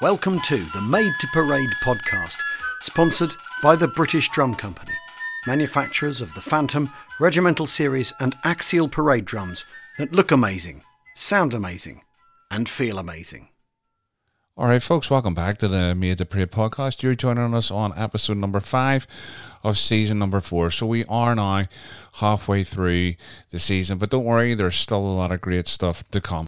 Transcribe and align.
Welcome 0.00 0.40
to 0.46 0.56
the 0.56 0.80
Made 0.80 1.12
to 1.20 1.26
Parade 1.26 1.68
podcast, 1.84 2.38
sponsored 2.80 3.32
by 3.62 3.76
the 3.76 3.86
British 3.86 4.30
Drum 4.30 4.54
Company, 4.54 4.94
manufacturers 5.46 6.22
of 6.22 6.32
the 6.32 6.40
Phantom, 6.40 6.90
Regimental 7.18 7.66
Series, 7.66 8.10
and 8.18 8.34
Axial 8.42 8.88
parade 8.88 9.26
drums 9.26 9.66
that 9.98 10.10
look 10.10 10.30
amazing, 10.30 10.84
sound 11.14 11.52
amazing, 11.52 12.00
and 12.50 12.66
feel 12.66 12.98
amazing. 12.98 13.48
All 14.56 14.68
right, 14.68 14.82
folks, 14.82 15.10
welcome 15.10 15.34
back 15.34 15.58
to 15.58 15.68
the 15.68 15.94
Made 15.94 16.16
to 16.16 16.24
Parade 16.24 16.50
podcast. 16.50 17.02
You're 17.02 17.14
joining 17.14 17.52
us 17.52 17.70
on 17.70 17.92
episode 17.94 18.38
number 18.38 18.60
five 18.60 19.06
of 19.62 19.76
season 19.76 20.18
number 20.18 20.40
four. 20.40 20.70
So 20.70 20.86
we 20.86 21.04
are 21.10 21.34
now 21.34 21.66
halfway 22.14 22.64
through 22.64 23.16
the 23.50 23.58
season, 23.58 23.98
but 23.98 24.08
don't 24.08 24.24
worry, 24.24 24.54
there's 24.54 24.76
still 24.76 25.00
a 25.00 25.12
lot 25.12 25.30
of 25.30 25.42
great 25.42 25.68
stuff 25.68 26.10
to 26.12 26.22
come. 26.22 26.46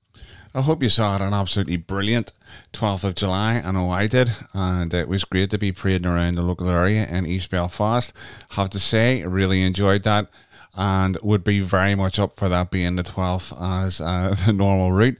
I 0.54 0.60
hope 0.60 0.82
you 0.82 0.90
saw 0.90 1.16
it 1.16 1.22
an 1.22 1.32
absolutely 1.32 1.78
brilliant 1.78 2.32
12th 2.74 3.04
of 3.04 3.14
July. 3.14 3.62
I 3.64 3.70
know 3.70 3.90
I 3.90 4.06
did, 4.06 4.32
and 4.52 4.92
it 4.92 5.08
was 5.08 5.24
great 5.24 5.48
to 5.50 5.58
be 5.58 5.72
parading 5.72 6.06
around 6.06 6.34
the 6.34 6.42
local 6.42 6.68
area 6.68 7.06
in 7.06 7.24
East 7.24 7.50
Belfast. 7.50 8.12
Have 8.50 8.68
to 8.70 8.78
say, 8.78 9.24
really 9.24 9.62
enjoyed 9.62 10.02
that 10.02 10.28
and 10.74 11.18
would 11.22 11.44
be 11.44 11.60
very 11.60 11.94
much 11.94 12.18
up 12.18 12.36
for 12.36 12.48
that 12.48 12.70
being 12.70 12.96
the 12.96 13.02
12th 13.02 13.52
as 13.60 14.00
uh, 14.00 14.34
the 14.46 14.52
normal 14.52 14.90
route. 14.90 15.18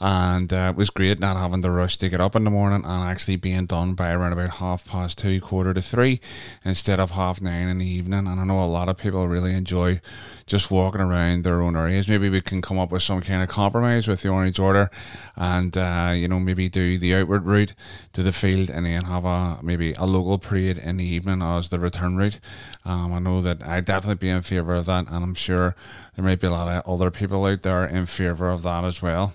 And 0.00 0.52
uh, 0.52 0.72
it 0.72 0.76
was 0.76 0.90
great 0.90 1.20
not 1.20 1.36
having 1.36 1.62
to 1.62 1.70
rush 1.70 1.96
to 1.98 2.08
get 2.08 2.20
up 2.20 2.34
in 2.34 2.44
the 2.44 2.50
morning 2.50 2.84
and 2.84 3.04
actually 3.04 3.36
being 3.36 3.66
done 3.66 3.94
by 3.94 4.12
around 4.12 4.32
about 4.32 4.56
half 4.56 4.84
past 4.86 5.18
two, 5.18 5.40
quarter 5.40 5.72
to 5.72 5.82
three, 5.82 6.20
instead 6.64 6.98
of 6.98 7.12
half 7.12 7.40
nine 7.40 7.68
in 7.68 7.78
the 7.78 7.86
evening. 7.86 8.26
And 8.26 8.40
I 8.40 8.44
know 8.44 8.62
a 8.62 8.66
lot 8.66 8.88
of 8.88 8.96
people 8.96 9.28
really 9.28 9.54
enjoy 9.54 10.00
just 10.46 10.70
walking 10.70 11.00
around 11.00 11.44
their 11.44 11.62
own 11.62 11.76
areas. 11.76 12.08
Maybe 12.08 12.28
we 12.28 12.40
can 12.40 12.60
come 12.60 12.78
up 12.78 12.90
with 12.90 13.02
some 13.02 13.20
kind 13.20 13.42
of 13.42 13.48
compromise 13.48 14.08
with 14.08 14.22
the 14.22 14.30
Orange 14.30 14.58
Order 14.58 14.90
and, 15.36 15.76
uh, 15.76 16.12
you 16.14 16.26
know, 16.26 16.40
maybe 16.40 16.68
do 16.68 16.98
the 16.98 17.14
outward 17.14 17.44
route 17.44 17.74
to 18.14 18.22
the 18.24 18.32
field 18.32 18.68
and 18.68 18.86
then 18.86 19.04
have 19.04 19.24
a 19.24 19.60
maybe 19.62 19.92
a 19.92 20.06
local 20.06 20.38
parade 20.38 20.78
in 20.78 20.96
the 20.96 21.04
evening 21.04 21.40
as 21.40 21.68
the 21.68 21.78
return 21.78 22.16
route. 22.16 22.40
Um, 22.84 23.12
I 23.12 23.20
know 23.20 23.40
that 23.42 23.66
I'd 23.66 23.84
definitely 23.84 24.16
be 24.16 24.30
in 24.30 24.42
favour 24.42 24.74
of 24.74 24.87
that, 24.88 25.06
and 25.06 25.24
I'm 25.24 25.34
sure 25.34 25.76
there 26.16 26.24
might 26.24 26.40
be 26.40 26.48
a 26.48 26.50
lot 26.50 26.68
of 26.68 26.86
other 26.92 27.10
people 27.10 27.44
out 27.44 27.62
there 27.62 27.86
in 27.86 28.06
favour 28.06 28.50
of 28.50 28.64
that 28.64 28.84
as 28.84 29.00
well. 29.00 29.34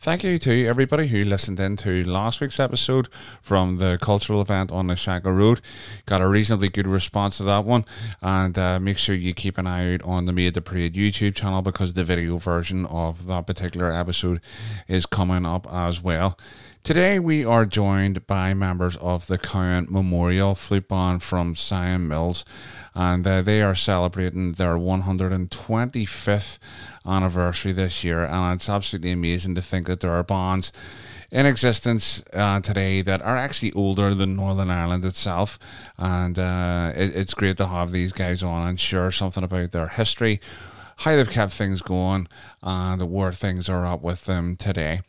Thank 0.00 0.22
you 0.22 0.38
to 0.38 0.66
everybody 0.66 1.08
who 1.08 1.24
listened 1.24 1.58
in 1.58 1.76
to 1.78 2.04
last 2.04 2.40
week's 2.40 2.60
episode 2.60 3.08
from 3.42 3.78
the 3.78 3.98
cultural 4.00 4.40
event 4.40 4.70
on 4.70 4.86
the 4.86 4.94
Shankill 4.94 5.36
Road. 5.36 5.60
Got 6.06 6.20
a 6.20 6.28
reasonably 6.28 6.68
good 6.68 6.86
response 6.86 7.38
to 7.38 7.42
that 7.44 7.64
one, 7.64 7.84
and 8.22 8.56
uh, 8.56 8.78
make 8.78 8.96
sure 8.96 9.16
you 9.16 9.34
keep 9.34 9.58
an 9.58 9.66
eye 9.66 9.94
out 9.94 10.02
on 10.04 10.26
the 10.26 10.32
Made 10.32 10.54
to 10.54 10.60
Parade 10.60 10.94
YouTube 10.94 11.34
channel 11.34 11.62
because 11.62 11.94
the 11.94 12.04
video 12.04 12.38
version 12.38 12.86
of 12.86 13.26
that 13.26 13.48
particular 13.48 13.92
episode 13.92 14.40
is 14.86 15.04
coming 15.04 15.44
up 15.44 15.66
as 15.68 16.00
well. 16.00 16.38
Today 16.84 17.18
we 17.18 17.44
are 17.44 17.66
joined 17.66 18.26
by 18.26 18.54
members 18.54 18.96
of 18.98 19.26
the 19.26 19.36
Cowan 19.36 19.88
Memorial 19.90 20.54
Flute 20.54 20.88
Band 20.88 21.24
from 21.24 21.54
Sion 21.54 22.06
Mills, 22.06 22.44
and 22.98 23.24
uh, 23.24 23.42
they 23.42 23.62
are 23.62 23.76
celebrating 23.76 24.52
their 24.54 24.74
125th 24.74 26.58
anniversary 27.06 27.70
this 27.70 28.02
year, 28.02 28.24
and 28.24 28.56
it's 28.56 28.68
absolutely 28.68 29.12
amazing 29.12 29.54
to 29.54 29.62
think 29.62 29.86
that 29.86 30.00
there 30.00 30.10
are 30.10 30.24
bands 30.24 30.72
in 31.30 31.46
existence 31.46 32.24
uh, 32.32 32.58
today 32.58 33.00
that 33.02 33.22
are 33.22 33.36
actually 33.36 33.70
older 33.72 34.14
than 34.14 34.34
Northern 34.34 34.68
Ireland 34.68 35.04
itself. 35.04 35.60
And 35.96 36.40
uh, 36.40 36.90
it, 36.96 37.14
it's 37.14 37.34
great 37.34 37.56
to 37.58 37.68
have 37.68 37.92
these 37.92 38.10
guys 38.10 38.42
on 38.42 38.66
and 38.66 38.80
share 38.80 39.12
something 39.12 39.44
about 39.44 39.70
their 39.70 39.88
history, 39.88 40.40
how 40.96 41.14
they've 41.14 41.30
kept 41.30 41.52
things 41.52 41.82
going, 41.82 42.26
and 42.64 43.00
where 43.12 43.32
things 43.32 43.68
are 43.68 43.86
at 43.86 44.02
with 44.02 44.24
them 44.24 44.56
today. 44.56 45.02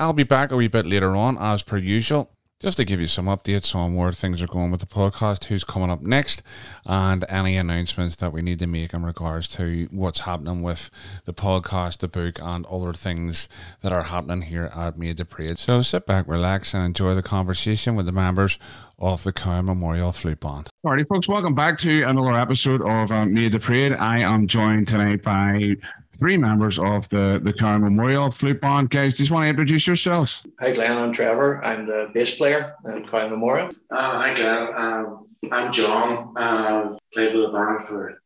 I'll 0.00 0.14
be 0.14 0.22
back 0.22 0.50
a 0.50 0.56
wee 0.56 0.68
bit 0.68 0.86
later 0.86 1.14
on, 1.14 1.36
as 1.36 1.62
per 1.62 1.76
usual, 1.76 2.30
just 2.60 2.76
to 2.76 2.84
give 2.84 3.00
you 3.00 3.06
some 3.06 3.26
updates 3.26 3.74
on 3.74 3.94
where 3.94 4.12
things 4.12 4.42
are 4.42 4.48
going 4.48 4.70
with 4.70 4.80
the 4.80 4.86
podcast, 4.86 5.44
who's 5.44 5.62
coming 5.62 5.90
up 5.90 6.02
next, 6.02 6.42
and 6.84 7.24
any 7.28 7.56
announcements 7.56 8.16
that 8.16 8.32
we 8.32 8.42
need 8.42 8.58
to 8.58 8.66
make 8.66 8.92
in 8.92 9.04
regards 9.04 9.46
to 9.48 9.86
what's 9.92 10.20
happening 10.20 10.60
with 10.60 10.90
the 11.24 11.32
podcast, 11.32 11.98
the 11.98 12.08
book, 12.08 12.40
and 12.42 12.66
other 12.66 12.92
things 12.92 13.48
that 13.82 13.92
are 13.92 14.04
happening 14.04 14.42
here 14.42 14.72
at 14.74 14.98
Made 14.98 15.18
to 15.18 15.24
Parade. 15.24 15.58
So 15.58 15.82
sit 15.82 16.04
back, 16.04 16.26
relax, 16.26 16.74
and 16.74 16.84
enjoy 16.84 17.14
the 17.14 17.22
conversation 17.22 17.94
with 17.94 18.06
the 18.06 18.12
members 18.12 18.58
of 18.98 19.22
the 19.22 19.32
Cowan 19.32 19.66
Memorial 19.66 20.10
Flute 20.10 20.40
Band. 20.40 20.68
Alrighty, 20.84 21.06
folks, 21.06 21.28
welcome 21.28 21.54
back 21.54 21.78
to 21.78 22.02
another 22.02 22.34
episode 22.34 22.82
of 22.82 23.12
um, 23.12 23.34
Made 23.34 23.52
to 23.52 23.60
Parade. 23.60 23.92
I 23.92 24.18
am 24.18 24.48
joined 24.48 24.88
tonight 24.88 25.22
by 25.22 25.76
three 26.18 26.36
members 26.36 26.78
of 26.78 27.08
the, 27.10 27.40
the 27.42 27.52
Cowan 27.52 27.82
Memorial 27.82 28.30
Flute 28.30 28.60
Band. 28.60 28.90
Guys, 28.90 29.16
just 29.16 29.30
want 29.30 29.44
to 29.44 29.48
introduce 29.48 29.86
yourselves? 29.86 30.44
Hi, 30.60 30.72
Glenn. 30.72 30.98
I'm 30.98 31.12
Trevor. 31.12 31.64
I'm 31.64 31.86
the 31.86 32.10
bass 32.12 32.34
player 32.34 32.74
in 32.84 33.06
Cowan 33.06 33.30
Memorial. 33.30 33.68
Uh, 33.90 34.18
hi, 34.18 34.34
Glenn. 34.34 34.74
Um, 34.74 35.26
I'm 35.52 35.72
John. 35.72 36.34
I've 36.36 36.92
uh, 36.92 36.98
played 37.14 37.34
with 37.34 37.46
the 37.46 37.52
band 37.52 37.82
for, 37.82 38.20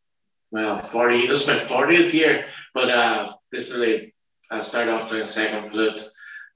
well, 0.51 0.79
40, 0.79 1.27
this 1.27 1.43
is 1.43 1.49
my 1.49 1.55
40th 1.55 2.13
year, 2.15 2.47
but 2.73 2.89
uh, 2.89 3.35
basically 3.51 4.15
I 4.51 4.61
started 4.61 4.93
off 4.93 5.09
playing 5.09 5.27
second 5.27 5.71
flute, 5.71 6.01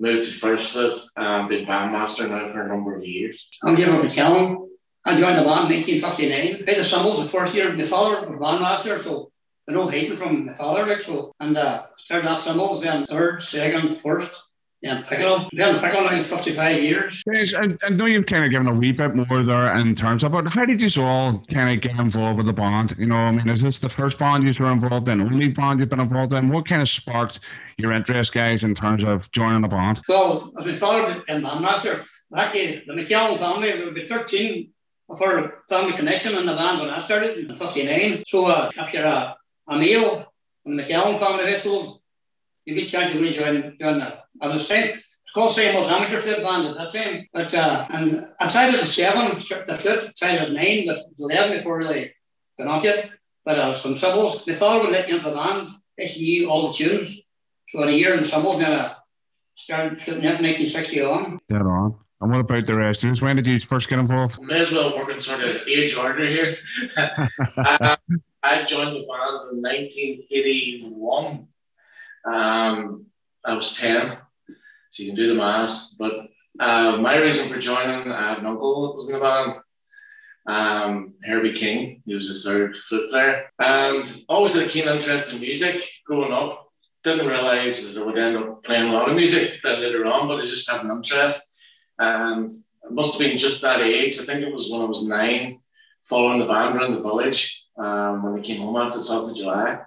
moved 0.01 0.25
to 0.25 0.33
first 0.33 0.73
flute, 0.73 0.99
um, 1.17 1.49
been 1.49 1.67
bandmaster 1.67 2.29
now 2.29 2.51
for 2.51 2.63
a 2.63 2.69
number 2.69 2.97
of 2.97 3.05
years. 3.05 3.47
I'm 3.63 3.75
David 3.75 3.95
McKellen. 3.95 4.69
I 5.05 5.15
joined 5.15 5.39
the 5.39 5.45
band 5.45 5.71
in 5.71 5.83
1959. 5.85 6.65
Played 6.65 6.79
the 6.79 6.85
cymbals 6.85 7.23
the 7.23 7.29
first 7.29 7.55
year. 7.55 7.73
My 7.73 7.85
father 7.85 8.29
was 8.29 8.41
bandmaster, 8.41 8.99
so 8.99 9.31
I 9.69 9.73
know 9.73 9.89
hiding 9.89 10.17
from 10.17 10.47
my 10.47 10.55
father, 10.55 10.87
like 10.87 11.03
so. 11.03 11.33
And 11.41 11.57
uh, 11.57 11.87
started 11.99 12.29
off 12.29 12.43
cymbals, 12.43 12.83
then 12.83 13.05
third, 13.05 13.43
second, 13.43 13.97
first, 13.97 14.33
then 14.81 15.03
piccolo. 15.03 15.49
Been 15.51 15.77
on 15.77 15.81
piccolo 15.81 16.09
now 16.09 16.23
55 16.23 16.83
years. 16.83 17.25
Guys, 17.25 17.53
I, 17.53 17.77
I 17.85 17.91
know 17.91 18.07
you've 18.07 18.27
kind 18.27 18.45
of 18.45 18.53
given 18.53 18.69
a 18.69 18.75
wee 18.75 18.93
bit 18.93 19.17
more 19.17 19.43
there 19.43 19.75
in 19.77 19.95
terms 19.95 20.23
of, 20.23 20.33
but 20.33 20.49
how 20.49 20.65
did 20.65 20.81
you 20.81 21.03
all 21.03 21.43
kind 21.53 21.71
of 21.71 21.81
get 21.81 21.99
involved 21.99 22.37
with 22.37 22.47
the 22.47 22.53
band? 22.53 22.95
You 22.97 23.07
know, 23.07 23.17
I 23.17 23.33
mean, 23.33 23.49
is 23.49 23.63
this 23.63 23.81
the 23.81 23.89
first 23.89 24.19
band 24.19 24.45
you 24.45 24.65
were 24.65 24.71
involved 24.71 25.09
in, 25.09 25.21
only 25.21 25.49
band 25.49 25.81
you've 25.81 25.89
been 25.89 26.01
involved 26.01 26.33
in? 26.33 26.49
What 26.49 26.69
kind 26.69 26.83
of 26.83 26.89
sparked 26.89 27.41
your 27.77 27.93
interest, 27.93 28.33
guys, 28.33 28.63
in 28.63 28.75
terms 28.75 29.03
of 29.03 29.31
joining 29.33 29.63
the 29.63 29.69
band? 29.69 30.01
Well, 30.09 30.53
as 30.59 30.67
my 30.67 30.75
father 30.75 31.25
and 31.29 31.45
bandmaster, 31.45 32.05
actually, 32.37 32.85
the 32.87 32.93
McKellen 32.93 33.39
family, 33.39 33.73
there 33.73 33.85
would 33.85 33.95
be 33.95 34.03
13 34.03 34.71
of 35.09 35.23
our 35.23 35.63
family 35.69 35.93
connection 35.93 36.37
in 36.37 36.47
the 36.47 36.55
band 36.55 36.81
when 36.81 36.91
I 36.91 36.99
started 36.99 37.39
in 37.39 37.57
59. 37.57 38.23
So 38.27 38.47
uh, 38.47 38.71
if 38.77 38.93
you're 38.93 39.05
a 39.05 39.37
a 39.69 39.77
male 39.77 40.33
in 40.65 40.77
the 40.77 40.83
McKellen 40.83 41.19
family 41.19 41.51
household, 41.51 42.01
you 42.65 42.75
get 42.75 42.85
a 42.85 42.91
chance 42.91 43.13
to 43.13 43.21
really 43.21 43.35
join, 43.35 43.77
join 43.81 43.99
that. 43.99 44.25
I 44.41 44.49
was 44.49 44.67
saying, 44.67 44.99
it's 45.23 45.33
called 45.33 45.53
St. 45.53 45.77
was 45.77 45.89
amateur 45.89 46.21
flute 46.21 46.43
band 46.43 46.69
at 46.69 46.77
that 46.77 46.93
time. 46.93 47.27
But 47.33 47.53
uh, 47.53 47.87
and 47.91 48.27
I 48.39 48.49
started 48.49 48.81
at 48.81 48.89
seven, 48.89 49.37
the 49.39 49.77
flute, 49.77 50.17
started 50.17 50.41
at 50.41 50.53
nine, 50.53 50.87
but 50.87 50.99
it 50.99 51.05
was 51.19 51.31
11 51.33 51.59
before 51.59 51.79
really 51.79 52.15
got 52.59 52.69
on 52.69 52.87
it. 52.87 53.11
But 53.45 53.59
uh, 53.59 53.75
some 53.75 53.97
cymbals, 53.97 54.45
the 54.45 54.55
father 54.55 54.81
would 54.81 54.93
let 54.93 55.07
me 55.07 55.15
into 55.15 55.31
the 55.31 55.35
band. 55.35 55.69
I 55.99 56.05
knew 56.17 56.51
all 56.51 56.69
the 56.69 56.75
tunes. 56.75 57.23
So 57.69 57.83
in 57.83 57.89
a 57.89 57.93
year 57.93 58.15
in 58.15 58.23
the 58.23 58.29
cymbals, 58.29 58.59
then 58.59 58.73
I 58.73 58.95
started 59.55 60.01
fluting 60.01 60.25
in 60.25 60.31
1961. 60.31 61.39
Dead 61.49 61.63
on. 61.63 61.97
And 62.21 62.31
what 62.31 62.41
about 62.41 62.67
the 62.67 62.75
rest? 62.75 63.05
When 63.21 63.37
did 63.37 63.47
you 63.47 63.61
first 63.61 63.89
get 63.89 63.99
involved? 63.99 64.41
May 64.41 64.61
as 64.61 64.73
well 64.73 64.97
work 64.97 65.11
in 65.11 65.21
sort 65.21 65.43
of 65.43 65.69
age 65.69 65.97
order 65.97 66.25
here. 66.25 66.57
uh, 66.97 67.97
I 68.47 68.65
joined 68.65 68.95
the 68.95 69.07
band 69.07 69.51
in 69.53 69.61
1981. 69.61 71.49
Um, 72.25 73.07
I 73.45 73.55
was 73.57 73.77
10, 73.77 74.19
so 74.89 75.03
you 75.03 75.09
can 75.09 75.17
do 75.17 75.27
the 75.27 75.35
math. 75.35 75.99
But 75.99 76.29
uh, 76.61 76.99
my 76.99 77.17
reason 77.19 77.49
for 77.49 77.59
joining, 77.59 78.13
I 78.13 78.29
had 78.29 78.39
an 78.39 78.47
uncle 78.47 78.87
that 78.87 78.95
was 78.95 79.11
in 79.11 79.15
the 79.15 79.21
band, 79.21 79.55
um, 80.47 81.15
Herbie 81.25 81.55
King. 81.55 82.03
He 82.07 82.15
was 82.15 82.29
the 82.29 82.49
third 82.49 82.77
flute 82.77 83.11
player. 83.11 83.47
And 83.59 84.07
always 84.29 84.55
had 84.55 84.69
a 84.69 84.71
keen 84.71 84.87
interest 84.87 85.33
in 85.33 85.41
music 85.41 85.83
growing 86.07 86.33
up. 86.33 86.71
Didn't 87.03 87.27
realize 87.27 87.95
that 87.95 88.01
I 88.01 88.05
would 88.05 88.19
end 88.19 88.37
up 88.37 88.63
playing 88.63 88.91
a 88.91 88.93
lot 88.93 89.09
of 89.09 89.17
music 89.17 89.59
later 89.65 90.07
on, 90.07 90.29
but 90.29 90.41
I 90.41 90.47
just 90.47 90.71
had 90.71 90.85
an 90.85 90.93
interest. 90.93 91.43
And 91.99 92.49
it 92.49 92.93
must 92.93 93.13
have 93.13 93.21
been 93.21 93.39
just 93.39 93.63
that 93.63 93.81
age. 93.81 94.21
I 94.21 94.23
think 94.23 94.43
it 94.43 94.53
was 94.53 94.71
when 94.71 94.83
I 94.83 94.85
was 94.85 95.03
nine, 95.03 95.63
following 96.03 96.39
the 96.39 96.47
band 96.47 96.77
around 96.77 96.95
the 96.95 97.03
village 97.03 97.66
um, 97.79 98.23
when 98.23 98.35
we 98.35 98.41
came 98.41 98.61
home 98.61 98.77
after 98.77 98.99
the 98.99 99.05
12th 99.05 99.31
of 99.31 99.37
July. 99.37 99.79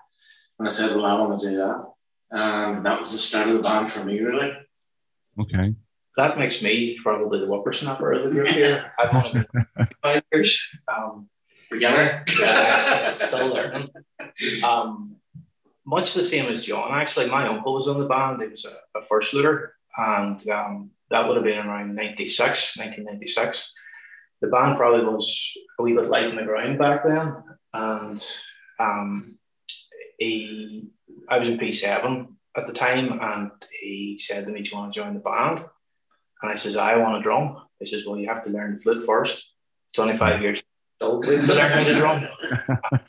And 0.59 0.67
I 0.67 0.71
said, 0.71 0.95
well, 0.95 1.05
I 1.05 1.19
want 1.19 1.41
to 1.41 1.49
do 1.49 1.55
that. 1.57 1.85
And 2.31 2.85
that 2.85 2.99
was 2.99 3.11
the 3.11 3.17
start 3.17 3.47
of 3.47 3.55
the 3.55 3.61
band 3.61 3.91
for 3.91 4.05
me, 4.05 4.19
really. 4.19 4.51
Okay. 5.39 5.75
That 6.17 6.37
makes 6.37 6.61
me 6.61 6.97
probably 7.01 7.39
the 7.39 7.47
whippersnapper 7.47 8.11
of 8.11 8.23
the 8.23 8.29
group 8.29 8.49
here. 8.49 8.91
I've 8.99 9.15
only 9.15 9.31
been 9.53 9.87
five 10.03 10.23
years. 10.33 10.59
Um, 10.87 11.29
Beginner. 11.71 12.25
yeah, 12.39 13.17
still 13.17 13.53
learning. 13.53 13.89
Um, 14.63 15.15
much 15.85 16.13
the 16.13 16.23
same 16.23 16.51
as 16.51 16.65
John, 16.65 16.91
actually. 16.91 17.29
My 17.29 17.47
uncle 17.47 17.73
was 17.73 17.87
on 17.87 17.99
the 17.99 18.07
band. 18.07 18.41
He 18.41 18.47
was 18.49 18.65
a, 18.65 18.99
a 18.99 19.01
first 19.03 19.31
fluter. 19.31 19.69
And 19.97 20.47
um, 20.49 20.91
that 21.09 21.27
would 21.27 21.37
have 21.37 21.45
been 21.45 21.57
around 21.57 21.95
96, 21.95 22.77
1996. 22.77 23.73
The 24.41 24.47
band 24.47 24.77
probably 24.77 25.05
was 25.05 25.57
a 25.79 25.83
wee 25.83 25.93
bit 25.93 26.09
light 26.09 26.25
on 26.25 26.35
the 26.35 26.43
ground 26.43 26.79
back 26.79 27.03
then 27.05 27.35
and 27.73 28.23
um, 28.79 29.35
he, 30.17 30.89
I 31.27 31.37
was 31.37 31.47
in 31.47 31.57
P7 31.57 32.27
at 32.55 32.67
the 32.67 32.73
time, 32.73 33.19
and 33.21 33.51
he 33.81 34.17
said 34.19 34.45
to 34.45 34.51
me, 34.51 34.61
"Do 34.61 34.71
you 34.71 34.77
want 34.77 34.93
to 34.93 34.99
join 34.99 35.13
the 35.13 35.19
band?" 35.19 35.65
And 36.41 36.51
I 36.51 36.55
says, 36.55 36.77
I 36.77 36.95
want 36.97 37.17
a 37.17 37.21
drum. 37.21 37.57
He 37.79 37.85
says, 37.85 38.05
Well, 38.05 38.17
you 38.17 38.27
have 38.27 38.43
to 38.45 38.49
learn 38.49 38.75
the 38.75 38.79
flute 38.79 39.05
first. 39.05 39.45
25 39.95 40.41
years 40.41 40.63
old 41.01 41.23
to 41.23 41.41
learn 41.41 41.71
how 41.71 41.83
to 41.83 41.93
drum. 41.93 42.27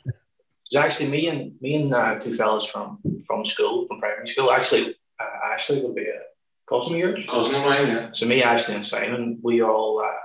it's 0.65 0.75
actually 0.75 1.09
me 1.09 1.27
and 1.27 1.53
me 1.61 1.75
and 1.75 1.93
uh, 1.93 2.19
two 2.19 2.33
fellas 2.33 2.65
from 2.65 2.99
from 3.25 3.45
school, 3.45 3.85
from 3.87 3.99
primary 3.99 4.27
school. 4.27 4.51
Actually, 4.51 4.95
uh, 5.19 5.53
Ashley 5.53 5.81
would 5.81 5.95
be 5.95 6.07
a 6.07 6.21
cousin 6.67 6.93
of 6.93 6.99
yours. 6.99 7.25
Cousin 7.27 7.55
of 7.55 7.63
mine, 7.63 7.87
yeah. 7.87 8.11
So 8.11 8.25
me, 8.25 8.41
Ashley, 8.41 8.75
and 8.75 8.85
Simon, 8.85 9.39
we 9.43 9.61
all 9.61 9.99
uh, 9.99 10.19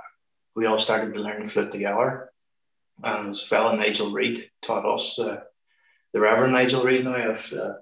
we 0.55 0.65
all 0.65 0.79
started 0.79 1.13
to 1.13 1.19
learn 1.19 1.43
the 1.43 1.49
flute 1.49 1.71
together. 1.71 2.31
And 3.03 3.31
this 3.31 3.47
fella 3.47 3.75
Nigel 3.75 4.11
Reid 4.11 4.49
taught 4.63 4.85
us 4.85 5.15
the 5.15 5.43
the 6.13 6.19
Reverend 6.19 6.53
Nigel 6.53 6.83
Reid 6.83 7.03
now 7.03 7.31
of 7.31 7.49
the 7.49 7.81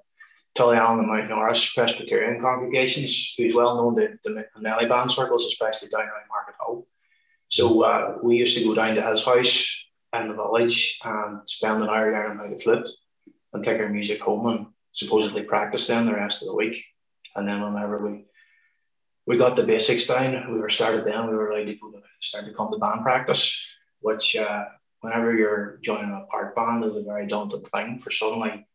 Tullyallen 0.57 0.99
and 0.99 1.07
Mount 1.07 1.29
Norris 1.29 1.73
Presbyterian 1.73 2.41
congregations, 2.41 3.33
who's 3.37 3.53
well 3.53 3.75
known 3.75 3.95
to 3.95 4.17
the 4.23 4.45
Nelly 4.59 4.87
band 4.87 5.11
circles, 5.11 5.45
especially 5.45 5.89
down 5.89 6.01
around 6.01 6.29
Markethill. 6.29 6.85
So 7.49 7.83
uh, 7.83 8.17
we 8.23 8.37
used 8.37 8.57
to 8.57 8.63
go 8.63 8.73
down 8.73 8.95
to 8.95 9.01
his 9.01 9.23
house 9.23 9.85
in 10.17 10.27
the 10.29 10.33
village 10.33 10.99
and 11.03 11.41
spend 11.45 11.83
an 11.83 11.89
hour 11.89 12.11
learning 12.11 12.37
how 12.37 12.47
to 12.47 12.57
flute 12.57 12.87
and 13.53 13.63
take 13.63 13.79
our 13.79 13.89
music 13.89 14.21
home 14.21 14.47
and 14.47 14.67
supposedly 14.91 15.43
practice 15.43 15.87
then 15.87 16.05
the 16.05 16.13
rest 16.13 16.41
of 16.41 16.47
the 16.47 16.55
week. 16.55 16.83
And 17.35 17.47
then 17.47 17.61
whenever 17.61 18.05
we 18.05 18.25
we 19.27 19.37
got 19.37 19.55
the 19.55 19.63
basics 19.63 20.05
down, 20.05 20.53
we 20.53 20.59
were 20.59 20.69
started 20.69 21.05
then, 21.05 21.27
we 21.27 21.35
were 21.35 21.49
allowed 21.49 21.65
to 21.65 21.75
go 21.75 21.91
to 21.91 22.01
start 22.21 22.45
to 22.45 22.53
come 22.53 22.71
to 22.71 22.77
band 22.77 23.01
practice, 23.01 23.67
which 23.99 24.35
uh, 24.35 24.65
whenever 25.05 25.35
you're 25.35 25.79
joining 25.83 26.11
a 26.11 26.25
part 26.31 26.55
band 26.55 26.83
is 26.83 26.95
a 26.95 27.03
very 27.03 27.27
daunting 27.27 27.63
thing 27.63 27.99
for 27.99 28.11
suddenly 28.11 28.65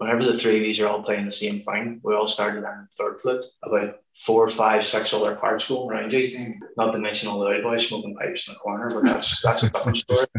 whenever 0.00 0.24
the 0.24 0.32
three 0.32 0.56
of 0.56 0.62
these 0.62 0.80
are 0.80 0.88
all 0.88 1.02
playing 1.02 1.26
the 1.26 1.30
same 1.30 1.60
thing, 1.60 2.00
we 2.02 2.14
all 2.14 2.26
started 2.26 2.62
learning 2.62 2.88
third 2.96 3.20
flute. 3.20 3.44
About 3.62 3.96
four, 4.14 4.48
five, 4.48 4.84
six 4.84 5.12
other 5.12 5.36
parts 5.36 5.68
going 5.68 5.90
around 5.90 6.12
you. 6.12 6.54
Not 6.78 6.92
to 6.92 6.98
mention 6.98 7.28
all 7.28 7.40
the 7.40 7.60
boys 7.62 7.86
smoking 7.86 8.16
pipes 8.16 8.48
in 8.48 8.54
the 8.54 8.60
corner, 8.60 8.88
but 8.90 9.04
that's 9.04 9.42
that's 9.42 9.62
a 9.62 9.70
different 9.70 9.98
story. 9.98 10.26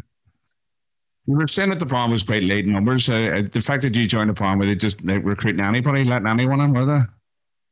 You 1.27 1.35
were 1.35 1.47
saying 1.47 1.69
that 1.69 1.77
the 1.77 1.85
band 1.85 2.11
was 2.11 2.23
quite 2.23 2.41
late 2.41 2.65
numbers. 2.65 3.07
Uh, 3.07 3.13
uh, 3.13 3.41
the 3.49 3.61
fact 3.61 3.83
that 3.83 3.93
you 3.93 4.07
joined 4.07 4.31
the 4.31 4.33
band, 4.33 4.59
were 4.59 4.65
they 4.65 4.73
just 4.73 5.03
like, 5.05 5.23
recruiting 5.23 5.63
anybody, 5.63 6.03
letting 6.03 6.27
anyone 6.27 6.59
in, 6.59 6.73
were 6.73 6.83
they? 6.83 7.05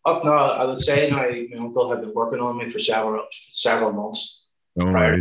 Oh, 0.05 0.21
no, 0.23 0.31
I 0.31 0.63
would 0.65 0.79
say 0.79 1.09
my, 1.09 1.47
my 1.51 1.57
uncle 1.57 1.89
had 1.89 2.01
been 2.01 2.13
working 2.13 2.39
on 2.39 2.59
me 2.59 2.69
for 2.69 2.77
several 2.77 3.25
several 3.31 3.91
months. 3.91 4.49
No 4.75 4.91
prior. 4.91 5.19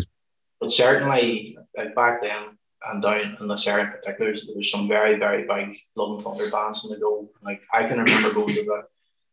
But 0.60 0.72
certainly, 0.72 1.56
like 1.76 1.94
back 1.94 2.20
then, 2.20 2.58
and 2.87 3.02
down 3.02 3.37
in 3.40 3.49
this 3.49 3.66
area 3.66 3.87
in 3.87 3.90
particular, 3.90 4.32
there 4.32 4.56
was 4.56 4.70
some 4.70 4.88
very, 4.88 5.19
very 5.19 5.46
big 5.46 5.78
Blood 5.94 6.14
and 6.14 6.22
Thunder 6.22 6.50
bands 6.50 6.84
in 6.84 6.90
the 6.90 6.99
go. 6.99 7.28
Like 7.43 7.62
I 7.72 7.87
can 7.87 7.99
remember 7.99 8.32
going 8.32 8.49
to 8.49 8.64
the, 8.64 8.82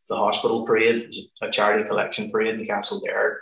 the 0.08 0.16
hospital 0.16 0.66
parade, 0.66 1.14
a 1.42 1.50
charity 1.50 1.88
collection 1.88 2.30
parade 2.30 2.58
in 2.58 2.66
Castle 2.66 3.00
Castlederg, 3.00 3.36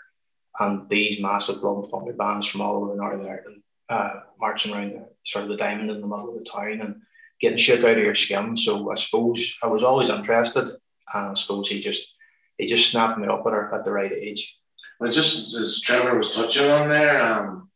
and 0.61 0.89
these 0.89 1.21
massive 1.21 1.61
Blood 1.61 1.79
and 1.79 1.87
Thunder 1.87 2.13
bands 2.13 2.47
from 2.47 2.61
all 2.61 2.85
over 2.85 2.97
Northern 2.97 3.27
Ireland 3.27 3.63
uh, 3.89 4.21
marching 4.41 4.75
around 4.75 4.93
the, 4.93 5.09
sort 5.25 5.45
of 5.45 5.51
the 5.51 5.57
diamond 5.57 5.91
in 5.91 6.01
the 6.01 6.07
middle 6.07 6.31
of 6.31 6.39
the 6.39 6.45
town 6.45 6.81
and 6.81 7.03
getting 7.41 7.59
shook 7.59 7.85
out 7.85 7.99
of 7.99 8.05
your 8.05 8.15
skin. 8.15 8.57
So 8.57 8.91
I 8.91 8.95
suppose 8.95 9.59
I 9.63 9.67
was 9.67 9.83
always 9.83 10.11
interested, 10.11 10.69
and 10.69 11.31
I 11.31 11.35
suppose 11.35 11.69
he 11.69 11.81
just 11.81 12.15
he 12.59 12.67
just 12.67 12.91
snapped 12.91 13.19
me 13.19 13.27
up 13.27 13.45
at, 13.47 13.53
her, 13.53 13.75
at 13.75 13.85
the 13.85 13.93
right 13.93 14.13
age. 14.13 14.57
Well, 15.01 15.11
just 15.11 15.55
as 15.57 15.81
Trevor 15.81 16.17
was 16.17 16.35
touching 16.35 16.71
on 16.71 16.89
there, 16.89 17.21
um, 17.21 17.69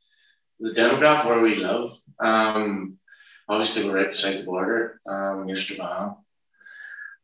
the 0.61 0.71
demographic 0.71 1.27
where 1.27 1.41
we 1.41 1.57
live, 1.57 1.93
um, 2.21 2.99
obviously 3.49 3.85
we're 3.85 3.97
right 3.97 4.11
beside 4.11 4.39
the 4.39 4.45
border, 4.45 5.01
um, 5.09 5.47
near 5.47 5.57
Strabane. 5.57 6.17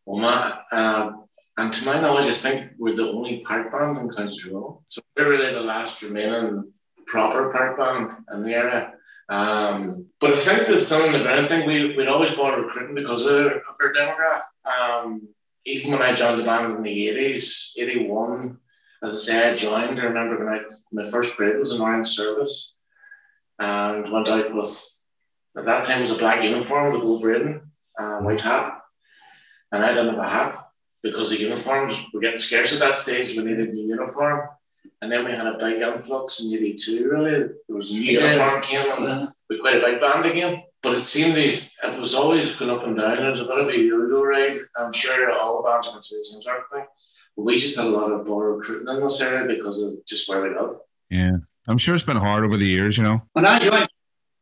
My, 0.06 0.60
uh, 0.70 1.12
and 1.56 1.72
to 1.72 1.84
my 1.86 2.00
knowledge, 2.00 2.26
I 2.26 2.32
think 2.32 2.72
we're 2.78 2.96
the 2.96 3.10
only 3.10 3.40
part 3.40 3.72
band 3.72 3.98
in 3.98 4.10
County 4.10 4.38
Tyrone. 4.42 4.78
So 4.86 5.00
we're 5.16 5.31
really 5.31 5.52
the 5.52 5.60
last 5.60 6.02
remaining 6.02 6.72
proper 7.06 7.52
part 7.52 7.78
band 7.78 8.25
in 8.32 8.42
the 8.44 8.54
area. 8.54 8.92
Um, 9.28 10.06
but 10.20 10.30
I 10.30 10.34
think 10.34 10.69
the 10.69 10.76
still 10.76 11.04
in 11.04 11.12
the 11.12 11.22
ground 11.22 11.48
thing, 11.48 11.66
we, 11.66 11.96
we'd 11.96 12.08
always 12.08 12.34
bought 12.34 12.58
recruiting 12.58 12.94
because 12.94 13.25
of, 13.26 13.46
of 13.46 13.76
our 13.80 13.92
demographic. 13.92 14.42
Um, 14.69 15.28
even 15.64 15.92
when 15.92 16.02
I 16.02 16.14
joined 16.14 16.40
the 16.40 16.44
band 16.44 16.76
in 16.76 16.82
the 16.82 17.08
80s, 17.08 17.70
81, 17.78 18.58
as 19.02 19.12
I 19.12 19.16
say, 19.16 19.50
I 19.50 19.54
joined. 19.56 19.98
I 19.98 20.04
remember 20.04 20.44
when 20.44 20.54
I, 20.54 20.60
my 20.92 21.08
first 21.08 21.37
grade 21.37 21.58
was 21.58 21.72
an 21.72 21.80
orange 21.80 22.08
service 22.08 22.74
and 23.58 24.10
went 24.12 24.28
out 24.28 24.54
with 24.54 25.04
at 25.56 25.64
that 25.66 25.84
time 25.84 26.02
was 26.02 26.10
a 26.10 26.16
black 26.16 26.42
uniform 26.42 26.92
with 26.92 27.02
gold 27.02 27.22
braiding, 27.22 27.60
uh, 27.98 28.18
white 28.18 28.40
hat, 28.40 28.80
and 29.70 29.84
I 29.84 29.88
didn't 29.88 30.14
have 30.14 30.18
a 30.18 30.28
hat 30.28 30.56
because 31.02 31.30
the 31.30 31.40
uniforms 31.40 31.96
were 32.12 32.20
getting 32.20 32.38
scarce 32.38 32.72
at 32.72 32.80
that 32.80 32.98
stage. 32.98 33.36
We 33.36 33.44
needed 33.44 33.68
a 33.68 33.72
new 33.72 33.86
uniform, 33.86 34.48
and 35.00 35.12
then 35.12 35.24
we 35.24 35.30
had 35.30 35.46
a 35.46 35.58
big 35.58 35.80
influx 35.80 36.40
in 36.40 36.52
'82. 36.52 37.08
Really, 37.08 37.30
there 37.30 37.76
was 37.76 37.90
a 37.90 37.94
new 37.94 38.00
yeah. 38.02 38.32
uniform 38.32 38.62
came, 38.62 38.90
and 38.90 39.04
yeah. 39.04 39.26
we 39.48 39.60
quite 39.60 39.76
a 39.76 39.86
big 39.86 40.00
band 40.00 40.26
again. 40.26 40.64
But 40.82 40.98
it 40.98 41.04
seemed 41.04 41.36
to, 41.36 41.42
it 41.42 41.98
was 41.98 42.14
always 42.14 42.52
going 42.56 42.70
up 42.70 42.84
and 42.84 42.96
down. 42.96 43.18
It 43.18 43.30
was 43.30 43.40
a 43.40 43.46
bit 43.46 43.58
of 43.58 43.68
a 43.68 43.78
yo-yo 43.78 44.22
ride. 44.22 44.58
I'm 44.76 44.92
sure 44.92 45.32
all 45.32 45.62
the 45.62 45.68
bands 45.70 45.88
can 45.88 46.02
say 46.02 46.16
the 46.16 46.22
same 46.24 46.42
sort 46.42 46.60
of 46.60 46.68
thing. 46.70 46.84
But 47.36 47.42
we 47.42 47.58
just 47.58 47.76
had 47.76 47.86
a 47.86 47.88
lot 47.88 48.12
of 48.12 48.26
borrowed 48.26 48.58
recruiting 48.58 48.94
in 48.94 49.02
this 49.02 49.20
area 49.20 49.46
because 49.46 49.82
of 49.82 50.04
just 50.04 50.28
where 50.28 50.42
we 50.42 50.50
live. 50.50 50.76
Yeah. 51.08 51.36
I'm 51.66 51.78
sure 51.78 51.94
it's 51.94 52.05
been 52.05 52.16
hard 52.16 52.44
over 52.44 52.56
the 52.56 52.66
years, 52.66 52.99
you 52.99 53.05
know. 53.05 53.22
When 53.32 53.46
I 53.46 53.58
joined 53.58 53.88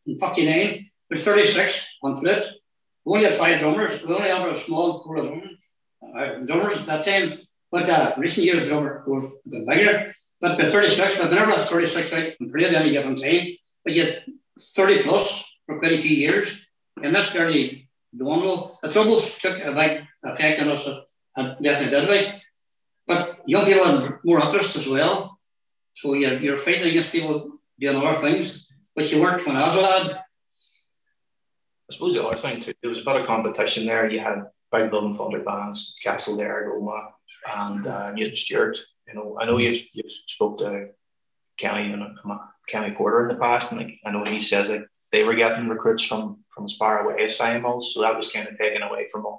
in 0.06 0.18
59, 0.18 0.90
was 1.10 1.22
36 1.22 1.98
on 2.02 2.16
flute. 2.16 2.44
We 3.04 3.18
only 3.18 3.30
had 3.30 3.38
five 3.38 3.60
drummers. 3.60 4.02
We 4.02 4.14
only 4.14 4.28
had 4.28 4.48
a 4.48 4.58
small 4.58 5.02
pool 5.02 5.20
of 5.20 5.26
drummers, 5.26 5.56
uh, 6.16 6.46
drummers 6.46 6.78
at 6.78 6.86
that 6.86 7.04
time. 7.04 7.40
But 7.70 7.88
uh, 7.88 8.14
recent 8.18 8.46
year, 8.46 8.60
the 8.60 8.66
drummer 8.66 9.04
was 9.06 9.30
bigger. 9.44 10.14
But 10.40 10.58
by 10.58 10.68
36, 10.68 11.18
but 11.18 11.32
never 11.32 11.52
had 11.52 11.68
36 11.68 12.12
out 12.12 12.32
and 12.40 12.52
played 12.52 12.74
any 12.74 12.90
given 12.90 13.16
time. 13.16 13.46
But 13.84 13.94
yet 13.94 14.24
30 14.74 15.04
plus 15.04 15.44
for 15.66 15.78
quite 15.78 15.92
a 15.92 16.00
few 16.00 16.16
years. 16.16 16.66
And 17.02 17.14
that's 17.14 17.28
fairly 17.28 17.88
normal. 18.12 18.78
The 18.82 18.90
troubles 18.90 19.38
took 19.38 19.58
a 19.60 19.72
big 19.72 20.02
effect 20.24 20.60
on 20.60 20.68
us, 20.68 20.88
and 21.36 21.56
definitely 21.62 22.06
did. 22.06 22.34
But 23.06 23.40
young 23.46 23.64
people 23.64 23.84
had 23.84 24.18
more 24.24 24.40
interest 24.40 24.76
as 24.76 24.88
well. 24.88 25.31
So 25.94 26.14
you're, 26.14 26.34
you're 26.34 26.58
fighting 26.58 26.88
against 26.88 27.12
people 27.12 27.58
doing 27.78 27.96
other 27.96 28.14
things, 28.16 28.66
but 28.94 29.10
you 29.12 29.20
weren't 29.20 29.46
when 29.46 29.56
I 29.56 29.66
was 29.66 29.74
a 29.74 29.80
lad. 29.80 30.10
I 30.10 31.94
suppose 31.94 32.14
the 32.14 32.24
other 32.24 32.36
thing 32.36 32.60
too, 32.60 32.74
there 32.80 32.90
was 32.90 33.00
a 33.00 33.04
bit 33.04 33.16
of 33.16 33.26
competition 33.26 33.86
there. 33.86 34.10
You 34.10 34.20
had 34.20 34.44
Big 34.70 34.90
Blood 34.90 35.16
Thunder 35.16 35.40
bands, 35.40 35.94
Castlederg, 36.04 36.68
Omagh, 36.68 37.12
and 37.54 37.86
uh, 37.86 38.12
Newtownstewart. 38.12 38.78
You 39.06 39.14
know, 39.14 39.36
I 39.38 39.44
know 39.44 39.58
you've 39.58 39.84
you've 39.92 40.10
spoke 40.26 40.58
to 40.58 40.88
Kenny 41.58 41.92
and 41.92 42.02
uh, 42.02 42.38
Kenny 42.68 42.94
Porter 42.94 43.28
in 43.28 43.34
the 43.34 43.40
past, 43.40 43.72
and 43.72 43.80
like, 43.80 44.00
I 44.06 44.10
know 44.10 44.24
he 44.24 44.40
says 44.40 44.68
that 44.68 44.86
they 45.10 45.24
were 45.24 45.34
getting 45.34 45.68
recruits 45.68 46.04
from 46.04 46.44
from 46.54 46.64
as 46.64 46.74
far 46.74 47.04
away 47.04 47.24
as 47.24 47.36
Simons, 47.36 47.92
so 47.92 48.00
that 48.00 48.16
was 48.16 48.32
kind 48.32 48.48
of 48.48 48.56
taken 48.56 48.80
away 48.80 49.08
from 49.12 49.24
them 49.24 49.36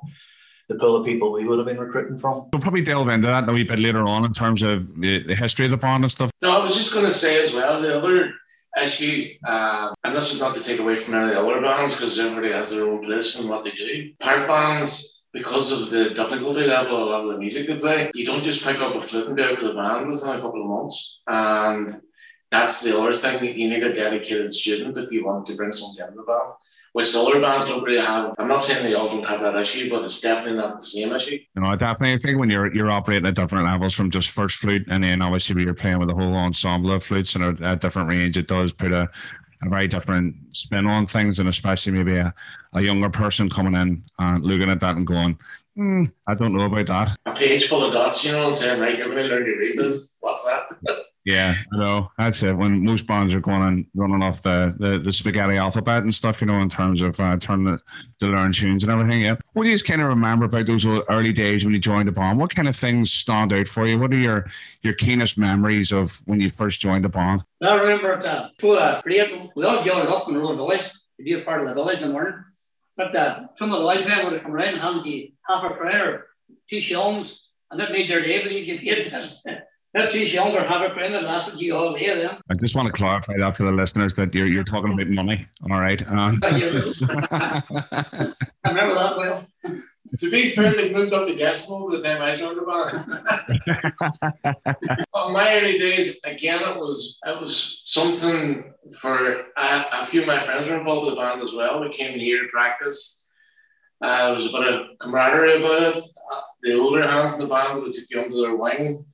the 0.70 0.76
pool 0.76 0.96
of 0.96 1.06
people 1.06 1.32
we 1.32 1.46
would 1.46 1.60
have 1.60 1.68
been 1.68 1.80
recruiting 1.80 2.18
from. 2.18 2.50
We'll 2.54 2.62
probably 2.62 2.84
delve 2.84 3.10
into 3.10 3.28
that 3.28 3.48
a 3.50 3.54
wee 3.54 3.64
bit 3.64 3.80
later 3.80 4.04
on 4.04 4.26
in 4.26 4.34
terms 4.34 4.62
of 4.62 5.00
the, 5.00 5.24
the 5.24 5.36
history 5.36 5.66
of 5.66 5.72
the 5.72 5.78
band 5.78 6.04
and 6.04 6.12
stuff. 6.12 6.32
No, 6.42 6.52
I 6.52 6.64
was 6.64 6.76
just 6.76 6.94
going 6.94 7.06
to 7.06 7.14
say 7.14 7.44
as 7.44 7.54
well, 7.54 7.82
the 7.82 7.98
other 7.98 8.34
issue, 8.82 9.36
uh, 9.48 9.94
and 10.04 10.16
this 10.16 10.34
is 10.34 10.40
not 10.40 10.56
to 10.56 10.64
take 10.64 10.80
away 10.80 10.96
from 10.96 11.16
any 11.16 11.34
other 11.34 11.62
bands 11.62 11.96
because 11.96 12.18
everybody 12.20 12.52
has 12.52 12.72
their 12.72 12.86
own 12.86 13.04
place 13.04 13.40
and 13.40 13.50
what 13.50 13.64
they 13.64 13.72
do. 13.72 14.14
Park 14.20 14.48
bands, 14.48 15.22
because 15.32 15.72
of 15.72 15.90
the 15.90 16.12
difficulty 16.12 16.62
level 16.62 16.96
of 16.96 17.08
a 17.08 17.12
lot 17.12 17.26
of 17.26 17.32
the 17.34 17.40
music 17.40 17.68
they 17.68 17.78
play, 17.78 18.12
you 18.14 18.26
don't 18.26 18.44
just 18.44 18.64
pick 18.64 18.78
up 18.78 18.96
a 18.96 19.02
flute 19.02 19.28
and 19.28 19.38
go 19.38 19.44
out 19.44 19.62
with 19.62 19.72
a 19.72 19.74
band 19.74 20.08
within 20.08 20.30
a 20.30 20.42
couple 20.42 20.62
of 20.62 20.68
months. 20.68 21.22
And 21.28 21.92
that's 22.54 22.82
the 22.82 22.98
other 22.98 23.14
thing, 23.14 23.44
you 23.44 23.70
need 23.70 23.84
a 23.84 23.94
dedicated 23.94 24.54
student 24.54 24.98
if 24.98 25.12
you 25.12 25.26
want 25.26 25.48
to 25.48 25.56
bring 25.56 25.74
something 25.74 26.06
into 26.06 26.18
the 26.18 26.24
band 26.24 26.54
which 26.94 27.12
the 27.12 27.20
other 27.20 27.42
bands 27.42 27.66
don't 27.66 27.84
really 27.84 28.00
have. 28.00 28.36
I'm 28.38 28.48
not 28.48 28.62
saying 28.62 28.84
they 28.84 28.94
all 28.94 29.10
don't 29.10 29.26
have 29.26 29.42
that 29.42 29.58
issue, 29.58 29.90
but 29.90 30.04
it's 30.04 30.22
definitely 30.22 30.60
not 30.60 30.78
the 30.78 30.84
same 30.84 31.12
issue. 31.12 31.40
You 31.56 31.62
know, 31.62 31.68
I 31.68 31.76
definitely 31.76 32.20
think 32.20 32.40
when 32.40 32.52
you're 32.52 32.74
you're 32.74 32.92
operating 32.92 33.28
at 33.28 33.34
different 33.34 33.66
levels 33.66 33.96
from 33.96 34.12
just 34.12 34.30
first 34.30 34.58
flute, 34.58 34.84
and 34.90 35.04
then 35.04 35.22
obviously 35.22 35.56
when 35.56 35.66
you're 35.66 35.74
playing 35.74 36.00
with 36.00 36.10
a 36.10 36.14
whole 36.14 36.36
ensemble 36.36 36.92
of 36.92 37.04
flutes 37.04 37.36
and 37.36 37.60
a, 37.60 37.72
a 37.72 37.76
different 37.76 38.10
range, 38.10 38.38
it 38.38 38.48
does 38.48 38.74
put 38.74 38.92
a 38.92 39.10
a 39.64 39.70
very 39.70 39.88
different 39.88 40.36
spin 40.52 40.86
on 40.86 41.08
things, 41.08 41.40
and 41.40 41.50
especially 41.50 41.94
maybe 41.94 42.18
a, 42.18 42.34
a 42.74 42.82
younger 42.82 43.10
person 43.10 43.50
coming 43.50 43.74
in 43.74 44.04
and 44.20 44.44
looking 44.44 44.70
at 44.70 44.80
that 44.82 44.96
and 44.96 45.08
going, 45.08 45.40
mm, 45.78 46.12
I 46.28 46.36
don't 46.36 46.54
know 46.54 46.66
about 46.66 46.88
that. 46.88 47.18
A 47.26 47.34
page 47.34 47.68
full 47.68 47.84
of 47.86 47.94
dots, 47.94 48.24
you 48.24 48.34
know, 48.34 48.48
and 48.48 48.56
saying, 48.56 48.80
right, 48.80 48.98
you're 48.98 49.10
going 49.10 49.24
to 49.24 49.30
learn 49.30 49.46
to 49.46 49.56
read 49.56 49.80
this. 49.80 50.18
What's 50.20 50.46
that? 50.46 50.78
Yeah, 51.26 51.56
I 51.74 51.78
know. 51.78 52.12
That's 52.18 52.44
it. 52.44 52.52
When 52.52 52.84
most 52.84 53.06
bands 53.06 53.34
are 53.34 53.40
going 53.40 53.62
and 53.62 53.86
running 53.96 54.22
off 54.22 54.42
the, 54.42 54.76
the, 54.78 55.00
the 55.00 55.12
spaghetti 55.12 55.56
alphabet 55.56 56.04
and 56.04 56.14
stuff, 56.14 56.42
you 56.42 56.48
know, 56.48 56.60
in 56.60 56.68
terms 56.68 57.00
of 57.00 57.18
uh, 57.18 57.38
turning 57.38 57.74
it 57.74 57.82
to 58.20 58.28
learn 58.28 58.52
tunes 58.52 58.84
and 58.84 58.92
everything. 58.92 59.22
Yeah. 59.22 59.36
What 59.54 59.64
do 59.64 59.70
you 59.70 59.80
kind 59.80 60.02
of 60.02 60.08
remember 60.08 60.46
about 60.46 60.66
those 60.66 60.86
early 60.86 61.32
days 61.32 61.64
when 61.64 61.74
you 61.74 61.80
joined 61.80 62.10
the 62.10 62.12
band? 62.12 62.40
What 62.40 62.54
kind 62.54 62.68
of 62.68 62.76
things 62.76 63.12
stand 63.12 63.54
out 63.54 63.70
for 63.70 63.88
you? 63.88 63.98
What 63.98 64.12
are 64.12 64.18
your, 64.18 64.50
your 64.82 64.94
keenest 64.94 65.38
memories 65.38 65.94
of 65.94 66.22
when 66.26 66.42
you 66.42 66.50
first 66.50 66.82
joined 66.82 67.06
the 67.06 67.10
band? 67.10 67.44
I 67.62 67.76
remember 67.76 68.22
uh, 68.28 68.50
through 68.60 68.80
a 68.80 69.02
parade, 69.02 69.50
we 69.56 69.64
all 69.64 69.84
gathered 69.84 70.10
up 70.10 70.28
in 70.28 70.34
the 70.34 70.42
road 70.42 70.58
village 70.58 70.84
to 71.18 71.24
be 71.24 71.34
a 71.34 71.42
part 71.42 71.62
of 71.62 71.70
the 71.70 71.74
village 71.74 72.02
in 72.02 72.08
the 72.08 72.14
morning. 72.14 72.44
But 72.98 73.16
uh, 73.16 73.48
some 73.56 73.72
of 73.72 73.80
the 73.80 73.86
wise 73.86 74.06
men 74.06 74.30
would 74.30 74.42
come 74.44 74.54
around 74.54 74.76
and 74.76 74.82
hand 74.82 75.06
you 75.06 75.30
half 75.48 75.64
a 75.64 75.68
or 75.68 76.28
two 76.70 76.82
shillings, 76.82 77.50
and 77.72 77.80
that 77.80 77.92
made 77.92 78.10
their 78.10 78.22
day, 78.22 78.44
believe 78.44 78.68
you, 78.68 78.78
That 78.78 79.06
two 79.10 79.73
shillings 79.96 80.56
or 80.56 80.64
hundred 80.64 80.96
pound 80.96 81.14
that 81.14 81.24
lasted 81.24 81.60
you 81.60 81.76
all 81.76 81.94
day 81.94 82.08
then. 82.08 82.38
I 82.50 82.54
just 82.56 82.76
want 82.76 82.88
to 82.88 82.92
clarify 82.94 83.34
that 83.38 83.54
to 83.56 83.64
the 83.64 83.72
listeners 83.72 84.14
that 84.16 84.34
you're 84.34 84.48
you're 84.48 84.64
talking 84.64 84.94
about 84.94 85.08
money. 85.08 85.48
All 85.70 85.80
right. 85.80 86.02
Um, 86.10 86.40
I 86.44 86.52
remember 88.66 88.96
that 88.96 89.18
well. 89.18 89.48
to 90.20 90.30
be 90.30 90.50
fair, 90.50 90.76
they 90.76 90.94
moved 90.94 91.14
up 91.14 91.28
the 91.28 91.36
decimal 91.36 91.90
by 91.90 91.98
the 91.98 92.04
time 92.04 92.22
I 92.22 92.36
joined 92.36 92.58
the 92.58 92.66
band. 94.44 94.56
well, 95.14 95.32
my 95.32 95.58
early 95.58 95.78
days, 95.78 96.20
again, 96.24 96.62
it 96.62 96.78
was 96.78 97.20
it 97.26 97.40
was 97.40 97.82
something 97.84 98.74
for 99.00 99.46
a, 99.58 99.86
a 99.94 100.06
few 100.06 100.22
of 100.22 100.28
my 100.28 100.40
friends 100.40 100.70
were 100.70 100.78
involved 100.78 101.06
with 101.06 101.16
the 101.16 101.22
band 101.22 101.42
as 101.42 101.54
well. 101.54 101.82
We 101.82 101.90
came 101.90 102.18
here 102.20 102.44
to 102.44 102.48
practice. 102.50 103.28
Uh, 104.02 104.28
there 104.28 104.38
was 104.38 104.48
a 104.48 104.52
bit 104.52 104.74
of 104.74 105.00
camaraderie 105.00 105.64
about 105.64 105.96
it. 105.96 106.04
Uh, 106.32 106.42
the 106.62 106.78
older 106.78 107.08
hands 107.08 107.36
in 107.36 107.40
the 107.42 107.48
band 107.48 107.82
would 107.82 107.94
took 107.94 108.06
you 108.10 108.22
under 108.22 108.42
their 108.42 108.56
wing. 108.56 109.06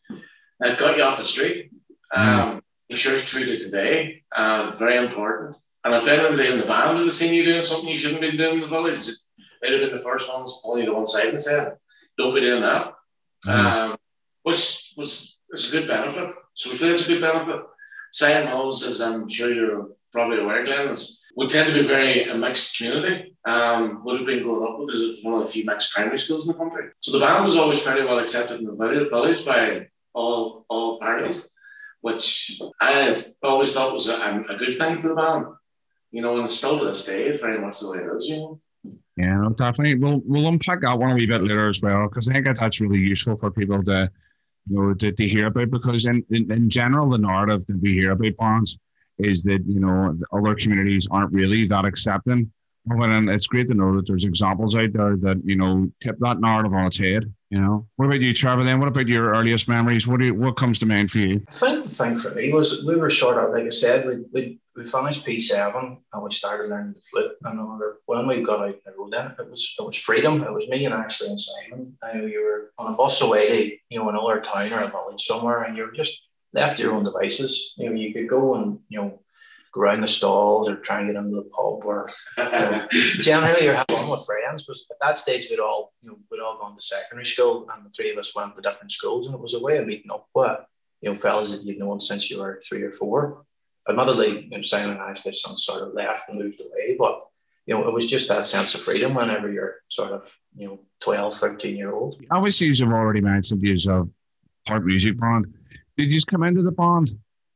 It 0.61 0.77
got 0.77 0.97
you 0.97 1.03
off 1.03 1.17
the 1.17 1.23
street. 1.23 1.71
Um, 2.13 2.61
I'm 2.89 2.97
sure 2.97 3.13
it's 3.13 3.29
true 3.29 3.45
to 3.45 3.59
today. 3.59 4.23
Uh, 4.35 4.75
very 4.77 4.97
important. 4.97 5.55
And 5.83 5.95
if 5.95 6.07
anybody 6.07 6.51
in 6.51 6.59
the 6.59 6.65
band 6.65 6.97
had 6.97 7.11
seen 7.11 7.33
you 7.33 7.45
doing 7.45 7.61
something 7.61 7.87
you 7.87 7.95
shouldn't 7.95 8.21
be 8.21 8.35
doing 8.35 8.55
in 8.55 8.61
the 8.61 8.67
village, 8.67 9.07
they'd 9.61 9.71
have 9.71 9.81
been 9.81 9.95
the 9.95 10.03
first 10.03 10.27
ones 10.27 10.59
pointing 10.63 10.87
to 10.87 10.93
one 10.93 11.05
side 11.05 11.27
and 11.27 11.41
said, 11.41 11.77
"Don't 12.17 12.35
be 12.35 12.41
doing 12.41 12.61
that," 12.61 12.93
mm. 13.45 13.51
um, 13.51 13.97
which 14.43 14.93
was 14.97 15.37
was 15.49 15.69
a 15.69 15.71
good 15.71 15.87
benefit. 15.87 16.35
Socially, 16.53 16.91
it's 16.91 17.07
a 17.07 17.13
good 17.13 17.21
benefit. 17.21 17.61
Sion 18.11 18.45
Mills, 18.45 18.83
as 18.83 18.99
I'm 18.99 19.29
sure 19.29 19.53
you're 19.53 19.89
probably 20.11 20.39
aware, 20.39 20.65
Glenn, 20.65 20.89
is, 20.89 21.25
would 21.35 21.49
tend 21.49 21.67
to 21.67 21.79
be 21.79 21.87
very 21.87 22.23
a 22.23 22.35
mixed 22.35 22.77
community. 22.77 23.35
Um, 23.45 24.03
would 24.03 24.17
have 24.17 24.25
been 24.25 24.43
growing 24.43 24.67
up 24.67 24.79
with 24.79 24.93
is 24.95 25.23
one 25.23 25.35
of 25.35 25.45
the 25.45 25.51
few 25.51 25.65
mixed 25.65 25.93
primary 25.93 26.17
schools 26.17 26.45
in 26.45 26.51
the 26.51 26.57
country. 26.57 26.89
So 26.99 27.17
the 27.17 27.25
band 27.25 27.45
was 27.45 27.55
always 27.55 27.79
fairly 27.79 28.05
well 28.05 28.19
accepted 28.19 28.59
in 28.59 28.65
the 28.65 28.75
village 28.75 29.45
by 29.45 29.87
all 30.13 30.65
all 30.69 30.99
parties, 30.99 31.49
which 32.01 32.59
I 32.81 33.15
always 33.43 33.73
thought 33.73 33.93
was 33.93 34.07
a, 34.07 34.15
a 34.49 34.57
good 34.57 34.75
thing 34.75 34.97
for 34.97 35.09
the 35.09 35.15
band. 35.15 35.45
You 36.11 36.21
know, 36.21 36.39
and 36.39 36.49
still 36.49 36.79
to 36.79 36.85
this 36.85 37.05
day, 37.05 37.37
very 37.37 37.59
much 37.59 37.79
the 37.79 37.91
way 37.91 37.97
it 37.99 38.17
is. 38.17 38.27
You 38.27 38.37
know. 38.37 38.61
Yeah, 39.17 39.49
definitely. 39.55 39.95
We'll 39.95 40.21
we'll 40.25 40.47
unpack 40.47 40.81
that 40.81 40.97
one 40.97 41.11
a 41.11 41.15
wee 41.15 41.27
bit 41.27 41.41
later 41.41 41.69
as 41.69 41.81
well 41.81 42.07
because 42.07 42.29
I 42.29 42.33
think 42.33 42.45
that 42.45 42.57
that's 42.59 42.79
really 42.79 42.99
useful 42.99 43.37
for 43.37 43.51
people 43.51 43.83
to 43.83 44.09
you 44.69 44.75
know 44.75 44.93
to, 44.93 45.11
to 45.11 45.27
hear 45.27 45.47
about 45.47 45.71
because 45.71 46.05
in, 46.05 46.23
in, 46.31 46.51
in 46.51 46.69
general 46.69 47.09
the 47.09 47.17
narrative 47.17 47.67
that 47.67 47.81
we 47.81 47.93
hear 47.93 48.11
about 48.11 48.37
bonds 48.37 48.77
is 49.17 49.43
that 49.43 49.63
you 49.67 49.81
know 49.81 50.17
other 50.31 50.55
communities 50.55 51.07
aren't 51.11 51.33
really 51.33 51.67
that 51.67 51.85
accepting 51.85 52.51
and 52.89 53.29
it's 53.29 53.47
great 53.47 53.67
to 53.67 53.73
know 53.73 53.95
that 53.95 54.07
there's 54.07 54.25
examples 54.25 54.75
out 54.75 54.93
there 54.93 55.15
that 55.17 55.41
you 55.45 55.55
know 55.55 55.89
tip 56.01 56.17
that 56.19 56.39
narrative 56.39 56.73
on 56.73 56.87
its 56.87 56.97
head. 56.97 57.33
You 57.49 57.59
know, 57.59 57.87
what 57.95 58.05
about 58.05 58.21
you, 58.21 58.33
Trevor? 58.33 58.63
Then, 58.63 58.79
what 58.79 58.89
about 58.89 59.07
your 59.07 59.33
earliest 59.33 59.67
memories? 59.67 60.05
What 60.05 60.19
do 60.19 60.27
you, 60.27 60.35
what 60.35 60.55
comes 60.55 60.77
to 60.79 60.85
mind 60.85 61.09
for 61.09 61.17
you? 61.19 61.43
I 61.47 61.51
think 61.51 61.85
the 61.85 61.89
thing 61.89 62.15
for 62.15 62.33
me 62.35 62.53
was 62.53 62.85
we 62.85 62.95
were 62.95 63.09
sort 63.09 63.43
of 63.43 63.51
like 63.51 63.65
I 63.65 63.69
said, 63.69 64.05
we 64.05 64.17
we, 64.31 64.59
we 64.75 64.85
finished 64.85 65.25
P 65.25 65.39
seven 65.39 65.97
and 66.13 66.23
we 66.23 66.31
started 66.31 66.69
learning 66.69 66.93
the 66.93 67.01
flute. 67.09 67.31
And 67.43 67.59
when 68.05 68.27
we 68.27 68.43
got 68.43 68.67
out 68.67 68.75
the 68.85 68.91
road, 68.97 69.13
then 69.13 69.33
it 69.39 69.49
was 69.49 69.75
it 69.77 69.83
was 69.83 69.97
freedom. 69.97 70.43
It 70.43 70.53
was 70.53 70.67
me 70.67 70.85
and 70.85 70.93
Ashley 70.93 71.29
and 71.29 71.39
Simon. 71.39 71.97
I 72.03 72.13
know 72.13 72.25
you 72.25 72.43
were 72.43 72.71
on 72.77 72.93
a 72.93 72.95
bus 72.95 73.21
away 73.21 73.47
to 73.69 73.77
you 73.89 73.99
know 73.99 74.09
another 74.09 74.41
town 74.41 74.71
or 74.73 74.81
a 74.81 74.87
village 74.87 75.21
somewhere, 75.21 75.63
and 75.63 75.75
you 75.75 75.83
were 75.83 75.91
just 75.91 76.21
left 76.53 76.77
to 76.77 76.83
your 76.83 76.93
own 76.93 77.03
devices. 77.03 77.73
You 77.77 77.89
know, 77.89 77.95
you 77.95 78.13
could 78.13 78.29
go 78.29 78.55
and 78.55 78.79
you 78.89 78.99
know 78.99 79.21
go 79.73 79.81
around 79.81 80.01
the 80.01 80.07
stalls 80.07 80.67
or 80.67 80.75
try 80.75 80.99
and 80.99 81.09
get 81.09 81.15
into 81.15 81.35
the 81.35 81.49
pub 81.49 81.85
or 81.85 82.09
you 82.37 82.43
know, 82.43 82.87
generally 82.91 83.63
you're 83.63 83.75
having 83.75 83.95
fun 83.95 84.09
with 84.09 84.25
friends. 84.25 84.63
But 84.67 84.77
at 84.91 84.97
that 85.01 85.17
stage 85.17 85.47
we'd 85.49 85.59
all 85.59 85.93
you 86.01 86.09
know 86.09 86.17
we'd 86.31 86.41
all 86.41 86.59
gone 86.59 86.75
to 86.75 86.81
secondary 86.81 87.25
school 87.25 87.67
and 87.73 87.85
the 87.85 87.89
three 87.89 88.11
of 88.11 88.17
us 88.17 88.35
went 88.35 88.55
to 88.55 88.61
different 88.61 88.91
schools 88.91 89.25
and 89.25 89.35
it 89.35 89.41
was 89.41 89.53
a 89.53 89.59
way 89.59 89.77
of 89.77 89.87
meeting 89.87 90.11
up 90.11 90.27
with 90.33 90.59
you 91.01 91.09
know 91.09 91.17
fellas 91.17 91.51
that 91.51 91.63
you'd 91.63 91.79
known 91.79 92.01
since 92.01 92.29
you 92.29 92.39
were 92.39 92.61
three 92.67 92.83
or 92.83 92.91
four. 92.91 93.45
Admittedly, 93.87 94.43
you 94.43 94.49
know, 94.49 94.61
Simon 94.61 94.91
and 94.91 95.01
I 95.01 95.07
had 95.07 95.17
some 95.17 95.55
sort 95.57 95.81
of 95.81 95.93
left 95.93 96.29
and 96.29 96.37
moved 96.37 96.61
away, 96.61 96.95
but 96.97 97.21
you 97.69 97.75
know, 97.75 97.87
it 97.87 97.93
was 97.93 98.09
just 98.09 98.27
that 98.29 98.47
sense 98.47 98.73
of 98.73 98.81
freedom 98.81 99.13
whenever 99.13 99.51
you're 99.51 99.75
sort 99.89 100.11
of, 100.11 100.35
you 100.55 100.67
know, 100.67 100.79
12, 101.01 101.35
13 101.35 101.75
year 101.75 101.93
old. 101.93 102.19
Obviously, 102.31 102.65
you've 102.65 102.81
already 102.91 103.21
mentioned 103.21 103.61
you 103.61 103.77
of 103.91 104.09
part 104.65 104.83
music 104.83 105.19
band. 105.19 105.53
Did 105.95 106.05
you 106.05 106.11
just 106.11 106.25
come 106.25 106.41
into 106.41 106.63
the 106.63 106.71
band 106.71 107.11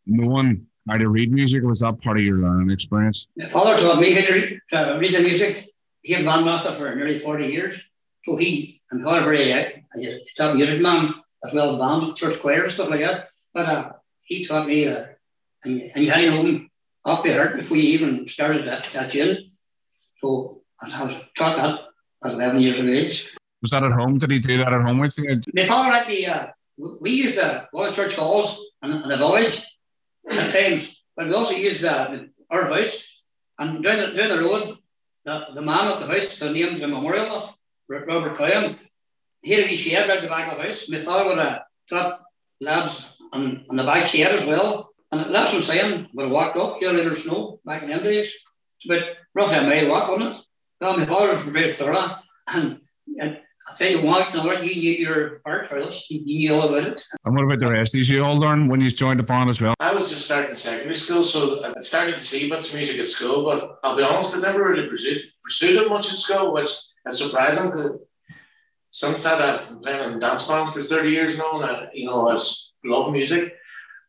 knowing 0.06 0.68
how 0.88 0.98
to 0.98 1.10
read 1.10 1.32
music, 1.32 1.64
or 1.64 1.68
was 1.68 1.80
that 1.80 2.02
part 2.02 2.18
of 2.18 2.24
your 2.24 2.38
learning 2.38 2.72
experience? 2.72 3.28
My 3.38 3.48
father 3.48 3.78
taught 3.78 4.00
me 4.00 4.14
how 4.14 4.26
to 4.26 4.34
read, 4.34 4.60
uh, 4.72 4.98
read 5.00 5.16
the 5.16 5.22
music. 5.22 5.68
He 6.02 6.14
was 6.14 6.24
bandmaster 6.24 6.76
for 6.76 6.94
nearly 6.96 7.20
40 7.20 7.48
years. 7.48 7.82
So 8.26 8.36
he, 8.36 8.82
and 8.92 9.04
father 9.04 9.24
very, 9.24 9.54
uh, 9.54 9.70
he 9.96 10.20
taught 10.38 10.56
music 10.56 10.82
man 10.82 11.14
as 11.44 11.54
well 11.54 11.72
as 11.72 11.78
bands, 11.78 12.20
church 12.20 12.40
choir, 12.42 12.70
stuff 12.70 12.90
like 12.90 13.02
that. 13.02 13.30
But 13.54 13.66
uh, 13.66 13.92
he 14.24 14.46
taught 14.46 14.68
me, 14.68 14.88
uh, 14.88 15.06
and, 15.64 15.78
you, 15.78 15.92
and 15.94 16.04
you 16.04 16.12
had 16.12 16.22
to 16.22 16.32
know 16.32 16.46
him 16.46 16.70
off 17.06 17.24
by 17.24 17.32
heart 17.32 17.56
before 17.56 17.78
you 17.78 17.84
even 17.84 18.28
started 18.28 18.68
that, 18.68 18.88
that 18.94 19.12
tune. 19.12 19.52
So 20.18 20.62
I 20.82 21.04
was 21.04 21.22
taught 21.38 21.58
that 21.58 21.80
at 22.26 22.34
11 22.34 22.62
years 22.62 22.80
of 22.80 22.88
age. 22.88 23.34
Was 23.62 23.72
that 23.72 23.84
at 23.84 23.92
home? 23.92 24.18
Did 24.18 24.32
he 24.32 24.40
do 24.40 24.58
that 24.58 24.74
at 24.74 24.82
home 24.82 25.00
with 25.00 25.18
you? 25.18 25.42
My 25.54 25.66
father 25.66 25.94
actually, 25.94 26.26
uh, 26.26 26.48
we 26.78 27.12
used 27.12 27.38
uh, 27.38 27.66
one 27.72 27.90
of 27.90 27.96
the 27.96 28.02
church 28.02 28.16
halls 28.16 28.60
in, 28.82 28.92
in 28.92 29.08
the 29.08 29.18
village 29.18 29.66
at 30.30 30.54
times. 30.54 31.04
But 31.16 31.28
we 31.28 31.34
also 31.34 31.54
used 31.54 31.84
our 31.86 32.28
house 32.52 33.22
and 33.60 33.84
down 33.84 33.98
the, 33.98 34.18
down 34.18 34.30
the 34.30 34.40
road, 34.40 34.78
the, 35.26 35.48
the 35.54 35.62
man 35.62 35.88
at 35.88 36.00
the 36.00 36.08
house, 36.08 36.38
the 36.40 36.50
name 36.50 36.80
the 36.80 36.88
memorial 36.88 37.28
of 37.28 37.56
Robert 37.88 38.36
Cowan, 38.36 38.80
he 39.42 39.54
had 39.54 39.66
a 39.66 39.68
wee 39.68 39.78
shed 39.78 40.10
right 40.10 40.22
the 40.22 40.28
back 40.28 40.52
of 40.52 40.58
the 40.58 40.64
house. 40.64 40.90
My 40.90 41.00
father 41.00 41.30
would 41.30 41.38
have 41.38 41.64
got 41.90 42.22
lads 42.62 43.12
on, 43.32 43.66
on 43.70 43.76
the 43.76 43.84
back 43.84 44.08
shed 44.08 44.34
as 44.34 44.46
well. 44.46 44.90
And 45.12 45.34
that's 45.34 45.52
what 45.52 45.58
I'm 45.58 45.64
saying. 45.64 46.08
We 46.14 46.26
walked 46.26 46.58
up 46.58 46.80
here 46.80 46.90
in 46.90 47.08
the 47.08 47.16
snow 47.16 47.60
back 47.64 47.84
in 47.84 47.90
them 47.90 48.04
days. 48.04 48.34
It's 48.78 48.86
about 48.86 49.16
roughly 49.36 49.58
a 49.58 49.62
mile 49.62 49.90
walk, 49.90 50.10
wasn't 50.10 50.36
it? 50.36 50.42
Well, 50.82 50.98
my 50.98 51.06
father 51.06 51.30
was 51.30 51.42
very 51.42 51.72
thorough. 51.72 52.16
And, 52.48 52.80
and 53.20 53.40
I 53.68 53.74
tell 53.76 53.90
you 53.90 54.02
what, 54.02 54.34
you, 54.34 54.44
know, 54.44 54.52
you 54.52 54.76
knew 54.76 54.92
your 54.92 55.40
part, 55.40 55.72
or 55.72 55.78
else 55.78 56.10
you 56.10 56.26
knew 56.26 56.54
all 56.54 56.68
about 56.68 56.88
it. 56.88 57.06
And 57.24 57.34
what 57.34 57.46
about 57.46 57.60
the 57.60 57.72
rest? 57.72 57.94
Did 57.94 58.08
you 58.10 58.24
all 58.24 58.38
learn 58.38 58.68
when 58.68 58.82
you 58.82 58.92
joined 58.92 59.20
the 59.20 59.24
band 59.24 59.50
as 59.50 59.62
well? 59.62 59.74
I 59.80 59.94
was 59.94 60.10
just 60.10 60.26
starting 60.26 60.56
secondary 60.56 60.96
school, 60.96 61.24
so 61.24 61.64
I 61.64 61.80
started 61.80 62.18
to 62.18 62.22
see 62.22 62.50
much 62.50 62.74
music 62.74 63.00
at 63.00 63.08
school, 63.08 63.46
but 63.46 63.80
I'll 63.84 63.96
be 63.96 64.04
honest, 64.04 64.36
I 64.36 64.42
never 64.42 64.64
really 64.64 64.90
pursued, 64.90 65.22
pursued 65.44 65.82
it 65.82 65.90
much 65.90 66.12
at 66.12 66.20
school, 66.20 66.54
which 66.54 66.70
is 67.08 67.18
surprising 67.18 67.72
because 67.72 68.00
since 68.90 69.24
that 69.24 69.42
I've 69.42 69.68
been 69.68 69.80
playing 69.80 70.14
in 70.14 70.20
dance 70.20 70.46
band 70.46 70.70
for 70.70 70.84
30 70.84 71.10
years 71.10 71.38
now, 71.38 71.62
and 71.62 71.66
I, 71.66 71.90
you 71.94 72.06
know, 72.06 72.30
I 72.30 72.36
love 72.84 73.12
music. 73.12 73.54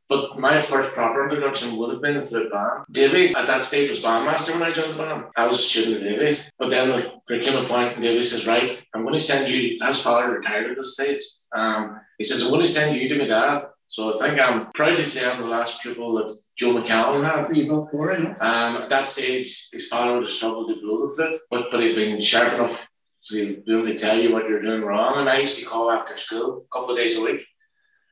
But 0.08 0.38
my 0.38 0.60
first 0.60 0.92
proper 0.92 1.24
introduction 1.24 1.76
would 1.76 1.90
have 1.90 2.02
been 2.02 2.18
the 2.18 2.22
flute 2.22 2.52
band. 2.52 2.84
Davy 2.90 3.34
at 3.34 3.46
that 3.46 3.64
stage 3.64 3.88
was 3.88 4.02
bandmaster 4.02 4.52
when 4.52 4.62
I 4.62 4.70
joined 4.70 4.92
the 4.92 5.02
band. 5.02 5.24
I 5.36 5.46
was 5.46 5.58
a 5.58 5.62
student 5.62 5.96
of 5.96 6.02
Davy's. 6.02 6.50
But 6.58 6.70
then 6.70 6.90
like, 6.90 7.06
there 7.26 7.40
came 7.40 7.56
a 7.56 7.66
point, 7.66 8.02
Davy 8.02 8.22
says, 8.22 8.46
Right, 8.46 8.82
I'm 8.94 9.02
going 9.02 9.14
to 9.14 9.20
send 9.20 9.50
you, 9.50 9.78
his 9.80 10.02
father 10.02 10.32
retired 10.32 10.70
at 10.70 10.76
this 10.76 10.94
stage. 10.94 11.22
Um, 11.56 12.00
he 12.18 12.24
says, 12.24 12.42
I'm 12.42 12.50
going 12.50 12.62
to 12.62 12.68
send 12.68 13.00
you 13.00 13.08
to 13.08 13.18
my 13.18 13.26
dad. 13.26 13.66
So 13.88 14.14
I 14.14 14.18
think 14.18 14.40
I'm 14.40 14.72
proud 14.72 14.96
to 14.96 15.06
say 15.06 15.28
I'm 15.28 15.40
the 15.40 15.46
last 15.46 15.80
pupil 15.80 16.14
that 16.16 16.32
Joe 16.56 16.74
McCallum 16.74 17.24
had. 17.24 17.56
You 17.56 17.88
for 17.90 18.10
it, 18.10 18.20
um, 18.20 18.76
at 18.76 18.90
that 18.90 19.06
stage, 19.06 19.68
his 19.72 19.86
father 19.86 20.14
would 20.14 20.24
have 20.24 20.30
struggled 20.30 20.68
to 20.68 20.80
blow 20.80 21.06
the 21.06 21.14
flute, 21.14 21.40
but, 21.50 21.70
but 21.70 21.80
he'd 21.80 21.94
been 21.94 22.20
sharp 22.20 22.54
enough 22.54 22.88
to 23.26 23.62
be 23.64 23.72
able 23.72 23.86
to 23.86 23.96
tell 23.96 24.18
you 24.18 24.32
what 24.32 24.48
you're 24.48 24.62
doing 24.62 24.82
wrong. 24.82 25.18
And 25.18 25.28
I 25.28 25.38
used 25.38 25.58
to 25.60 25.64
call 25.64 25.90
after 25.90 26.16
school 26.16 26.66
a 26.66 26.76
couple 26.76 26.90
of 26.90 26.96
days 26.96 27.16
a 27.16 27.22
week 27.22 27.46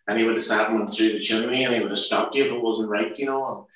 and 0.08 0.18
he 0.18 0.24
would 0.24 0.34
have 0.34 0.44
sat 0.44 0.68
and 0.68 0.78
went 0.78 0.90
through 0.90 1.12
the 1.12 1.20
chimney 1.20 1.64
and 1.64 1.74
he 1.74 1.80
would 1.80 1.90
have 1.90 1.98
stopped 1.98 2.34
you 2.34 2.44
if 2.44 2.52
it 2.52 2.62
wasn't 2.62 2.88
right, 2.88 3.16
you 3.18 3.26
know. 3.26 3.68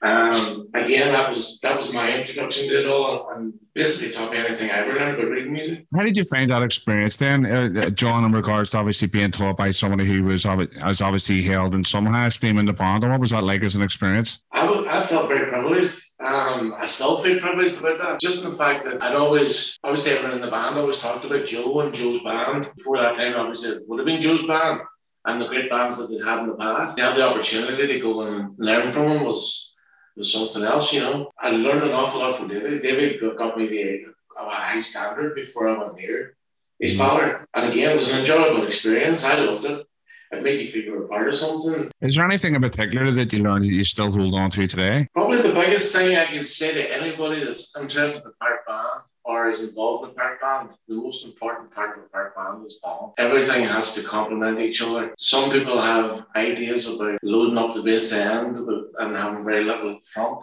Um, 0.00 0.68
again, 0.74 1.12
that 1.12 1.28
was 1.30 1.58
that 1.60 1.76
was 1.76 1.92
my 1.92 2.16
introduction 2.16 2.68
to 2.68 2.80
it 2.82 2.86
all, 2.86 3.30
and 3.30 3.52
basically 3.74 4.12
taught 4.12 4.30
me 4.30 4.38
anything 4.38 4.70
I 4.70 4.74
ever 4.74 4.94
learned 4.94 5.18
about 5.18 5.30
reading 5.30 5.52
music. 5.52 5.86
How 5.92 6.04
did 6.04 6.16
you 6.16 6.22
find 6.22 6.50
that 6.52 6.62
experience 6.62 7.16
then, 7.16 7.44
uh, 7.44 7.80
uh 7.80 7.90
John? 7.90 8.24
In 8.24 8.30
regards 8.30 8.70
to 8.70 8.78
obviously 8.78 9.08
being 9.08 9.32
taught 9.32 9.56
by 9.56 9.72
somebody 9.72 10.04
who 10.04 10.22
was 10.22 10.46
as 10.46 11.00
obviously 11.00 11.42
held 11.42 11.74
in 11.74 11.82
some 11.82 12.06
high 12.06 12.26
esteem 12.26 12.58
in 12.58 12.66
the 12.66 12.72
band, 12.72 13.02
and 13.02 13.12
what 13.12 13.20
was 13.20 13.30
that 13.30 13.42
like 13.42 13.64
as 13.64 13.74
an 13.74 13.82
experience? 13.82 14.40
I, 14.52 14.70
was, 14.70 14.86
I 14.86 15.00
felt 15.00 15.26
very 15.26 15.50
privileged. 15.50 16.00
Um, 16.20 16.74
I 16.78 16.86
still 16.86 17.16
feel 17.16 17.40
privileged 17.40 17.80
about 17.80 17.98
that. 17.98 18.20
Just 18.20 18.44
in 18.44 18.50
the 18.50 18.56
fact 18.56 18.84
that 18.84 19.02
I'd 19.02 19.16
always, 19.16 19.78
obviously, 19.82 20.12
everyone 20.12 20.36
in 20.36 20.42
the 20.42 20.50
band 20.50 20.78
always 20.78 20.98
talked 20.98 21.24
about 21.24 21.46
Joe 21.46 21.80
and 21.80 21.92
Joe's 21.92 22.22
band. 22.22 22.70
Before 22.76 22.98
that 22.98 23.16
time, 23.16 23.34
obviously, 23.34 23.70
it 23.70 23.82
would 23.88 23.98
have 23.98 24.06
been 24.06 24.20
Joe's 24.20 24.46
band 24.46 24.82
and 25.28 25.40
the 25.40 25.46
great 25.46 25.70
bands 25.70 25.98
that 25.98 26.08
they 26.08 26.24
had 26.24 26.40
in 26.40 26.48
the 26.48 26.54
past. 26.54 26.96
They 26.96 27.02
have 27.02 27.16
the 27.16 27.28
opportunity 27.28 27.86
to 27.86 28.00
go 28.00 28.22
and 28.22 28.54
learn 28.58 28.90
from 28.90 29.08
them 29.08 29.24
was 29.24 29.74
was 30.16 30.32
something 30.32 30.64
else, 30.64 30.92
you 30.92 31.00
know. 31.00 31.30
I 31.38 31.50
learned 31.50 31.84
an 31.84 31.92
awful 31.92 32.20
lot 32.20 32.34
from 32.34 32.48
David. 32.48 32.82
David 32.82 33.20
got 33.36 33.56
me 33.56 33.66
the 33.68 34.06
a 34.36 34.50
high 34.50 34.80
standard 34.80 35.34
before 35.34 35.68
I 35.68 35.78
went 35.78 35.98
here. 36.00 36.36
His 36.80 36.94
mm. 36.94 36.98
father, 36.98 37.46
and 37.54 37.70
again, 37.70 37.92
it 37.92 37.96
was 37.96 38.10
an 38.10 38.20
enjoyable 38.20 38.66
experience. 38.66 39.24
I 39.24 39.38
loved 39.38 39.64
it. 39.64 39.86
It 40.30 40.42
made 40.42 40.60
you 40.60 40.68
feel 40.70 40.84
you 40.84 40.92
were 40.92 41.08
part 41.08 41.28
of 41.28 41.34
something. 41.34 41.90
Is 42.00 42.16
there 42.16 42.24
anything 42.24 42.54
in 42.54 42.60
particular 42.60 43.10
that 43.10 43.32
you 43.32 43.42
learned 43.42 43.64
that 43.64 43.72
you 43.72 43.84
still 43.84 44.12
hold 44.12 44.34
on 44.34 44.50
to 44.50 44.66
today? 44.66 45.08
Probably 45.14 45.40
the 45.40 45.52
biggest 45.52 45.94
thing 45.94 46.16
I 46.16 46.26
can 46.26 46.44
say 46.44 46.74
to 46.74 46.94
anybody 46.94 47.42
that's 47.44 47.74
interested 47.76 48.26
in 48.26 48.32
part 48.40 48.66
band 48.66 49.07
or 49.28 49.50
is 49.50 49.62
involved 49.62 50.08
in 50.08 50.14
part 50.14 50.40
band, 50.40 50.70
the 50.88 50.94
most 50.94 51.22
important 51.22 51.70
part 51.70 51.98
of 51.98 52.04
a 52.04 52.30
band 52.34 52.64
is 52.64 52.80
balance. 52.82 53.12
Everything 53.18 53.62
has 53.62 53.92
to 53.94 54.02
complement 54.02 54.58
each 54.58 54.80
other. 54.80 55.14
Some 55.18 55.50
people 55.50 55.78
have 55.78 56.26
ideas 56.34 56.86
about 56.86 57.18
loading 57.22 57.58
up 57.58 57.74
the 57.74 57.82
bass 57.82 58.10
end 58.10 58.56
and 58.56 59.14
having 59.14 59.44
very 59.44 59.64
little 59.64 59.90
the 59.90 60.00
front. 60.02 60.42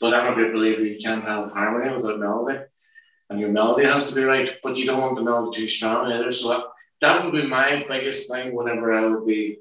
But 0.00 0.14
I'm 0.14 0.32
a 0.32 0.34
great 0.34 0.52
believer 0.52 0.84
you 0.84 0.98
can't 0.98 1.24
have 1.24 1.52
harmony 1.52 1.92
without 1.92 2.20
melody. 2.20 2.60
And 3.30 3.40
your 3.40 3.48
melody 3.48 3.84
has 3.86 4.08
to 4.08 4.14
be 4.14 4.22
right, 4.22 4.58
but 4.62 4.76
you 4.76 4.86
don't 4.86 5.00
want 5.00 5.16
the 5.16 5.22
melody 5.22 5.58
too 5.58 5.68
strong 5.68 6.12
either. 6.12 6.30
So 6.30 6.50
that, 6.50 6.64
that 7.00 7.24
would 7.24 7.32
be 7.32 7.48
my 7.48 7.84
biggest 7.88 8.30
thing 8.30 8.54
whenever 8.54 8.92
I 8.92 9.08
would 9.08 9.26
be 9.26 9.58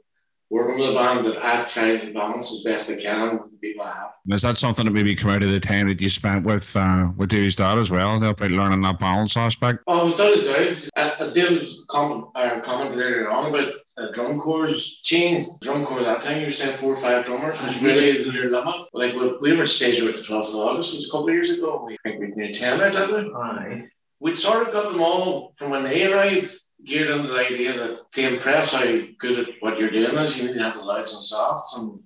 working 0.54 0.80
with 0.80 0.92
a 0.92 0.94
band 0.94 1.26
that 1.26 1.44
I 1.44 1.66
try 1.66 1.98
to 1.98 2.14
balance 2.14 2.54
as 2.54 2.62
best 2.62 2.92
I 2.92 3.02
can 3.02 3.40
with 3.42 3.52
the 3.54 3.58
people 3.58 3.84
I 3.84 3.92
have. 3.92 4.14
And 4.24 4.36
is 4.36 4.44
that 4.44 4.56
something 4.56 4.86
that 4.86 4.92
maybe 4.92 5.16
come 5.16 5.32
out 5.32 5.42
of 5.42 5.50
the 5.50 5.60
time 5.60 5.88
that 5.88 6.00
you 6.00 6.10
spent 6.10 6.46
with 6.46 6.76
uh, 6.78 7.10
with 7.18 7.30
Davy's 7.30 7.56
dad 7.56 7.80
as 7.80 7.90
well, 7.90 8.24
about 8.24 8.52
learning 8.52 8.82
that 8.82 9.00
balance 9.00 9.36
aspect? 9.36 9.80
Oh, 9.88 10.06
without 10.06 10.38
a 10.38 10.44
doubt. 10.44 11.20
As 11.20 11.34
David 11.34 11.68
comment, 11.90 12.26
uh, 12.36 12.62
commented 12.62 13.00
earlier 13.00 13.32
on 13.32 13.50
about 13.50 13.74
uh, 13.98 14.12
drum 14.12 14.40
corps 14.40 15.02
changed. 15.02 15.48
Drum 15.62 15.86
corps 15.86 16.04
that 16.04 16.22
time, 16.22 16.40
you 16.40 16.46
were 16.46 16.52
saying 16.52 16.78
four 16.78 16.94
or 16.94 16.98
five 16.98 17.26
drummers 17.26 17.62
was 17.62 17.82
really 17.82 18.24
your 18.24 18.52
limit. 18.52 18.86
Like 18.94 19.16
we, 19.16 19.38
we 19.42 19.58
were 19.58 19.66
stage 19.66 20.02
at 20.02 20.16
the 20.16 20.22
12th 20.22 20.50
of 20.50 20.68
August, 20.68 20.94
was 20.94 21.08
a 21.08 21.12
couple 21.12 21.30
of 21.30 21.34
years 21.34 21.50
ago. 21.50 21.84
We 21.86 21.98
think 22.04 22.20
we 22.20 22.28
near 22.36 22.52
10 22.52 22.80
out, 22.80 22.94
did 22.94 23.10
we? 23.10 23.34
Aye. 23.34 23.88
We'd 24.20 24.38
sort 24.38 24.68
of 24.68 24.74
got 24.74 24.92
them 24.92 25.02
all 25.02 25.52
from 25.58 25.72
when 25.72 25.84
they 25.84 26.12
arrived 26.12 26.56
geared 26.86 27.10
into 27.10 27.30
the 27.30 27.40
idea 27.40 27.74
that 27.74 28.12
to 28.12 28.34
impress 28.34 28.74
how 28.74 28.84
good 29.18 29.40
at 29.40 29.56
what 29.62 29.80
you're 29.80 29.92
doing 29.92 30.18
is, 30.18 30.38
you 30.38 30.48
need 30.48 30.54
to 30.54 30.64
have 30.64 30.76
the 30.76 30.82
louds 30.82 31.14
and 31.14 31.24
softs 31.24 31.78
and 31.78 31.98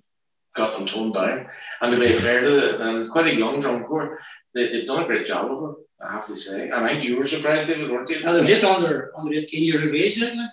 got 0.54 0.72
them 0.72 0.86
toned 0.86 1.14
down. 1.14 1.46
And 1.80 1.92
to 1.92 1.98
be 1.98 2.12
fair 2.12 2.42
to 2.42 2.50
the, 2.50 2.88
and 2.88 3.10
quite 3.10 3.28
a 3.28 3.34
young 3.34 3.60
drum 3.60 3.84
corps, 3.84 4.18
they, 4.54 4.68
they've 4.68 4.86
done 4.86 5.02
a 5.02 5.06
great 5.06 5.26
job 5.26 5.50
of 5.50 5.70
it, 5.70 5.76
I 6.04 6.12
have 6.12 6.26
to 6.26 6.36
say. 6.36 6.64
And 6.70 6.84
I 6.84 6.88
think 6.88 7.04
you 7.04 7.16
were 7.16 7.24
surprised, 7.24 7.66
David, 7.66 7.90
weren't 7.90 8.10
you? 8.10 8.22
Now, 8.22 8.32
there's 8.32 8.48
it 8.48 8.64
under, 8.64 9.12
under 9.16 9.34
18 9.34 9.62
years 9.62 9.84
of 9.84 9.94
age, 9.94 10.16
isn't 10.16 10.38
it? 10.38 10.50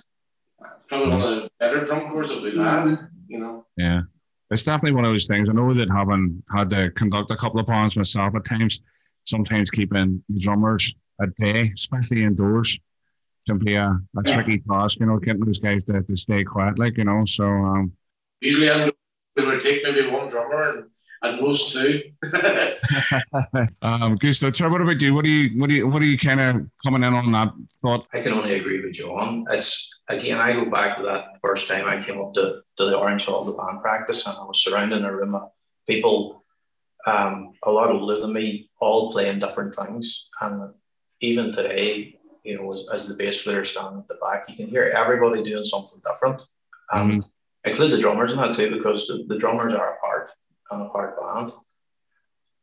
Probably 0.88 1.10
one 1.10 1.22
of 1.22 1.29
the 1.29 1.50
better 1.60 1.84
drum 1.84 2.12
corps 2.12 2.27
that 2.27 2.41
we've 2.41 2.55
had, 2.55 2.86
mm-hmm. 2.86 3.05
you 3.27 3.39
know. 3.39 3.65
Yeah. 3.77 4.01
It's 4.51 4.63
definitely 4.63 4.94
one 4.94 5.05
of 5.05 5.12
those 5.12 5.27
things. 5.27 5.50
I 5.50 5.53
know 5.53 5.74
that 5.74 5.89
having 5.89 6.44
had 6.51 6.70
to 6.70 6.91
conduct 6.91 7.32
a 7.32 7.38
couple 7.38 7.60
of 7.60 7.65
bands 7.65 7.98
myself 7.98 8.36
at 8.36 8.46
times, 8.46 8.79
sometimes 9.25 9.72
keeping 9.72 10.24
drummers 10.38 10.94
at 11.20 11.36
bay, 11.38 11.72
especially 11.74 12.24
indoors, 12.24 12.79
can 13.46 13.60
be 13.60 13.75
a, 13.75 14.00
a 14.18 14.24
tricky 14.24 14.60
task, 14.60 15.00
you 15.00 15.06
know, 15.06 15.20
getting 15.20 15.46
those 15.46 15.60
guys 15.60 15.84
to, 15.86 16.02
to 16.02 16.16
stay 16.16 16.44
quiet, 16.44 16.80
like, 16.80 16.98
you 16.98 17.04
know. 17.04 17.24
So 17.25 17.46
um 17.46 17.94
usually 18.42 18.72
I'm 18.72 18.92
it 19.36 19.46
would 19.46 19.60
take 19.60 19.84
maybe 19.84 20.10
one 20.10 20.28
drummer 20.28 20.70
and 20.70 20.86
at 21.24 21.42
most 21.42 21.74
two. 21.74 22.02
um 23.82 24.16
Gusto, 24.16 24.52
Trevor, 24.52 24.72
what 24.72 24.82
about 24.82 25.02
you? 25.02 25.14
What 25.14 25.25
do 25.25 25.32
you 25.32 25.60
what 25.60 25.70
do 25.70 25.75
you 25.75 25.88
what 25.88 26.02
are 26.02 26.06
you 26.06 26.18
kind 26.18 26.40
of 26.40 26.68
coming 26.84 27.04
in 27.04 27.14
on 27.14 27.32
that 27.32 27.54
thought? 27.82 28.08
I 28.14 28.22
can 28.22 28.34
only 28.34 28.56
agree 28.56 28.84
with 28.84 28.94
John. 28.94 29.46
It's 29.50 29.92
again, 30.08 30.38
I 30.38 30.54
go 30.54 30.70
back 30.70 30.98
to 30.98 31.04
that 31.04 31.40
first 31.42 31.68
time 31.68 31.86
I 31.86 32.04
came 32.04 32.20
up 32.22 32.34
to, 32.36 32.62
to 32.78 32.86
the 32.86 32.98
Orange 32.98 33.25
Hall, 33.25 33.44
the 33.44 33.54
band 33.54 33.82
practice, 33.82 34.25
and 34.25 34.36
I 34.38 34.44
was 34.44 34.64
surrounded 34.64 34.98
in 34.98 35.06
a 35.06 35.16
room 35.16 35.36
of 35.36 35.50
people 35.88 36.44
um, 37.06 37.54
a 37.64 37.72
lot 37.72 37.92
older 37.92 38.20
than 38.20 38.34
me, 38.34 38.70
all 38.80 39.12
playing 39.12 39.40
different 39.40 39.75
things. 39.75 40.28
And 40.42 40.74
even 41.22 41.52
today, 41.52 42.20
you 42.46 42.58
know, 42.58 42.72
as, 42.72 42.86
as 42.94 43.08
the 43.08 43.16
bass 43.16 43.44
player 43.44 43.64
standing 43.64 44.00
at 44.00 44.08
the 44.08 44.16
back, 44.24 44.46
you 44.48 44.56
can 44.56 44.68
hear 44.68 44.94
everybody 44.96 45.44
doing 45.44 45.66
something 45.66 46.02
different. 46.08 46.42
And 46.92 47.24
mm-hmm. 47.24 47.70
include 47.70 47.92
the 47.92 48.00
drummers 48.00 48.32
in 48.32 48.38
that 48.38 48.56
too, 48.56 48.75
because 48.75 49.08
the, 49.08 49.25
the 49.28 49.38
drummers 49.38 49.74
are 49.74 49.96
a 49.96 50.00
part 50.00 50.30
and 50.72 50.82
a 50.84 50.90
part 50.90 51.20
band. 51.20 51.52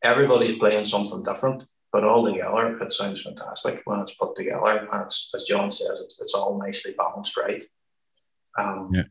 Everybody's 0.02 0.58
playing 0.58 0.84
something 0.84 1.22
different, 1.22 1.64
but 1.92 2.04
all 2.04 2.24
together, 2.24 2.78
it 2.80 2.92
sounds 2.92 3.22
fantastic 3.22 3.82
when 3.84 4.00
it's 4.00 4.14
put 4.14 4.34
together. 4.36 4.88
And 4.92 5.02
it's, 5.04 5.32
as 5.34 5.44
John 5.44 5.70
says, 5.70 6.00
it's, 6.00 6.20
it's 6.20 6.34
all 6.34 6.58
nicely 6.58 6.94
balanced, 6.96 7.36
right? 7.36 7.64
Um, 8.58 8.90
yeah. 8.92 9.02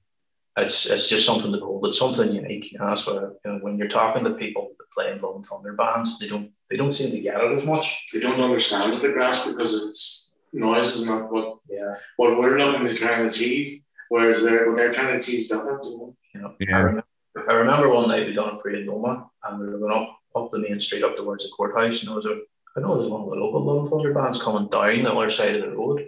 It's, 0.57 0.85
it's 0.85 1.07
just 1.07 1.25
something 1.25 1.51
to 1.53 1.59
hold. 1.59 1.85
It's 1.85 1.97
something 1.97 2.33
unique, 2.33 2.75
and 2.77 2.89
that's 2.89 3.07
what 3.07 3.15
you 3.45 3.51
know, 3.51 3.59
when 3.61 3.77
you're 3.77 3.87
talking 3.87 4.25
to 4.25 4.31
people 4.31 4.73
that 4.77 4.91
play 4.91 5.09
in 5.09 5.19
Blood 5.19 5.35
and 5.35 5.45
Thunder 5.45 5.73
bands, 5.73 6.19
they 6.19 6.27
don't 6.27 6.51
they 6.69 6.75
don't 6.75 6.91
seem 6.91 7.09
to 7.11 7.21
get 7.21 7.41
it 7.41 7.57
as 7.57 7.65
much. 7.65 8.05
They 8.13 8.19
don't 8.19 8.41
understand 8.41 8.93
the 8.97 9.13
grasp 9.13 9.47
because 9.47 9.73
it's 9.73 10.30
noise 10.53 10.95
is 10.95 11.05
not 11.05 11.31
what 11.31 11.59
yeah 11.69 11.95
what 12.17 12.37
we're 12.37 12.57
looking 12.57 12.85
to 12.87 12.95
try 12.95 13.19
and 13.19 13.27
achieve. 13.27 13.81
Whereas 14.09 14.43
they're 14.43 14.67
what 14.67 14.77
they're 14.77 14.91
trying 14.91 15.13
to 15.13 15.19
achieve 15.19 15.47
different. 15.47 15.83
You 15.85 16.15
know? 16.35 16.55
yeah. 16.59 16.75
I, 16.75 16.79
remember, 16.79 17.05
I 17.49 17.53
remember 17.53 17.89
one 17.89 18.09
night 18.09 18.27
we 18.27 18.33
done 18.33 18.55
a 18.55 18.57
parade 18.57 18.83
in 18.83 18.87
Omagh 18.87 19.25
and 19.43 19.59
we 19.59 19.67
were 19.67 19.79
going 19.79 19.93
up 19.93 20.17
up 20.35 20.51
the 20.51 20.59
main 20.59 20.79
street 20.79 21.03
up 21.03 21.15
towards 21.15 21.43
the 21.43 21.49
courthouse 21.49 22.01
and 22.01 22.09
there 22.09 22.15
was 22.15 22.25
a 22.25 22.41
I 22.75 22.79
know 22.79 22.95
there 22.95 23.03
was 23.03 23.11
one 23.11 23.23
of 23.23 23.29
the 23.29 23.35
local 23.35 23.65
Lone 23.65 23.85
Thunder 23.85 24.13
bands 24.13 24.41
coming 24.41 24.69
down 24.69 25.03
the 25.03 25.13
other 25.13 25.29
side 25.29 25.55
of 25.55 25.61
the 25.61 25.75
road. 25.75 26.07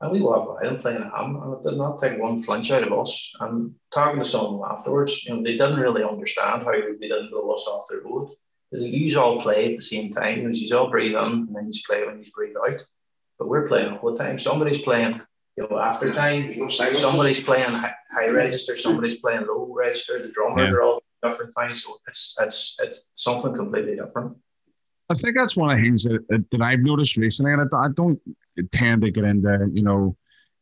And 0.00 0.12
we 0.12 0.20
walked 0.20 0.60
by 0.60 0.68
them 0.68 0.80
playing 0.80 1.00
a 1.00 1.10
ham, 1.10 1.40
and 1.42 1.54
it 1.54 1.68
did 1.68 1.78
not 1.78 1.98
take 1.98 2.20
one 2.20 2.38
flinch 2.38 2.70
out 2.70 2.82
of 2.82 2.92
us. 2.92 3.32
And 3.40 3.74
talking 3.92 4.22
to 4.22 4.28
some 4.28 4.44
of 4.44 4.52
them 4.52 4.70
afterwards, 4.70 5.24
you 5.24 5.34
know, 5.34 5.42
they 5.42 5.52
didn't 5.52 5.80
really 5.80 6.04
understand 6.04 6.64
how 6.64 6.72
they 6.72 7.08
didn't 7.08 7.30
blow 7.30 7.50
us 7.52 7.66
off 7.66 7.86
the 7.88 8.02
road. 8.04 8.28
Because 8.70 8.86
you 8.86 9.18
all 9.18 9.40
play 9.40 9.72
at 9.72 9.78
the 9.78 9.84
same 9.84 10.12
time, 10.12 10.52
you 10.52 10.76
all 10.76 10.90
breathe 10.90 11.12
in, 11.12 11.16
and 11.16 11.56
then 11.56 11.70
you 11.72 11.80
play 11.86 12.04
when 12.04 12.22
you 12.22 12.30
breathe 12.30 12.56
out 12.56 12.82
but 13.38 13.48
we're 13.48 13.68
playing 13.68 13.96
all 13.96 14.12
the 14.12 14.16
time. 14.16 14.38
Somebody's 14.38 14.78
playing, 14.78 15.20
you 15.56 15.66
know, 15.68 15.78
after 15.78 16.12
time. 16.12 16.52
Somebody's 16.52 17.42
playing 17.42 17.72
high, 17.72 17.94
high 18.10 18.28
register. 18.28 18.76
Somebody's 18.76 19.18
playing 19.18 19.46
low 19.46 19.72
register. 19.74 20.22
The 20.22 20.28
drummers 20.28 20.70
yeah. 20.70 20.76
are 20.76 20.82
all 20.82 21.02
different 21.22 21.52
things. 21.58 21.84
So 21.84 21.96
it's 22.08 22.36
it's 22.40 22.76
it's 22.82 23.12
something 23.14 23.54
completely 23.54 23.96
different. 23.96 24.36
I 25.08 25.14
think 25.14 25.36
that's 25.36 25.56
one 25.56 25.70
of 25.70 25.76
the 25.76 25.84
things 25.84 26.04
that, 26.04 26.46
that 26.50 26.60
I've 26.60 26.80
noticed 26.80 27.16
recently, 27.16 27.52
and 27.52 27.62
I, 27.72 27.76
I 27.76 27.88
don't 27.94 28.20
tend 28.72 29.02
to 29.02 29.10
get 29.10 29.24
into 29.24 29.70
you 29.72 29.82
know 29.82 30.16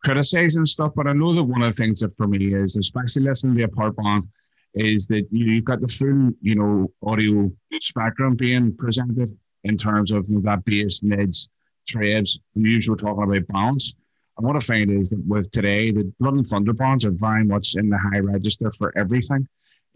criticizing 0.04 0.66
stuff, 0.66 0.92
but 0.94 1.06
I 1.06 1.12
know 1.12 1.32
that 1.32 1.42
one 1.42 1.62
of 1.62 1.74
the 1.74 1.82
things 1.82 2.00
that 2.00 2.16
for 2.16 2.26
me 2.26 2.54
is, 2.54 2.76
especially 2.76 3.22
listening 3.22 3.56
to 3.56 3.64
a 3.64 3.68
part 3.68 3.96
band, 3.96 4.28
is 4.74 5.06
that 5.06 5.26
you 5.30 5.46
know, 5.46 5.52
you've 5.52 5.64
got 5.64 5.80
the 5.80 5.88
full 5.88 6.30
you 6.40 6.54
know 6.56 6.90
audio 7.02 7.50
spectrum 7.80 8.36
being 8.36 8.76
presented 8.76 9.36
in 9.64 9.76
terms 9.76 10.12
of 10.12 10.28
you 10.28 10.36
know, 10.36 10.40
that 10.42 10.64
bass, 10.64 11.02
mids, 11.02 11.48
trades, 11.86 12.38
usually 12.54 12.96
talking 12.96 13.22
about 13.22 13.46
balance. 13.48 13.94
And 14.36 14.46
what 14.46 14.56
I 14.56 14.60
find 14.60 14.90
is 14.90 15.10
that 15.10 15.24
with 15.26 15.50
today, 15.50 15.92
the 15.92 16.12
Blood 16.18 16.34
and 16.34 16.46
Thunder 16.46 16.72
bonds 16.72 17.04
are 17.04 17.12
very 17.12 17.44
much 17.44 17.76
in 17.76 17.88
the 17.88 17.98
high 17.98 18.18
register 18.18 18.70
for 18.72 18.96
everything. 18.98 19.46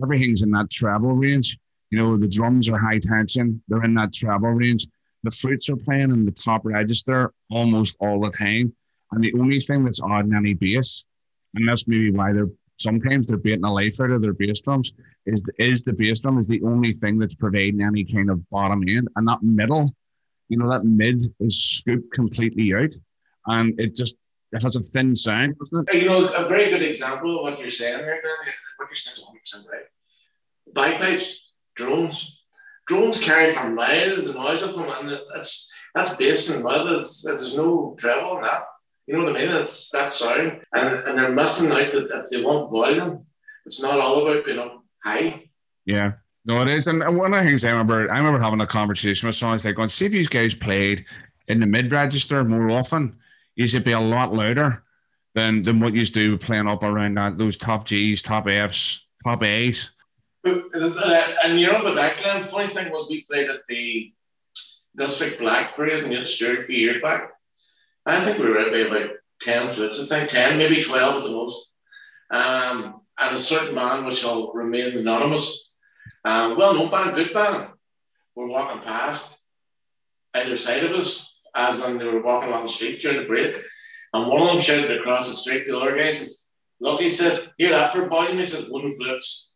Everything's 0.03 0.42
in 0.42 0.51
that 0.53 0.70
treble 0.70 1.14
range. 1.14 1.59
You 1.90 1.98
know, 1.98 2.16
the 2.16 2.29
drums 2.29 2.68
are 2.68 2.79
high 2.79 2.98
tension, 2.98 3.62
they're 3.68 3.85
in 3.85 3.94
that 3.94 4.12
treble 4.12 4.51
range. 4.51 4.87
The 5.24 5.31
flutes 5.31 5.68
are 5.68 5.77
playing 5.77 6.12
in 6.12 6.24
the 6.24 6.31
top 6.31 6.64
register 6.64 7.33
almost 7.51 7.96
all 8.01 8.20
the 8.20 8.31
time. 8.31 8.72
And 9.11 9.24
the 9.24 9.35
only 9.35 9.59
thing 9.59 9.85
that's 9.85 10.01
odd 10.01 10.27
in 10.27 10.35
any 10.35 10.55
bass, 10.55 11.05
and 11.55 11.66
that's 11.66 11.88
maybe 11.88 12.11
why 12.11 12.33
they're 12.33 12.51
sometimes 12.79 13.27
they're 13.27 13.38
beating 13.38 13.64
a 13.64 13.72
life 13.72 14.01
out 14.01 14.11
of 14.11 14.22
their 14.22 14.33
bass 14.33 14.61
drums, 14.61 14.92
is 15.27 15.42
the, 15.42 15.53
is 15.59 15.83
the 15.83 15.92
bass 15.92 16.20
drum 16.20 16.38
is 16.38 16.46
the 16.46 16.62
only 16.62 16.92
thing 16.92 17.18
that's 17.18 17.35
providing 17.35 17.83
any 17.83 18.05
kind 18.05 18.31
of 18.31 18.48
bottom 18.51 18.85
end. 18.88 19.09
And 19.16 19.27
that 19.27 19.42
middle 19.42 19.92
you 20.48 20.58
know, 20.58 20.70
that 20.70 20.84
mid 20.84 21.34
is 21.40 21.62
scooped 21.62 22.12
completely 22.12 22.74
out 22.74 22.94
and 23.46 23.78
it 23.80 23.94
just 23.94 24.16
it 24.52 24.62
has 24.62 24.76
a 24.76 24.80
thin 24.80 25.14
sound, 25.14 25.56
doesn't 25.58 25.88
it? 25.88 26.02
You 26.02 26.08
know, 26.08 26.28
a 26.28 26.48
very 26.48 26.70
good 26.70 26.82
example 26.82 27.37
of 27.37 27.42
what 27.42 27.58
you're 27.58 27.68
saying 27.68 27.98
there, 27.98 28.20
Dan, 28.22 28.54
what 28.78 28.88
you're 28.88 28.94
saying 28.94 29.26
is 29.44 29.62
100% 29.62 29.68
right. 29.70 29.82
Bagpipes, 30.72 31.52
drones. 31.76 32.42
Drones 32.87 33.22
carry 33.22 33.52
for 33.52 33.68
miles 33.68 34.26
the 34.26 34.32
noise 34.32 34.62
of 34.62 34.74
them, 34.74 34.88
and 34.88 35.20
that's 35.34 35.70
that's 35.94 36.16
bass 36.16 36.48
and 36.50 36.64
mud. 36.64 36.90
It's, 36.92 37.22
there's 37.22 37.54
no 37.54 37.94
treble 37.98 38.37
in 38.37 38.42
that. 38.42 38.64
You 39.06 39.16
know 39.18 39.24
what 39.24 39.37
I 39.37 39.38
mean? 39.38 39.56
It's 39.56 39.90
that 39.90 40.11
sound, 40.11 40.61
and, 40.72 40.88
and 41.06 41.18
they're 41.18 41.30
missing 41.30 41.70
out 41.70 41.92
that 41.92 42.22
if 42.24 42.30
they 42.30 42.42
want 42.42 42.70
volume, 42.70 43.26
it's 43.66 43.82
not 43.82 43.98
all 43.98 44.26
about 44.26 44.46
being 44.46 44.58
up 44.58 44.82
high. 45.04 45.50
Yeah. 45.84 46.12
No, 46.48 46.62
it 46.62 46.68
is. 46.68 46.87
And 46.87 47.00
one 47.14 47.34
of 47.34 47.44
the 47.44 47.46
things 47.46 47.62
I 47.62 47.70
remember, 47.70 48.11
I 48.11 48.16
remember 48.16 48.40
having 48.40 48.62
a 48.62 48.66
conversation 48.66 49.26
with 49.26 49.37
someone. 49.37 49.56
It's 49.56 49.66
like, 49.66 49.74
going, 49.76 49.90
see 49.90 50.06
if 50.06 50.12
these 50.12 50.28
guys 50.28 50.54
played 50.54 51.04
in 51.46 51.61
the 51.61 51.66
mid 51.66 51.92
register 51.92 52.42
more 52.42 52.70
often, 52.70 53.16
you 53.54 53.66
should 53.66 53.84
be 53.84 53.92
a 53.92 54.00
lot 54.00 54.32
louder 54.32 54.82
than 55.34 55.62
than 55.62 55.78
what 55.78 55.92
you 55.92 56.06
do 56.06 56.38
playing 56.38 56.66
up 56.66 56.82
around 56.82 57.16
that 57.18 57.37
those 57.37 57.58
top 57.58 57.84
G's, 57.84 58.22
top 58.22 58.48
F's, 58.48 59.04
top 59.24 59.42
A's. 59.42 59.90
And 60.44 61.61
you 61.61 61.66
know, 61.66 61.82
but 61.82 61.96
that 61.96 62.16
Glenn, 62.22 62.42
funny 62.42 62.66
thing 62.66 62.90
was 62.92 63.08
we 63.11 63.24
played 63.24 63.50
at 63.50 63.66
the 63.68 64.14
District 64.96 65.38
Black 65.38 65.76
Parade 65.76 66.04
in 66.04 66.26
Stewart 66.26 66.61
a 66.61 66.62
few 66.62 66.78
years 66.78 67.02
back. 67.02 67.30
I 68.06 68.20
think 68.20 68.38
we 68.38 68.48
were 68.48 68.58
at 68.58 68.68
about 68.68 69.11
10 69.42 69.70
flutes, 69.70 70.11
I 70.11 70.18
think 70.18 70.30
10, 70.30 70.56
maybe 70.56 70.82
12 70.82 71.16
at 71.16 71.22
the 71.24 71.30
most. 71.30 71.74
Um, 72.30 73.02
and 73.18 73.37
a 73.37 73.38
certain 73.38 73.74
man, 73.74 74.06
which 74.06 74.24
will 74.24 74.50
remain 74.54 74.96
anonymous, 74.96 75.67
um, 76.24 76.57
well 76.57 76.74
known 76.74 76.90
band, 76.90 77.14
good 77.14 77.33
band, 77.33 77.70
we 78.35 78.44
were 78.44 78.50
walking 78.50 78.83
past 78.83 79.38
either 80.35 80.57
side 80.57 80.85
of 80.85 80.92
us, 80.92 81.38
as 81.54 81.85
in 81.85 81.98
they 81.98 82.04
were 82.04 82.22
walking 82.22 82.50
along 82.50 82.62
the 82.64 82.68
street 82.68 83.00
during 83.00 83.18
the 83.18 83.26
break. 83.26 83.57
And 84.12 84.28
one 84.28 84.42
of 84.42 84.48
them 84.48 84.61
shouted 84.61 84.98
across 84.98 85.31
the 85.31 85.37
street 85.37 85.64
to 85.64 85.72
the 85.72 85.78
other 85.78 85.96
guy, 85.96 86.11
says, 86.11 86.48
Look, 86.81 87.00
he 87.00 87.11
said, 87.11 87.50
hear 87.59 87.70
that 87.70 87.92
for 87.92 88.09
volume? 88.09 88.38
He 88.38 88.44
said, 88.44 88.66
wooden 88.68 88.94
flutes. 88.94 89.54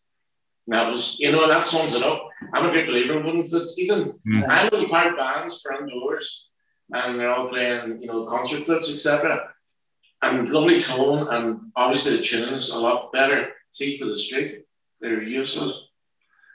And 0.66 0.74
that 0.74 0.90
was, 0.90 1.18
you 1.20 1.30
know, 1.32 1.46
that 1.48 1.64
sums 1.64 1.94
it 1.94 2.02
up. 2.02 2.28
I'm 2.52 2.66
a 2.66 2.70
great 2.70 2.86
believer 2.86 3.18
in 3.18 3.24
wooden 3.24 3.44
flutes. 3.44 3.78
Even 3.78 4.18
mm. 4.26 4.48
I 4.48 4.68
know 4.68 4.80
the 4.80 4.88
part 4.88 5.16
bands 5.16 5.60
for 5.60 5.74
indoors, 5.74 6.50
and 6.92 7.18
they're 7.18 7.32
all 7.32 7.48
playing, 7.48 7.98
you 8.00 8.08
know, 8.08 8.26
concert 8.26 8.64
flutes, 8.64 8.92
etc. 8.92 9.50
And 10.22 10.48
lovely 10.50 10.80
tone, 10.80 11.28
and 11.28 11.72
obviously 11.76 12.16
the 12.16 12.22
tuning 12.22 12.54
is 12.54 12.70
a 12.70 12.78
lot 12.78 13.12
better. 13.12 13.50
See 13.70 13.98
for 13.98 14.06
the 14.06 14.16
street, 14.16 14.64
they're 15.00 15.22
useless. 15.22 15.88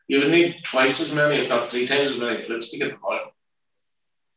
You 0.07 0.19
would 0.19 0.31
need 0.31 0.61
twice 0.63 1.01
as 1.01 1.13
many, 1.13 1.37
if 1.37 1.49
not 1.49 1.67
three 1.67 1.85
times 1.85 2.11
as 2.11 2.17
many 2.17 2.39
flutes 2.39 2.71
to 2.71 2.77
get 2.77 2.91
the 2.91 2.97
point. 2.97 3.21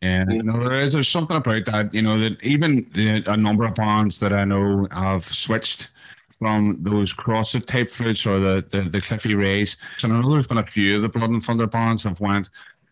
Yeah, 0.02 0.24
no, 0.24 0.68
there 0.68 0.80
is. 0.80 0.94
There's 0.94 1.08
something 1.08 1.36
about 1.36 1.66
that, 1.66 1.92
you 1.92 2.02
know, 2.02 2.18
that 2.18 2.42
even 2.42 2.90
the, 2.94 3.22
a 3.30 3.36
number 3.36 3.64
of 3.64 3.74
bands 3.74 4.18
that 4.20 4.32
I 4.32 4.44
know 4.44 4.88
have 4.92 5.24
switched 5.24 5.90
from 6.38 6.78
those 6.80 7.12
crosset 7.12 7.66
type 7.66 7.90
flutes 7.90 8.24
or 8.24 8.40
the, 8.40 8.64
the, 8.70 8.80
the 8.80 9.00
Cliffy 9.00 9.34
Rays. 9.34 9.76
And 10.02 10.12
I 10.12 10.20
know 10.20 10.30
there's 10.30 10.46
been 10.46 10.58
a 10.58 10.66
few 10.66 10.96
of 10.96 11.02
the 11.02 11.08
Blood 11.08 11.30
and 11.30 11.44
Thunder 11.44 11.66
bands 11.66 12.02
have 12.04 12.18
went 12.18 12.48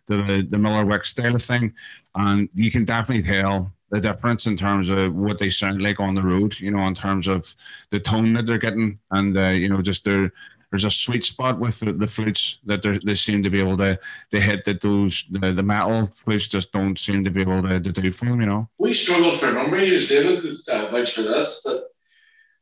to 0.09 0.23
the, 0.23 0.47
the 0.49 0.59
Miller 0.59 0.85
Wick 0.85 1.07
style 1.07 1.35
of 1.35 1.43
thing. 1.43 1.73
And 2.15 2.51
you 2.53 2.71
can 2.71 2.85
definitely 2.85 3.27
tell 3.27 3.73
the 3.91 4.01
difference 4.01 4.47
in 4.47 4.55
terms 4.55 4.91
of 4.91 5.15
what 5.15 5.39
they 5.39 5.49
sound 5.49 5.81
like 5.81 5.99
on 5.99 6.15
the 6.15 6.23
road, 6.23 6.61
you 6.61 6.71
know, 6.71 6.87
in 6.87 6.95
terms 6.95 7.27
of 7.27 7.57
the 7.89 7.99
tone 7.99 8.35
that 8.35 8.45
they're 8.45 8.59
getting 8.59 8.99
and, 9.13 9.35
uh, 9.35 9.49
you 9.49 9.71
know, 9.71 9.81
just 9.81 10.05
their 10.05 10.31
there's 10.71 10.85
a 10.85 10.91
sweet 10.91 11.25
spot 11.25 11.59
with 11.59 11.81
the, 11.81 11.93
the 11.93 12.07
flutes 12.07 12.59
that 12.67 12.83
they 12.83 13.15
seem 13.15 13.43
to 13.43 13.51
be 13.51 13.61
able 13.61 13.77
to, 13.79 13.99
to 14.31 14.41
hit 14.41 14.65
that 14.67 14.81
those 14.81 15.25
the, 15.31 15.53
the 15.53 15.63
metal 15.63 16.05
flutes 16.07 16.49
just 16.49 16.73
don't 16.73 16.99
seem 16.99 17.25
to 17.25 17.31
be 17.31 17.41
able 17.41 17.63
to, 17.63 17.81
to 17.81 17.93
do 17.93 18.11
for 18.11 18.27
them, 18.27 18.41
you 18.41 18.47
know. 18.47 18.69
We 18.79 18.93
struggled 18.93 19.37
for 19.37 19.49
a 19.49 19.53
number 19.53 19.79
of 19.79 19.87
years, 19.87 20.09
David, 20.09 20.57
uh, 20.69 20.91
vouch 20.91 21.15
for 21.15 21.23
this, 21.23 21.63
that 21.63 21.89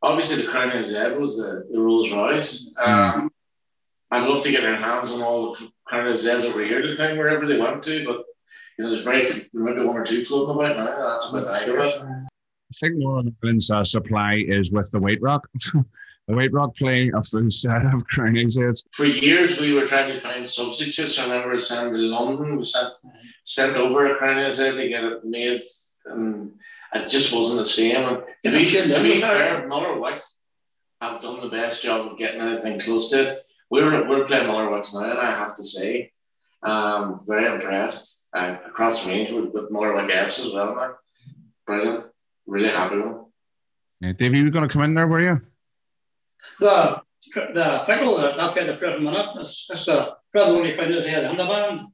obviously 0.03 0.43
the 0.43 0.51
Crown 0.51 0.71
NZ 0.71 1.19
was 1.19 1.37
the, 1.37 1.67
the 1.71 1.81
Rolls 1.81 2.13
Royce. 2.13 2.75
Hmm. 2.79 2.91
Um, 2.91 3.33
I'd 4.11 4.29
love 4.29 4.45
to 4.45 4.53
get 4.53 4.63
their 4.63 4.77
hands 4.77 5.13
on 5.13 5.23
all 5.23 5.55
the 5.55 5.69
Crown 5.85 6.13
NZs 6.13 6.45
over 6.45 6.65
here, 6.65 6.87
the 6.87 6.95
thing, 6.95 7.19
wherever 7.19 7.45
they 7.45 7.59
went 7.59 7.83
to, 7.85 8.05
but 8.05 8.25
you 8.79 8.85
know, 8.85 8.91
there's 8.91 9.05
very 9.05 9.27
maybe 9.53 9.81
one 9.81 9.97
or 9.97 10.05
two 10.05 10.23
floating 10.25 10.55
about 10.55 10.77
now. 10.77 11.09
That's 11.09 11.33
about 11.33 11.49
I 11.49 12.27
I 12.69 12.75
think 12.81 12.99
more 12.99 13.21
of 13.21 13.25
the 13.25 13.71
uh, 13.73 13.85
supply 13.85 14.45
is 14.47 14.71
with 14.71 14.91
the 14.91 14.99
White 14.99 15.23
Rock. 15.23 15.49
the 16.27 16.35
White 16.35 16.53
Rock 16.53 16.75
playing 16.77 17.15
a 17.15 17.23
full 17.23 17.51
set 17.51 17.87
of 17.87 18.05
Crown 18.07 18.35
NZs. 18.35 18.85
For 18.93 19.05
years, 19.05 19.61
we 19.61 19.75
were 19.75 19.87
trying 19.87 20.13
to 20.13 20.19
find 20.19 20.47
substitutes. 20.47 21.19
I 21.19 21.25
remember 21.25 21.57
sending 21.57 21.95
to 21.95 21.99
London, 22.01 22.57
we 22.57 22.65
sent, 22.65 22.93
sent 23.45 23.77
over 23.77 24.13
a 24.13 24.19
Crown 24.19 24.37
NZ 24.37 24.77
to 24.77 24.89
get 24.89 25.05
it 25.05 25.25
made, 25.25 25.63
and 26.07 26.53
it 26.95 27.09
just 27.09 27.33
wasn't 27.33 27.59
the 27.59 27.65
same. 27.65 28.05
And 28.05 28.23
to 28.45 28.51
be, 28.51 28.67
to 28.67 29.03
be 29.03 29.21
fair, 29.21 29.69
Miller 29.69 30.01
Wick 30.01 30.21
have 31.01 31.21
done 31.21 31.41
the 31.41 31.49
best 31.49 31.85
job 31.85 32.11
of 32.11 32.19
getting 32.19 32.41
anything 32.41 32.81
close 32.81 33.11
to 33.11 33.29
it. 33.29 33.47
We're, 33.71 34.09
we're 34.09 34.27
playing 34.27 34.47
Miller 34.47 34.71
Wicks 34.71 34.95
now, 34.95 35.11
and 35.11 35.19
I 35.19 35.31
have 35.31 35.55
to 35.57 35.63
say, 35.63 36.13
um, 36.63 37.21
very 37.27 37.53
impressed. 37.53 38.29
Uh, 38.33 38.57
across 38.67 39.05
the 39.05 39.13
range 39.13 39.31
with, 39.31 39.51
with 39.53 39.71
Wick 39.71 40.11
Fs 40.11 40.45
as 40.45 40.53
well, 40.53 40.75
man. 40.75 40.91
Brilliant. 41.67 42.05
Really 42.47 42.69
happy 42.69 42.97
with 42.97 43.05
them. 43.05 43.27
Yeah, 44.01 44.13
Davey, 44.13 44.39
you 44.39 44.45
were 44.45 44.51
going 44.51 44.69
to 44.69 44.73
come 44.73 44.83
in 44.83 44.93
there, 44.93 45.07
were 45.07 45.23
you? 45.23 45.41
The 46.61 47.03
the 47.35 47.85
pickle 47.87 48.17
that 48.19 48.37
that 48.37 48.67
the 48.67 48.77
present 48.77 49.05
minute, 49.05 49.27
that's, 49.37 49.67
that's 49.69 49.85
the 49.85 50.17
probably 50.33 50.57
only 50.57 50.73
played 50.73 50.91
his 50.91 51.07
head 51.07 51.25
in 51.25 51.37
the 51.37 51.45
band. 51.45 51.89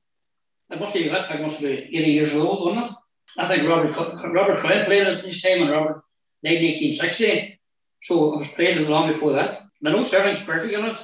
It 0.71 0.81
must 0.81 0.95
be 0.95 1.09
that 1.09 1.41
must 1.41 1.61
be 1.61 1.67
80 1.67 2.11
years 2.11 2.35
old, 2.35 2.67
wasn't 2.67 2.93
it? 2.93 2.97
I 3.39 3.49
think 3.49 3.69
Robert 3.69 3.97
Robert 4.33 4.59
Trent 4.59 4.87
played 4.87 5.07
at 5.07 5.25
this 5.25 5.43
time 5.43 5.63
and 5.63 5.71
Robert 5.71 6.03
died 6.45 6.57
in 6.57 6.65
1860. 6.65 7.61
So 8.03 8.35
I 8.35 8.37
was 8.39 8.49
playing 8.49 8.83
it 8.83 8.89
long 8.89 9.09
before 9.09 9.33
that. 9.33 9.63
I 9.85 9.91
know 9.91 10.05
Sterling's 10.05 10.41
perfect 10.41 10.75
in 10.75 10.85
it. 10.85 10.99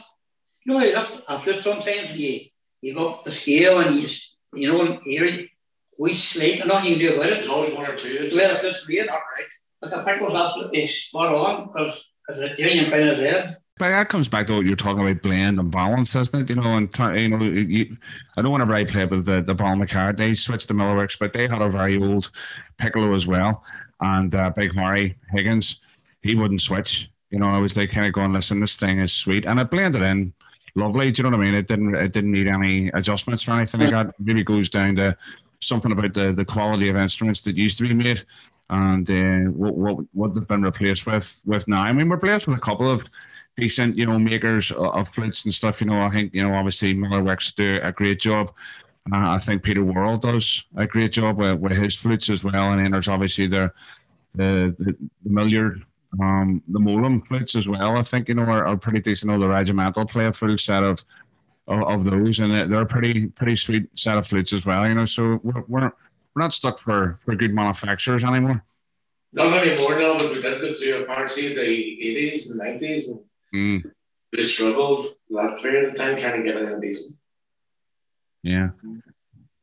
You 0.65 0.73
know, 0.73 0.93
that's 0.93 1.23
a 1.29 1.39
flip 1.39 1.59
sometimes 1.59 2.15
you 2.15 2.47
you 2.81 2.95
got 2.95 3.25
the 3.25 3.33
scale 3.33 3.81
and 3.81 3.97
you 3.97 4.03
just 4.03 4.37
you 4.55 4.71
know 4.71 5.01
hear 5.05 5.47
we 5.99 6.15
slate 6.15 6.61
and 6.61 6.69
nothing 6.69 6.93
you 6.93 6.97
can 6.97 7.07
do 7.07 7.15
about 7.15 7.33
it. 7.33 7.35
There's 7.35 7.49
always 7.49 7.75
one 7.75 7.87
or 7.87 7.97
two. 7.97 8.31
Way 8.33 8.49
the 8.49 8.55
flip's 8.61 8.87
great. 8.87 9.07
Not 9.07 9.15
right. 9.15 9.53
But 9.81 9.91
the 9.91 10.03
pick 10.05 10.21
was 10.21 10.35
absolutely 10.35 10.87
spot 10.87 11.35
on 11.35 11.69
because 11.69 12.15
Union 12.59 12.91
kind 12.91 13.09
of 13.09 13.19
there. 13.19 13.59
But 13.79 13.89
that 13.89 14.09
comes 14.09 14.29
back 14.29 14.49
to 14.49 14.55
what 14.55 14.67
you're 14.67 14.77
talking 14.77 15.03
about 15.03 15.23
blend 15.23 15.61
and 15.61 15.71
balance, 15.71 16.15
isn't 16.17 16.51
it? 16.51 16.51
You 16.51 16.61
know, 16.61 16.77
and 16.77 17.21
you 17.21 17.29
know, 17.29 17.43
you, 17.45 17.97
I 18.37 18.43
know 18.43 18.51
whenever 18.51 18.75
I 18.75 18.85
played 18.85 19.11
with 19.11 19.25
the 19.25 19.41
the 19.41 19.55
Paul 19.55 19.77
McCart, 19.77 20.17
they 20.17 20.35
switched 20.35 20.69
to 20.69 20.75
Miller 20.75 20.97
Wicks, 20.97 21.17
but 21.17 21.33
they 21.33 21.47
had 21.47 21.63
a 21.63 21.69
very 21.69 21.97
old 22.03 22.31
piccolo 22.77 23.15
as 23.15 23.27
well, 23.27 23.65
and 24.01 24.35
uh, 24.35 24.51
Big 24.51 24.75
Harry 24.75 25.17
Higgins, 25.31 25.81
he 26.23 26.35
wouldn't 26.35 26.61
switch. 26.61 27.11
You 27.31 27.39
know, 27.39 27.49
I 27.49 27.59
was 27.59 27.77
like 27.77 27.91
kind 27.91 28.07
of 28.07 28.13
going, 28.13 28.33
listen, 28.33 28.61
this 28.61 28.77
thing 28.77 28.99
is 28.99 29.13
sweet, 29.13 29.47
and 29.47 29.61
it 29.61 29.71
blended 29.71 30.03
in 30.03 30.33
lovely. 30.75 31.13
Do 31.13 31.23
you 31.23 31.31
know 31.31 31.37
what 31.37 31.47
I 31.47 31.51
mean? 31.51 31.55
It 31.55 31.69
didn't 31.69 31.95
it 31.95 32.13
didn't 32.13 32.33
need 32.33 32.49
any 32.49 32.89
adjustments 32.89 33.47
or 33.47 33.53
anything 33.53 33.81
like 33.81 33.91
that. 33.91 34.15
Really 34.19 34.45
goes 34.45 34.69
down 34.71 34.97
to 34.97 35.17
something 35.61 35.93
about 35.93 36.15
the 36.15 36.33
the 36.33 36.45
quality 36.45 36.89
of 36.89 36.97
instruments 36.97 37.43
that 37.43 37.57
used 37.57 37.79
to 37.79 37.87
be 37.87 37.95
made 37.95 38.25
and 38.71 39.11
uh, 39.11 39.51
what 39.53 39.75
what 39.75 40.07
what 40.13 40.35
they've 40.35 40.47
been 40.47 40.63
replaced 40.63 41.07
with 41.07 41.41
with 41.45 41.67
now. 41.69 41.83
I 41.83 41.93
mean, 41.93 42.09
we're 42.09 42.17
blessed 42.17 42.47
with 42.47 42.59
a 42.59 42.61
couple 42.61 42.91
of 42.91 43.03
decent, 43.57 43.97
you 43.97 44.07
know, 44.07 44.19
makers 44.19 44.71
of 44.73 45.09
flutes 45.09 45.45
and 45.45 45.53
stuff. 45.53 45.81
You 45.81 45.89
know, 45.89 46.03
I 46.03 46.11
think 46.11 46.35
you 46.35 46.43
know, 46.43 46.55
obviously 46.55 46.95
Miller 46.95 47.23
Wicks 47.23 47.53
do 47.53 47.81
a 47.83 47.93
great 47.93 48.21
job. 48.21 48.53
Uh, 49.13 49.31
I 49.31 49.39
think 49.39 49.63
Peter 49.63 49.83
Worrell 49.83 50.19
does 50.19 50.65
a 50.77 50.87
great 50.87 51.13
job 51.13 51.39
with, 51.39 51.59
with 51.59 51.73
his 51.73 51.97
flutes 51.97 52.29
as 52.29 52.45
well. 52.45 52.73
And 52.73 52.85
then 52.85 52.93
there's 52.93 53.09
obviously 53.09 53.47
the 53.47 53.73
the, 54.35 54.77
the, 54.79 54.97
Milliard, 55.25 55.83
um, 56.21 56.63
the 56.69 56.79
Molam 56.79 57.27
flutes 57.27 57.57
as 57.57 57.67
well. 57.67 57.97
I 57.97 58.03
think 58.03 58.29
you 58.29 58.35
know 58.35 58.43
are, 58.43 58.67
are 58.67 58.77
pretty 58.77 59.01
decent. 59.01 59.31
You 59.31 59.39
know, 59.39 59.43
the 59.43 59.49
Regimental 59.49 60.05
play 60.07 60.27
a 60.27 60.33
full 60.33 60.57
set 60.59 60.83
of, 60.83 61.05
of, 61.67 61.83
of 61.83 62.05
those, 62.05 62.39
and 62.39 62.53
they're 62.53 62.83
a 62.83 62.87
pretty 62.87 63.29
pretty 63.29 63.57
sweet 63.57 63.89
set 63.99 64.17
of 64.17 64.27
flutes 64.27 64.53
as 64.53 64.67
well. 64.67 64.87
You 64.87 64.95
know, 64.95 65.07
so 65.07 65.41
we're, 65.43 65.65
we're 65.67 65.93
we're 66.39 66.45
not 66.45 66.55
stuck 66.55 66.79
for 66.79 67.19
for 67.25 67.35
good 67.35 67.53
manufacturers 67.53 68.23
anymore. 68.23 68.65
Not 69.33 69.67
anymore, 69.67 69.99
no. 69.99 70.17
But 70.17 70.31
we 70.31 70.41
did 70.41 70.61
go 70.61 70.73
through 70.73 71.03
a 71.03 71.05
party 71.05 71.49
in 71.49 71.55
the 71.57 71.63
eighties 71.63 72.51
and 72.51 72.61
nineties, 72.61 73.09
and 73.09 73.21
mm. 73.53 73.91
we 74.33 74.47
struggled 74.47 75.15
that 75.31 75.59
period 75.61 75.89
of 75.89 75.97
time 75.97 76.17
trying 76.17 76.43
to 76.43 76.49
get 76.49 76.57
anything 76.57 76.81
decent. 76.81 77.17
Yeah. 78.43 78.69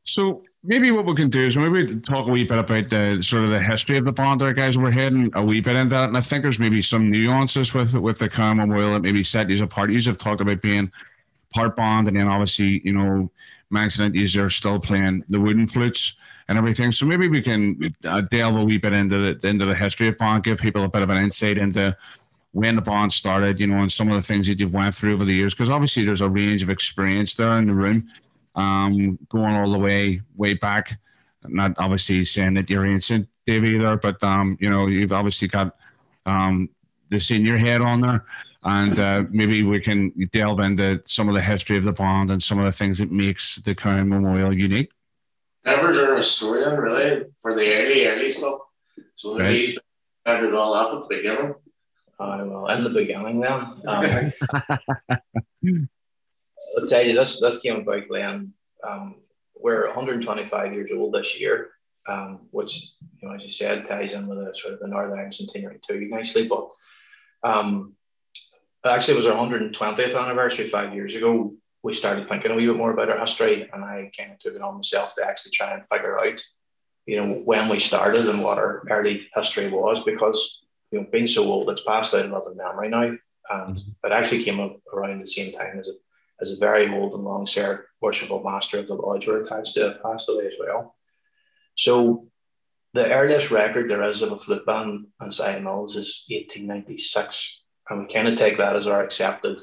So 0.04 0.44
maybe 0.62 0.90
what 0.90 1.06
we 1.06 1.14
can 1.14 1.30
do 1.30 1.46
is 1.46 1.56
maybe 1.56 1.98
talk 2.00 2.28
a 2.28 2.30
wee 2.30 2.44
bit 2.44 2.58
about 2.58 2.90
the 2.90 3.20
sort 3.22 3.44
of 3.44 3.50
the 3.50 3.60
history 3.60 3.96
of 3.96 4.04
the 4.04 4.12
band 4.12 4.40
there, 4.40 4.52
guys. 4.52 4.78
We're 4.78 4.92
heading 4.92 5.30
a 5.34 5.42
wee 5.42 5.60
bit 5.60 5.76
into 5.76 5.94
that, 5.94 6.08
and 6.08 6.16
I 6.16 6.20
think 6.20 6.42
there's 6.42 6.60
maybe 6.60 6.82
some 6.82 7.10
nuances 7.10 7.72
with 7.72 7.94
with 7.94 8.18
the 8.18 8.28
Cowan 8.28 8.58
Memorial 8.58 8.92
that 8.92 9.02
maybe 9.02 9.24
set 9.24 9.48
you 9.48 9.64
apart. 9.64 9.90
You 9.90 10.00
have 10.02 10.18
talked 10.18 10.42
about 10.42 10.60
being 10.60 10.92
part 11.54 11.74
bond, 11.74 12.06
and 12.06 12.16
then 12.18 12.28
obviously 12.28 12.82
you 12.84 12.92
know 12.92 13.30
mentioning 13.70 14.12
that 14.12 14.18
you're 14.18 14.50
still 14.50 14.78
playing 14.78 15.24
the 15.28 15.40
wooden 15.40 15.66
flutes 15.66 16.14
and 16.48 16.58
everything. 16.58 16.92
So 16.92 17.06
maybe 17.06 17.28
we 17.28 17.42
can 17.42 17.94
uh, 18.04 18.22
delve 18.22 18.56
a 18.56 18.64
wee 18.64 18.78
bit 18.78 18.92
into 18.92 19.34
the 19.34 19.48
into 19.48 19.64
the 19.64 19.74
history 19.74 20.08
of 20.08 20.18
Bond, 20.18 20.44
give 20.44 20.58
people 20.58 20.84
a 20.84 20.88
bit 20.88 21.02
of 21.02 21.10
an 21.10 21.18
insight 21.18 21.58
into 21.58 21.96
when 22.52 22.76
the 22.76 22.82
bond 22.82 23.12
started, 23.12 23.60
you 23.60 23.66
know, 23.66 23.82
and 23.82 23.92
some 23.92 24.08
of 24.08 24.14
the 24.14 24.22
things 24.22 24.46
that 24.46 24.58
you've 24.58 24.72
went 24.72 24.94
through 24.94 25.12
over 25.12 25.24
the 25.24 25.34
years. 25.34 25.52
Because 25.52 25.68
obviously 25.68 26.04
there's 26.04 26.22
a 26.22 26.28
range 26.28 26.62
of 26.62 26.70
experience 26.70 27.34
there 27.34 27.58
in 27.58 27.66
the 27.66 27.74
room, 27.74 28.08
um, 28.54 29.18
going 29.28 29.54
all 29.54 29.70
the 29.70 29.78
way 29.78 30.22
way 30.36 30.54
back. 30.54 30.98
Not 31.46 31.74
obviously 31.78 32.24
saying 32.24 32.54
that 32.54 32.70
you're 32.70 32.86
ancient, 32.86 33.28
Dave, 33.46 33.64
either, 33.64 33.96
but 33.96 34.22
um, 34.24 34.56
you 34.60 34.70
know, 34.70 34.86
you've 34.86 35.12
obviously 35.12 35.48
got 35.48 35.76
um, 36.24 36.68
the 37.10 37.20
senior 37.20 37.58
head 37.58 37.80
on 37.80 38.00
there. 38.00 38.24
And 38.64 38.98
uh, 38.98 39.24
maybe 39.30 39.62
we 39.62 39.80
can 39.80 40.12
delve 40.32 40.58
into 40.58 41.00
some 41.04 41.28
of 41.28 41.36
the 41.36 41.42
history 41.42 41.78
of 41.78 41.84
the 41.84 41.92
bond 41.92 42.30
and 42.30 42.42
some 42.42 42.58
of 42.58 42.64
the 42.64 42.72
things 42.72 42.98
that 42.98 43.12
makes 43.12 43.56
the 43.56 43.76
Cowan 43.76 44.08
Memorial 44.08 44.52
unique 44.52 44.90
never 45.66 45.92
done 45.92 46.12
a 46.12 46.16
historian 46.16 46.80
really 46.80 47.24
for 47.42 47.54
the 47.54 47.74
early, 47.74 48.06
early 48.06 48.30
stuff. 48.30 48.60
So 49.14 49.34
maybe 49.34 49.66
right. 49.66 49.78
started 50.24 50.54
all 50.54 50.74
off 50.74 50.94
at 50.94 51.00
the 51.08 51.16
beginning. 51.16 51.54
Uh, 52.18 52.44
well, 52.46 52.68
in 52.68 52.84
the 52.84 52.90
beginning 52.90 53.40
then. 53.40 53.52
Um, 53.86 54.32
I'll 56.78 56.86
tell 56.86 57.02
you, 57.02 57.14
this 57.14 57.40
this 57.40 57.60
came 57.60 57.80
about, 57.80 58.08
Glenn. 58.08 58.52
Um, 58.86 59.16
we're 59.54 59.86
125 59.86 60.72
years 60.72 60.90
old 60.94 61.14
this 61.14 61.38
year, 61.40 61.70
um, 62.08 62.40
which, 62.50 62.92
you 63.20 63.28
know, 63.28 63.34
as 63.34 63.42
you 63.42 63.50
said, 63.50 63.84
ties 63.84 64.12
in 64.12 64.26
with 64.26 64.38
the 64.38 64.54
sort 64.54 64.74
of 64.74 64.80
the 64.80 64.86
Northern 64.86 65.18
Ireland 65.18 65.34
centenary 65.34 65.78
too 65.86 66.06
nicely. 66.08 66.46
But 66.46 66.68
um, 67.42 67.94
actually, 68.84 69.14
it 69.14 69.18
was 69.18 69.26
our 69.26 69.46
120th 69.46 70.22
anniversary 70.22 70.68
five 70.68 70.94
years 70.94 71.14
ago 71.14 71.54
we 71.86 71.94
started 71.94 72.28
thinking 72.28 72.50
a 72.50 72.54
wee 72.56 72.66
bit 72.66 72.76
more 72.76 72.90
about 72.90 73.10
our 73.10 73.20
history, 73.20 73.70
and 73.72 73.84
I 73.84 74.10
kind 74.18 74.32
of 74.32 74.40
took 74.40 74.56
it 74.56 74.60
on 74.60 74.74
myself 74.74 75.14
to 75.14 75.24
actually 75.24 75.52
try 75.52 75.72
and 75.72 75.86
figure 75.86 76.18
out, 76.18 76.42
you 77.06 77.16
know, 77.16 77.34
when 77.44 77.68
we 77.68 77.78
started 77.78 78.28
and 78.28 78.42
what 78.42 78.58
our 78.58 78.82
early 78.90 79.28
history 79.36 79.70
was, 79.70 80.02
because 80.02 80.64
you 80.90 80.98
know, 80.98 81.06
being 81.12 81.28
so 81.28 81.44
old, 81.44 81.70
it's 81.70 81.84
passed 81.84 82.12
out 82.12 82.24
of 82.24 82.56
memory 82.56 82.88
now, 82.88 83.02
and 83.02 83.20
mm-hmm. 83.76 84.06
it 84.06 84.12
actually 84.12 84.42
came 84.42 84.58
up 84.58 84.80
around 84.92 85.20
the 85.20 85.28
same 85.28 85.52
time 85.52 85.78
as 85.78 85.86
a 85.86 85.92
as 86.42 86.50
a 86.50 86.56
very 86.56 86.92
old 86.92 87.14
and 87.14 87.22
long 87.22 87.46
served 87.46 87.84
worshipful 88.02 88.42
master 88.42 88.80
of 88.80 88.88
the 88.88 88.94
lodge 88.94 89.26
were 89.28 89.42
attached 89.42 89.74
to 89.74 89.88
it, 89.88 90.02
passed 90.02 90.28
away 90.28 90.46
as 90.46 90.52
well. 90.58 90.96
So 91.76 92.26
the 92.94 93.10
earliest 93.10 93.52
record 93.52 93.88
there 93.88 94.02
is 94.02 94.22
of 94.22 94.32
a 94.32 94.38
flute 94.38 94.66
band 94.66 95.06
on 95.20 95.30
Sion 95.30 95.62
Mills 95.62 95.94
is 95.94 96.24
1896, 96.28 97.62
and 97.88 98.00
we 98.00 98.12
kind 98.12 98.26
of 98.26 98.36
take 98.36 98.58
that 98.58 98.74
as 98.74 98.88
our 98.88 99.04
accepted 99.04 99.58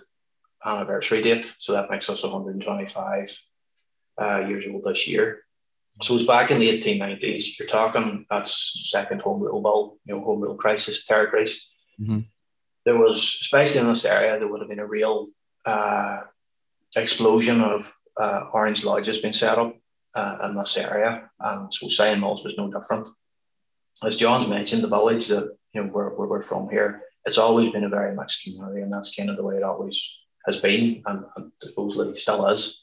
anniversary 0.66 1.22
date. 1.22 1.52
So 1.58 1.74
that 1.74 1.90
makes 1.90 2.10
us 2.10 2.24
125 2.24 3.40
uh, 4.22 4.40
years 4.48 4.66
old 4.72 4.84
this 4.84 5.08
year. 5.08 5.44
So 6.02 6.14
it 6.14 6.18
was 6.18 6.28
back 6.28 6.50
in 6.50 6.60
the 6.60 6.82
1890s. 6.82 7.60
You're 7.60 7.68
talking 7.68 8.26
that's 8.30 8.90
second 8.90 9.22
home 9.22 9.42
rule 9.42 9.62
bill, 9.62 9.98
you 10.06 10.16
know, 10.16 10.24
home 10.24 10.42
rule 10.42 10.56
crisis 10.56 11.06
territories. 11.06 11.68
Mm-hmm. 12.02 12.20
There 12.86 12.98
was, 12.98 13.38
especially 13.42 13.82
in 13.82 13.88
this 13.88 14.06
area, 14.06 14.40
there 14.40 14.48
would 14.48 14.62
have 14.62 14.70
been 14.70 14.80
a 14.80 14.88
real 14.88 15.28
uh, 15.66 16.22
explosion 16.96 17.62
of 17.62 17.94
uh, 18.20 18.46
orange 18.52 18.84
lodges 18.84 19.20
being 19.20 19.34
set 19.34 19.58
up 19.58 19.78
uh, 20.16 20.38
in 20.44 20.56
this 20.56 20.78
area, 20.78 21.30
and 21.40 21.74
so 21.74 21.88
Sion 21.88 22.20
Mills 22.20 22.44
was 22.44 22.58
no 22.58 22.70
different. 22.70 23.08
As 24.04 24.18
John's 24.18 24.48
mentioned, 24.48 24.84
the 24.84 24.90
village 24.90 25.28
that 25.28 25.56
you 25.74 25.84
know 25.84 25.88
where, 25.90 26.10
where 26.10 26.28
we're 26.28 26.42
from 26.42 26.70
here, 26.70 27.02
it's 27.26 27.38
always 27.38 27.72
been 27.72 27.84
a 27.84 27.90
very 27.90 28.16
mixed 28.16 28.44
community, 28.44 28.82
and 28.82 28.92
that's 28.92 29.16
kind 29.16 29.30
of 29.30 29.38
the 29.38 29.44
way 29.44 29.56
it 29.56 29.64
always 29.64 30.14
has 30.46 30.60
been, 30.60 31.04
and, 31.06 31.26
and 31.36 31.52
supposedly 31.62 32.18
still 32.18 32.48
is. 32.48 32.82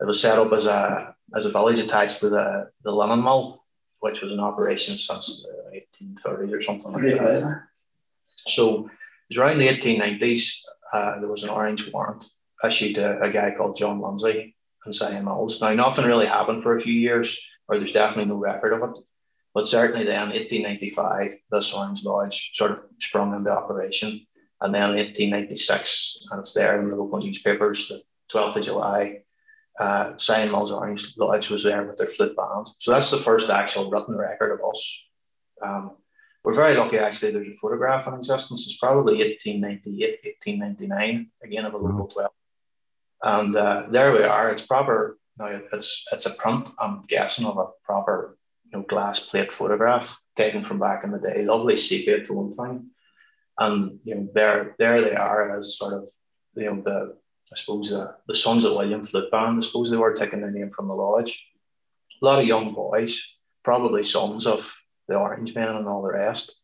It 0.00 0.06
was 0.06 0.20
set 0.20 0.38
up 0.38 0.52
as 0.52 0.66
a 0.66 1.14
as 1.34 1.46
a 1.46 1.50
village 1.52 1.78
attached 1.78 2.20
to 2.20 2.28
the 2.28 2.70
the 2.82 2.92
linen 2.92 3.22
mill, 3.22 3.64
which 4.00 4.22
was 4.22 4.32
in 4.32 4.40
operation 4.40 4.94
since 4.94 5.44
the 5.44 5.82
1830s 6.02 6.52
or 6.52 6.62
something 6.62 6.92
like 6.92 7.02
that. 7.02 7.62
So 8.46 8.86
it 8.86 8.90
was 9.30 9.38
around 9.38 9.58
the 9.58 9.68
1890s. 9.68 10.60
Uh, 10.92 11.20
there 11.20 11.28
was 11.28 11.42
an 11.42 11.48
orange 11.48 11.90
warrant 11.92 12.26
issued 12.62 12.96
to 12.96 13.20
a 13.20 13.30
guy 13.30 13.52
called 13.56 13.76
John 13.76 14.00
Lindsay 14.00 14.54
and 14.84 14.94
Sion 14.94 15.24
Mills. 15.24 15.60
Now, 15.60 15.72
nothing 15.74 16.04
really 16.04 16.26
happened 16.26 16.62
for 16.62 16.76
a 16.76 16.80
few 16.80 16.92
years, 16.92 17.40
or 17.68 17.76
there's 17.76 17.92
definitely 17.92 18.30
no 18.30 18.36
record 18.36 18.72
of 18.72 18.90
it. 18.90 19.02
But 19.54 19.68
certainly 19.68 20.04
then, 20.04 20.30
1895, 20.30 21.30
this 21.50 21.72
Orange 21.72 22.02
Lodge 22.04 22.50
sort 22.54 22.72
of 22.72 22.82
sprung 22.98 23.34
into 23.34 23.50
operation. 23.50 24.26
And 24.64 24.74
then 24.74 24.96
1896, 24.96 26.28
and 26.30 26.40
it's 26.40 26.54
there 26.54 26.80
in 26.80 26.88
the 26.88 26.96
local 26.96 27.18
newspapers, 27.20 27.88
the 27.88 28.02
12th 28.32 28.56
of 28.56 28.64
July, 28.64 29.18
uh, 29.78 30.16
Sion 30.16 30.50
Mills 30.50 30.70
Orange 30.70 31.14
Lodge 31.18 31.50
was 31.50 31.64
there 31.64 31.84
with 31.84 31.98
their 31.98 32.06
flute 32.06 32.34
band. 32.34 32.70
So 32.78 32.90
that's 32.90 33.10
the 33.10 33.18
first 33.18 33.50
actual 33.50 33.90
written 33.90 34.16
record 34.16 34.58
of 34.58 34.66
us. 34.66 35.02
Um, 35.62 35.96
we're 36.42 36.54
very 36.54 36.76
lucky, 36.76 36.96
actually, 36.96 37.32
there's 37.32 37.48
a 37.48 37.58
photograph 37.60 38.06
in 38.06 38.14
existence. 38.14 38.66
It's 38.66 38.78
probably 38.78 39.18
1898, 39.18 40.20
1899, 40.42 41.30
again, 41.42 41.66
of 41.66 41.74
a 41.74 41.76
local 41.76 42.06
12. 42.06 42.30
And 43.22 43.56
uh, 43.56 43.82
there 43.90 44.12
we 44.12 44.22
are. 44.22 44.50
It's 44.50 44.64
proper. 44.64 45.18
Now 45.38 45.60
it's 45.72 46.06
it's 46.12 46.26
a 46.26 46.34
print. 46.34 46.70
I'm 46.78 47.04
guessing 47.06 47.44
of 47.44 47.58
a 47.58 47.66
proper 47.84 48.38
you 48.64 48.78
know 48.78 48.84
glass 48.84 49.18
plate 49.20 49.52
photograph 49.52 50.20
taken 50.36 50.64
from 50.64 50.78
back 50.78 51.04
in 51.04 51.10
the 51.10 51.18
day. 51.18 51.44
Lovely 51.44 51.76
sepia 51.76 52.24
tone 52.24 52.54
thing. 52.54 52.90
And 53.58 53.98
you 54.04 54.14
know 54.14 54.28
there 54.34 54.74
there 54.78 55.00
they 55.00 55.14
are 55.14 55.58
as 55.58 55.78
sort 55.78 55.94
of 55.94 56.08
you 56.56 56.66
know 56.66 56.82
the 56.82 57.16
I 57.52 57.56
suppose 57.56 57.92
uh, 57.92 58.12
the 58.26 58.34
sons 58.34 58.64
of 58.64 58.74
William 58.74 59.04
Flute 59.04 59.30
Band. 59.30 59.58
I 59.58 59.66
suppose 59.66 59.90
they 59.90 59.96
were 59.96 60.14
taking 60.14 60.40
their 60.40 60.50
name 60.50 60.70
from 60.70 60.88
the 60.88 60.94
lodge. 60.94 61.46
A 62.20 62.24
lot 62.24 62.38
of 62.38 62.46
young 62.46 62.72
boys, 62.72 63.22
probably 63.62 64.02
sons 64.02 64.46
of 64.46 64.80
the 65.08 65.16
Orange 65.16 65.54
Men 65.54 65.68
and 65.68 65.86
all 65.86 66.02
the 66.02 66.12
rest. 66.12 66.56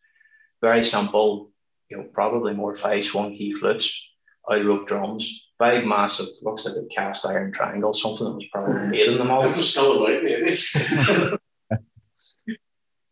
Very 0.63 0.83
simple, 0.83 1.53
you 1.89 1.99
know, 1.99 2.05
probably 2.05 2.55
more 2.55 2.75
five 2.75 3.07
one 3.09 3.35
key 3.35 3.53
flutes, 3.53 4.09
out 4.51 4.65
rope 4.65 4.89
drums, 4.89 5.49
big, 5.59 5.87
massive, 5.87 6.29
looks 6.43 6.65
like 6.65 6.77
a 6.77 6.87
cast 6.87 7.27
iron 7.27 7.53
triangle, 7.53 7.93
something 7.93 8.27
that 8.27 8.33
was 8.33 8.47
probably 8.53 8.87
made 8.89 9.09
in 9.09 9.19
the 9.19 9.25
was 9.25 9.71
still 9.71 10.05
about 10.05 10.25
me. 10.25 10.33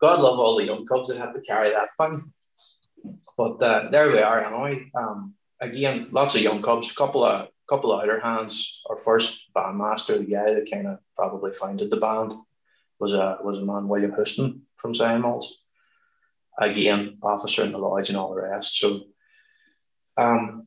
God 0.00 0.20
love 0.20 0.38
all 0.38 0.56
the 0.56 0.64
young 0.64 0.86
cubs 0.86 1.08
that 1.08 1.18
had 1.18 1.32
to 1.32 1.40
carry 1.40 1.70
that 1.70 1.88
thing. 1.98 2.32
But 3.38 3.62
uh, 3.62 3.88
there 3.90 4.10
we 4.10 4.18
are 4.18 4.44
anyway. 4.44 4.90
Um, 4.94 5.34
again, 5.60 6.08
lots 6.10 6.34
of 6.34 6.42
young 6.42 6.60
cubs, 6.60 6.92
couple 6.92 7.24
of 7.24 7.48
couple 7.70 7.92
of 7.92 8.00
outer 8.00 8.18
hands. 8.18 8.80
Our 8.90 8.98
first 8.98 9.44
bandmaster, 9.56 10.18
the 10.18 10.34
guy 10.34 10.52
that 10.54 10.70
kind 10.70 10.88
of 10.88 10.98
probably 11.16 11.52
founded 11.52 11.90
the 11.90 11.98
band, 11.98 12.32
was 12.98 13.14
a 13.14 13.38
was 13.42 13.58
a 13.58 13.64
man 13.64 13.86
William 13.86 14.12
Houston 14.14 14.62
from 14.76 14.92
Sion 14.92 15.22
Again, 16.60 17.18
officer 17.22 17.62
in 17.62 17.70
the 17.70 17.78
lodge 17.78 18.08
and 18.08 18.18
all 18.18 18.34
the 18.34 18.42
rest. 18.42 18.76
So 18.80 19.04
um, 20.16 20.66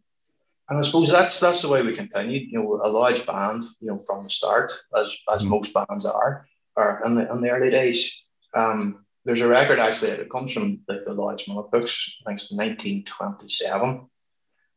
and 0.69 0.79
I 0.79 0.81
suppose 0.83 1.11
that's 1.11 1.41
that's 1.41 1.61
the 1.61 1.67
way 1.67 1.81
we 1.81 1.93
continued. 1.93 2.49
You 2.49 2.59
know, 2.59 2.81
a 2.81 2.87
large 2.87 3.25
band, 3.25 3.63
you 3.81 3.87
know, 3.87 3.99
from 3.99 4.23
the 4.23 4.29
start, 4.29 4.71
as 4.97 5.13
as 5.31 5.43
mm. 5.43 5.49
most 5.49 5.73
bands 5.73 6.05
are, 6.05 6.47
are 6.77 7.03
in 7.05 7.15
the 7.15 7.29
in 7.29 7.41
the 7.41 7.49
early 7.49 7.69
days. 7.69 8.23
Um, 8.55 9.05
there's 9.25 9.41
a 9.41 9.47
record 9.47 9.79
actually 9.79 10.11
that 10.11 10.29
comes 10.29 10.51
from 10.51 10.81
like 10.87 11.05
the 11.05 11.13
Lodge 11.13 11.47
Minute 11.47 11.71
books, 11.71 12.15
I 12.25 12.29
think 12.29 12.41
it's 12.41 12.51
1927, 12.51 14.07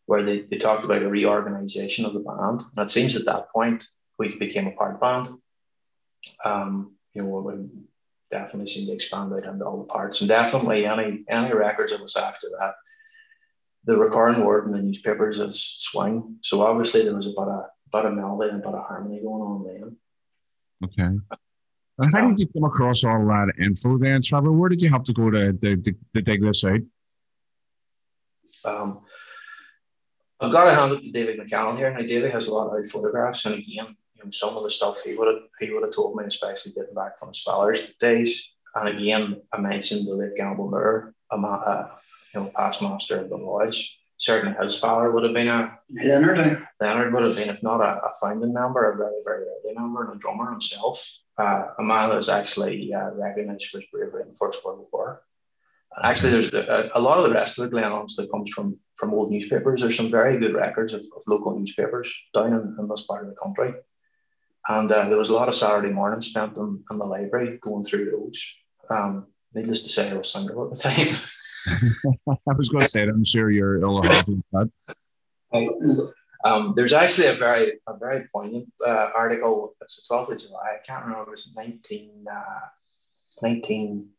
where 0.06 0.22
they, 0.22 0.42
they 0.42 0.58
talked 0.58 0.84
about 0.84 1.02
a 1.02 1.08
reorganization 1.08 2.04
of 2.04 2.12
the 2.12 2.20
band. 2.20 2.62
And 2.76 2.86
it 2.86 2.90
seems 2.90 3.16
at 3.16 3.24
that 3.24 3.50
point 3.50 3.86
we 4.18 4.38
became 4.38 4.66
a 4.66 4.72
part 4.72 5.00
band. 5.00 5.28
Um, 6.44 6.96
you 7.14 7.22
know, 7.22 7.28
we 7.28 7.68
definitely 8.30 8.68
seemed 8.68 8.88
to 8.88 8.94
expand 8.94 9.32
out 9.32 9.44
into 9.44 9.64
all 9.64 9.78
the 9.78 9.84
parts. 9.84 10.20
And 10.20 10.28
definitely 10.28 10.86
any 10.86 11.24
any 11.28 11.54
records 11.54 11.92
that 11.92 12.02
was 12.02 12.16
after 12.16 12.48
that 12.58 12.74
the 13.84 13.96
recurring 13.96 14.44
word 14.44 14.66
in 14.66 14.72
the 14.72 14.78
newspapers 14.78 15.38
is 15.38 15.60
swing. 15.78 16.36
So 16.40 16.62
obviously 16.62 17.02
there 17.02 17.14
was 17.14 17.26
about 17.26 17.48
a 17.48 17.66
about 17.88 18.06
a 18.06 18.10
melody 18.10 18.50
and 18.50 18.64
a 18.64 18.82
harmony 18.82 19.20
going 19.20 19.42
on 19.42 19.64
then. 19.64 19.96
Okay. 20.84 21.16
And 21.98 22.12
how 22.12 22.26
did 22.26 22.40
you 22.40 22.48
come 22.48 22.64
across 22.64 23.04
all 23.04 23.24
that 23.26 23.52
info 23.60 23.98
then, 23.98 24.20
Trevor? 24.22 24.50
Where 24.50 24.68
did 24.68 24.82
you 24.82 24.90
have 24.90 25.04
to 25.04 25.12
go 25.12 25.30
to, 25.30 25.52
to, 25.52 25.76
to, 25.76 25.94
to 26.14 26.22
dig 26.22 26.42
this 26.42 26.64
out? 26.64 26.80
Um, 28.64 29.00
I've 30.40 30.50
got 30.50 30.64
to 30.64 30.74
hand 30.74 30.92
it 30.92 31.02
to 31.02 31.12
David 31.12 31.38
McCallum 31.38 31.76
here. 31.76 31.92
Now, 31.92 32.00
David 32.00 32.32
has 32.32 32.48
a 32.48 32.54
lot 32.54 32.76
of 32.76 32.90
photographs, 32.90 33.44
and 33.46 33.54
again, 33.54 33.96
you 34.14 34.24
know, 34.24 34.30
some 34.30 34.56
of 34.56 34.64
the 34.64 34.70
stuff 34.70 35.02
he 35.02 35.14
would 35.14 35.28
have 35.28 35.42
he 35.60 35.70
would 35.70 35.84
have 35.84 35.94
told 35.94 36.16
me, 36.16 36.24
especially 36.24 36.72
getting 36.72 36.94
back 36.94 37.18
from 37.18 37.28
his 37.28 37.42
father's 37.42 37.82
days. 38.00 38.48
And 38.74 38.88
again, 38.88 39.42
I 39.52 39.60
mentioned 39.60 40.08
the 40.08 40.14
late 40.14 40.36
Gamble 40.36 40.68
Moore, 40.68 41.14
a, 41.30 41.36
a, 41.36 41.98
you 42.34 42.40
know, 42.40 42.50
past 42.56 42.82
master 42.82 43.20
of 43.20 43.28
the 43.28 43.36
lodge. 43.36 44.00
Certainly 44.16 44.56
his 44.60 44.78
father 44.78 45.10
would 45.10 45.22
have 45.22 45.34
been 45.34 45.48
a 45.48 45.78
Leonard. 45.90 46.66
Leonard 46.80 47.12
would 47.12 47.22
have 47.24 47.36
been, 47.36 47.50
if 47.50 47.62
not 47.62 47.80
a, 47.80 48.04
a 48.04 48.12
founding 48.20 48.52
member, 48.52 48.90
a 48.90 48.96
very, 48.96 49.22
very 49.24 49.44
early 49.44 49.74
member 49.74 50.04
and 50.04 50.16
a 50.16 50.18
drummer 50.18 50.50
himself. 50.50 51.18
Uh, 51.36 51.64
a 51.78 51.82
man 51.82 52.08
that 52.08 52.16
was 52.16 52.28
actually 52.28 52.92
uh, 52.94 53.10
recognized 53.14 53.66
for 53.66 53.80
his 53.80 53.88
bravery 53.92 54.22
in 54.22 54.28
the 54.28 54.36
First 54.36 54.64
World 54.64 54.86
War. 54.92 55.22
Actually, 56.02 56.30
there's 56.30 56.52
a, 56.52 56.90
a, 56.94 57.00
lot 57.00 57.18
of 57.18 57.24
the 57.24 57.34
rest 57.34 57.58
of 57.58 57.64
the 57.64 57.70
Glen 57.70 57.90
that 57.90 58.30
comes 58.30 58.52
from 58.52 58.78
from 58.96 59.12
old 59.12 59.30
newspapers. 59.30 59.80
There's 59.80 59.96
some 59.96 60.10
very 60.10 60.38
good 60.38 60.54
records 60.54 60.92
of, 60.92 61.00
of 61.00 61.22
local 61.26 61.56
newspapers 61.58 62.12
down 62.32 62.52
in, 62.52 62.76
in, 62.78 62.88
this 62.88 63.02
part 63.02 63.24
of 63.24 63.30
the 63.30 63.40
country. 63.40 63.74
And 64.68 64.90
uh, 64.90 65.08
there 65.08 65.18
was 65.18 65.30
a 65.30 65.34
lot 65.34 65.48
of 65.48 65.54
Saturday 65.54 65.90
mornings 65.90 66.26
spent 66.26 66.56
in, 66.56 66.82
in 66.90 66.98
the 66.98 67.04
library 67.04 67.58
going 67.60 67.84
through 67.84 68.10
those. 68.10 68.44
Um, 68.88 69.26
needless 69.52 69.82
to 69.82 69.88
say, 69.88 70.10
I 70.10 70.14
was 70.14 70.32
single 70.32 70.64
at 70.64 70.76
the 70.76 70.82
time. 70.82 71.06
I 72.46 72.54
was 72.56 72.68
going 72.68 72.84
to 72.84 72.90
say, 72.90 73.02
I'm 73.02 73.24
sure 73.24 73.50
you're 73.50 73.80
ill 73.80 74.02
health 74.02 74.30
that. 74.52 74.70
Um, 76.44 76.74
there's 76.76 76.92
actually 76.92 77.28
a 77.28 77.34
very 77.34 77.80
a 77.88 77.96
very 77.96 78.28
poignant 78.32 78.68
uh, 78.86 79.08
article. 79.16 79.74
It's 79.80 80.06
the 80.06 80.14
12th 80.14 80.32
of 80.32 80.38
July. 80.38 80.76
I 80.76 80.86
can't 80.86 81.06
remember. 81.06 81.32
It's 81.32 81.50
19, 81.56 82.26
uh, 82.30 82.66
19 83.42 84.10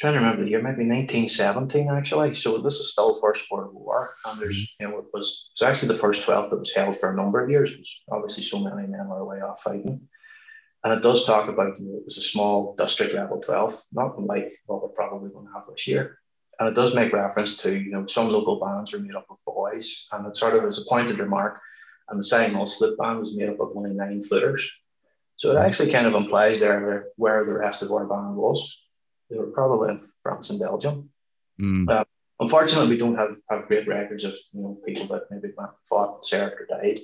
trying 0.00 0.14
to 0.14 0.18
remember 0.18 0.44
the 0.44 0.50
year, 0.50 0.62
maybe 0.62 0.88
1917 0.88 1.88
actually. 1.90 2.34
So 2.34 2.58
this 2.58 2.80
is 2.80 2.90
still 2.90 3.14
First 3.20 3.50
World 3.50 3.74
War, 3.74 4.14
and 4.24 4.40
there's 4.40 4.58
mm-hmm. 4.58 4.84
you 4.84 4.88
know 4.88 4.98
it 4.98 5.06
was 5.12 5.50
it's 5.52 5.62
actually 5.62 5.88
the 5.88 5.98
first 5.98 6.26
12th 6.26 6.50
that 6.50 6.58
was 6.58 6.74
held 6.74 6.96
for 6.96 7.10
a 7.10 7.16
number 7.16 7.42
of 7.42 7.50
years. 7.50 7.70
Because 7.70 8.02
obviously 8.10 8.42
so 8.42 8.58
many 8.58 8.88
men 8.88 9.08
were 9.08 9.18
away 9.18 9.40
off 9.40 9.62
fighting. 9.62 10.08
And 10.82 10.92
it 10.92 11.02
does 11.02 11.24
talk 11.24 11.48
about 11.48 11.78
you 11.78 11.86
know, 11.86 11.96
it 11.96 12.04
was 12.04 12.18
a 12.18 12.22
small 12.22 12.74
district 12.76 13.14
level 13.14 13.40
12th, 13.40 13.84
not 13.92 14.20
like 14.20 14.52
what 14.66 14.82
we're 14.82 14.88
probably 14.88 15.30
going 15.30 15.46
to 15.46 15.52
have 15.52 15.64
this 15.70 15.86
year. 15.86 16.18
And 16.58 16.68
it 16.68 16.74
does 16.74 16.94
make 16.94 17.12
reference 17.12 17.56
to, 17.58 17.74
you 17.74 17.90
know, 17.90 18.06
some 18.06 18.28
local 18.28 18.60
bands 18.60 18.92
are 18.92 18.98
made 18.98 19.14
up 19.14 19.26
of 19.30 19.38
boys. 19.46 20.06
And 20.12 20.26
it 20.26 20.36
sort 20.36 20.54
of 20.54 20.64
is 20.64 20.78
a 20.78 20.88
pointed 20.88 21.18
remark. 21.18 21.60
And 22.08 22.20
the 22.20 22.24
Sion 22.24 22.52
Mills 22.52 22.76
Flute 22.76 22.98
Band 22.98 23.20
was 23.20 23.34
made 23.34 23.48
up 23.48 23.60
of 23.60 23.76
only 23.76 23.90
nine 23.90 24.22
fluters. 24.22 24.70
So 25.36 25.50
it 25.50 25.60
actually 25.60 25.90
kind 25.90 26.06
of 26.06 26.14
implies 26.14 26.60
there 26.60 27.06
where 27.16 27.44
the 27.44 27.58
rest 27.58 27.82
of 27.82 27.90
our 27.90 28.06
band 28.06 28.36
was. 28.36 28.78
They 29.30 29.38
were 29.38 29.50
probably 29.50 29.90
in 29.90 30.00
France 30.22 30.50
and 30.50 30.60
Belgium. 30.60 31.10
Mm. 31.60 31.90
Uh, 31.90 32.04
unfortunately, 32.38 32.90
we 32.90 32.98
don't 32.98 33.16
have, 33.16 33.36
have 33.50 33.66
great 33.66 33.88
records 33.88 34.24
of 34.24 34.34
you 34.52 34.60
know 34.60 34.78
people 34.86 35.06
that 35.08 35.24
maybe 35.30 35.52
went 35.56 35.72
fought, 35.88 36.24
served, 36.24 36.54
or 36.60 36.66
died. 36.66 37.00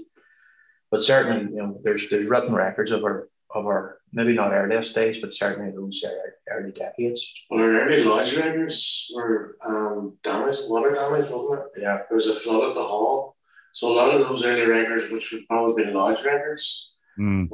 But 0.90 1.02
certainly, 1.02 1.52
you 1.52 1.62
know, 1.62 1.80
there's 1.82 2.08
there's 2.08 2.26
written 2.26 2.54
records 2.54 2.90
of 2.90 3.04
our 3.04 3.28
of 3.54 3.66
our 3.66 3.98
maybe 4.12 4.32
not 4.32 4.52
earliest 4.52 4.94
days, 4.94 5.18
but 5.18 5.34
certainly 5.34 5.70
those 5.72 6.02
early 6.50 6.72
decades. 6.72 7.32
Well, 7.48 7.60
our 7.60 7.82
early 7.82 8.04
lodge 8.04 8.36
riders 8.36 9.10
were 9.14 9.56
um, 9.64 10.16
damaged, 10.22 10.62
water 10.68 10.94
damage, 10.94 11.30
wasn't 11.30 11.60
it? 11.76 11.82
Yeah. 11.82 11.98
There 12.08 12.16
was 12.16 12.26
a 12.26 12.34
flood 12.34 12.68
at 12.68 12.74
the 12.74 12.82
hall. 12.82 13.36
So 13.72 13.92
a 13.92 13.94
lot 13.94 14.14
of 14.14 14.20
those 14.20 14.44
early 14.44 14.66
records, 14.66 15.10
which 15.10 15.32
would 15.32 15.46
probably 15.48 15.84
been 15.84 15.94
lodge 15.94 16.24
records, 16.24 16.94
mm. 17.18 17.48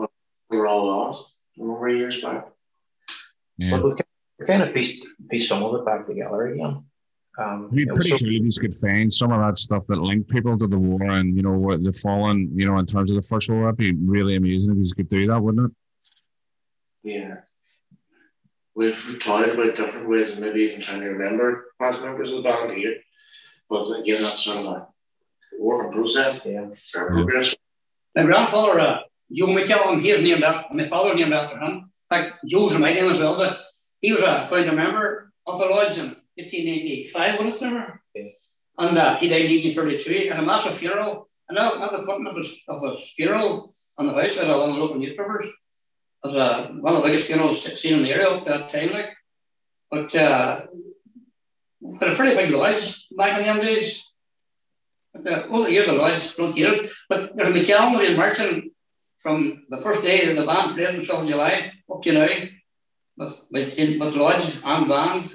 were 0.48 0.66
all 0.66 0.86
lost 0.86 1.38
a 1.56 1.60
number 1.60 1.88
of 1.88 1.96
years 1.96 2.22
back. 2.22 2.48
Yeah. 3.58 3.72
But 3.72 3.84
we've, 3.84 3.96
we've 4.38 4.48
kind 4.48 4.62
of 4.62 4.74
pieced, 4.74 5.06
pieced 5.30 5.48
some 5.48 5.62
of 5.62 5.74
it 5.74 5.84
back 5.84 6.06
together 6.06 6.46
again. 6.48 6.84
Um, 7.38 7.68
It'd 7.70 7.76
be 7.76 7.86
pretty 7.86 8.10
so, 8.10 8.18
cool 8.18 8.28
if 8.28 8.32
you 8.32 8.60
could 8.60 8.74
find 8.74 9.12
some 9.12 9.30
of 9.30 9.40
that 9.40 9.58
stuff 9.58 9.86
that 9.88 9.98
linked 9.98 10.30
people 10.30 10.56
to 10.56 10.66
the 10.66 10.78
war 10.78 11.02
and 11.02 11.36
you 11.36 11.42
know 11.42 11.52
what 11.52 11.84
the 11.84 11.92
fallen, 11.92 12.50
you 12.54 12.66
know, 12.66 12.78
in 12.78 12.86
terms 12.86 13.10
of 13.10 13.16
the 13.16 13.22
first 13.22 13.50
world 13.50 13.60
war. 13.60 13.72
That'd 13.72 13.98
be 13.98 14.06
really 14.06 14.36
amazing 14.36 14.72
if 14.72 14.88
you 14.88 14.94
could 14.94 15.08
do 15.10 15.26
that, 15.26 15.42
wouldn't 15.42 15.70
it? 15.70 15.76
Yeah. 17.06 17.34
We've, 18.74 19.08
we've 19.08 19.22
talked 19.22 19.48
about 19.48 19.76
different 19.76 20.08
ways 20.08 20.32
of 20.32 20.40
maybe 20.40 20.60
even 20.62 20.80
trying 20.80 21.00
to 21.00 21.08
remember 21.08 21.66
past 21.80 22.02
members 22.02 22.32
of 22.32 22.42
the 22.42 22.42
band 22.42 22.72
here. 22.72 22.96
But 23.70 23.90
again, 24.00 24.22
that's 24.22 24.44
sort 24.44 24.58
of 24.58 24.66
a 24.66 24.86
working 25.58 25.92
process. 25.92 26.44
Yeah. 26.44 26.66
Our 26.96 27.14
progress. 27.14 27.54
My 28.14 28.24
grandfather, 28.24 28.80
uh, 28.80 28.98
Joe 29.32 29.46
McKellen, 29.46 30.02
he 30.02 30.10
is 30.10 30.22
named 30.22 30.42
after 30.42 30.74
my 30.74 30.88
father 30.88 31.14
named 31.14 31.32
after 31.32 31.58
him. 31.58 31.90
In 32.10 32.16
fact, 32.16 32.44
Joe's 32.44 32.76
my 32.78 32.92
name 32.92 33.10
as 33.10 33.18
well, 33.18 33.36
but 33.36 33.60
he 34.00 34.12
was 34.12 34.22
a 34.22 34.46
founder 34.46 34.72
member 34.72 35.32
of 35.46 35.58
the 35.58 35.66
Lodge 35.66 35.98
in 35.98 36.16
1885, 36.36 37.38
wasn't 37.38 37.54
it, 37.56 37.64
remember? 37.64 38.02
Yeah. 38.14 38.22
And 38.78 38.98
uh, 38.98 39.16
he 39.16 39.28
died 39.28 39.46
in 39.46 39.64
1833, 39.64 40.28
and 40.28 40.40
a 40.40 40.42
massive 40.42 40.74
funeral. 40.74 41.28
And 41.48 41.56
now, 41.56 41.82
at 41.82 41.92
the 41.92 42.04
cutting 42.04 42.26
of 42.26 42.36
his, 42.36 42.62
of 42.68 42.82
his 42.82 43.12
funeral 43.16 43.70
on 43.96 44.06
the 44.06 44.12
house, 44.12 44.36
out 44.38 44.50
of 44.50 44.60
one 44.60 44.70
of 44.70 44.76
the 44.76 44.82
local 44.82 44.98
newspapers. 44.98 45.46
Was 46.26 46.36
uh, 46.36 46.68
one 46.80 46.96
of 46.96 47.02
the 47.02 47.08
biggest 47.08 47.28
funerals 47.28 47.62
seen 47.80 47.94
in 47.94 48.02
the 48.02 48.12
area 48.12 48.30
at 48.30 48.44
that 48.46 48.70
time, 48.72 48.90
like. 48.92 49.10
But 49.90 50.12
uh, 50.14 50.66
we 51.80 51.96
had 52.00 52.12
a 52.12 52.16
pretty 52.16 52.34
big 52.34 52.50
lodge 52.50 53.06
back 53.16 53.38
in 53.38 53.44
them 53.44 53.60
days. 53.60 54.02
But, 55.14 55.32
uh, 55.32 55.46
over 55.48 55.64
the 55.64 55.72
years, 55.72 55.86
the 55.86 55.92
lodge 55.92 56.34
don't 56.34 56.56
get 56.56 56.72
it. 56.72 56.90
But 57.08 57.36
there's 57.36 57.48
a 57.48 57.52
McKellen 57.52 58.04
in 58.04 58.16
marching 58.16 58.72
from 59.20 59.66
the 59.68 59.80
first 59.80 60.02
day 60.02 60.26
that 60.26 60.34
the 60.34 60.46
band 60.46 60.74
played 60.74 60.96
in 60.96 61.06
12th 61.06 61.22
of 61.22 61.28
July 61.28 61.72
up 61.90 62.02
to 62.02 62.12
now 62.12 62.28
with, 63.16 63.46
with, 63.50 63.78
with 64.00 64.16
lodge 64.16 64.58
and 64.64 64.88
band. 64.88 65.30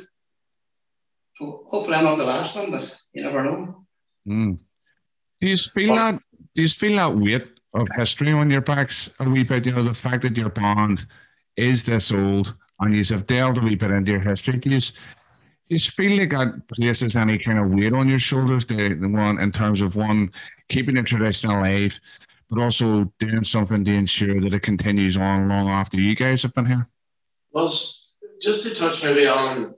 So 1.35 1.63
hopefully 1.67 1.95
I'm 1.95 2.03
not 2.03 2.17
the 2.17 2.25
last 2.25 2.55
one, 2.55 2.71
but 2.71 2.93
you 3.13 3.23
never 3.23 3.43
know. 3.43 3.85
Mm. 4.27 4.59
Do 5.39 5.49
you 5.49 5.57
feel 5.57 5.95
that? 5.95 6.19
Do 6.53 6.61
you 6.61 6.67
feel 6.67 6.95
that 6.97 7.15
weight 7.15 7.50
of 7.73 7.87
history 7.95 8.31
on 8.31 8.49
your 8.49 8.61
backs 8.61 9.09
a 9.19 9.29
wee 9.29 9.43
bit? 9.43 9.65
You 9.65 9.73
know, 9.73 9.83
the 9.83 9.93
fact 9.93 10.23
that 10.23 10.37
your 10.37 10.49
band 10.49 11.05
is 11.55 11.83
this 11.83 12.11
old 12.11 12.55
and 12.79 12.95
you 12.95 13.03
have 13.13 13.27
delved 13.27 13.57
a 13.57 13.61
wee 13.61 13.75
bit 13.75 13.91
into 13.91 14.11
your 14.11 14.19
history. 14.19 14.57
Do 14.57 14.69
you, 14.69 14.79
do 14.79 14.89
you 15.69 15.79
feel 15.79 16.17
like 16.17 16.31
that 16.31 16.67
places 16.75 17.15
any 17.15 17.37
kind 17.37 17.59
of 17.59 17.69
weight 17.69 17.93
on 17.93 18.09
your 18.09 18.19
shoulders? 18.19 18.65
The, 18.65 18.93
the 18.93 19.07
one 19.07 19.39
in 19.39 19.51
terms 19.51 19.81
of 19.81 19.95
one 19.95 20.31
keeping 20.69 20.95
the 20.95 21.03
tradition 21.03 21.49
alive, 21.49 21.99
but 22.49 22.61
also 22.61 23.11
doing 23.19 23.43
something 23.43 23.85
to 23.85 23.93
ensure 23.93 24.41
that 24.41 24.53
it 24.53 24.61
continues 24.61 25.17
on 25.17 25.47
long 25.47 25.69
after 25.69 25.99
you 25.99 26.15
guys 26.15 26.41
have 26.43 26.53
been 26.53 26.65
here. 26.65 26.89
Well, 27.51 27.69
just 28.41 28.63
to 28.63 28.73
touch 28.73 29.03
maybe 29.03 29.27
on 29.27 29.75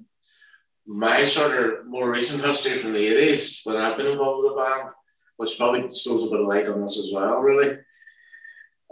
my 0.86 1.24
sort 1.24 1.58
of 1.58 1.86
more 1.88 2.10
recent 2.10 2.44
history 2.44 2.78
from 2.78 2.94
the 2.94 3.06
80s 3.06 3.66
when 3.66 3.78
I've 3.78 3.98
been 3.98 4.08
involved 4.08 4.44
with 4.44 4.54
the 4.54 4.62
band, 4.62 4.90
which 5.38 5.58
probably 5.58 5.82
throws 5.82 6.24
a 6.24 6.30
bit 6.30 6.40
of 6.40 6.48
light 6.48 6.68
on 6.68 6.82
this 6.82 6.98
as 6.98 7.12
well, 7.14 7.40
really. 7.40 7.78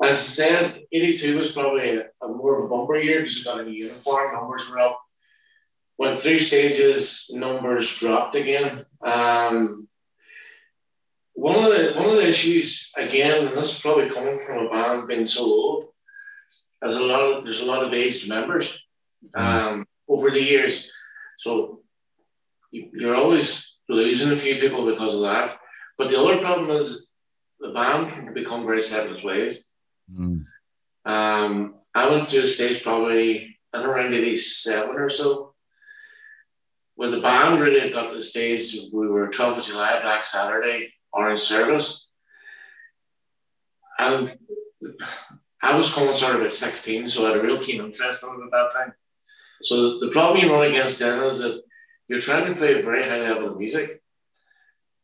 As 0.04 0.12
I 0.12 0.14
said, 0.14 0.84
82 0.92 1.38
was 1.38 1.52
probably 1.52 1.98
a, 1.98 2.06
a 2.24 2.28
more 2.28 2.60
of 2.60 2.66
a 2.66 2.68
bumper 2.68 2.98
year 2.98 3.20
because 3.20 3.38
we 3.38 3.44
got 3.44 3.60
a 3.60 3.64
new 3.64 3.72
uniform, 3.72 4.34
numbers 4.34 4.70
were 4.70 4.80
up. 4.80 5.00
Went 5.98 6.20
through 6.20 6.40
stages, 6.40 7.30
numbers 7.34 8.00
dropped 8.00 8.36
again. 8.36 8.86
Um, 9.06 9.88
one 11.34 11.56
of 11.56 11.64
the 11.64 11.94
one 11.96 12.10
of 12.10 12.16
the 12.16 12.28
issues 12.28 12.92
again, 12.98 13.48
and 13.48 13.58
this 13.58 13.76
is 13.76 13.82
probably 13.82 14.10
coming 14.10 14.40
from 14.40 14.66
a 14.66 14.70
band 14.70 15.08
being 15.08 15.28
so 15.28 15.44
old, 15.44 15.86
there's 16.82 16.98
a 16.98 17.06
lot 17.06 17.22
of 17.22 17.44
there's 17.44 17.62
a 17.62 17.66
lot 17.66 17.84
of 17.84 17.94
aged 17.94 18.28
members 18.28 18.80
um, 19.36 19.86
over 20.10 20.32
the 20.32 20.42
years. 20.42 20.90
So 21.38 21.82
you, 22.72 22.90
you're 22.94 23.16
always 23.16 23.76
losing 23.88 24.32
a 24.32 24.36
few 24.36 24.56
people 24.56 24.86
because 24.86 25.14
of 25.14 25.22
that. 25.22 25.60
But 26.02 26.10
the 26.10 26.20
other 26.20 26.40
problem 26.40 26.72
is 26.72 27.12
the 27.60 27.74
band 27.74 28.12
can 28.12 28.34
become 28.34 28.66
very 28.66 28.82
set 28.82 29.06
in 29.06 29.14
its 29.14 29.24
ways. 29.24 29.68
Mm. 30.12 30.46
Um, 31.06 31.76
I 31.94 32.10
went 32.10 32.26
through 32.26 32.42
a 32.42 32.48
stage 32.48 32.82
probably 32.82 33.60
in 33.72 33.80
around 33.82 34.16
87 34.16 34.96
or 34.96 35.10
so, 35.10 35.54
where 36.96 37.12
the 37.12 37.22
band 37.22 37.62
really 37.62 37.80
had 37.80 37.94
got 37.94 38.10
to 38.10 38.16
the 38.16 38.24
stage 38.24 38.76
we 38.92 39.08
were 39.08 39.30
12th 39.30 39.60
of 39.60 39.66
July, 39.66 40.02
Black 40.02 40.24
Saturday, 40.24 40.92
Orange 41.14 41.42
Service. 41.42 42.10
And 44.00 44.36
I 45.62 45.78
was 45.78 45.94
coming 45.94 46.16
sort 46.16 46.36
of 46.36 46.42
at 46.42 46.52
16, 46.52 47.10
so 47.10 47.26
I 47.26 47.28
had 47.28 47.38
a 47.38 47.44
real 47.44 47.64
keen 47.64 47.80
interest 47.80 48.24
in 48.24 48.42
it 48.42 48.46
at 48.46 48.52
that 48.52 48.72
time. 48.74 48.94
So 49.62 50.00
the 50.00 50.10
problem 50.10 50.44
you 50.44 50.52
run 50.52 50.68
against 50.68 50.98
then 50.98 51.22
is 51.22 51.42
that 51.42 51.62
you're 52.08 52.20
trying 52.20 52.48
to 52.48 52.56
play 52.56 52.80
a 52.80 52.82
very 52.82 53.04
high 53.04 53.20
level 53.20 53.50
of 53.50 53.60
music 53.60 54.01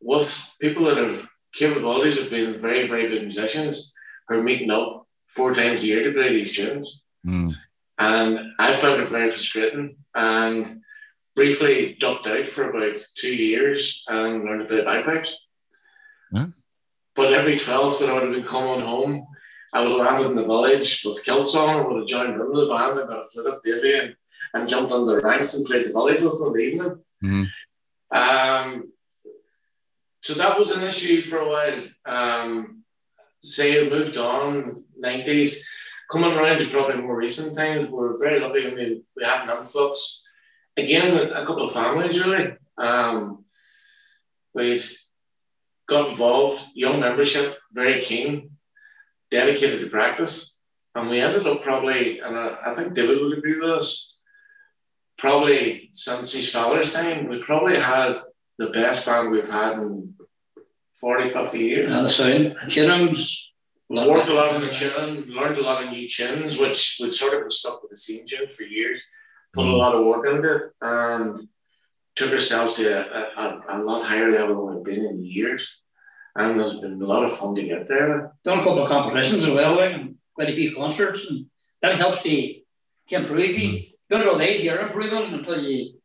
with 0.02 0.56
people 0.60 0.86
that 0.86 0.98
have 0.98 1.28
capabilities 1.54 2.18
of 2.18 2.30
being 2.30 2.60
very, 2.60 2.88
very 2.88 3.10
good 3.10 3.24
musicians 3.24 3.94
who 4.28 4.40
are 4.40 4.44
meeting 4.44 4.72
up 4.72 5.08
four 5.28 5.54
times 5.54 5.82
a 5.82 5.86
year 5.86 6.04
to 6.04 6.14
play 6.14 6.34
these 6.34 6.56
tunes. 6.56 7.04
Mm. 7.26 7.56
And 7.98 8.40
I 8.60 8.74
found 8.74 9.02
it 9.02 9.10
very 9.10 9.30
frustrating 9.30 9.98
and 10.14 10.82
briefly 11.36 11.98
ducked 12.00 12.28
out 12.28 12.48
for 12.48 12.70
about 12.70 13.00
two 13.16 13.36
years 13.36 14.04
and 14.08 14.44
learned 14.44 14.62
to 14.62 14.66
play 14.68 14.84
bagpipes. 14.84 15.34
Yeah. 16.32 16.48
But 17.16 17.34
every 17.34 17.56
12th 17.56 18.02
when 18.02 18.10
I 18.10 18.14
would 18.14 18.24
have 18.24 18.32
been 18.34 18.44
coming 18.44 18.86
home, 18.86 19.26
I 19.74 19.82
would 19.82 19.98
have 19.98 20.00
landed 20.00 20.30
in 20.30 20.36
the 20.36 20.44
village 20.44 21.04
with 21.04 21.24
kilts 21.26 21.56
on, 21.56 21.70
I 21.70 21.88
would 21.88 21.98
have 21.98 22.08
joined 22.08 22.34
in 22.34 22.38
the 22.38 22.68
band, 22.68 23.00
I 23.00 23.08
got 23.08 23.20
a 23.20 23.24
flute 23.24 23.48
of 23.48 23.62
Davy 23.64 24.00
and, 24.00 24.16
and 24.54 24.70
jumped 24.70 24.92
on 24.92 25.06
the 25.06 25.20
ranks 25.20 25.56
and 25.56 25.66
played 25.66 25.86
the 25.86 25.92
village 25.92 26.22
with 26.22 26.40
them 26.40 26.48
in 26.48 26.54
the 26.54 26.60
evening. 26.60 27.04
Mhm. 27.24 27.48
Um, 28.12 28.92
so 30.28 30.34
that 30.34 30.60
was 30.60 30.72
an 30.72 30.84
issue 30.84 31.22
for 31.22 31.38
a 31.38 31.50
while. 31.50 31.84
Um, 32.06 32.84
say 33.42 33.76
it 33.76 33.90
moved 33.90 34.18
on, 34.18 34.84
90s, 35.02 35.62
coming 36.12 36.34
around 36.34 36.58
to 36.58 36.70
probably 36.70 37.02
more 37.02 37.16
recent 37.16 37.56
times, 37.56 37.90
we're 37.90 38.20
very 38.20 38.42
lucky. 38.42 38.70
Mean, 38.76 39.04
we 39.16 39.24
had 39.24 39.48
an 39.48 39.58
influx. 39.58 40.28
Again, 40.76 41.32
a 41.32 41.46
couple 41.46 41.64
of 41.64 41.72
families 41.72 42.22
really. 42.22 42.58
Um, 42.78 43.46
we've 44.54 44.98
got 45.88 46.10
involved, 46.10 46.62
young 46.74 47.00
membership, 47.00 47.58
very 47.72 48.02
keen, 48.02 48.50
dedicated 49.32 49.80
to 49.80 49.90
practice. 49.90 50.60
And 50.94 51.10
we 51.10 51.22
ended 51.22 51.48
up 51.48 51.64
probably, 51.64 52.20
and 52.20 52.36
I, 52.36 52.58
I 52.66 52.76
think 52.76 52.96
David 52.96 53.22
would 53.22 53.38
agree 53.38 53.62
with 53.62 53.70
us, 53.70 54.18
probably 55.18 55.88
since 55.94 56.34
his 56.34 56.52
father's 56.52 56.92
time, 56.92 57.30
we 57.30 57.42
probably 57.44 57.80
had 57.80 58.18
the 58.58 58.68
best 58.68 59.06
band 59.06 59.32
we've 59.32 59.50
had 59.50 59.74
in 59.74 60.14
40, 61.00 61.30
50 61.30 61.60
years. 61.60 61.92
Uh, 61.92 62.02
the 62.02 62.10
sound, 62.10 62.58
tunes, 62.70 63.48
Worked 63.90 64.28
a 64.28 64.34
lot 64.34 64.54
on 64.54 64.62
the 64.62 64.70
tune, 64.70 65.28
learned 65.30 65.58
a 65.58 65.62
lot 65.62 65.82
of 65.82 65.92
new 65.92 66.10
tunes, 66.10 66.60
which 66.60 66.98
would 67.00 67.16
sort 67.16 67.36
of 67.36 67.42
been 67.42 67.52
stuck 67.52 67.82
with 67.82 67.92
the 67.92 67.98
same 67.98 68.26
tune 68.28 68.52
for 68.52 68.64
years. 68.64 69.02
Put 69.54 69.66
a 69.66 69.76
lot 69.76 69.96
of 69.96 70.06
work 70.06 70.28
into 70.28 70.56
it 70.56 70.72
and 70.82 71.38
took 72.16 72.34
ourselves 72.34 72.74
to 72.76 72.86
a, 72.86 73.42
a, 73.42 73.64
a 73.70 73.78
lot 73.80 74.06
higher 74.06 74.30
level 74.30 74.68
than 74.68 74.76
we've 74.76 74.84
been 74.84 75.06
in 75.06 75.24
years. 75.24 75.82
And 76.36 76.60
there's 76.60 76.80
been 76.80 77.02
a 77.02 77.06
lot 77.06 77.24
of 77.24 77.36
fun 77.36 77.56
to 77.56 77.64
get 77.64 77.88
there. 77.88 78.34
done 78.44 78.60
a 78.60 78.64
couple 78.64 78.84
of 78.84 78.90
competitions 78.90 79.46
as 79.46 79.52
well, 79.52 79.80
and 79.80 80.16
quite 80.36 80.50
a 80.50 80.56
few 80.56 80.76
concerts, 80.76 81.26
and 81.30 81.46
that 81.82 81.96
helps 81.96 82.22
to, 82.24 82.54
to 83.08 83.16
improve 83.16 83.58
you. 83.58 83.84
Don't 84.10 84.26
know 84.26 84.40
age 84.40 84.64
you're 84.64 84.82
improving 84.82 85.34
until 85.34 85.62
you, 85.62 85.97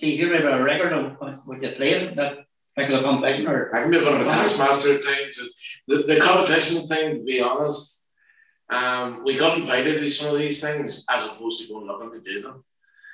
till 0.00 0.08
you 0.08 0.16
hear 0.16 0.34
about 0.46 0.60
a 0.60 0.64
record 0.64 0.92
of 0.92 1.12
what, 1.18 1.46
what 1.46 1.62
you 1.62 1.70
playing, 1.72 2.16
that 2.16 2.38
particular 2.74 3.02
competition 3.02 3.46
or 3.46 3.74
I 3.74 3.82
can 3.82 3.90
be 3.90 3.98
a 3.98 4.00
bit 4.00 4.14
of 4.14 4.20
a 4.22 4.24
taskmaster 4.24 4.94
at 4.94 5.04
times. 5.04 5.38
The, 5.86 5.96
the 5.98 6.20
competition 6.20 6.86
thing, 6.86 7.18
to 7.18 7.22
be 7.22 7.40
honest, 7.40 8.08
um, 8.70 9.22
we 9.24 9.36
got 9.36 9.58
invited 9.58 9.98
to 9.98 10.10
some 10.10 10.32
of 10.32 10.40
these 10.40 10.60
things 10.62 11.04
as 11.10 11.26
opposed 11.26 11.60
to 11.60 11.68
going 11.72 11.86
looking 11.86 12.12
to 12.12 12.20
do 12.20 12.42
them. 12.42 12.64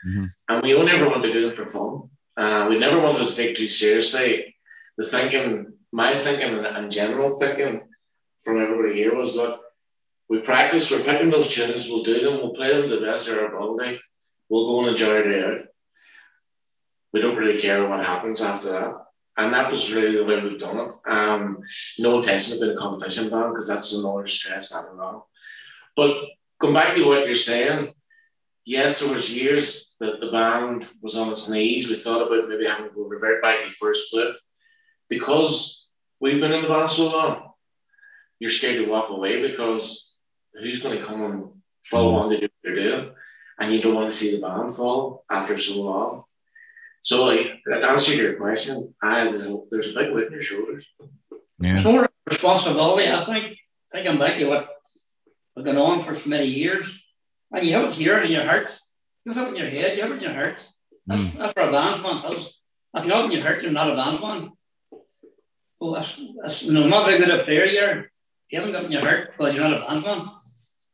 Mhm. 0.07 0.25
And 0.49 0.63
we 0.63 0.75
only 0.75 0.93
ever 0.93 1.09
wanted 1.09 1.29
to 1.29 1.33
do 1.33 1.47
them 1.47 1.57
for 1.57 1.67
fun. 1.67 2.11
Uh, 2.37 2.67
we 2.69 2.79
never 2.79 3.01
wanted 3.01 3.29
to 3.29 3.35
take 3.35 3.57
too 3.57 3.67
seriously. 3.67 4.55
The 4.99 5.05
thinking, 5.05 5.73
my 5.93 6.15
thinking 6.15 6.59
and, 6.59 6.67
and 6.67 6.93
general 6.93 7.31
thinking 7.31 7.89
from 8.45 8.63
everybody 8.63 8.95
here 8.95 9.15
was 9.17 9.35
that 9.35 9.59
we 10.29 10.41
practice, 10.41 10.91
we're 10.91 11.03
picking 11.03 11.31
those 11.31 11.53
tunes, 11.53 11.89
we'll 11.89 12.03
do 12.03 12.21
them, 12.21 12.37
we'll 12.37 12.55
play 12.55 12.73
them 12.73 12.91
to 12.91 12.97
the 12.97 13.07
best 13.07 13.29
of 13.29 13.39
our 13.39 13.47
ability, 13.47 14.01
we'll 14.49 14.67
go 14.67 14.81
and 14.81 14.91
enjoy 14.91 15.17
it 15.17 15.45
out. 15.45 15.67
We 17.17 17.23
don't 17.23 17.37
really 17.37 17.59
care 17.59 17.89
what 17.89 18.05
happens 18.05 18.43
after 18.43 18.71
that. 18.73 18.93
And 19.39 19.51
that 19.55 19.71
was 19.71 19.95
really 19.95 20.19
the 20.19 20.25
way 20.27 20.39
we've 20.39 20.61
done 20.61 20.81
it. 20.81 20.91
Um, 21.07 21.61
no 21.99 22.19
intention 22.19 22.53
of 22.53 22.61
being 22.61 22.77
a 22.77 22.79
competition 22.79 23.31
band 23.31 23.55
because 23.55 23.67
that's 23.67 23.95
another 23.95 24.27
stress 24.27 24.69
that 24.69 24.85
and 24.85 24.99
wrong. 24.99 25.23
But 25.97 26.15
going 26.61 26.75
back 26.75 26.95
to 26.95 27.07
what 27.07 27.25
you're 27.25 27.35
saying, 27.35 27.95
yes, 28.67 29.01
there 29.01 29.15
was 29.15 29.35
years 29.35 29.95
that 29.99 30.21
the 30.21 30.31
band 30.31 30.85
was 31.03 31.17
on 31.17 31.33
its 31.33 31.49
knees. 31.49 31.89
We 31.89 31.95
thought 31.95 32.21
about 32.21 32.51
maybe 32.51 32.67
having 32.67 32.91
to 32.91 32.95
go 32.95 33.05
revert 33.05 33.43
back 33.43 33.65
to 33.65 33.71
first 33.71 34.11
flip 34.11 34.37
because 35.09 35.89
we've 36.21 36.39
been 36.39 36.53
in 36.53 36.65
the 36.65 36.69
band 36.69 36.91
so 36.91 37.13
long. 37.13 37.51
You're 38.41 38.51
scared 38.51 38.85
to 38.85 38.91
walk 38.91 39.09
away 39.09 39.41
because 39.41 40.17
who's 40.53 40.83
going 40.83 40.99
to 40.99 41.07
come 41.07 41.25
and 41.25 41.45
follow 41.83 42.17
on 42.17 42.29
to 42.29 42.41
do 42.41 42.43
what 42.43 42.75
you're 42.75 42.75
doing, 42.75 43.15
and 43.59 43.73
you 43.73 43.81
don't 43.81 43.95
want 43.95 44.13
to 44.13 44.19
see 44.19 44.37
the 44.37 44.47
band 44.47 44.75
fall 44.75 45.25
after 45.31 45.57
so 45.57 45.83
long. 45.83 46.25
So, 47.07 47.25
like, 47.25 47.63
to 47.69 47.89
answer 47.89 48.17
your 48.17 48.35
question, 48.35 48.93
I, 49.01 49.31
there's, 49.31 49.47
a, 49.47 49.59
there's 49.71 49.91
a 49.93 49.95
big 49.95 50.13
weight 50.13 50.27
on 50.27 50.33
your 50.33 50.43
shoulders. 50.43 50.85
Yeah. 51.61 51.75
It's 51.75 51.85
more 51.85 52.09
responsibility, 52.27 53.09
I 53.09 53.23
think. 53.23 53.59
Thinking 53.93 54.19
back 54.19 54.39
to 54.39 54.47
what 54.47 54.69
has 55.55 55.65
gone 55.65 55.77
on 55.77 56.01
for 56.01 56.17
so 56.17 56.29
many 56.29 56.47
years, 56.47 57.01
And 57.53 57.65
you 57.65 57.75
have 57.75 57.85
it 57.85 57.93
here 57.93 58.19
in 58.19 58.33
your 58.33 58.45
heart. 58.45 58.77
You 59.25 59.33
have 59.35 59.47
it 59.47 59.51
in 59.51 59.57
your 59.57 59.71
head, 59.71 59.97
you 59.97 60.03
have 60.03 60.11
it 60.11 60.17
in 60.17 60.23
your 60.23 60.35
heart. 60.35 60.57
That's, 61.07 61.23
mm. 61.23 61.39
that's 61.39 61.55
where 61.55 61.69
a 61.69 61.73
bandsman 61.73 62.23
has. 62.25 62.53
If 62.97 63.07
you're 63.07 63.15
not 63.15 63.27
in 63.27 63.31
your 63.31 63.43
heart, 63.43 63.63
you're 63.63 63.71
not 63.71 63.91
a 63.91 63.95
bandsman. 63.95 64.51
So 65.77 65.93
that's, 65.93 66.21
that's 66.43 66.65
no 66.65 66.89
not 66.89 67.09
how 67.09 67.17
good 67.17 67.31
a 67.31 67.45
player 67.45 67.67
you 67.67 67.81
are, 67.81 67.99
if 68.01 68.09
you 68.51 68.59
haven't 68.59 68.73
got 68.73 68.85
in 68.87 68.91
your 68.91 69.05
heart, 69.05 69.35
well, 69.39 69.53
you're 69.53 69.63
not 69.63 69.81
a 69.81 69.85
bandsman. 69.85 70.33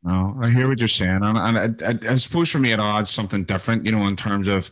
No, 0.02 0.36
I 0.42 0.50
hear 0.50 0.68
what 0.68 0.78
you're 0.78 0.88
saying, 0.88 1.20
and, 1.22 1.38
and 1.38 1.82
I, 1.82 2.10
I, 2.10 2.12
I 2.12 2.16
suppose 2.16 2.50
for 2.50 2.58
me 2.58 2.72
it 2.72 2.80
adds 2.80 3.08
something 3.08 3.44
different, 3.44 3.86
you 3.86 3.92
know, 3.92 4.06
in 4.08 4.16
terms 4.16 4.46
of 4.46 4.70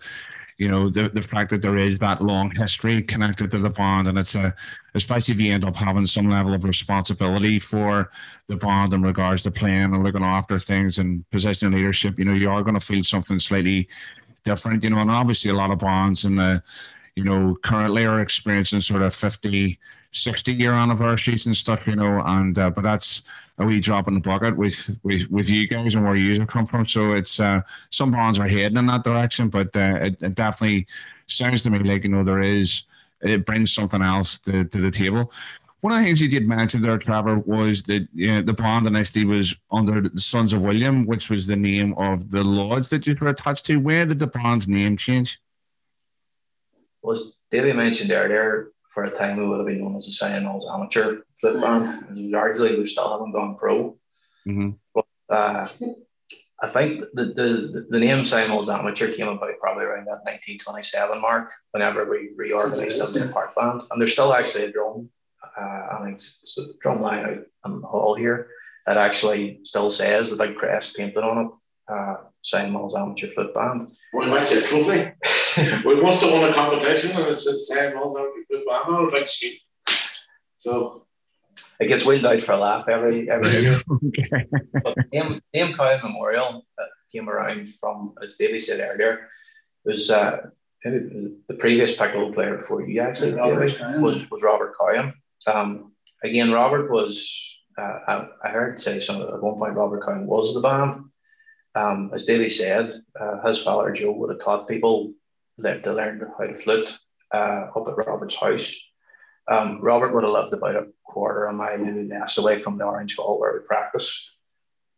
you 0.61 0.69
know 0.69 0.91
the 0.91 1.09
the 1.09 1.23
fact 1.23 1.49
that 1.51 1.63
there 1.63 1.79
is 1.79 1.99
that 1.99 2.21
long 2.21 2.51
history 2.51 3.03
connected 3.03 3.51
to 3.51 3.59
the 3.59 3.71
bond 3.71 4.07
and 4.07 4.19
it's 4.19 4.35
a 4.35 4.55
especially 4.95 5.33
if 5.33 5.41
you 5.41 5.55
end 5.55 5.65
up 5.65 5.75
having 5.75 6.07
some 6.07 6.29
level 6.29 6.53
of 6.53 6.65
responsibility 6.65 7.59
for 7.59 8.11
the 8.49 8.57
bond 8.57 8.93
in 8.93 9.03
regards 9.03 9.43
to 9.43 9.51
playing 9.51 9.95
and 9.95 10.05
looking 10.05 10.23
after 10.23 10.59
things 10.59 10.99
and 10.99 11.29
possession 11.31 11.73
leadership 11.73 12.19
you 12.19 12.27
know 12.27 12.35
you 12.35 12.51
are 12.51 12.63
going 12.63 12.79
to 12.79 12.87
feel 12.87 13.03
something 13.03 13.41
slightly 13.41 13.89
different 14.45 14.85
you 14.85 14.91
know 14.91 14.99
and 14.99 15.11
obviously 15.11 15.51
a 15.51 15.55
lot 15.55 15.71
of 15.71 15.79
bonds 15.79 16.27
and 16.27 16.39
the 16.39 16.63
you 17.17 17.25
know 17.25 17.57
currently 17.63 18.05
are 18.05 18.21
experiencing 18.21 18.83
sort 18.83 19.01
of 19.01 19.15
50 19.15 19.79
60 20.13 20.53
year 20.53 20.75
anniversaries 20.75 21.47
and 21.47 21.57
stuff 21.57 21.87
you 21.87 21.97
know 21.97 22.21
and 22.27 22.59
uh, 22.59 22.69
but 22.69 22.83
that's 22.83 23.23
a 23.61 23.65
wee 23.65 23.79
drop 23.79 24.09
in 24.09 24.15
the 24.15 24.21
bucket 24.21 24.57
with 24.57 24.97
with, 25.03 25.31
with 25.31 25.49
you 25.49 25.69
guys 25.69 25.95
and 25.95 26.05
where 26.05 26.17
you 26.17 26.45
come 26.47 26.67
from. 26.67 26.87
So 26.87 27.13
it's 27.13 27.39
uh, 27.39 27.61
some 27.91 28.11
bonds 28.11 28.39
are 28.39 28.49
heading 28.49 28.79
in 28.79 28.87
that 28.87 29.05
direction, 29.05 29.49
but 29.49 29.77
uh, 29.77 29.99
it, 30.01 30.17
it, 30.21 30.35
definitely 30.35 30.87
sounds 31.27 31.63
to 31.63 31.71
me 31.71 31.79
like 31.79 32.05
you 32.05 32.11
know 32.11 32.25
there 32.25 32.41
is 32.41 32.85
it 33.21 33.45
brings 33.45 33.73
something 33.73 34.03
else 34.03 34.39
to, 34.39 34.65
to 34.65 34.81
the 34.81 34.91
table. 34.91 35.31
One 35.83 35.93
of 35.93 35.99
the 35.99 36.05
things 36.05 36.21
you 36.21 36.29
did 36.29 36.47
mention 36.47 36.83
there, 36.83 36.99
Trevor, 36.99 37.39
was 37.39 37.83
that 37.85 38.09
you 38.15 38.35
know, 38.35 38.43
the 38.43 38.53
bond 38.53 38.87
initially 38.87 39.25
was 39.25 39.55
under 39.71 40.09
the 40.09 40.21
Sons 40.21 40.53
of 40.53 40.63
William, 40.63 41.07
which 41.07 41.31
was 41.31 41.47
the 41.47 41.57
name 41.57 41.95
of 41.95 42.31
the 42.31 42.43
lodge 42.43 42.89
that 42.89 43.07
you 43.07 43.17
were 43.19 43.29
attached 43.29 43.67
to. 43.67 43.77
Where 43.77 44.05
did 44.07 44.19
the 44.19 44.27
bond's 44.27 44.69
name 44.69 44.97
change? 44.97 45.39
Well, 47.03 47.13
as 47.13 47.37
David 47.51 47.77
mentioned 47.77 48.11
earlier, 48.11 48.73
for 48.91 49.05
a 49.05 49.11
time 49.11 49.39
we 49.39 49.47
would 49.47 49.59
have 49.59 49.67
been 49.67 49.81
known 49.81 49.97
as 49.97 50.07
the 50.07 50.13
Sion 50.13 50.45
Mills 50.45 50.69
Amateur 50.71 51.23
Flute 51.41 51.61
Band. 51.61 52.07
And 52.09 52.31
largely, 52.31 52.77
we 52.77 52.85
still 52.87 53.11
haven't 53.11 53.33
gone 53.33 53.57
pro. 53.57 53.97
Mm-hmm. 54.47 54.71
But 54.95 55.07
uh, 55.29 55.69
I 56.63 56.69
think 56.69 57.01
the, 57.15 57.27
the, 57.27 57.87
the 57.89 58.01
name 58.01 58.25
Sion 58.25 58.49
Mills 58.49 58.69
Amateur 58.69 59.13
came 59.13 59.29
about 59.29 59.59
probably 59.61 59.85
around 59.85 60.07
that 60.07 60.25
1927 60.25 61.21
mark, 61.21 61.51
whenever 61.71 62.11
we 62.11 62.31
reorganized 62.37 63.01
as 63.01 63.17
a 63.17 63.29
part 63.29 63.55
band. 63.55 63.83
And 63.91 64.01
there's 64.01 64.13
still 64.13 64.35
actually 64.35 64.65
a 64.65 64.73
drum, 64.73 65.09
uh, 65.59 65.61
I 65.61 66.01
think 66.05 66.17
it's 66.17 66.59
a 66.59 66.67
drum 66.83 67.01
line 67.01 67.25
out 67.25 67.39
in 67.67 67.81
the 67.81 67.87
hall 67.87 68.15
here 68.15 68.49
that 68.87 68.97
actually 68.97 69.61
still 69.63 69.91
says 69.91 70.31
the 70.31 70.37
big 70.37 70.57
crest 70.57 70.97
painted 70.97 71.23
on 71.23 71.47
it. 71.47 71.51
Uh, 71.93 72.17
Sion 72.43 72.73
Mills 72.73 72.95
Amateur 72.95 73.29
Flute 73.29 73.55
Band. 73.55 73.93
Well, 74.13 74.31
that's 74.31 74.53
a 74.53 74.63
trophy. 74.63 75.13
we 75.85 76.01
must 76.01 76.23
have 76.23 76.33
won 76.33 76.49
a 76.49 76.55
competition 76.55 77.17
and 77.17 77.27
it 77.27 77.37
says 77.37 77.71
Sion 77.73 77.95
Mills 77.95 78.17
Amateur 78.17 78.50
Flute 78.71 78.87
Band 78.87 79.15
on 79.15 79.27
a. 79.27 79.61
So 80.59 81.07
it 81.81 81.89
gets 81.89 82.05
wheeled 82.05 82.27
out 82.27 82.43
for 82.43 82.53
a 82.53 82.59
laugh 82.59 82.89
every 82.89 83.31
every 83.31 83.51
year. 83.61 83.81
okay. 84.07 84.47
But 84.85 84.97
name, 85.13 85.41
name 85.55 85.73
Cowan 85.75 86.01
Memorial 86.03 86.67
that 86.77 86.89
came 87.13 87.29
around 87.29 87.69
from, 87.81 88.15
as 88.23 88.35
Davey 88.35 88.61
said 88.61 88.81
earlier, 88.81 89.29
was 89.85 90.11
uh, 90.11 90.51
the 90.85 91.57
previous 91.59 91.97
piccolo 91.97 92.33
player 92.33 92.59
before 92.59 92.87
you 92.87 93.01
actually 93.01 93.33
Robert 93.33 94.01
was 94.01 94.31
was 94.31 94.43
Robert 94.43 94.75
Cowan. 94.79 95.15
Um, 95.47 95.93
again, 96.23 96.53
Robert 96.53 96.91
was 96.91 97.57
uh, 97.79 97.99
I, 98.07 98.27
I, 98.45 98.49
heard 98.51 98.79
say 98.79 99.01
some 99.01 99.23
at 99.23 99.43
one 99.43 99.55
point 99.55 99.75
Robert 99.75 100.05
Cowan 100.05 100.27
was 100.27 100.55
the 100.55 100.61
band. 100.61 101.05
Um, 101.75 102.11
as 102.13 102.25
Davey 102.25 102.49
said, 102.49 102.93
uh, 103.19 103.41
his 103.47 103.63
father 103.63 103.93
Joe 103.93 104.13
would 104.13 104.31
have 104.31 104.41
taught 104.41 104.69
people 104.69 105.15
that 105.59 105.85
to 105.85 105.93
learn 105.93 106.21
how 106.37 106.45
to 106.45 106.59
flute 106.59 106.99
uh, 107.33 107.67
up 107.75 107.89
at 107.89 107.97
Robert's 107.97 108.37
house. 108.37 108.75
Um, 109.51 109.81
Robert 109.81 110.15
would 110.15 110.25
have 110.25 110.33
lived 110.33 110.53
about 110.53 110.77
a 110.77 110.87
quarter 111.05 111.47
of 111.47 111.55
a 111.55 111.57
mile, 111.57 111.79
maybe 111.79 112.09
less 112.09 112.39
away 112.39 112.57
from 112.57 112.79
the 112.79 112.85
Orange 112.85 113.17
Hall 113.17 113.39
where 113.39 113.53
we 113.53 113.67
practice. 113.67 114.31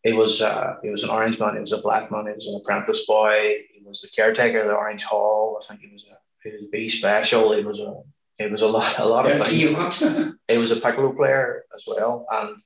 He 0.03 0.13
was 0.13 0.43
uh, 0.43 0.77
he 0.83 0.91
was 0.91 1.05
an 1.05 1.11
orange 1.11 1.39
man. 1.39 1.55
He 1.55 1.61
was 1.61 1.73
a 1.73 1.79
black 1.79 2.11
man. 2.11 2.27
He 2.27 2.33
was 2.33 2.47
an 2.47 2.61
apprentice 2.61 3.07
boy. 3.07 3.59
He 3.73 3.83
was 3.85 4.03
the 4.03 4.09
caretaker 4.09 4.61
of 4.61 4.67
the 4.67 4.75
Orange 4.75 5.05
Hall. 5.05 5.59
I 5.61 5.65
think 5.65 5.81
he 5.81 5.93
was 5.93 6.05
a 6.11 6.17
he 6.43 6.51
was 6.51 6.63
B 6.73 6.89
special. 6.89 7.57
He 7.57 7.63
was 7.63 7.79
a 7.79 8.03
he 8.37 8.47
was 8.47 8.63
a 8.63 8.67
lot 8.67 8.99
a 8.99 9.05
lot 9.05 9.27
of 9.27 9.35
things. 9.35 10.39
he 10.49 10.59
was 10.59 10.73
a 10.73 10.77
piccolo 10.77 11.13
player 11.13 11.65
as 11.75 11.85
well, 11.87 12.27
and 12.31 12.59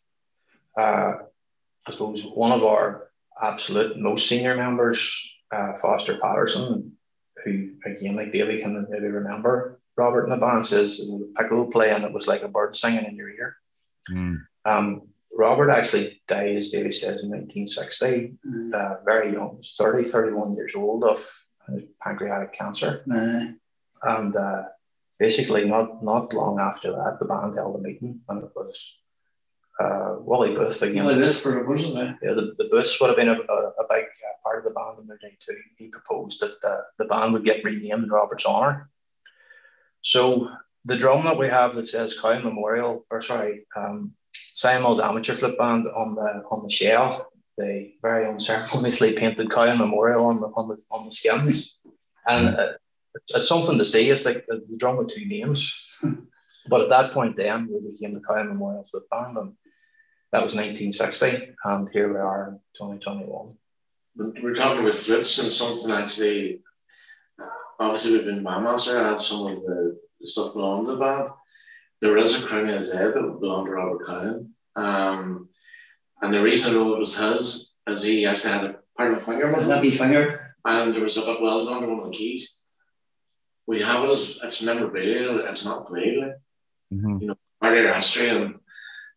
uh, 0.78 1.12
I 1.86 1.90
suppose 1.90 2.24
one 2.24 2.52
of 2.52 2.64
our 2.64 3.10
absolute 3.40 3.98
most 3.98 4.28
senior 4.28 4.56
members, 4.56 5.14
uh, 5.52 5.74
Foster 5.76 6.18
Patterson, 6.18 6.95
who 7.46 7.70
again 7.86 8.16
like 8.16 8.32
David 8.32 8.60
can 8.60 8.86
maybe 8.90 9.06
remember, 9.06 9.80
Robert 9.96 10.24
in 10.24 10.30
the 10.30 10.36
band 10.36 10.66
says 10.66 10.98
the 10.98 11.68
play 11.72 11.90
and 11.90 12.04
it 12.04 12.12
was 12.12 12.26
like 12.26 12.42
a 12.42 12.48
bird 12.48 12.76
singing 12.76 13.06
in 13.06 13.16
your 13.16 13.30
ear. 13.30 13.56
Mm. 14.10 14.42
Um, 14.64 15.08
Robert 15.36 15.70
actually 15.70 16.22
died, 16.26 16.56
as 16.56 16.70
David 16.70 16.94
says, 16.94 17.22
in 17.22 17.30
1960, 17.30 18.34
mm. 18.46 18.74
uh, 18.74 19.02
very 19.04 19.32
young, 19.32 19.62
30, 19.78 20.08
31 20.08 20.56
years 20.56 20.74
old 20.74 21.04
of 21.04 21.18
pancreatic 22.02 22.52
cancer. 22.52 23.02
Mm. 23.08 23.56
And 24.02 24.36
uh, 24.36 24.62
basically, 25.18 25.64
not 25.64 26.02
not 26.02 26.32
long 26.32 26.58
after 26.60 26.92
that, 26.92 27.18
the 27.18 27.26
band 27.26 27.56
held 27.56 27.76
a 27.76 27.78
meeting, 27.78 28.20
and 28.28 28.44
it 28.44 28.50
was 28.54 28.94
uh, 29.78 30.16
Wally 30.18 30.54
Booth 30.54 30.80
again. 30.82 31.04
Wally 31.04 31.16
Booth 31.16 31.44
wasn't 31.44 31.98
it? 31.98 32.16
Yeah, 32.22 32.32
the, 32.34 32.54
the 32.58 32.68
Booths 32.70 32.98
would 33.00 33.08
have 33.08 33.16
been 33.16 33.28
a, 33.28 33.32
a, 33.34 33.36
a 33.36 33.86
big 33.90 34.04
uh, 34.04 34.36
part 34.42 34.58
of 34.58 34.64
the 34.64 34.70
band 34.70 34.98
in 35.00 35.06
their 35.06 35.18
day 35.18 35.36
too. 35.38 35.56
He 35.76 35.88
proposed 35.88 36.40
that 36.40 36.56
uh, 36.66 36.82
the 36.98 37.04
band 37.04 37.32
would 37.32 37.44
get 37.44 37.64
renamed 37.64 38.04
in 38.04 38.10
Robert's 38.10 38.46
honour. 38.46 38.90
So 40.02 40.50
the 40.84 40.96
drum 40.96 41.24
that 41.24 41.38
we 41.38 41.48
have 41.48 41.74
that 41.74 41.86
says 41.86 42.18
Cowan 42.18 42.44
Memorial, 42.44 43.04
or 43.10 43.20
sorry, 43.20 43.66
um, 43.76 44.14
Mills 44.64 45.00
Amateur 45.00 45.34
Flute 45.34 45.58
Band 45.58 45.86
on 45.94 46.14
the 46.14 46.44
on 46.50 46.62
the 46.62 46.70
shell, 46.70 47.26
they 47.58 47.94
very 48.00 48.26
unceremoniously 48.26 49.12
painted 49.12 49.50
Cowan 49.50 49.78
Memorial 49.78 50.24
on 50.26 50.40
the 50.40 50.46
on 50.48 50.68
the 50.68 50.78
on 50.90 51.06
the 51.06 51.12
skins, 51.12 51.80
and 52.26 52.56
uh, 52.56 52.72
it's, 53.14 53.34
it's, 53.34 53.48
something 53.48 53.76
to 53.78 53.84
see. 53.84 54.08
It's 54.08 54.24
like 54.24 54.46
the, 54.46 54.64
the, 54.68 54.76
drum 54.76 54.96
with 54.96 55.08
two 55.08 55.26
names, 55.26 55.74
but 56.68 56.82
at 56.82 56.90
that 56.90 57.12
point, 57.12 57.36
then 57.36 57.68
we 57.70 57.90
became 57.90 58.14
the 58.14 58.20
Cowan 58.20 58.48
Memorial 58.48 58.84
Flute 58.84 59.10
Band, 59.10 59.36
and 59.36 59.52
that 60.36 60.44
was 60.44 60.54
1960, 60.54 61.54
and 61.64 61.88
here 61.94 62.12
we 62.12 62.18
are 62.18 62.48
in 62.48 62.54
2021. 62.76 63.54
We're 64.42 64.54
talking 64.54 64.86
about 64.86 64.98
flutes 64.98 65.38
and 65.38 65.50
something 65.50 65.90
actually 65.90 66.60
obviously 67.80 68.12
we've 68.12 68.26
been 68.26 68.44
bandmaster. 68.44 69.02
I 69.02 69.08
have 69.08 69.22
some 69.22 69.46
of 69.46 69.62
the, 69.62 69.98
the 70.20 70.26
stuff 70.26 70.52
belonging 70.52 70.84
to 70.86 70.92
the 70.92 70.98
band. 70.98 71.30
There 72.02 72.18
is 72.18 72.38
a 72.38 72.46
Crimea 72.46 72.82
Z 72.82 72.92
that 72.92 73.38
belonged 73.40 73.68
to 73.68 73.72
Robert 73.72 74.06
Cowan. 74.06 74.54
Um, 74.74 75.48
and 76.20 76.34
the 76.34 76.42
reason 76.42 76.70
I 76.70 76.74
know 76.74 76.96
it 76.96 77.00
was 77.00 77.16
his 77.16 77.78
is 77.86 78.02
he 78.02 78.26
actually 78.26 78.52
had 78.52 78.64
a 78.64 78.76
part 78.94 79.12
of 79.12 79.16
a 79.16 79.20
finger 79.20 79.46
missing. 79.46 79.68
Snappy 79.68 79.90
finger. 79.90 80.54
And 80.66 80.92
there 80.92 81.02
was 81.02 81.16
a 81.16 81.22
bit 81.22 81.40
welded 81.40 81.72
under 81.72 81.88
one 81.88 82.00
of 82.00 82.04
the 82.04 82.10
keys. 82.10 82.60
We 83.66 83.80
have 83.80 84.04
it 84.04 84.10
as 84.10 84.38
it's 84.42 84.60
memorabilia, 84.60 85.36
it's 85.48 85.64
not 85.64 85.86
played. 85.86 86.18
Mm-hmm. 86.92 87.22
You 87.22 87.26
know, 87.28 87.36
part 87.58 87.78
of 87.78 87.84
your 87.84 87.94
history. 87.94 88.28
And 88.28 88.56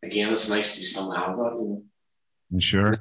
again, 0.04 0.34
it's 0.34 0.50
nice 0.50 0.76
to 0.76 0.84
still 0.84 1.12
have 1.12 1.38
that. 1.38 1.54
You 1.60 1.84
know. 2.52 2.60
Sure. 2.60 2.97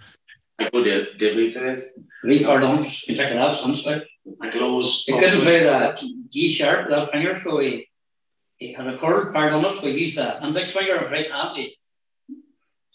I 0.58 0.68
go 0.70 0.82
to 0.82 1.14
Dibley 1.14 1.52
period. 1.52 1.80
Three 2.22 2.42
cardons, 2.42 3.06
you 3.06 3.16
take 3.16 3.30
it 3.30 3.38
off, 3.38 3.60
sunspot. 3.60 4.02
I 4.42 4.50
close. 4.50 5.04
He 5.06 5.12
couldn't 5.12 5.40
play 5.40 5.62
that 5.62 6.02
G 6.30 6.50
sharp, 6.50 6.90
that 6.90 7.10
finger, 7.12 7.36
so 7.36 7.60
he, 7.60 7.88
he 8.56 8.72
had 8.72 8.86
a 8.86 8.98
curled 8.98 9.32
part 9.32 9.52
on 9.52 9.64
it, 9.64 9.76
so 9.76 9.86
he 9.86 10.04
used 10.04 10.18
the 10.18 10.44
index 10.44 10.72
finger 10.72 10.96
of 10.96 11.10
right 11.10 11.30
hand 11.30 11.56
to, 11.56 12.34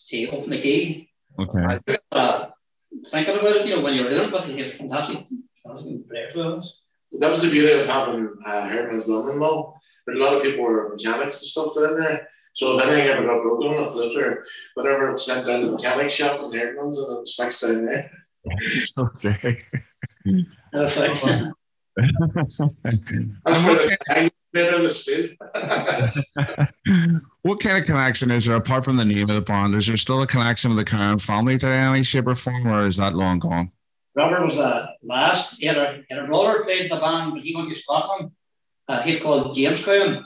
to 0.09 0.31
open 0.31 0.49
the 0.49 0.61
key. 0.61 1.09
Okay. 1.39 1.79
Uh, 2.11 2.47
thinking 3.07 3.37
about 3.37 3.55
it, 3.55 3.65
you 3.65 3.75
know, 3.75 3.81
when 3.81 3.95
you're 3.95 4.09
doing 4.09 4.27
it, 4.27 4.31
but 4.31 4.47
he's 4.47 4.73
fantastic. 4.73 5.25
fantastic 5.63 6.07
That 7.19 7.31
was 7.31 7.41
the 7.41 7.49
beauty 7.49 7.71
of 7.71 7.87
having 7.87 8.29
uh, 8.45 8.67
Herdman's 8.67 9.07
London 9.07 9.39
Mill. 9.39 9.75
But 10.05 10.15
a 10.15 10.19
lot 10.19 10.35
of 10.35 10.43
people 10.43 10.63
were 10.63 10.89
mechanics 10.89 11.41
and 11.41 11.49
stuff 11.49 11.73
that 11.75 11.91
in 11.91 11.99
there. 11.99 12.27
So 12.53 12.77
if 12.77 12.85
anything 12.85 13.09
ever 13.09 13.25
got 13.25 13.41
broken 13.41 13.77
on 13.77 13.83
a 13.83 13.87
flute 13.87 14.17
or 14.17 14.45
whatever, 14.75 15.11
it's 15.11 15.25
sent 15.25 15.47
down 15.47 15.61
to 15.61 15.65
the 15.67 15.71
mechanic 15.73 16.11
shop 16.11 16.41
in 16.41 16.59
Herdman's 16.59 16.99
and 16.99 17.17
it 17.17 17.21
was 17.21 17.35
fixed 17.35 17.61
down 17.61 17.85
there. 17.85 18.11
okay. 18.97 19.59
Perfect. 20.71 21.25
what 27.41 27.59
kind 27.59 27.77
of 27.77 27.85
connection 27.85 28.31
is 28.31 28.45
there 28.45 28.55
apart 28.55 28.85
from 28.85 28.97
the 28.97 29.05
name 29.05 29.29
of 29.29 29.35
the 29.35 29.41
band? 29.41 29.75
Is 29.75 29.87
there 29.87 29.97
still 29.97 30.21
a 30.21 30.27
connection 30.27 30.69
with 30.69 30.77
the 30.77 30.85
Cowan 30.85 31.19
family 31.19 31.57
to 31.59 31.67
any 31.67 32.03
shape 32.03 32.27
or 32.27 32.35
form, 32.35 32.67
or 32.67 32.85
is 32.85 32.97
that 32.97 33.15
long 33.15 33.39
gone? 33.39 33.71
Robert 34.15 34.43
was 34.43 34.55
the 34.55 34.89
last. 35.01 35.55
He 35.59 35.65
had 35.65 35.77
a, 35.77 36.03
he 36.07 36.15
had 36.15 36.23
a 36.23 36.27
brother 36.27 36.63
played 36.63 36.83
in 36.83 36.89
the 36.89 36.97
band, 36.97 37.33
but 37.33 37.41
he 37.41 37.55
went 37.55 37.69
to 37.69 37.75
Scotland. 37.75 38.31
Uh, 38.87 39.01
he's 39.01 39.21
called 39.21 39.55
James 39.55 39.83
Cowan. 39.83 40.25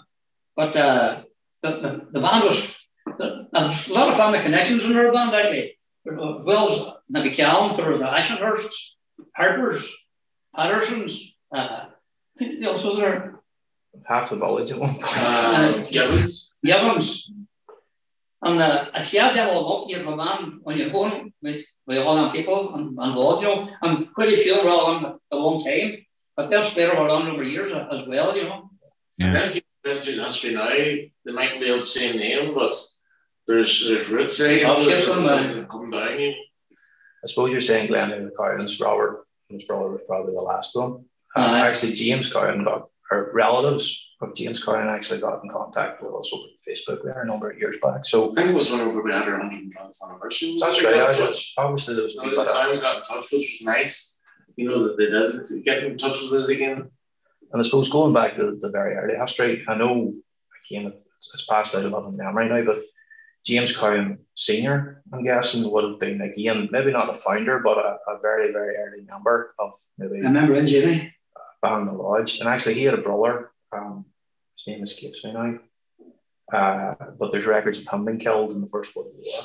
But 0.55 0.75
uh, 0.75 1.21
the, 1.61 1.69
the, 1.69 2.07
the 2.11 2.19
band 2.19 2.43
was, 2.43 2.77
the, 3.17 3.47
there 3.51 3.65
was 3.65 3.87
a 3.89 3.93
lot 3.93 4.09
of 4.09 4.17
family 4.17 4.39
connections 4.39 4.85
in 4.85 4.95
our 4.95 5.11
band, 5.11 5.35
actually. 5.35 5.77
Will's 6.05 6.93
the 7.09 7.19
McCallum, 7.19 7.75
there 7.75 7.91
were 7.91 7.97
the 7.97 8.05
Ashenhursts, 8.05 8.95
Harpers, 9.35 9.93
Pattersons, 10.55 11.35
uh, 11.53 11.85
who 12.37 12.63
else 12.63 12.83
was 12.83 12.97
there? 12.97 13.41
Half 14.05 14.29
the 14.29 14.37
village 14.37 14.71
at 14.71 14.79
one 14.79 14.93
point. 14.93 15.17
Uh, 15.17 15.83
Gibbons. 15.83 16.53
Gibbons. 16.63 17.31
And 18.43 18.59
uh, 18.61 18.85
if 18.93 19.13
you 19.13 19.19
had 19.19 19.35
them 19.35 19.49
all 19.49 19.83
up, 19.83 19.89
you 19.89 19.97
have 19.97 20.07
a 20.07 20.15
man 20.15 20.59
on 20.65 20.77
your 20.77 20.89
phone 20.89 21.33
with, 21.41 21.65
with 21.87 21.97
all 21.97 22.15
them 22.15 22.31
people 22.31 22.75
and, 22.75 22.89
involved, 22.89 23.41
you 23.41 23.47
know, 23.47 23.69
and 23.81 24.13
quite 24.13 24.29
a 24.29 24.37
few 24.37 24.61
were 24.63 24.69
all 24.69 24.85
on 24.85 25.05
at 25.05 25.15
the 25.31 25.41
one 25.41 25.63
time, 25.63 26.05
but 26.35 26.49
they're 26.49 26.61
spread 26.61 26.91
over 26.91 27.07
a 27.07 27.11
long 27.11 27.25
number 27.25 27.41
of 27.41 27.49
years 27.49 27.71
as 27.71 28.07
well, 28.07 28.37
you 28.37 28.43
know. 28.43 28.69
And 29.19 29.61
then 29.87 29.97
if 29.97 30.03
through 30.03 30.23
history 30.23 30.53
now, 30.53 30.69
they 30.69 31.11
mightn't 31.25 31.61
be 31.61 31.67
able 31.67 31.79
to 31.79 31.85
say 31.85 32.15
name, 32.15 32.53
but 32.53 32.75
there's 33.47 33.87
there's 33.87 34.09
roots 34.09 34.37
there. 34.37 34.59
Come 34.61 35.91
down. 35.91 36.33
I 37.23 37.25
suppose 37.25 37.51
you're 37.51 37.61
saying 37.61 37.87
Glenn 37.87 38.11
and 38.11 38.27
the 38.27 38.35
Cowans, 38.35 38.79
Robert 38.79 39.25
and 39.49 39.59
his 39.59 39.67
brother 39.67 39.89
was 39.89 40.01
probably 40.07 40.33
the 40.33 40.41
last 40.41 40.75
one. 40.75 41.05
Uh, 41.35 41.55
actually, 41.55 41.93
James 41.93 42.31
Cowan 42.31 42.63
got, 42.63 42.89
or 43.11 43.31
relatives 43.33 44.05
of 44.21 44.35
James 44.35 44.63
Cowan 44.63 44.87
actually 44.87 45.19
got 45.19 45.43
in 45.43 45.49
contact 45.49 46.01
with 46.01 46.13
us 46.13 46.31
over 46.33 46.47
Facebook 46.67 47.03
there 47.03 47.21
a 47.21 47.25
number 47.25 47.51
of 47.51 47.57
years 47.57 47.77
back. 47.81 48.05
So 48.05 48.31
I 48.31 48.33
think 48.33 48.49
it 48.49 48.55
was 48.55 48.71
whenever 48.71 49.01
we 49.01 49.11
had 49.11 49.23
our 49.23 49.39
120th 49.39 50.09
anniversary. 50.09 50.53
was 50.53 50.61
that's 50.61 50.77
it? 50.77 50.83
We 50.83 50.87
right. 50.87 50.95
got 50.95 51.03
I 51.03 51.11
in 51.11 51.17
did. 51.17 51.27
touch. 51.27 51.53
Obviously, 51.57 51.95
there 51.95 52.03
was 52.03 52.15
No, 52.15 52.23
people 52.23 52.43
the 52.43 52.51
that 52.51 52.59
Times 52.59 52.79
got 52.79 52.97
in 52.97 53.03
touch, 53.03 53.31
which 53.31 53.59
was 53.59 53.61
nice. 53.61 54.19
You 54.55 54.69
know 54.69 54.87
that 54.87 54.97
they 54.97 55.05
did 55.05 55.63
get 55.65 55.83
in 55.83 55.97
touch 55.97 56.21
with 56.21 56.33
us 56.33 56.49
again. 56.49 56.89
And 57.51 57.61
I 57.61 57.63
suppose 57.63 57.89
going 57.89 58.13
back 58.13 58.35
to 58.35 58.55
the 58.55 58.69
very 58.69 58.95
early 58.95 59.17
history, 59.17 59.63
I 59.67 59.75
know 59.75 60.13
again 60.69 60.93
it's 61.33 61.45
passed 61.45 61.73
out 61.75 61.85
of 61.85 61.91
living 61.91 62.17
memory 62.17 62.49
now, 62.49 62.63
but 62.63 62.83
James 63.45 63.75
Cowan 63.75 64.19
Senior, 64.35 65.01
I'm 65.13 65.23
guessing, 65.23 65.69
would 65.71 65.85
have 65.85 65.99
been 65.99 66.21
again 66.21 66.69
maybe 66.71 66.91
not 66.91 67.13
a 67.13 67.17
founder, 67.17 67.59
but 67.59 67.77
a, 67.77 67.97
a 68.07 68.19
very 68.21 68.51
very 68.51 68.75
early 68.75 69.05
member 69.09 69.55
of 69.57 69.71
maybe 69.97 70.15
I 70.15 70.27
remember 70.27 70.55
in 70.55 70.67
Jimmy. 70.67 71.13
Band 71.61 71.87
the 71.87 71.93
Lodge. 71.93 72.39
And 72.39 72.49
actually, 72.49 72.75
he 72.75 72.83
had 72.83 72.93
a 72.93 73.01
brother. 73.01 73.51
Um, 73.71 74.05
his 74.57 74.67
name 74.67 74.83
escapes 74.83 75.23
me 75.23 75.33
now. 75.33 75.59
Uh, 76.51 76.95
but 77.19 77.31
there's 77.31 77.45
records 77.45 77.79
of 77.79 77.87
him 77.87 78.05
being 78.05 78.19
killed 78.19 78.51
in 78.51 78.61
the 78.61 78.67
First 78.67 78.95
World 78.95 79.13
War. 79.17 79.43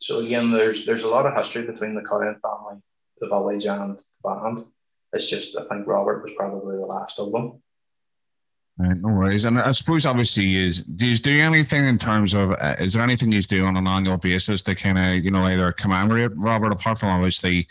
So 0.00 0.20
again, 0.20 0.50
there's 0.50 0.84
there's 0.86 1.02
a 1.02 1.08
lot 1.08 1.26
of 1.26 1.34
history 1.34 1.66
between 1.66 1.94
the 1.94 2.02
Cowan 2.02 2.36
family, 2.42 2.82
the 3.20 3.28
village, 3.28 3.64
and 3.64 3.98
the 3.98 4.04
band. 4.22 4.66
It's 5.14 5.30
just 5.30 5.56
I 5.56 5.64
think 5.64 5.86
Robert 5.86 6.22
was 6.22 6.32
probably 6.36 6.76
the 6.76 6.86
last 6.86 7.18
of 7.18 7.32
them. 7.32 7.62
Right, 8.76 8.96
no 8.96 9.08
worries. 9.08 9.44
And 9.44 9.60
I 9.60 9.70
suppose 9.70 10.04
obviously 10.04 10.66
is 10.66 10.82
do 10.82 11.06
you 11.06 11.16
do 11.16 11.40
anything 11.40 11.84
in 11.84 11.96
terms 11.96 12.34
of 12.34 12.50
uh, 12.52 12.74
is 12.80 12.94
there 12.94 13.02
anything 13.02 13.30
you 13.30 13.40
do 13.42 13.66
on 13.66 13.76
an 13.76 13.86
annual 13.86 14.16
basis 14.16 14.62
to 14.62 14.74
kind 14.74 14.98
of 14.98 15.24
you 15.24 15.30
know 15.30 15.46
either 15.46 15.70
commemorate 15.72 16.32
Robert 16.36 16.72
apart 16.72 16.98
from 16.98 17.10
obviously 17.10 17.68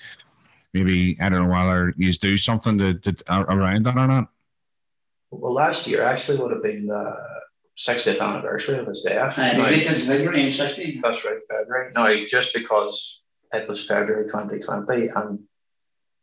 maybe 0.74 1.18
I 1.22 1.28
don't 1.28 1.44
know 1.44 1.54
whether 1.54 1.94
you 1.98 2.14
do 2.14 2.38
something 2.38 2.78
to, 2.78 2.94
to 2.94 3.16
around 3.30 3.84
that 3.86 3.98
or 3.98 4.08
not. 4.08 4.30
Well, 5.30 5.54
last 5.54 5.88
year 5.88 6.04
actually 6.04 6.38
would 6.38 6.52
have 6.52 6.64
been 6.64 6.88
the 6.88 7.16
60th 7.78 8.22
anniversary 8.22 8.78
of 8.78 8.88
his 8.88 9.02
death. 9.02 9.38
Uh, 9.38 9.54
Now- 9.54 9.66
the 9.66 9.76
Dickens 9.78 10.06
February 10.06 10.44
in 10.44 10.52
60. 10.52 11.00
That's 11.02 11.26
right, 11.26 11.39
February. 11.50 11.91
Now, 11.94 12.26
just 12.30 12.54
because 12.54 13.24
it 13.52 13.68
was 13.68 13.86
February 13.86 14.26
2020 14.26 15.08
and 15.08 15.39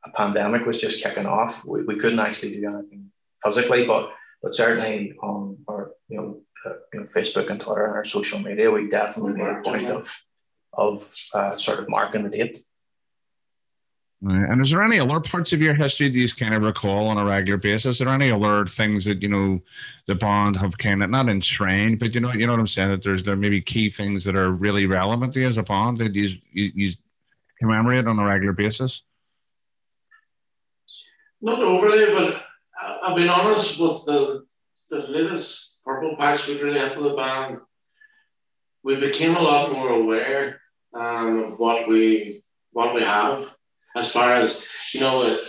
a 0.04 0.10
pandemic 0.10 0.66
was 0.66 0.80
just 0.80 1.02
kicking 1.02 1.26
off, 1.26 1.64
we, 1.64 1.82
we 1.84 1.96
couldn't 1.96 2.20
actually 2.20 2.52
do 2.52 2.66
anything 2.66 3.10
physically, 3.42 3.86
but 3.86 4.10
but 4.42 4.54
certainly 4.54 5.12
on 5.22 5.58
our 5.68 5.92
you 6.08 6.16
know, 6.16 6.40
uh, 6.64 6.74
you 6.92 7.00
know 7.00 7.06
Facebook 7.06 7.50
and 7.50 7.60
Twitter 7.60 7.84
and 7.84 7.94
our 7.94 8.04
social 8.04 8.38
media, 8.38 8.70
we 8.70 8.88
definitely 8.88 9.34
made 9.34 9.48
a 9.48 9.62
point 9.62 9.88
of 9.88 10.24
of 10.72 11.12
uh, 11.34 11.56
sort 11.56 11.80
of 11.80 11.88
marking 11.88 12.22
the 12.22 12.30
date. 12.30 12.58
Right. 14.22 14.50
And 14.50 14.60
is 14.60 14.70
there 14.70 14.82
any 14.82 15.00
other 15.00 15.18
parts 15.18 15.54
of 15.54 15.62
your 15.62 15.72
history 15.72 16.10
that 16.10 16.18
you 16.18 16.28
kind 16.28 16.52
of 16.52 16.62
recall 16.62 17.08
on 17.08 17.16
a 17.16 17.24
regular 17.24 17.56
basis? 17.56 18.00
Are 18.00 18.04
there 18.04 18.12
any 18.12 18.30
other 18.30 18.66
things 18.66 19.06
that 19.06 19.22
you 19.22 19.28
know 19.28 19.60
the 20.06 20.14
bond 20.14 20.56
have 20.56 20.76
kind 20.76 21.02
of 21.02 21.08
not 21.08 21.30
enshrined, 21.30 21.98
but 21.98 22.14
you 22.14 22.20
know 22.20 22.32
you 22.32 22.46
know 22.46 22.52
what 22.52 22.60
I'm 22.60 22.66
saying? 22.66 22.90
That 22.90 23.02
there's 23.02 23.22
there 23.22 23.36
may 23.36 23.48
be 23.48 23.62
key 23.62 23.88
things 23.88 24.24
that 24.24 24.36
are 24.36 24.52
really 24.52 24.86
relevant 24.86 25.32
to 25.34 25.40
you 25.40 25.48
as 25.48 25.58
a 25.58 25.62
bond 25.62 25.96
that 25.98 26.14
you 26.14 26.28
you, 26.52 26.70
you 26.74 26.90
commemorate 27.58 28.06
on 28.06 28.18
a 28.18 28.24
regular 28.24 28.52
basis. 28.52 29.02
Not 31.40 31.62
overly, 31.62 32.06
but 32.14 32.42
I- 32.80 32.98
I've 33.02 33.16
been 33.16 33.28
honest 33.30 33.78
with 33.78 34.04
the 34.04 34.46
the 34.90 35.06
latest 35.06 35.82
purple 35.84 36.16
patch 36.16 36.48
we 36.48 36.60
really 36.60 36.80
had 36.80 36.94
for 36.94 37.02
the 37.02 37.14
band. 37.14 37.60
We 38.82 38.96
became 38.96 39.36
a 39.36 39.40
lot 39.40 39.72
more 39.72 39.90
aware 39.90 40.60
um, 40.92 41.44
of 41.44 41.60
what 41.60 41.88
we 41.88 42.42
what 42.72 42.94
we 42.94 43.02
have, 43.02 43.54
as 43.94 44.10
far 44.10 44.34
as 44.34 44.66
you 44.92 45.00
know. 45.00 45.22
It, 45.22 45.46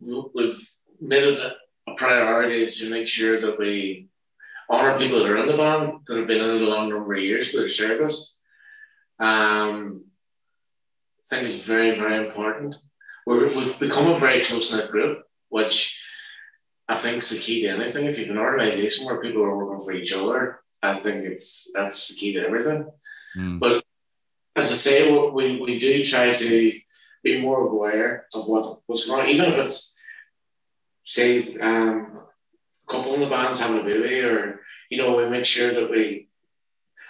we've 0.00 0.68
made 1.00 1.24
it 1.24 1.38
a 1.86 1.94
priority 1.96 2.70
to 2.70 2.90
make 2.90 3.06
sure 3.08 3.40
that 3.40 3.58
we 3.58 4.08
honor 4.70 4.98
people 4.98 5.18
that 5.18 5.30
are 5.30 5.38
in 5.38 5.48
the 5.48 5.56
band 5.56 6.00
that 6.06 6.16
have 6.16 6.26
been 6.26 6.42
in 6.42 6.56
it 6.56 6.62
a 6.62 6.64
long 6.64 6.88
number 6.88 7.14
of 7.14 7.22
years 7.22 7.50
for 7.50 7.58
their 7.58 7.68
service. 7.68 8.36
Um, 9.20 10.04
I 11.20 11.36
think 11.36 11.46
it's 11.46 11.64
very 11.64 11.98
very 11.98 12.16
important 12.26 12.76
we're, 13.28 13.54
we've 13.54 13.78
become 13.78 14.06
a 14.06 14.18
very 14.18 14.42
close 14.42 14.72
knit 14.72 14.90
group, 14.90 15.22
which 15.50 16.00
I 16.88 16.94
think 16.94 17.18
is 17.18 17.28
the 17.28 17.38
key 17.38 17.60
to 17.62 17.68
anything. 17.68 18.06
If 18.06 18.18
you 18.18 18.24
have 18.24 18.34
an 18.34 18.40
organization 18.40 19.04
where 19.04 19.20
people 19.20 19.42
are 19.42 19.54
working 19.54 19.84
for 19.84 19.92
each 19.92 20.14
other, 20.14 20.60
I 20.82 20.94
think 20.94 21.26
it's 21.26 21.70
that's 21.74 22.08
the 22.08 22.14
key 22.14 22.32
to 22.32 22.46
everything. 22.46 22.90
Mm. 23.36 23.60
But 23.60 23.84
as 24.56 24.72
I 24.72 24.76
say, 24.76 25.12
we, 25.12 25.60
we 25.60 25.78
do 25.78 26.02
try 26.06 26.32
to 26.32 26.80
be 27.22 27.42
more 27.42 27.68
aware 27.68 28.26
of 28.32 28.48
what, 28.48 28.80
what's 28.86 29.06
going 29.06 29.20
on, 29.20 29.28
even 29.28 29.52
if 29.52 29.58
it's 29.58 30.00
say 31.04 31.58
um, 31.58 32.20
a 32.88 32.90
couple 32.90 33.12
in 33.12 33.20
the 33.20 33.28
band's 33.28 33.60
having 33.60 33.80
a 33.82 33.84
baby, 33.84 34.20
or 34.20 34.60
you 34.88 34.96
know, 34.96 35.14
we 35.14 35.28
make 35.28 35.44
sure 35.44 35.74
that 35.74 35.90
we 35.90 36.30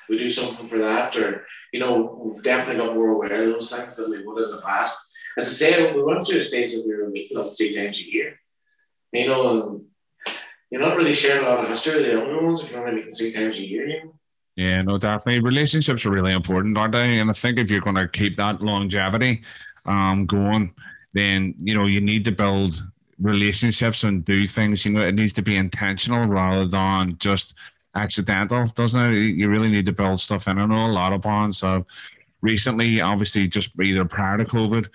we 0.09 0.19
do 0.19 0.31
something 0.31 0.67
for 0.67 0.79
that, 0.79 1.15
or 1.17 1.47
you 1.73 1.79
know, 1.79 2.19
we've 2.21 2.43
definitely 2.43 2.85
got 2.85 2.97
more 2.97 3.11
aware 3.11 3.45
of 3.45 3.53
those 3.53 3.73
things 3.73 3.95
than 3.95 4.11
we 4.11 4.27
would 4.27 4.43
in 4.43 4.51
the 4.51 4.63
past 4.63 5.08
as 5.39 5.47
I 5.47 5.53
say, 5.53 5.93
we 5.93 6.03
went 6.03 6.27
through 6.27 6.39
a 6.39 6.43
stage 6.43 6.73
that 6.73 6.85
we 6.87 6.97
were 6.97 7.09
meeting 7.09 7.39
up 7.39 7.53
three 7.57 7.75
times 7.75 8.01
a 8.01 8.11
year. 8.11 8.41
You 9.13 9.29
know, 9.29 9.83
you're 10.71 10.81
not 10.81 10.97
really 10.97 11.15
sharing 11.15 11.47
a 11.47 11.49
lot 11.49 11.65
of 11.65 11.71
history 11.71 11.95
with 11.95 12.07
the 12.07 12.13
younger 12.13 12.45
ones 12.45 12.63
if 12.63 12.71
you're 12.71 12.81
only 12.81 12.97
meeting 12.97 13.11
three 13.11 13.33
times 13.33 13.57
a 13.57 13.61
year. 13.61 13.87
You 13.87 14.05
know? 14.05 14.15
Yeah, 14.57 14.83
no, 14.83 14.99
definitely. 14.99 15.41
Relationships 15.41 16.05
are 16.05 16.11
really 16.11 16.33
important, 16.33 16.77
aren't 16.77 16.93
they? 16.93 17.21
And 17.21 17.31
I 17.31 17.33
think 17.33 17.59
if 17.59 17.71
you're 17.71 17.81
going 17.81 17.97
to 17.97 18.09
keep 18.09 18.37
that 18.37 18.61
longevity 18.61 19.43
um, 19.87 20.27
going, 20.27 20.75
then 21.15 21.55
you 21.59 21.75
know 21.75 21.87
you 21.87 22.01
need 22.01 22.25
to 22.25 22.33
build 22.33 22.83
relationships 23.21 24.03
and 24.03 24.25
do 24.25 24.47
things. 24.49 24.85
You 24.85 24.93
know, 24.93 25.07
it 25.07 25.15
needs 25.15 25.33
to 25.35 25.43
be 25.43 25.57
intentional 25.57 26.27
rather 26.27 26.65
than 26.65 27.17
just 27.19 27.55
accidental, 27.95 28.65
doesn't 28.65 29.01
it? 29.01 29.37
You 29.37 29.49
really 29.49 29.71
need 29.71 29.87
to 29.87 29.93
build 29.93 30.21
stuff 30.21 30.49
in. 30.49 30.59
I 30.59 30.67
know 30.67 30.87
a 30.87 30.89
lot 30.89 31.13
of 31.13 31.21
bonds 31.21 31.59
So 31.59 31.87
recently, 32.43 33.01
obviously, 33.01 33.47
just 33.47 33.71
either 33.81 34.05
prior 34.05 34.39
to 34.39 34.45
COVID 34.45 34.89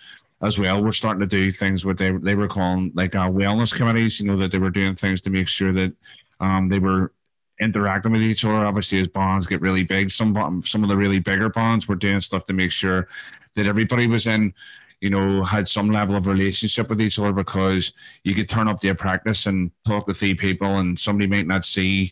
as 0.44 0.60
well, 0.60 0.84
we're 0.84 0.92
starting 0.92 1.22
to 1.22 1.26
do 1.26 1.52
things 1.52 1.86
what 1.86 1.98
they 1.98 2.12
they 2.12 2.36
were 2.36 2.48
calling 2.48 2.92
like 2.94 3.16
uh, 3.16 3.30
wellness 3.30 3.74
committees. 3.74 4.20
You 4.20 4.28
know 4.28 4.38
that 4.38 4.52
they 4.52 4.60
were 4.60 4.70
doing 4.70 4.96
things 4.96 5.22
to 5.22 5.30
make 5.30 5.48
sure 5.48 5.72
that 5.72 5.94
um, 6.40 6.68
they 6.68 6.80
were 6.80 7.14
interacting 7.62 8.12
with 8.12 8.22
each 8.22 8.44
other. 8.44 8.66
Obviously, 8.66 9.00
as 9.00 9.08
bonds 9.08 9.48
get 9.48 9.62
really 9.62 9.84
big, 9.84 10.12
some 10.12 10.62
some 10.62 10.84
of 10.84 10.90
the 10.90 10.98
really 10.98 11.20
bigger 11.20 11.50
bonds 11.50 11.88
were 11.88 11.96
doing 11.96 12.20
stuff 12.20 12.46
to 12.46 12.54
make 12.54 12.72
sure 12.72 13.08
that 13.56 13.68
everybody 13.68 14.06
was 14.06 14.28
in, 14.28 14.54
you 15.00 15.10
know, 15.10 15.44
had 15.44 15.68
some 15.68 15.90
level 15.90 16.16
of 16.16 16.28
relationship 16.28 16.90
with 16.90 17.00
each 17.00 17.20
other 17.20 17.32
because 17.32 17.94
you 18.24 18.36
could 18.36 18.50
turn 18.50 18.68
up 18.68 18.82
to 18.82 18.90
a 18.90 18.96
practice 18.96 19.46
and 19.46 19.72
talk 19.88 20.06
to 20.08 20.14
three 20.14 20.36
people, 20.36 20.78
and 20.78 21.00
somebody 21.00 21.28
might 21.28 21.48
not 21.48 21.64
see 21.64 22.12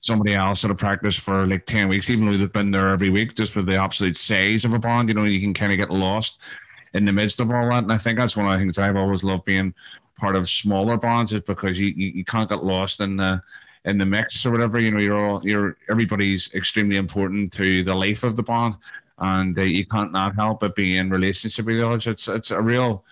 somebody 0.00 0.34
else 0.34 0.64
at 0.64 0.70
a 0.70 0.74
practice 0.74 1.16
for 1.16 1.46
like 1.46 1.64
10 1.64 1.88
weeks, 1.88 2.10
even 2.10 2.26
though 2.26 2.36
they've 2.36 2.52
been 2.52 2.72
there 2.72 2.88
every 2.88 3.08
week, 3.08 3.36
just 3.36 3.54
with 3.54 3.66
the 3.66 3.76
absolute 3.76 4.16
size 4.16 4.64
of 4.64 4.72
a 4.72 4.78
bond, 4.78 5.08
you 5.08 5.14
know, 5.14 5.22
you 5.22 5.40
can 5.40 5.54
kind 5.54 5.70
of 5.70 5.78
get 5.78 5.92
lost 5.92 6.40
in 6.94 7.04
the 7.04 7.12
midst 7.12 7.40
of 7.40 7.50
all 7.50 7.68
that. 7.70 7.82
And 7.82 7.92
I 7.92 7.98
think 7.98 8.18
that's 8.18 8.36
one 8.36 8.46
of 8.46 8.52
the 8.52 8.58
things 8.58 8.78
I've 8.78 8.96
always 8.96 9.24
loved 9.24 9.44
being 9.44 9.74
part 10.18 10.36
of 10.36 10.48
smaller 10.48 10.96
bonds 10.96 11.32
is 11.32 11.40
because 11.40 11.78
you, 11.78 11.88
you, 11.88 12.12
you 12.14 12.24
can't 12.24 12.48
get 12.48 12.64
lost 12.64 13.00
in 13.00 13.16
the 13.16 13.42
in 13.84 13.98
the 13.98 14.06
mix 14.06 14.46
or 14.46 14.52
whatever. 14.52 14.78
You 14.78 14.92
know, 14.92 15.00
you're 15.00 15.26
all 15.26 15.46
you're 15.46 15.76
everybody's 15.90 16.52
extremely 16.54 16.96
important 16.96 17.52
to 17.54 17.82
the 17.82 17.94
life 17.94 18.22
of 18.22 18.36
the 18.36 18.42
bond, 18.42 18.76
and 19.18 19.58
uh, 19.58 19.62
you 19.62 19.86
can't 19.86 20.12
not 20.12 20.34
help 20.34 20.60
but 20.60 20.76
be 20.76 20.96
in 20.98 21.10
relationship 21.10 21.66
with 21.66 21.80
others. 21.80 22.06
It's 22.06 22.28
it's 22.28 22.50
a 22.50 22.60
real 22.60 23.04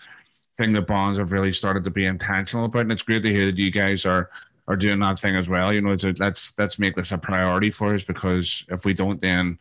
thing 0.57 0.73
that 0.75 0.87
bonds 0.87 1.19
have 1.19 1.33
really 1.33 1.53
started 1.53 1.85
to 1.85 1.91
be 1.91 2.07
intentional 2.07 2.67
about, 2.67 2.83
and 2.83 2.93
it's 2.93 3.03
great 3.03 3.23
to 3.23 3.31
hear 3.31 3.47
that 3.47 3.59
you 3.59 3.71
guys 3.71 4.07
are 4.07 4.31
are 4.69 4.77
doing 4.77 5.01
that 5.01 5.19
thing 5.19 5.37
as 5.37 5.49
well. 5.49 5.73
You 5.73 5.81
know, 5.81 5.93
a, 5.93 6.15
let's 6.19 6.57
let's 6.59 6.79
make 6.79 6.95
this 6.95 7.13
a 7.13 7.19
priority 7.19 7.71
for 7.71 7.95
us 7.95 8.05
because 8.05 8.65
if 8.69 8.85
we 8.85 8.95
don't, 8.95 9.21
then 9.21 9.59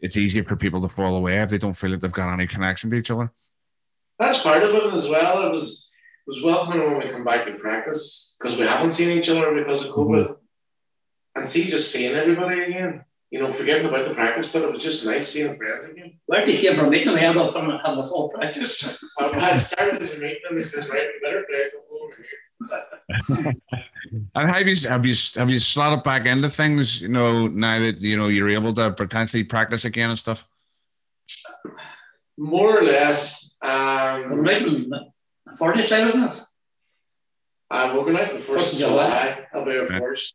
it's 0.00 0.16
easier 0.16 0.42
for 0.42 0.56
people 0.56 0.80
to 0.82 0.88
fall 0.88 1.16
away 1.16 1.38
if 1.38 1.50
they 1.50 1.58
don't 1.58 1.74
feel 1.74 1.90
that 1.90 2.00
they've 2.00 2.12
got 2.12 2.32
any 2.32 2.46
connection 2.46 2.90
to 2.90 2.96
each 2.96 3.10
other. 3.10 3.30
That's 4.18 4.42
part 4.42 4.62
of 4.62 4.74
it 4.74 4.94
as 4.94 5.08
well. 5.08 5.46
It 5.46 5.52
was 5.52 5.90
it 6.26 6.30
was 6.30 6.42
welcoming 6.42 6.80
when 6.90 6.98
we 6.98 7.10
come 7.10 7.24
back 7.24 7.46
to 7.46 7.52
practice 7.54 8.36
because 8.38 8.58
we 8.58 8.66
haven't 8.66 8.90
seen 8.90 9.16
each 9.16 9.28
other 9.28 9.54
because 9.54 9.84
of 9.84 9.92
COVID, 9.92 10.24
mm-hmm. 10.24 10.32
and 11.36 11.46
see 11.46 11.64
just 11.64 11.92
seeing 11.92 12.14
everybody 12.14 12.62
again. 12.62 13.04
you 13.30 13.40
know, 13.40 13.50
forgetting 13.50 13.86
about 13.86 14.08
the 14.08 14.14
practice, 14.14 14.50
but 14.52 14.62
it 14.62 14.72
was 14.72 14.82
just 14.82 15.04
nice 15.04 15.28
seeing 15.28 15.54
friends 15.56 15.88
again. 15.90 16.18
Where 16.26 16.46
did 16.46 16.54
you 16.54 16.68
came 16.68 16.76
from 16.76 16.90
meeting 16.90 17.08
him? 17.08 17.16
I 17.16 17.40
ended 17.40 17.42
up 17.42 17.54
having 17.54 17.98
a 17.98 18.06
full 18.06 18.28
practice. 18.28 18.98
I 19.18 19.56
started 19.56 20.00
as 20.00 20.16
a 20.16 20.20
meeting 20.20 20.42
and 20.48 20.56
he 20.56 20.62
says, 20.62 20.88
right, 20.88 21.08
we 21.12 21.28
better 21.28 21.44
play 21.48 21.62
a 21.62 21.70
couple 21.70 21.98
over 22.02 22.14
here. 22.16 23.56
and 24.34 24.50
have 24.50 24.66
you 24.66 24.88
have 24.88 25.04
you 25.04 25.14
have 25.36 25.50
you 25.50 25.58
slotted 25.58 26.04
back 26.04 26.26
into 26.26 26.48
things? 26.48 27.02
You 27.02 27.08
know, 27.08 27.48
now 27.48 27.78
that 27.80 28.00
you 28.00 28.16
know 28.16 28.28
you're 28.28 28.48
able 28.48 28.72
to 28.74 28.92
potentially 28.92 29.44
practice 29.44 29.84
again 29.84 30.10
and 30.10 30.18
stuff. 30.18 30.48
More 32.38 32.78
or 32.78 32.82
less. 32.82 33.45
Um, 33.62 34.30
We're 34.30 34.42
right 34.42 34.62
in 34.62 34.90
the 34.90 35.56
40 35.58 35.82
side, 35.82 36.08
isn't 36.08 36.22
it? 36.22 36.40
I'm 37.70 37.96
working 37.96 38.16
out 38.16 38.32
the 38.32 38.38
first 38.38 38.72
of 38.74 38.78
July. 38.78 39.46
I'll 39.52 39.64
be 39.64 39.72
our 39.72 39.84
Okay. 39.84 39.98
first 39.98 40.34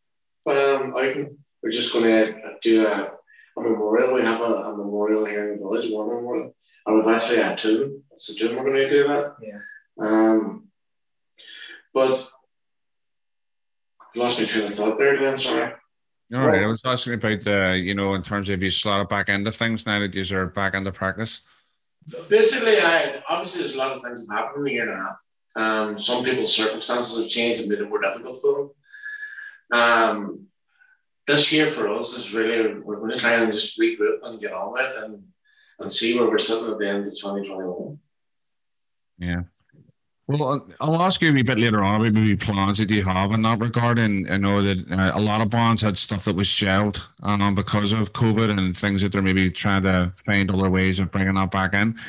um, 0.50 0.94
outing. 0.98 1.38
We're 1.64 1.70
just 1.72 1.94
going 1.94 2.06
to 2.06 2.56
do 2.62 2.86
a, 2.88 3.12
a 3.58 3.62
memorial. 3.62 4.14
We 4.16 4.22
have 4.24 4.42
a, 4.42 4.44
a 4.44 4.78
memorial 4.78 5.26
here 5.26 5.54
in 5.54 5.60
the 5.60 5.64
village, 5.64 5.92
one 5.92 6.08
memorial. 6.08 6.56
And 6.86 6.96
we've 6.98 7.14
actually 7.14 7.38
had 7.44 7.58
two. 7.58 8.02
It's 8.12 8.28
the 8.28 8.34
June 8.34 8.56
we're 8.58 8.64
going 8.64 8.76
to 8.76 8.90
do 8.90 9.08
that. 9.08 9.36
Yeah. 9.42 9.60
Um, 10.00 10.68
but 11.94 12.12
I've 14.02 14.16
lost 14.16 14.40
my 14.40 14.46
train 14.46 14.66
of 14.66 14.74
thought 14.74 14.98
there, 14.98 15.18
Glenn. 15.18 15.38
Sorry. 15.38 15.74
All 16.34 16.48
right, 16.48 16.64
I 16.64 16.68
was 16.68 16.82
asking 16.86 17.16
about 17.16 17.42
the 17.42 17.78
you 17.84 17.94
know 17.94 18.16
in 18.16 18.22
terms 18.22 18.48
of 18.48 18.64
you 18.64 18.70
slotted 18.70 19.10
back 19.10 19.28
into 19.28 19.52
things 19.52 19.86
now 19.86 20.00
that 20.00 20.16
you 20.16 20.38
are 20.38 20.46
back 20.48 20.74
into 20.74 20.92
practice. 20.92 21.42
Basically, 22.28 22.80
I 22.80 23.22
obviously 23.28 23.62
there's 23.62 23.76
a 23.76 23.78
lot 23.78 23.92
of 23.92 24.02
things 24.02 24.26
that 24.26 24.34
happened 24.34 24.68
in 24.68 24.72
a 24.72 24.76
year 24.76 24.92
and 24.92 25.00
a 25.00 25.04
half. 25.04 25.22
Um, 25.56 26.00
some 26.00 26.24
people's 26.24 26.56
circumstances 26.56 27.18
have 27.18 27.30
changed 27.30 27.62
and 27.62 27.70
made 27.70 27.80
it 27.80 27.90
more 27.90 28.02
difficult 28.02 28.38
for 28.42 28.72
them. 29.72 29.80
Um, 29.80 30.48
this 31.28 31.52
year 31.52 31.68
for 31.68 31.88
us 31.90 32.18
is 32.18 32.34
really 32.34 32.80
we're 32.80 32.98
going 32.98 33.12
to 33.12 33.18
try 33.18 33.34
and 33.34 33.54
just 33.54 33.80
regroup 33.80 34.20
and 34.24 34.40
get 34.40 34.54
on 34.54 34.74
with 34.74 34.82
it 34.82 35.04
and 35.04 35.24
and 35.80 35.92
see 35.92 36.18
where 36.18 36.30
we're 36.30 36.38
sitting 36.38 36.72
at 36.72 36.78
the 36.78 36.88
end 36.88 37.08
of 37.08 37.14
2021. 37.14 38.00
Yeah. 39.18 39.44
Well, 40.32 40.66
I'll 40.80 41.02
ask 41.02 41.22
you 41.22 41.36
a 41.36 41.42
bit 41.42 41.60
later 41.60 41.84
on 41.84 42.00
about 42.00 42.14
maybe 42.14 42.38
plans 42.38 42.78
that 42.78 42.90
you 42.90 43.04
have 43.04 43.32
in 43.34 43.42
that 43.42 43.60
regard. 43.60 44.00
And 44.00 44.32
I 44.32 44.38
know 44.38 44.62
that 44.62 44.90
uh, 44.90 45.12
a 45.14 45.20
lot 45.20 45.42
of 45.42 45.50
bonds 45.50 45.82
had 45.82 45.98
stuff 45.98 46.24
that 46.24 46.36
was 46.36 46.48
shelved 46.48 47.02
um, 47.22 47.54
because 47.54 47.92
of 47.92 48.14
COVID 48.14 48.58
and 48.58 48.76
things 48.76 49.02
that 49.02 49.12
they're 49.12 49.22
maybe 49.22 49.52
trying 49.52 49.84
to 49.84 50.14
find 50.26 50.50
other 50.50 50.70
ways 50.70 51.00
of 51.00 51.12
bringing 51.12 51.34
that 51.34 51.52
back 51.52 51.74
in. 51.74 52.00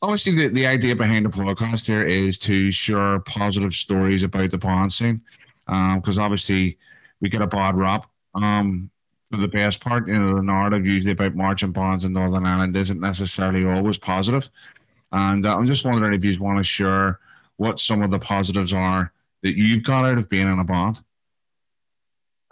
Obviously, 0.00 0.34
the, 0.34 0.48
the 0.48 0.66
idea 0.66 0.96
behind 0.96 1.24
the 1.24 1.28
podcast 1.28 1.86
here 1.86 2.02
is 2.02 2.36
to 2.40 2.72
share 2.72 3.20
positive 3.20 3.74
stories 3.74 4.24
about 4.24 4.50
the 4.50 4.58
bond 4.58 4.92
scene 4.92 5.20
because 5.66 6.18
obviously 6.18 6.78
we 7.20 7.28
get 7.28 7.42
a 7.42 7.46
bad 7.46 7.76
rap. 7.76 8.06
Um, 8.34 8.90
for 9.30 9.36
the 9.36 9.46
best 9.46 9.80
part, 9.80 10.08
you 10.08 10.18
know, 10.18 10.34
the 10.36 10.42
narrative 10.42 10.84
usually 10.84 11.12
about 11.12 11.36
marching 11.36 11.70
bonds 11.70 12.02
in 12.02 12.12
Northern 12.12 12.44
Ireland 12.44 12.76
isn't 12.76 13.00
necessarily 13.00 13.64
always 13.64 13.98
positive. 13.98 14.50
And 15.12 15.46
uh, 15.46 15.56
I'm 15.56 15.66
just 15.66 15.84
wondering 15.84 16.14
if 16.14 16.24
you 16.24 16.42
want 16.42 16.58
to 16.58 16.64
share 16.64 17.20
what 17.56 17.80
some 17.80 18.02
of 18.02 18.10
the 18.10 18.18
positives 18.18 18.72
are 18.72 19.12
that 19.42 19.56
you've 19.56 19.84
got 19.84 20.04
out 20.04 20.18
of 20.18 20.28
being 20.28 20.48
in 20.48 20.58
a 20.58 20.64
bond. 20.64 21.00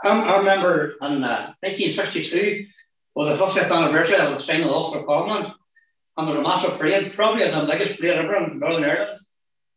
I, 0.03 0.09
I 0.09 0.39
remember 0.39 0.97
in 1.03 1.25
uh, 1.25 1.55
1962 1.61 2.67
was 3.15 3.39
the 3.39 3.45
50th 3.45 3.77
anniversary 3.77 4.19
of 4.19 4.33
the 4.33 4.39
signing 4.39 4.65
of 4.65 4.71
Ulster 4.71 5.03
Parliament, 5.03 5.55
and 6.17 6.29
there 6.29 6.37
was 6.37 6.45
a 6.45 6.49
massive 6.49 6.79
parade, 6.79 7.13
probably 7.13 7.49
the 7.49 7.67
biggest 7.71 7.99
parade 7.99 8.19
ever 8.19 8.37
in 8.37 8.59
Northern 8.59 8.85
Ireland. 8.85 9.21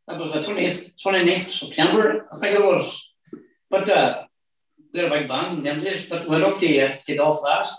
It 0.09 0.17
was 0.17 0.33
the 0.33 0.39
28th, 0.39 0.93
29th 1.01 1.35
of 1.35 1.51
September, 1.51 2.27
I 2.31 2.37
think 2.37 2.55
it 2.55 2.63
was. 2.63 3.13
But 3.69 3.89
uh, 3.89 4.25
had 4.95 5.05
a 5.05 5.09
big 5.09 5.27
band 5.27 5.67
in 5.67 5.83
days, 5.83 6.07
but 6.07 6.27
went 6.27 6.43
up 6.43 6.59
to, 6.59 6.79
uh, 6.79 6.97
to 7.07 7.17
Belfast. 7.17 7.73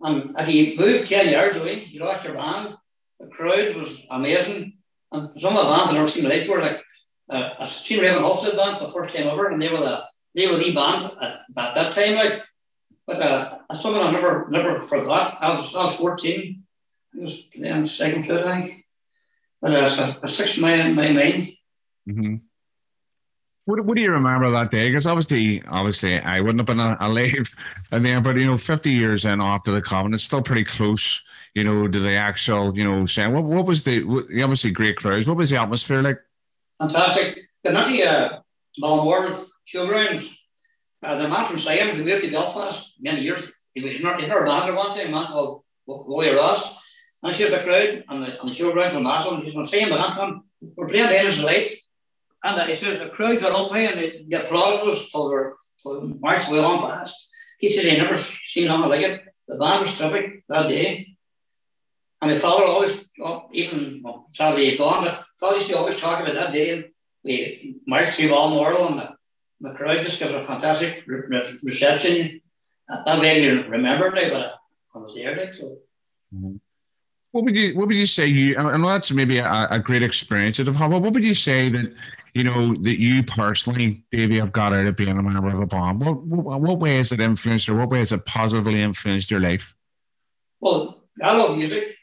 And 0.00 0.34
if 0.38 0.48
you 0.48 0.76
moved 0.76 1.08
10 1.08 1.32
yards 1.32 1.56
away, 1.56 1.84
you 1.84 2.00
lost 2.00 2.24
your 2.24 2.34
band. 2.34 2.74
The 3.18 3.26
crowds 3.26 3.74
was 3.74 4.02
amazing. 4.10 4.78
And 5.12 5.40
some 5.40 5.56
of 5.56 5.64
the 5.64 5.70
bands 5.70 5.88
I've 5.88 5.94
never 5.94 6.08
seen 6.08 6.28
live 6.28 6.48
were 6.48 6.60
like, 6.60 6.82
uh, 7.28 7.50
I've 7.58 7.68
seen 7.68 8.00
Raven 8.00 8.22
Halstead 8.22 8.56
band 8.56 8.78
for 8.78 8.86
the 8.86 8.92
first 8.92 9.14
time 9.14 9.28
ever, 9.28 9.48
and 9.48 9.60
they 9.60 9.68
were 9.68 9.80
the 9.80 10.04
they 10.34 10.46
were 10.46 10.56
the 10.56 10.74
band 10.74 11.12
at, 11.20 11.40
at 11.56 11.74
that 11.74 11.92
time, 11.92 12.14
like. 12.14 12.42
But 13.06 13.22
uh, 13.22 13.58
something 13.74 14.02
I 14.02 14.12
never 14.12 14.48
never 14.50 14.82
forgot. 14.82 15.38
I 15.40 15.56
was 15.56 15.74
I 15.74 15.84
was 15.84 15.96
14. 15.96 16.62
I 17.16 17.22
was 17.22 17.36
playing 17.40 17.86
second 17.86 18.24
fiddle, 18.24 18.48
I 18.48 18.62
think. 18.62 18.86
But 19.60 19.74
uh, 19.74 20.14
it 20.22 20.28
sticks 20.28 20.56
in 20.56 20.62
my, 20.62 20.90
my 20.90 21.10
mind. 21.10 21.52
Mm-hmm. 22.08 22.36
What, 23.70 23.84
what 23.84 23.96
do 23.96 24.02
you 24.02 24.10
remember 24.10 24.50
that 24.50 24.72
day? 24.72 24.88
Because 24.88 25.06
obviously, 25.06 25.62
obviously, 25.68 26.18
I 26.18 26.40
wouldn't 26.40 26.58
have 26.58 26.66
been 26.66 26.80
a- 26.80 26.96
alive 26.98 27.54
and 27.92 28.04
then, 28.04 28.22
but 28.22 28.34
you 28.34 28.46
know, 28.46 28.56
50 28.56 28.90
years 28.90 29.24
in 29.24 29.40
after 29.40 29.70
the 29.70 29.80
covenant, 29.80 30.16
it's 30.16 30.24
still 30.24 30.42
pretty 30.42 30.64
close, 30.64 31.22
you 31.54 31.62
know, 31.62 31.86
to 31.86 32.00
the 32.00 32.16
actual, 32.16 32.76
you 32.76 32.82
know, 32.82 33.06
saying 33.06 33.32
what, 33.32 33.44
what 33.44 33.66
was 33.66 33.84
the 33.84 34.02
obviously 34.42 34.72
great 34.72 34.96
crowds? 34.96 35.26
What 35.28 35.36
was 35.36 35.50
the 35.50 35.60
atmosphere 35.60 36.02
like? 36.02 36.18
Fantastic. 36.80 37.38
The 37.62 37.70
nutty 37.70 38.02
uh, 38.02 38.40
Balmoral 38.78 39.46
showgrounds, 39.72 40.34
uh, 41.04 41.16
the 41.16 41.28
man 41.28 41.44
from 41.44 41.58
Sion 41.58 41.94
who 41.94 42.04
moved 42.04 42.24
to 42.24 42.30
Belfast 42.32 42.94
many 43.00 43.20
years, 43.20 43.52
he 43.74 43.82
was 43.82 44.00
not, 44.00 44.20
he 44.20 44.26
never 44.26 44.46
band 44.46 44.68
at 44.68 44.74
one 44.74 44.96
time, 44.96 45.08
a 45.08 45.10
man 45.10 45.26
called 45.28 45.62
Roy 45.86 46.34
Ross. 46.34 46.76
And 47.22 47.30
I 47.30 47.34
see 47.34 47.48
the 47.48 47.58
crowd 47.58 48.04
and 48.08 48.26
the, 48.26 48.40
and 48.40 48.50
the 48.50 48.54
showgrounds 48.54 48.94
were 48.94 49.00
massive. 49.00 49.42
He's 49.42 49.52
going 49.52 49.64
to 49.64 49.70
say 49.70 49.80
him, 49.82 49.92
him, 49.92 50.42
we're 50.76 50.88
playing 50.88 51.08
the 51.08 51.20
Innocent 51.20 51.46
Light. 51.46 51.79
And 52.42 52.70
he 52.70 52.76
said 52.76 53.00
the 53.00 53.10
crowd 53.10 53.40
got 53.40 53.52
up 53.52 53.74
here 53.74 53.90
and 53.90 53.98
they, 53.98 54.36
applauded 54.36 54.90
us 54.90 55.10
till 55.10 55.28
we're 55.28 55.54
marched 56.20 56.50
way 56.50 56.58
on 56.58 56.80
past. 56.80 57.30
He 57.58 57.70
says 57.70 57.84
he 57.84 57.96
never 57.96 58.16
seen 58.16 58.68
nothing 58.68 58.88
like 58.88 59.02
it. 59.02 59.22
The 59.46 59.56
band 59.56 59.82
was 59.82 59.98
terrific 59.98 60.44
that 60.48 60.68
day. 60.68 61.16
And 62.22 62.30
my 62.30 62.38
father 62.38 62.64
always, 62.64 62.98
even 63.52 64.00
well, 64.02 64.28
sadly 64.32 64.76
gone, 64.76 65.04
but 65.04 65.24
father 65.38 65.56
used 65.56 65.68
to 65.68 65.78
always 65.78 65.98
talk 65.98 66.20
about 66.20 66.34
that 66.34 66.52
day. 66.52 66.70
And 66.70 66.84
we 67.24 67.76
marched 67.86 68.12
through 68.12 68.30
Balmoral 68.30 68.88
and 68.88 68.98
the, 69.00 69.14
the 69.60 69.74
crowd 69.74 70.02
just 70.02 70.18
gives 70.18 70.32
a 70.32 70.44
fantastic 70.44 71.04
re- 71.06 71.22
re- 71.28 71.58
reception. 71.62 72.40
I, 72.88 73.20
vaguely 73.20 73.68
remember 73.68 74.14
it, 74.16 74.32
but 74.32 74.54
I 74.94 74.98
was 74.98 75.14
there. 75.14 75.36
Like, 75.36 75.54
so. 75.54 75.78
Mm-hmm. 76.34 76.56
What 77.32 77.44
would 77.44 77.54
you 77.54 77.76
What 77.76 77.88
would 77.88 77.96
you 77.96 78.06
say? 78.06 78.26
You 78.26 78.56
I 78.58 78.76
know 78.76 78.88
that's 78.88 79.12
maybe 79.12 79.38
a, 79.38 79.68
a 79.70 79.78
great 79.78 80.02
experience 80.02 80.56
that 80.56 80.66
have 80.66 80.76
had. 80.76 80.90
But 80.90 81.02
what 81.02 81.14
would 81.14 81.24
you 81.24 81.34
say 81.34 81.68
that 81.68 81.94
you 82.34 82.44
know 82.44 82.74
that 82.74 83.00
you 83.00 83.22
personally, 83.22 84.04
Davey, 84.10 84.38
have 84.38 84.52
got 84.52 84.72
out 84.72 84.86
of 84.86 84.96
being 84.96 85.16
a 85.16 85.22
member 85.22 85.48
of 85.48 85.60
a 85.60 85.66
band? 85.66 86.00
What 86.00 86.22
What, 86.22 86.60
what 86.60 86.78
way 86.80 86.96
has 86.96 87.12
it 87.12 87.20
influenced, 87.20 87.68
or 87.68 87.76
what 87.76 87.90
way 87.90 88.00
has 88.00 88.12
it 88.12 88.24
positively 88.24 88.80
influenced 88.80 89.30
your 89.30 89.40
life? 89.40 89.74
Well, 90.60 91.04
I 91.22 91.36
love 91.36 91.56
music. 91.56 91.96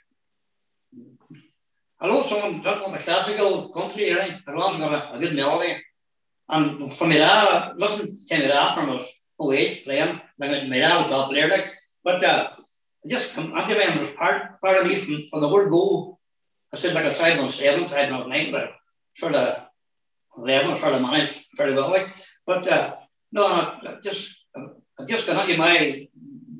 I 1.99 2.07
love 2.07 2.25
someone 2.25 2.61
doesn't 2.61 2.83
want 2.83 2.93
the 2.93 3.03
classical 3.03 3.69
country 3.69 4.11
anything, 4.11 4.39
as 4.47 4.55
long 4.55 4.69
as 4.69 4.75
it's 4.75 4.83
got 4.83 5.13
a, 5.13 5.17
a 5.17 5.19
good 5.19 5.35
melody. 5.35 5.77
And 6.47 6.93
for 6.93 7.07
me, 7.07 7.17
that, 7.17 7.77
listen 7.77 8.23
to 8.27 8.37
me 8.37 8.47
that 8.47 8.75
from 8.75 8.89
was 8.89 9.05
no 9.39 9.51
age 9.51 9.83
playing, 9.83 10.21
like 10.39 10.69
my 10.69 10.77
dad 10.77 11.01
was 11.01 11.11
top 11.11 11.29
player, 11.29 11.49
like, 11.49 11.65
but 12.03 12.23
uh, 12.23 12.49
I 13.07 13.09
just 13.09 13.33
come, 13.33 13.53
I 13.55 13.65
give 13.67 13.81
him 13.81 14.01
was 14.01 14.09
part, 14.17 14.59
part 14.59 14.79
of 14.79 14.87
me 14.87 14.97
from, 14.97 15.23
from 15.29 15.39
the 15.39 15.47
word 15.47 15.71
go. 15.71 16.19
I 16.73 16.77
said 16.77 16.93
like 16.93 17.05
I 17.05 17.13
tried 17.13 17.39
on 17.39 17.49
seven, 17.49 17.87
tried 17.87 18.11
on 18.11 18.29
nine, 18.29 18.51
but 18.51 18.73
sort 19.15 19.33
of 19.35 19.63
11, 20.37 20.71
I 20.71 20.75
sort 20.75 20.93
of 20.93 21.01
managed 21.01 21.45
very 21.55 21.73
well, 21.73 21.89
like, 21.89 22.09
but 22.45 22.67
uh, 22.67 22.95
no, 23.31 23.47
I 23.47 23.95
just, 24.03 24.35
I 24.99 25.05
just 25.05 25.25
got 25.25 25.47
into 25.47 25.57
my, 25.57 26.07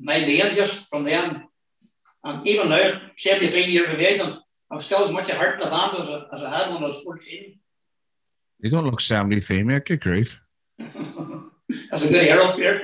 my 0.00 0.24
being 0.24 0.54
just 0.54 0.88
from 0.88 1.04
then. 1.04 1.44
And 2.24 2.46
even 2.46 2.70
now, 2.70 2.98
73 3.16 3.64
years 3.64 3.92
of 3.92 4.00
age, 4.00 4.20
and 4.20 4.38
I'm 4.70 4.78
still 4.80 5.04
as 5.04 5.12
much 5.12 5.28
a 5.28 5.34
heart 5.36 5.54
in 5.54 5.60
the 5.60 5.66
band 5.66 5.96
as 5.98 6.08
I, 6.08 6.22
as 6.34 6.42
I 6.42 6.58
had 6.58 6.72
when 6.72 6.82
I 6.82 6.86
was 6.86 7.02
14. 7.02 7.58
You 8.60 8.70
don't 8.70 8.86
look 8.86 9.00
seventy 9.00 9.38
three, 9.40 9.62
mate. 9.62 9.86
Good 9.86 10.00
grief. 10.00 10.42
That's 10.78 12.02
a 12.02 12.08
good 12.08 12.26
air 12.26 12.42
up 12.42 12.56
here. 12.56 12.82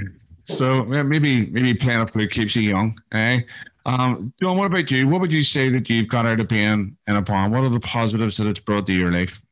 So 0.46 0.84
maybe 0.84 1.46
maybe 1.46 1.74
playing 1.74 2.00
a 2.00 2.06
flute 2.06 2.30
keeps 2.30 2.54
you 2.54 2.62
young, 2.62 2.98
eh? 3.12 3.40
Um, 3.84 4.32
John, 4.40 4.56
what 4.56 4.66
about 4.66 4.90
you? 4.90 5.08
What 5.08 5.20
would 5.20 5.32
you 5.32 5.42
say 5.42 5.68
that 5.70 5.90
you've 5.90 6.08
got 6.08 6.24
out 6.24 6.40
of 6.40 6.48
being 6.48 6.96
in 7.06 7.16
a 7.16 7.22
band? 7.22 7.52
What 7.52 7.64
are 7.64 7.68
the 7.68 7.80
positives 7.80 8.36
that 8.36 8.46
it's 8.46 8.60
brought 8.60 8.86
to 8.86 8.92
your 8.92 9.12
life? 9.12 9.42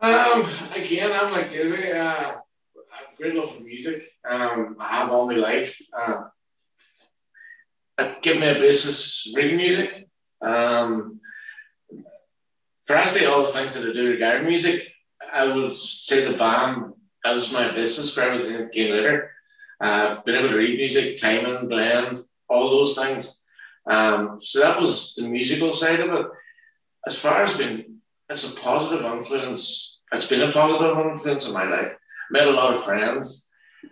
Um, 0.00 0.48
again, 0.74 1.12
I'm 1.12 1.32
like 1.32 1.50
Davey. 1.50 1.92
Uh, 1.92 1.96
I 1.98 2.36
have 2.36 3.16
great 3.16 3.34
love 3.34 3.54
for 3.54 3.62
music. 3.62 4.04
Um, 4.28 4.76
I 4.78 4.98
have 4.98 5.10
all 5.10 5.26
my 5.26 5.34
life. 5.34 5.78
Uh, 5.98 6.24
it 7.98 8.22
gave 8.22 8.40
me 8.40 8.48
a 8.48 8.54
basis 8.54 9.32
reading 9.34 9.56
music. 9.56 10.08
Um, 10.42 11.20
for 12.84 12.96
actually 12.96 13.26
all 13.26 13.42
the 13.42 13.48
things 13.48 13.74
that 13.74 13.88
I 13.88 13.92
do 13.92 14.10
regarding 14.10 14.46
music, 14.46 14.92
I 15.32 15.46
would 15.46 15.74
say 15.74 16.24
the 16.24 16.36
band 16.36 16.92
is 17.26 17.52
my 17.52 17.72
business 17.72 18.14
for 18.14 18.22
everything 18.22 18.56
that 18.58 18.72
came 18.72 18.94
later. 18.94 19.32
Uh, 19.80 20.16
I've 20.18 20.24
been 20.24 20.36
able 20.36 20.50
to 20.50 20.56
read 20.56 20.78
music, 20.78 21.16
timing, 21.16 21.68
blend, 21.68 22.18
all 22.48 22.70
those 22.70 22.96
things. 22.96 23.40
Um, 23.88 24.38
so 24.40 24.60
that 24.60 24.80
was 24.80 25.14
the 25.14 25.28
musical 25.28 25.72
side 25.72 26.00
of 26.00 26.12
it. 26.12 26.26
As 27.06 27.18
far 27.18 27.44
as 27.44 27.56
being, 27.56 28.00
it's 28.28 28.52
a 28.52 28.60
positive 28.60 29.04
influence. 29.04 30.00
It's 30.12 30.28
been 30.28 30.48
a 30.48 30.52
positive 30.52 30.98
influence 30.98 31.46
in 31.46 31.54
my 31.54 31.64
life. 31.64 31.96
Met 32.30 32.48
a 32.48 32.50
lot 32.50 32.74
of 32.74 32.82
friends. 32.82 33.48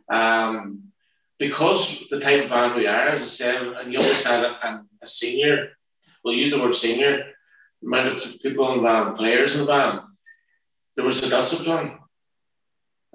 Um, 0.08 0.92
because 1.38 2.08
the 2.08 2.20
type 2.20 2.44
of 2.44 2.50
band 2.50 2.74
we 2.76 2.86
are, 2.86 3.08
as 3.08 3.22
I 3.22 3.26
said, 3.26 3.62
and 3.62 3.92
you 3.92 3.98
always 3.98 4.26
had 4.26 4.44
a, 4.44 4.84
a 5.02 5.06
senior, 5.06 5.76
we'll 6.24 6.34
use 6.34 6.52
the 6.52 6.60
word 6.60 6.74
senior, 6.74 7.24
amount 7.82 8.24
of 8.24 8.40
people 8.40 8.72
in 8.72 8.78
the 8.78 8.82
band, 8.82 9.16
players 9.16 9.54
in 9.54 9.60
the 9.60 9.66
band, 9.66 10.00
there 10.96 11.04
was 11.04 11.22
a 11.22 11.28
discipline. 11.28 11.98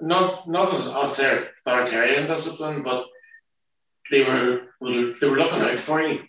Not 0.02 0.50
not 0.50 0.74
as 0.74 1.16
their 1.16 1.52
authoritarian 1.66 2.28
discipline, 2.28 2.84
but 2.84 3.08
they 4.12 4.24
were 4.24 4.62
they 4.82 5.30
were 5.30 5.38
looking 5.38 5.62
out 5.62 5.80
for 5.80 6.02
you, 6.02 6.24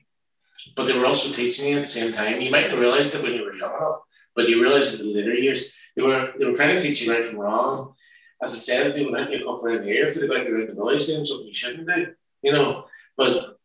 but 0.76 0.84
they 0.86 0.96
were 0.96 1.06
also 1.06 1.32
teaching 1.32 1.70
you 1.70 1.76
at 1.78 1.84
the 1.84 1.88
same 1.88 2.12
time. 2.12 2.40
You 2.40 2.50
might 2.50 2.70
not 2.70 2.78
realize 2.78 3.14
it 3.14 3.22
when 3.22 3.32
you 3.32 3.44
were 3.44 3.54
young 3.54 3.74
enough, 3.74 4.00
but 4.36 4.48
you 4.48 4.62
realize 4.62 5.00
it 5.00 5.06
in 5.06 5.14
later 5.14 5.34
years. 5.34 5.72
They 5.96 6.02
were 6.02 6.32
they 6.38 6.44
were 6.44 6.54
trying 6.54 6.76
to 6.76 6.82
teach 6.82 7.02
you 7.02 7.12
right 7.12 7.26
from 7.26 7.40
wrong. 7.40 7.94
As 8.42 8.54
I 8.54 8.58
said, 8.58 8.94
they 8.94 9.04
would 9.04 9.18
hit 9.20 9.40
you 9.40 9.68
in 9.68 9.82
the 9.82 9.88
ear 9.88 10.06
if 10.08 10.14
they 10.16 10.26
like 10.26 10.46
you're 10.46 10.60
in 10.60 10.68
the 10.68 10.74
village 10.74 11.06
doing 11.06 11.24
something 11.24 11.46
you 11.46 11.54
shouldn't 11.54 11.88
do, 11.88 12.12
you 12.42 12.52
know. 12.52 12.86
But 13.16 13.58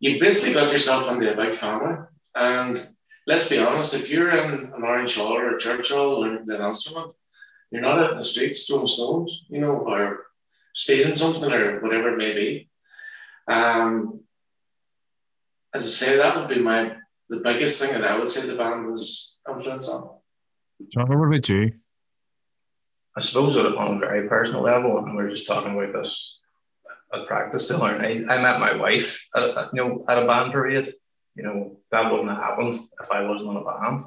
you 0.00 0.18
basically 0.18 0.54
got 0.54 0.72
yourself 0.72 1.10
into 1.10 1.32
a 1.32 1.36
big 1.36 1.54
family. 1.54 1.96
And 2.34 2.88
let's 3.26 3.48
be 3.48 3.58
honest, 3.58 3.92
if 3.92 4.10
you're 4.10 4.30
in 4.30 4.72
an 4.74 4.82
Orange 4.82 5.16
Hall 5.16 5.34
or 5.34 5.54
a 5.54 5.60
church 5.60 5.90
hall 5.90 6.20
learning 6.20 6.50
an 6.50 6.62
instrument, 6.62 7.12
you're 7.70 7.82
not 7.82 7.98
out 7.98 8.12
in 8.12 8.18
the 8.18 8.24
streets 8.24 8.66
throwing 8.66 8.86
stones, 8.86 9.44
you 9.48 9.60
know, 9.60 9.76
or 9.76 10.26
stealing 10.74 11.16
something 11.16 11.52
or 11.52 11.80
whatever 11.80 12.10
it 12.10 12.18
may 12.18 12.34
be. 12.34 12.68
Um, 13.48 14.20
as 15.74 15.84
I 15.84 15.88
say, 15.88 16.16
that 16.16 16.36
would 16.36 16.48
be 16.48 16.60
my 16.60 16.96
the 17.28 17.38
biggest 17.38 17.80
thing 17.80 17.92
that 17.92 18.04
I 18.04 18.18
would 18.18 18.28
say 18.28 18.46
the 18.46 18.56
band 18.56 18.90
was 18.90 19.38
influence 19.48 19.88
on. 19.88 20.10
John, 20.92 21.08
what 21.08 21.26
about 21.26 21.48
you? 21.48 21.72
I 23.16 23.20
suppose 23.20 23.56
on 23.56 23.66
a 23.66 23.98
very 23.98 24.28
personal 24.28 24.62
level, 24.62 24.98
and 24.98 25.14
we're 25.14 25.30
just 25.30 25.46
talking 25.46 25.72
about 25.72 25.92
this 25.92 26.40
at 27.12 27.26
practice 27.26 27.68
to 27.68 27.78
learn. 27.78 28.04
I, 28.04 28.32
I 28.32 28.42
met 28.42 28.60
my 28.60 28.74
wife, 28.74 29.26
at, 29.34 29.56
at, 29.56 29.74
you 29.74 29.82
know, 29.84 30.04
at 30.08 30.22
a 30.22 30.26
band 30.26 30.52
parade. 30.52 30.94
You 31.36 31.44
know, 31.44 31.80
that 31.90 32.10
wouldn't 32.10 32.30
have 32.30 32.38
happened 32.38 32.80
if 33.00 33.10
I 33.10 33.22
wasn't 33.22 33.50
in 33.50 33.56
a 33.56 33.64
band. 33.64 34.04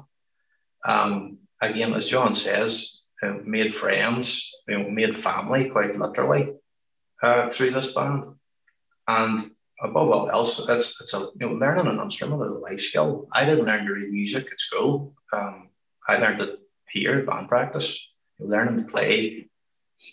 Um, 0.84 1.38
again, 1.60 1.94
as 1.94 2.06
John 2.06 2.34
says, 2.34 3.00
uh, 3.22 3.34
made 3.44 3.74
friends, 3.74 4.52
you 4.68 4.78
know, 4.78 4.90
made 4.90 5.16
family 5.16 5.70
quite 5.70 5.98
literally 5.98 6.54
uh, 7.22 7.50
through 7.50 7.70
this 7.70 7.92
band. 7.92 8.34
And 9.06 9.40
above 9.82 10.10
all 10.10 10.30
else, 10.30 10.68
it's 10.68 11.00
it's 11.00 11.14
a 11.14 11.20
you 11.38 11.48
know 11.48 11.52
learning 11.54 11.86
an 11.86 12.00
instrument 12.00 12.42
is 12.42 12.56
a 12.56 12.58
life 12.58 12.80
skill. 12.80 13.28
I 13.32 13.44
didn't 13.44 13.66
learn 13.66 13.86
to 13.86 13.92
read 13.92 14.10
music 14.10 14.46
at 14.50 14.60
school. 14.60 15.14
Um, 15.32 15.70
I 16.08 16.18
learned 16.18 16.40
it 16.40 16.60
here 16.90 17.24
band 17.24 17.48
practice. 17.48 18.08
You 18.38 18.46
know, 18.46 18.56
learning 18.56 18.84
to 18.84 18.90
play, 18.90 19.48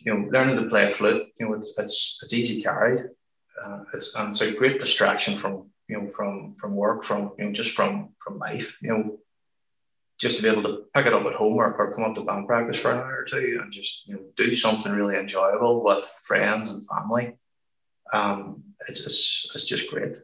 you 0.01 0.13
know, 0.13 0.29
learning 0.29 0.57
to 0.57 0.69
play 0.69 0.91
flute. 0.91 1.27
You 1.39 1.47
know, 1.47 1.53
it's 1.55 1.73
it's, 1.77 2.19
it's 2.23 2.33
easy 2.33 2.61
carried. 2.61 3.05
Uh, 3.63 3.83
it's 3.93 4.15
and 4.15 4.31
it's 4.31 4.41
a 4.41 4.53
great 4.53 4.79
distraction 4.79 5.37
from 5.37 5.69
you 5.87 6.01
know 6.01 6.09
from 6.09 6.55
from 6.55 6.75
work, 6.75 7.03
from 7.03 7.33
you 7.37 7.45
know 7.45 7.51
just 7.51 7.75
from 7.75 8.09
from 8.19 8.39
life. 8.39 8.77
You 8.81 8.89
know, 8.89 9.19
just 10.21 10.37
to 10.37 10.43
be 10.43 10.49
able 10.49 10.61
to 10.61 10.83
pick 10.93 11.07
it 11.07 11.13
up 11.13 11.25
at 11.25 11.33
home 11.33 11.55
or, 11.55 11.73
or 11.73 11.95
come 11.95 12.03
up 12.03 12.15
to 12.15 12.23
band 12.23 12.47
practice 12.47 12.79
for 12.79 12.91
an 12.91 12.99
hour 12.99 13.21
or 13.21 13.25
two 13.25 13.59
and 13.61 13.73
just 13.73 14.07
you 14.07 14.13
know 14.13 14.21
do 14.37 14.53
something 14.53 14.91
really 14.91 15.17
enjoyable 15.17 15.83
with 15.83 16.03
friends 16.25 16.69
and 16.69 16.85
family. 16.87 17.33
Um, 18.13 18.63
it's, 18.87 19.03
it's 19.05 19.51
it's 19.55 19.65
just 19.65 19.89
great. 19.89 20.17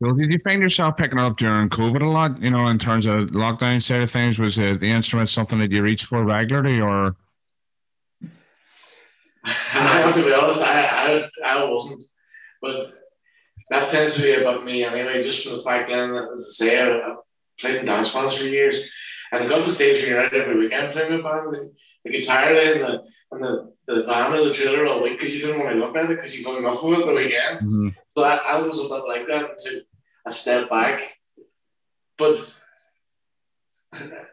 Well, 0.00 0.14
did 0.14 0.30
you 0.30 0.38
find 0.38 0.62
yourself 0.62 0.96
picking 0.96 1.18
up 1.18 1.38
during 1.38 1.70
COVID 1.70 2.02
a 2.02 2.06
lot? 2.06 2.40
You 2.42 2.50
know, 2.50 2.66
in 2.68 2.78
terms 2.78 3.06
of 3.06 3.28
lockdown 3.28 3.82
side 3.82 4.02
of 4.02 4.10
things, 4.10 4.38
was 4.38 4.58
it 4.58 4.80
the 4.80 4.90
instrument 4.90 5.30
something 5.30 5.58
that 5.58 5.72
you 5.72 5.82
reached 5.82 6.04
for 6.04 6.22
regularly, 6.22 6.80
or? 6.80 7.16
I 9.44 10.02
have 10.04 10.14
to 10.14 10.22
be 10.22 10.32
honest, 10.32 10.62
I, 10.62 11.28
I 11.44 11.52
I 11.58 11.64
wasn't, 11.64 12.02
but 12.60 12.92
that 13.70 13.88
tends 13.88 14.14
to 14.16 14.22
be 14.22 14.34
about 14.34 14.64
me 14.64 14.84
anyway. 14.84 15.22
Just 15.22 15.44
for 15.44 15.56
the 15.56 15.62
fact 15.62 15.88
that, 15.88 16.28
as 16.34 16.60
I 16.60 16.64
say, 16.64 16.82
I, 16.82 16.98
I 16.98 17.16
played 17.60 17.76
in 17.76 17.86
dance 17.86 18.12
bands 18.12 18.36
for 18.36 18.44
years, 18.44 18.90
and 19.32 19.44
I 19.44 19.48
got 19.48 19.64
the 19.64 19.70
stage 19.70 20.02
where 20.02 20.10
you're 20.10 20.24
out 20.24 20.34
every 20.34 20.58
weekend 20.58 20.92
playing 20.92 21.12
with 21.12 21.24
band. 21.24 21.52
The, 21.52 21.72
the 22.04 22.10
guitar 22.10 22.48
and 22.48 22.80
the 22.80 23.04
and 23.32 23.44
the, 23.44 23.72
the 23.86 24.04
van 24.04 24.32
or 24.32 24.44
the 24.44 24.52
trailer 24.52 24.86
all 24.86 25.02
week 25.02 25.18
because 25.18 25.34
you 25.34 25.42
didn't 25.42 25.60
want 25.60 25.72
to 25.72 25.78
look 25.78 25.96
at 25.96 26.10
it 26.10 26.16
because 26.16 26.36
you 26.36 26.44
got 26.44 26.58
enough 26.58 26.82
of 26.82 26.92
it 26.92 27.06
the 27.06 27.14
weekend. 27.14 27.60
Mm-hmm. 27.60 27.88
So 28.16 28.24
I, 28.24 28.36
I 28.44 28.60
was 28.60 28.78
a 28.78 28.88
bit 28.88 29.04
like 29.06 29.26
that 29.28 29.58
to 29.58 29.82
a 30.26 30.32
step 30.32 30.68
back. 30.68 31.02
But 32.18 32.38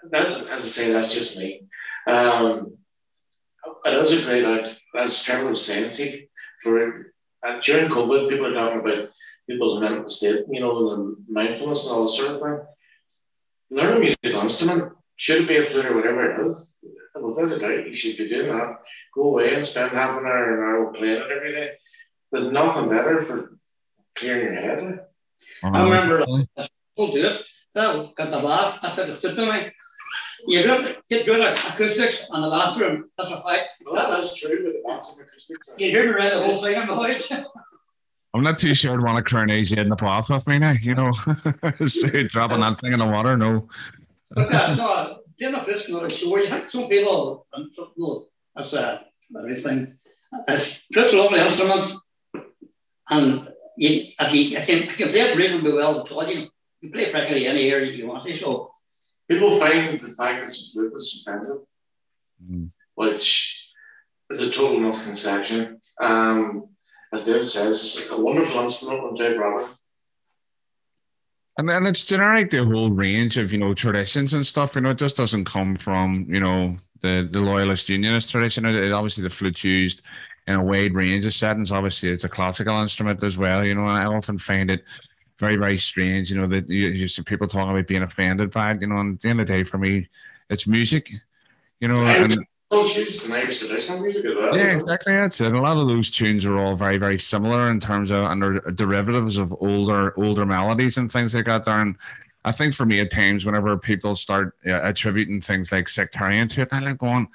that's 0.09 0.49
as 0.49 0.49
I 0.49 0.57
say, 0.57 0.91
that's 0.91 1.13
just 1.13 1.37
me. 1.37 1.67
Um, 2.07 2.77
it 3.85 3.93
is 3.93 4.23
a 4.23 4.25
great 4.25 4.45
out, 4.45 4.77
as 4.97 5.23
Trevor 5.23 5.49
was 5.49 5.65
saying, 5.65 5.91
see, 5.91 6.27
for 6.61 7.13
uh, 7.45 7.59
during 7.61 7.89
COVID, 7.89 8.29
people 8.29 8.47
are 8.47 8.53
talking 8.53 8.79
about 8.79 9.09
people's 9.49 9.79
mental 9.79 10.07
state, 10.09 10.45
you 10.49 10.59
know, 10.59 10.89
the 10.89 11.15
mindfulness 11.29 11.85
and 11.85 11.95
all 11.95 12.03
this 12.03 12.17
sort 12.17 12.31
of 12.31 12.41
thing. 12.41 12.59
Learn 13.69 13.97
a 13.97 13.99
musical 13.99 14.41
instrument, 14.41 14.93
should 15.15 15.43
it 15.43 15.47
be 15.47 15.57
a 15.57 15.63
flute 15.63 15.85
or 15.85 15.95
whatever 15.95 16.31
it 16.31 16.47
is, 16.47 16.77
without 17.21 17.51
a 17.51 17.59
doubt, 17.59 17.87
you 17.87 17.95
should 17.95 18.17
be 18.17 18.29
doing 18.29 18.47
that. 18.47 18.75
Go 19.13 19.23
away 19.23 19.53
and 19.55 19.65
spend 19.65 19.91
half 19.91 20.19
an 20.19 20.25
hour, 20.25 20.53
and 20.53 20.59
an 20.59 20.65
hour 20.65 20.93
playing 20.93 21.21
it 21.21 21.31
every 21.31 21.51
day. 21.51 21.71
There's 22.31 22.51
nothing 22.51 22.89
better 22.89 23.21
for 23.21 23.57
clearing 24.15 24.53
your 24.53 24.61
head. 24.61 24.99
I 25.63 25.83
remember 25.83 26.25
people 26.25 27.13
do 27.13 27.27
it. 27.27 27.41
So, 27.71 28.11
got 28.15 28.29
the 28.29 28.37
bath, 28.37 28.79
that's 28.81 28.97
what 28.97 29.09
it 29.09 29.37
like. 29.37 29.73
You 30.47 30.63
get, 30.63 31.07
get 31.09 31.25
good 31.25 31.41
acoustics 31.41 32.25
on 32.29 32.41
the 32.41 32.49
bathroom, 32.49 33.09
that's 33.17 33.31
a 33.31 33.41
fact. 33.41 33.73
Well, 33.85 33.95
that 33.95 34.19
is 34.19 34.33
true 34.35 34.63
with 34.63 34.73
the 34.73 34.81
bathroom 34.87 35.27
acoustics. 35.27 35.75
You 35.77 35.89
hear 35.91 36.05
me 36.05 36.13
read 36.13 36.31
the 36.31 36.43
whole 36.43 36.55
thing 36.55 36.81
about 36.81 37.09
it. 37.09 37.31
I'm 38.37 38.43
not 38.43 38.57
too 38.57 38.73
sure 38.75 38.93
I'd 38.93 39.01
want 39.01 39.17
to 39.17 39.29
crown 39.29 39.49
easy 39.49 39.79
in 39.79 39.89
the 39.89 39.95
bath 39.95 40.29
with 40.29 40.47
me 40.47 40.59
now, 40.59 40.73
you 40.73 40.95
know. 40.95 41.11
so 41.85 42.23
dropping 42.27 42.59
that 42.59 42.79
thing 42.79 42.93
in 42.93 42.99
the 42.99 43.05
water, 43.05 43.35
no. 43.35 43.67
But, 44.31 44.53
uh, 44.53 44.75
no, 44.75 45.19
Dinner 45.37 45.59
fish 45.59 45.89
not 45.89 46.05
a 46.05 46.09
show. 46.09 46.37
You 46.37 46.47
had 46.47 46.69
some 46.69 46.87
people, 46.87 47.45
and 47.53 47.73
some, 47.73 47.91
no, 47.97 48.25
that's 48.55 48.73
uh, 48.73 48.99
everything. 49.37 49.97
It's 50.47 50.83
just 50.91 51.13
a 51.13 51.21
lovely 51.21 51.39
instrument, 51.39 51.91
and 53.09 53.47
you, 53.77 54.11
if 54.19 54.33
you, 54.33 54.41
you 54.41 54.61
can, 54.61 54.83
you 54.83 54.87
can 54.87 55.09
play 55.09 55.21
it 55.21 55.37
reasonably 55.37 55.73
well, 55.73 56.05
but 56.09 56.33
you, 56.33 56.47
you 56.81 56.91
play 56.91 57.11
practically 57.11 57.47
any 57.47 57.69
area 57.69 57.91
you 57.91 58.07
want 58.07 58.25
to. 58.25 58.35
So 58.35 58.71
people 59.29 59.59
find 59.59 59.99
the 59.99 60.07
fact 60.07 60.41
that 60.41 60.47
it's 60.47 60.69
a 60.69 60.73
flute 60.73 60.93
is 60.95 61.25
offensive, 61.25 61.61
mm. 62.43 62.71
which 62.95 63.69
is 64.29 64.41
a 64.41 64.51
total 64.51 64.79
misconception. 64.79 65.79
Um, 66.01 66.69
as 67.13 67.25
Dave 67.25 67.45
says, 67.45 67.75
it's 67.75 68.11
a 68.11 68.19
wonderful 68.19 68.61
instrument 68.61 69.01
from 69.01 69.15
Dave 69.15 69.37
Robert. 69.37 69.69
And 71.57 71.67
then 71.67 71.87
it's 71.87 72.05
generic 72.05 72.51
the 72.51 72.63
whole 72.63 72.91
range 72.91 73.37
of 73.37 73.51
you 73.51 73.57
know 73.57 73.73
traditions 73.73 74.33
and 74.33 74.45
stuff. 74.45 74.75
You 74.75 74.81
know, 74.81 74.91
it 74.91 74.97
just 74.97 75.17
doesn't 75.17 75.45
come 75.45 75.75
from 75.75 76.27
you 76.29 76.39
know 76.39 76.77
the 77.01 77.27
the 77.29 77.41
loyalist 77.41 77.89
unionist 77.89 78.31
tradition. 78.31 78.65
It, 78.65 78.75
it, 78.75 78.91
obviously 78.91 79.23
the 79.23 79.31
flute's 79.31 79.63
used 79.63 80.01
in 80.45 80.55
a 80.55 80.63
wide 80.63 80.93
range 80.93 81.25
of 81.25 81.33
settings. 81.33 81.71
Obviously, 81.71 82.09
it's 82.09 82.23
a 82.23 82.29
classical 82.29 82.79
instrument 82.79 83.23
as 83.23 83.37
well. 83.37 83.65
You 83.65 83.73
know, 83.73 83.87
I 83.87 84.05
often 84.05 84.37
find 84.37 84.69
it 84.69 84.83
very 85.39 85.55
very 85.55 85.79
strange. 85.79 86.29
You 86.29 86.41
know 86.41 86.47
that 86.47 86.69
you, 86.69 86.89
you 86.89 87.07
see 87.07 87.23
people 87.23 87.47
talking 87.47 87.71
about 87.71 87.87
being 87.87 88.03
offended 88.03 88.51
by 88.51 88.71
it. 88.71 88.81
You 88.81 88.87
know, 88.87 88.97
and 88.97 89.15
at 89.15 89.21
the 89.21 89.29
end 89.29 89.41
of 89.41 89.47
the 89.47 89.53
day, 89.53 89.63
for 89.63 89.79
me, 89.79 90.07
it's 90.51 90.67
music. 90.67 91.11
You 91.79 91.87
know, 91.87 92.05
and 92.05 92.37
Traditional 92.69 94.01
music. 94.01 94.25
Yeah, 94.25 94.71
exactly. 94.71 95.13
That's 95.13 95.39
it. 95.39 95.53
A 95.53 95.59
lot 95.59 95.77
of 95.77 95.87
those 95.87 96.11
tunes 96.11 96.43
are 96.43 96.59
all 96.59 96.75
very, 96.75 96.97
very 96.97 97.17
similar 97.17 97.71
in 97.71 97.79
terms 97.79 98.11
of 98.11 98.25
and 98.25 98.43
are 98.43 98.59
derivatives 98.71 99.37
of 99.37 99.53
older, 99.61 100.13
older 100.19 100.45
melodies 100.45 100.97
and 100.97 101.11
things 101.11 101.33
like 101.33 101.45
that. 101.45 101.63
There, 101.63 101.79
and 101.79 101.95
I 102.43 102.51
think 102.51 102.73
for 102.73 102.85
me, 102.85 102.99
at 102.99 103.11
times, 103.11 103.45
whenever 103.45 103.77
people 103.77 104.15
start 104.15 104.55
attributing 104.65 105.41
things 105.41 105.71
like 105.71 105.87
sectarian 105.87 106.47
to 106.49 106.61
it, 106.61 106.69
I'm 106.71 106.83
like 106.83 106.97
going, 106.97 107.27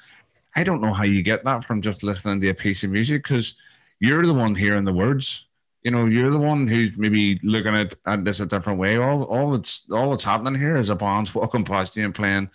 I 0.55 0.65
don't 0.65 0.83
know 0.83 0.93
how 0.93 1.05
you 1.05 1.23
get 1.23 1.45
that 1.45 1.65
from 1.65 1.81
just 1.81 2.03
listening 2.03 2.41
to 2.41 2.51
a 2.51 2.55
piece 2.55 2.85
of 2.85 2.91
music 2.91 3.23
because 3.23 3.55
you're 4.01 4.27
the 4.27 4.35
one 4.35 4.55
hearing 4.55 4.85
the 4.85 4.93
words. 4.93 5.49
You 5.83 5.91
know, 5.91 6.07
you're 6.07 6.31
the 6.31 6.39
one 6.39 6.69
who's 6.69 6.97
maybe 6.97 7.41
looking 7.43 7.75
at, 7.75 7.95
at 8.07 8.25
this 8.25 8.41
a 8.41 8.47
different 8.47 8.79
way. 8.79 8.99
All, 8.99 9.25
all 9.25 9.51
that's 9.51 9.91
all 9.91 10.11
that's 10.11 10.25
happening 10.25 10.61
here 10.61 10.77
is 10.77 10.91
a 10.91 10.95
band's 10.95 11.35
walking 11.35 11.65
past 11.65 11.97
you 11.97 12.05
and 12.05 12.15
playing 12.15 12.51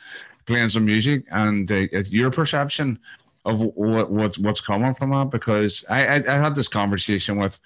playing 0.48 0.70
some 0.70 0.86
music 0.86 1.26
and 1.30 1.70
uh, 1.72 1.86
it's 1.92 2.12
your 2.12 2.32
perception 2.32 3.00
of 3.46 3.62
what, 3.62 4.10
what's 4.10 4.40
what's 4.40 4.62
coming 4.62 4.94
from 4.94 5.12
that 5.12 5.30
because 5.30 5.86
I, 5.90 6.06
I, 6.06 6.24
I 6.28 6.38
had 6.38 6.56
this 6.56 6.68
conversation 6.68 7.38
with 7.38 7.60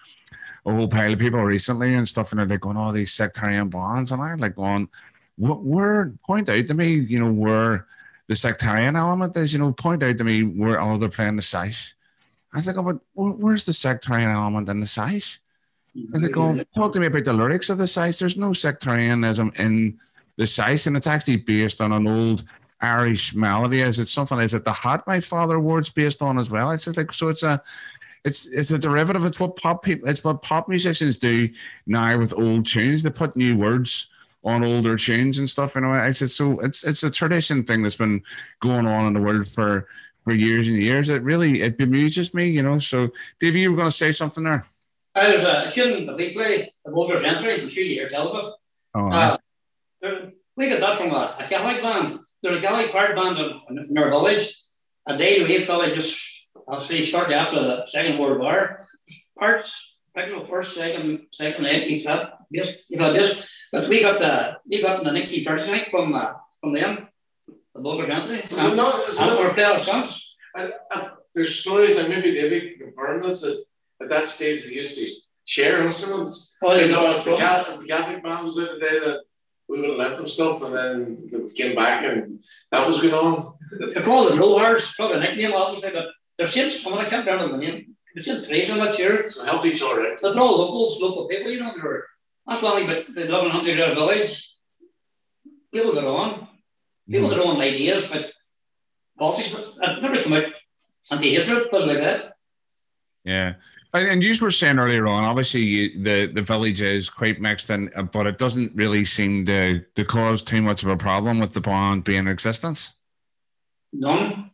a 0.65 0.73
whole 0.73 0.87
pile 0.87 1.13
of 1.13 1.19
people 1.19 1.43
recently 1.43 1.93
and 1.93 2.07
stuff 2.07 2.31
and 2.31 2.49
they're 2.49 2.57
going 2.57 2.77
all 2.77 2.89
oh, 2.89 2.93
these 2.93 3.13
sectarian 3.13 3.69
bonds 3.69 4.11
and 4.11 4.21
I'm 4.21 4.37
like 4.37 4.55
going 4.55 4.89
what 5.37 5.63
where 5.63 6.13
point 6.25 6.49
out 6.49 6.67
to 6.67 6.73
me 6.73 6.93
you 6.95 7.19
know 7.19 7.31
where 7.31 7.87
the 8.27 8.35
sectarian 8.35 8.95
element 8.95 9.35
is 9.37 9.53
you 9.53 9.59
know 9.59 9.73
point 9.73 10.03
out 10.03 10.17
to 10.17 10.23
me 10.23 10.43
where 10.43 10.79
all 10.79 10.95
oh, 10.95 10.97
they're 10.97 11.09
playing 11.09 11.35
the 11.35 11.41
site. 11.41 11.93
I 12.53 12.57
was 12.57 12.67
like 12.67 12.77
oh, 12.77 12.83
but 12.83 12.99
where's 13.13 13.65
the 13.65 13.73
sectarian 13.73 14.29
element 14.29 14.69
in 14.69 14.79
the 14.79 14.85
I 14.97 16.13
was 16.13 16.23
like 16.23 16.31
going 16.31 16.61
talk 16.75 16.93
to 16.93 16.99
me 16.99 17.07
about 17.07 17.25
the 17.25 17.33
lyrics 17.33 17.69
of 17.69 17.77
the 17.77 17.87
site. 17.87 18.17
There's 18.17 18.37
no 18.37 18.53
sectarianism 18.53 19.51
in 19.55 19.99
the 20.37 20.47
site 20.47 20.85
and 20.85 20.95
it's 20.95 21.07
actually 21.07 21.37
based 21.37 21.81
on 21.81 21.91
an 21.91 22.07
old 22.07 22.43
Irish 22.81 23.35
melody? 23.35 23.81
Is 23.81 23.99
it 23.99 24.07
something? 24.07 24.39
Is 24.39 24.53
it 24.53 24.65
the 24.65 24.73
hat 24.73 25.03
my 25.07 25.19
father 25.19 25.59
words 25.59 25.89
based 25.89 26.21
on 26.21 26.39
as 26.39 26.49
well? 26.49 26.69
I 26.69 26.75
said 26.77 26.97
like 26.97 27.11
so. 27.13 27.29
It's 27.29 27.43
a 27.43 27.61
it's 28.23 28.45
it's 28.47 28.71
a 28.71 28.79
derivative. 28.79 29.25
It's 29.25 29.39
what 29.39 29.55
pop 29.55 29.83
people. 29.83 30.07
It's 30.09 30.23
what 30.23 30.41
pop 30.41 30.67
musicians 30.69 31.17
do 31.17 31.49
now 31.85 32.17
with 32.17 32.33
old 32.33 32.65
tunes. 32.65 33.03
They 33.03 33.09
put 33.09 33.35
new 33.35 33.57
words 33.57 34.07
on 34.43 34.63
older 34.63 34.97
tunes 34.97 35.37
and 35.37 35.49
stuff. 35.49 35.75
You 35.75 35.81
know, 35.81 35.91
I 35.91 36.11
said 36.11 36.31
so. 36.31 36.59
It's 36.59 36.83
it's 36.83 37.03
a 37.03 37.11
tradition 37.11 37.63
thing 37.63 37.83
that's 37.83 37.95
been 37.95 38.23
going 38.59 38.87
on 38.87 39.07
in 39.07 39.13
the 39.13 39.21
world 39.21 39.47
for 39.47 39.87
for 40.23 40.33
years 40.33 40.67
and 40.67 40.77
years. 40.77 41.09
It 41.09 41.23
really 41.23 41.61
it 41.61 41.77
bemuses 41.77 42.33
me. 42.33 42.49
You 42.49 42.63
know. 42.63 42.79
So, 42.79 43.09
Dave, 43.39 43.55
you 43.55 43.69
were 43.71 43.75
going 43.77 43.87
to 43.89 43.95
say 43.95 44.11
something 44.11 44.43
there. 44.43 44.65
I 45.13 45.31
was 45.31 45.43
a 45.43 45.69
tune 45.69 46.05
that 46.05 46.15
we 46.15 46.33
play 46.33 46.71
the 46.85 46.91
Boulders 46.91 47.23
Entry. 47.23 47.61
I'm 47.61 47.69
sure 47.69 47.83
you 47.83 47.95
hear 47.95 48.09
tell 48.09 48.29
of 48.31 48.45
it. 48.47 48.53
Oh, 48.95 49.11
Uh, 49.11 49.37
there- 50.01 50.31
we 50.55 50.69
got 50.69 50.79
that 50.81 50.97
from 50.97 51.11
a, 51.11 51.35
a 51.39 51.47
Catholic 51.47 51.81
band. 51.81 52.19
They're 52.41 52.57
a 52.57 52.61
Catholic 52.61 52.91
part 52.91 53.15
band 53.15 53.37
in, 53.37 53.87
in 53.89 53.97
our 53.97 54.09
village. 54.09 54.53
And 55.07 55.19
they 55.19 55.41
were 55.41 55.65
probably 55.65 55.95
just, 55.95 56.47
obviously, 56.67 57.05
shortly 57.05 57.35
after 57.35 57.55
the 57.55 57.85
Second 57.87 58.19
World 58.19 58.39
War. 58.39 58.87
Parts, 59.37 59.97
technical 60.15 60.45
first, 60.45 60.75
second, 60.75 61.27
second, 61.31 61.65
eight, 61.65 61.89
you 61.89 62.03
got 62.03 62.39
this, 62.51 62.77
you 62.87 62.97
got 62.97 63.13
this. 63.13 63.49
But 63.71 63.87
we 63.87 64.01
got 64.01 64.19
the, 64.19 64.59
we 64.67 64.81
got 64.81 65.03
the 65.03 65.09
1930s, 65.09 65.47
I 65.47 65.63
think, 65.63 65.89
from, 65.89 66.13
uh, 66.13 66.33
from 66.59 66.73
them, 66.73 67.07
the 67.73 67.81
Bulgars 67.81 68.09
Entry. 68.09 68.39
Is 68.39 68.63
it 68.63 68.75
not? 68.75 69.07
And 69.07 69.17
not 69.17 69.39
we're 69.39 69.53
playing 69.53 69.79
our. 69.89 70.07
I, 70.55 70.71
I, 70.91 71.11
there's 71.33 71.59
stories 71.59 71.95
that 71.95 72.09
maybe 72.09 72.33
David 72.33 72.77
can 72.77 72.87
confirm 72.87 73.21
this 73.21 73.41
that 73.41 73.63
at 74.01 74.09
that 74.09 74.27
stage 74.27 74.65
they 74.65 74.73
used 74.73 74.97
to 74.97 75.07
share 75.45 75.81
instruments. 75.81 76.57
Oh, 76.61 76.75
you 76.75 76.91
know, 76.91 77.15
if 77.15 77.23
the, 77.23 77.37
Catholic, 77.37 77.75
if 77.75 77.81
the 77.81 77.87
Catholic 77.87 78.23
band 78.23 78.43
was 78.43 78.55
there 78.55 78.73
today, 78.73 78.99
that 78.99 79.21
we 79.71 79.79
would 79.79 79.89
have 79.89 79.97
lent 79.97 80.17
them 80.17 80.27
stuff, 80.27 80.61
and 80.63 80.75
then 80.75 81.29
they 81.31 81.53
came 81.53 81.75
back, 81.75 82.03
and 82.03 82.43
that 82.71 82.85
was 82.85 83.01
going 83.01 83.13
on. 83.13 83.53
They're 83.93 84.03
called 84.03 84.29
the 84.29 84.35
Blowhards, 84.35 84.95
probably 84.97 85.17
a 85.17 85.19
nickname, 85.21 85.53
obviously, 85.55 85.91
but 85.91 86.07
they're 86.37 86.47
saying 86.47 86.71
someone 86.71 87.05
I 87.05 87.09
can't 87.09 87.25
remember 87.25 87.57
the 87.57 87.63
name. 87.65 87.95
They're 88.13 88.23
saying 88.23 88.43
Teresa, 88.43 88.73
I'm 88.73 88.79
not 88.79 88.93
sure. 88.93 89.29
So 89.29 89.45
help 89.45 89.65
each 89.65 89.81
other 89.81 90.01
out. 90.07 90.17
But 90.21 90.33
they're 90.33 90.41
all 90.41 90.57
locals, 90.59 90.99
local 91.01 91.27
people, 91.29 91.49
you 91.51 91.61
know, 91.61 91.73
they're, 91.81 92.03
that's 92.45 92.61
why 92.61 92.85
but 92.85 93.05
they 93.15 93.27
live 93.27 93.45
in 93.45 93.51
Huntley 93.51 93.75
Dale 93.75 93.95
Village. 93.95 94.53
People 95.73 95.93
get 95.93 96.03
on, 96.03 96.47
people 97.09 97.29
Mm-hmm. 97.29 97.39
get 97.39 97.47
on 97.47 97.61
ideas, 97.61 98.09
but 98.11 98.31
politics, 99.17 99.53
but 99.53 99.73
I've 99.83 100.01
never 100.01 100.21
come 100.21 100.33
out 100.33 100.43
anti-hatred, 101.11 101.67
but 101.71 101.87
like 101.87 101.99
that. 101.99 102.33
Yeah. 103.23 103.53
And, 103.93 104.07
and 104.07 104.23
you 104.23 104.33
were 104.41 104.51
saying 104.51 104.79
earlier 104.79 105.07
on, 105.07 105.23
obviously 105.23 105.61
you, 105.61 106.03
the 106.03 106.31
the 106.33 106.41
village 106.41 106.81
is 106.81 107.09
quite 107.09 107.41
mixed, 107.41 107.69
in, 107.69 107.91
uh, 107.95 108.03
but 108.03 108.25
it 108.25 108.37
doesn't 108.37 108.73
really 108.75 109.05
seem 109.05 109.45
to 109.47 109.83
to 109.95 110.05
cause 110.05 110.41
too 110.41 110.61
much 110.61 110.83
of 110.83 110.89
a 110.89 110.97
problem 110.97 111.39
with 111.39 111.53
the 111.53 111.61
bond 111.61 112.03
being 112.03 112.19
in 112.19 112.27
existence. 112.27 112.93
None. 113.91 114.51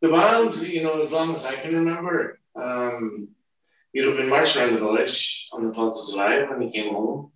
The 0.00 0.08
band, 0.08 0.56
you 0.56 0.82
know, 0.82 1.00
as 1.00 1.12
long 1.12 1.34
as 1.34 1.44
I 1.44 1.54
can 1.54 1.74
remember, 1.74 2.40
um, 2.56 3.28
you'd 3.92 4.08
have 4.08 4.16
been 4.16 4.30
marching 4.30 4.62
around 4.62 4.74
the 4.74 4.80
village 4.80 5.48
on 5.52 5.64
the 5.64 5.72
12th 5.72 6.02
of 6.02 6.10
July 6.10 6.42
when 6.48 6.62
he 6.62 6.72
came 6.72 6.92
home, 6.92 7.30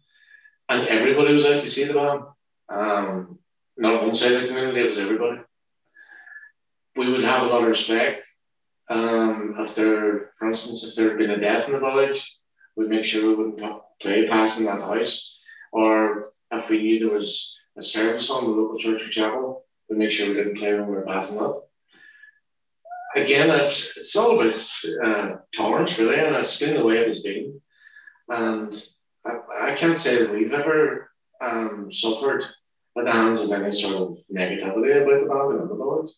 and 0.69 0.89
everybody 0.89 1.35
was 1.35 1.47
out 1.47 1.63
to 1.63 1.69
see 1.69 1.85
the 1.85 1.95
band. 1.95 2.23
Um, 2.69 3.39
not 3.77 4.03
one 4.03 4.17
side 4.17 4.33
of 4.33 4.43
the 4.43 4.49
community, 4.49 4.81
it 4.81 4.91
was 4.91 4.99
everybody. 4.99 5.41
We 6.97 7.13
would 7.13 7.25
have 7.25 7.43
a 7.43 7.47
lot 7.47 7.63
of 7.63 7.69
respect. 7.69 8.27
Um, 8.89 9.57
if 9.59 9.75
there, 9.75 10.31
for 10.39 10.49
instance, 10.49 10.87
if 10.87 10.95
there 10.95 11.09
had 11.11 11.19
been 11.19 11.31
a 11.31 11.41
death 11.41 11.69
in 11.69 11.75
the 11.75 11.81
village, 11.81 12.37
we'd 12.77 12.89
make 12.89 13.05
sure 13.05 13.27
we 13.27 13.35
wouldn't 13.35 13.59
play 13.59 13.79
play 14.01 14.29
passing 14.29 14.67
that 14.67 14.81
house. 14.81 15.41
Or 15.73 16.33
if 16.53 16.71
we 16.71 16.83
knew 16.83 16.99
there 16.99 17.17
was 17.17 17.59
a 17.77 17.83
service 17.83 18.31
on 18.31 18.45
the 18.45 18.51
local 18.51 18.79
church 18.79 19.07
or 19.07 19.11
chapel, 19.11 19.65
we'd 19.89 19.99
make 19.99 20.11
sure 20.11 20.29
we 20.29 20.35
didn't 20.35 20.59
play 20.59 20.75
when 20.75 20.87
we 20.87 20.95
were 20.95 21.03
passing 21.03 21.39
that 21.39 21.67
again, 23.17 23.51
it's, 23.51 23.97
it's 23.97 24.15
all 24.15 24.39
about 24.39 24.63
uh, 25.05 25.37
tolerance, 25.55 25.99
really, 25.99 26.17
and 26.17 26.37
it's 26.37 26.61
been 26.61 26.75
the 26.75 26.85
way 26.85 26.99
it 26.99 27.09
has 27.09 27.23
been. 27.23 27.61
And 28.29 28.75
I, 29.25 29.71
I 29.73 29.75
can't 29.75 29.99
say 29.99 30.23
that 30.23 30.33
we've 30.33 30.53
ever 30.53 31.11
um, 31.41 31.91
suffered 31.91 32.43
at 32.97 33.05
the 33.05 33.13
hands 33.13 33.41
of 33.43 33.53
any 33.53 33.71
sort 33.71 33.97
of 33.97 34.19
negativity 34.33 35.03
about 35.03 35.21
the 35.21 35.27
band 35.29 35.61
in 35.63 35.69
the 35.69 35.75
village. 35.75 36.11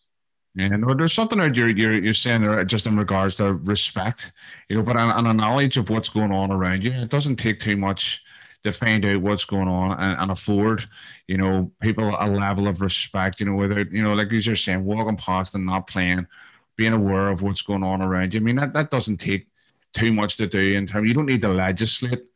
Yeah, 0.59 0.73
uh, 0.73 0.77
no, 0.77 0.93
there's 0.93 1.13
something 1.13 1.37
that 1.39 1.55
you're 1.55 1.69
you're 1.69 2.03
you're 2.03 2.13
saying 2.13 2.43
there 2.43 2.63
just 2.65 2.85
in 2.85 2.97
regards 2.97 3.37
to 3.37 3.53
respect, 3.53 4.33
you 4.67 4.75
know, 4.75 4.83
but 4.83 4.97
and, 4.97 5.11
and 5.11 5.27
a 5.27 5.33
knowledge 5.33 5.77
of 5.77 5.89
what's 5.89 6.09
going 6.09 6.33
on 6.33 6.51
around 6.51 6.83
you. 6.83 6.91
It 6.91 7.09
doesn't 7.09 7.37
take 7.37 7.59
too 7.59 7.77
much 7.77 8.21
to 8.63 8.71
find 8.73 9.05
out 9.05 9.21
what's 9.21 9.45
going 9.45 9.69
on 9.69 9.97
and, 9.99 10.19
and 10.21 10.31
afford, 10.31 10.83
you 11.27 11.37
know, 11.37 11.71
people 11.81 12.13
a 12.19 12.27
level 12.27 12.67
of 12.67 12.81
respect, 12.81 13.39
you 13.39 13.45
know, 13.45 13.55
whether, 13.55 13.83
you 13.83 14.03
know, 14.03 14.13
like 14.13 14.31
you're 14.31 14.55
saying, 14.55 14.83
walking 14.83 15.15
past 15.15 15.55
and 15.55 15.65
not 15.65 15.87
playing, 15.87 16.27
being 16.75 16.91
aware 16.93 17.29
of 17.29 17.41
what's 17.41 17.61
going 17.61 17.83
on 17.83 18.01
around 18.01 18.33
you. 18.33 18.41
I 18.41 18.43
mean, 18.43 18.57
that, 18.57 18.73
that 18.73 18.91
doesn't 18.91 19.17
take 19.17 19.47
too 19.93 20.11
much 20.11 20.35
to 20.37 20.47
do 20.47 20.59
in 20.59 20.85
terms. 20.85 21.07
You 21.07 21.13
don't 21.13 21.25
need 21.25 21.41
to 21.43 21.49
legislate 21.49 22.27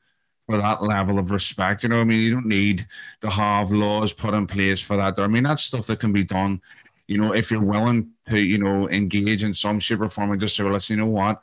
for 0.45 0.57
that 0.57 0.81
level 0.81 1.19
of 1.19 1.31
respect. 1.31 1.83
You 1.83 1.89
know, 1.89 1.97
I 1.97 2.05
mean, 2.05 2.21
you 2.21 2.31
don't 2.31 2.45
need 2.45 2.87
to 3.21 3.29
have 3.29 3.71
laws 3.73 4.13
put 4.13 4.33
in 4.33 4.47
place 4.47 4.79
for 4.79 4.95
that. 4.95 5.19
I 5.19 5.27
mean, 5.27 5.43
that's 5.43 5.63
stuff 5.63 5.87
that 5.87 5.99
can 5.99 6.13
be 6.13 6.23
done. 6.23 6.61
You 7.07 7.17
know, 7.17 7.33
if 7.33 7.51
you're 7.51 7.61
willing 7.61 8.12
to, 8.29 8.39
you 8.39 8.57
know, 8.57 8.89
engage 8.89 9.43
in 9.43 9.53
some 9.53 9.79
shape 9.79 10.01
or 10.01 10.07
form 10.07 10.31
and 10.31 10.41
just 10.41 10.55
say, 10.55 10.63
well, 10.63 10.73
let's, 10.73 10.89
you 10.89 10.95
know 10.95 11.09
what, 11.09 11.41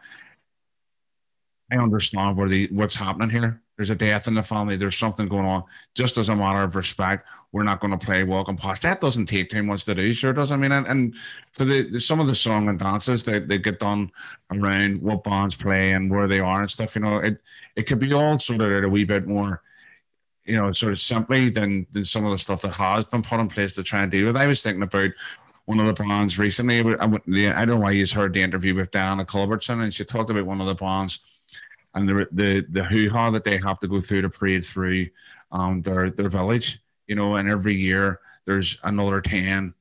I 1.71 1.77
understand 1.77 2.37
where 2.37 2.49
the 2.49 2.69
what's 2.73 2.97
happening 2.97 3.31
here. 3.31 3.63
There's 3.77 3.91
a 3.91 3.95
death 3.95 4.29
in 4.29 4.35
the 4.35 4.43
family. 4.43 4.77
There's 4.77 4.99
something 4.99 5.27
going 5.27 5.47
on. 5.47 5.65
Just 5.95 6.19
as 6.19 6.29
a 6.29 6.37
matter 6.37 6.63
of 6.63 6.77
respect, 6.77 7.27
we're 7.51 7.63
not 7.63 7.81
going 7.81 7.99
to 7.99 8.07
play 8.07 8.25
welcome 8.25 8.57
past. 8.57 8.83
That 8.83 9.01
doesn't 9.01 9.25
take 9.25 9.49
too 9.49 9.63
much 9.63 9.87
to 9.87 9.95
do, 9.95 10.13
sure 10.13 10.35
does. 10.35 10.53
I 10.53 10.57
mean, 10.57 10.73
and, 10.73 10.87
and 10.87 11.15
for 11.53 11.65
the, 11.65 11.99
some 11.99 12.21
of 12.21 12.27
the 12.27 12.35
song 12.35 12.69
and 12.69 12.79
dances 12.79 13.25
that 13.25 13.49
they 13.49 13.57
get 13.57 13.79
done 13.79 14.11
around 14.53 15.01
what 15.01 15.25
bands 15.25 15.57
play 15.57 15.93
and 15.93 16.11
where 16.11 16.29
they 16.29 16.41
are 16.41 16.61
and 16.61 16.71
stuff, 16.71 16.95
you 16.95 17.01
know, 17.01 17.19
it 17.19 17.41
it 17.75 17.85
could 17.85 17.99
be 17.99 18.13
all 18.13 18.39
sort 18.39 18.61
of 18.61 18.85
a 18.85 18.89
wee 18.89 19.05
bit 19.05 19.27
more, 19.27 19.63
you 20.45 20.57
know, 20.57 20.73
sort 20.73 20.93
of 20.93 21.01
simply 21.01 21.49
than 21.49 21.87
than 21.93 22.05
some 22.05 22.27
of 22.27 22.33
the 22.33 22.39
stuff 22.39 22.61
that 22.61 22.73
has 22.73 23.07
been 23.07 23.23
put 23.23 23.41
in 23.41 23.49
place 23.49 23.75
to 23.77 23.83
try 23.83 24.03
and 24.03 24.13
deal 24.13 24.27
with. 24.27 24.37
I 24.37 24.47
was 24.47 24.63
thinking 24.63 24.83
about 24.83 25.13
one 25.71 25.79
of 25.79 25.87
the 25.87 26.03
bands 26.03 26.37
recently. 26.37 26.81
I, 26.81 27.05
I 27.05 27.65
don't 27.65 27.69
know 27.69 27.79
why 27.79 27.93
you 27.93 28.05
heard 28.05 28.33
the 28.33 28.43
interview 28.43 28.75
with 28.75 28.91
Diana 28.91 29.25
Culbertson, 29.25 29.81
and 29.83 29.95
she 29.95 30.05
talked 30.05 30.29
about 30.29 30.45
one 30.45 30.61
of 30.61 30.67
the 30.67 30.75
bands 30.75 31.21
and 31.95 32.09
the 32.09 32.27
the 32.33 32.67
the 32.77 32.83
hoo 32.83 33.09
ha 33.09 33.31
that 33.31 33.45
they 33.45 33.57
have 33.59 33.79
to 33.81 33.87
go 33.87 34.01
through 34.01 34.23
to 34.23 34.29
parade 34.29 34.65
through 34.65 35.07
um 35.53 35.81
their 35.83 36.11
their 36.11 36.29
village, 36.29 36.81
you 37.07 37.15
know, 37.15 37.37
and 37.37 37.49
every 37.49 37.75
year 37.75 38.19
there's 38.47 38.79
another 38.83 39.21
ten 39.21 39.73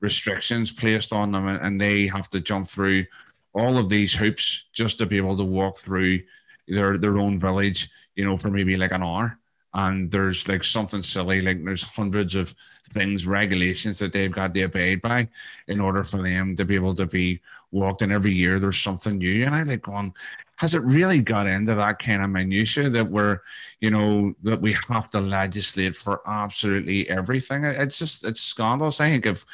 restrictions 0.00 0.70
placed 0.70 1.12
on 1.12 1.32
them, 1.32 1.48
and, 1.48 1.60
and 1.64 1.80
they 1.80 2.06
have 2.06 2.28
to 2.28 2.38
jump 2.40 2.68
through 2.68 3.04
all 3.52 3.78
of 3.78 3.88
these 3.88 4.14
hoops 4.14 4.66
just 4.72 4.98
to 4.98 5.06
be 5.06 5.16
able 5.16 5.36
to 5.36 5.44
walk 5.44 5.78
through 5.78 6.20
their 6.68 6.98
their 6.98 7.18
own 7.18 7.40
village, 7.40 7.90
you 8.14 8.24
know, 8.24 8.36
for 8.36 8.48
maybe 8.48 8.76
like 8.76 8.92
an 8.92 9.02
hour. 9.02 9.38
And 9.74 10.08
there's 10.08 10.46
like 10.46 10.62
something 10.62 11.02
silly, 11.02 11.40
like 11.40 11.64
there's 11.64 11.82
hundreds 11.82 12.36
of 12.36 12.54
things, 12.92 13.26
regulations 13.26 13.98
that 13.98 14.12
they've 14.12 14.30
got 14.30 14.54
to 14.54 14.62
abide 14.62 15.02
by 15.02 15.28
in 15.68 15.80
order 15.80 16.04
for 16.04 16.22
them 16.22 16.56
to 16.56 16.64
be 16.64 16.74
able 16.74 16.94
to 16.94 17.06
be 17.06 17.40
walked. 17.70 18.02
And 18.02 18.12
every 18.12 18.32
year 18.32 18.58
there's 18.58 18.80
something 18.80 19.18
new. 19.18 19.44
And 19.44 19.54
I 19.54 19.62
like 19.62 19.82
going, 19.82 19.96
um, 19.96 20.14
has 20.56 20.74
it 20.74 20.82
really 20.82 21.20
got 21.20 21.46
into 21.46 21.74
that 21.74 21.98
kind 21.98 22.22
of 22.22 22.30
minutia 22.30 22.88
that 22.88 23.10
we're, 23.10 23.38
you 23.80 23.90
know, 23.90 24.34
that 24.44 24.60
we 24.60 24.76
have 24.88 25.10
to 25.10 25.20
legislate 25.20 25.96
for 25.96 26.22
absolutely 26.28 27.08
everything? 27.10 27.64
It's 27.64 27.98
just 27.98 28.24
it's 28.24 28.40
scandalous. 28.40 29.00
I 29.00 29.08
think 29.08 29.26
if 29.26 29.44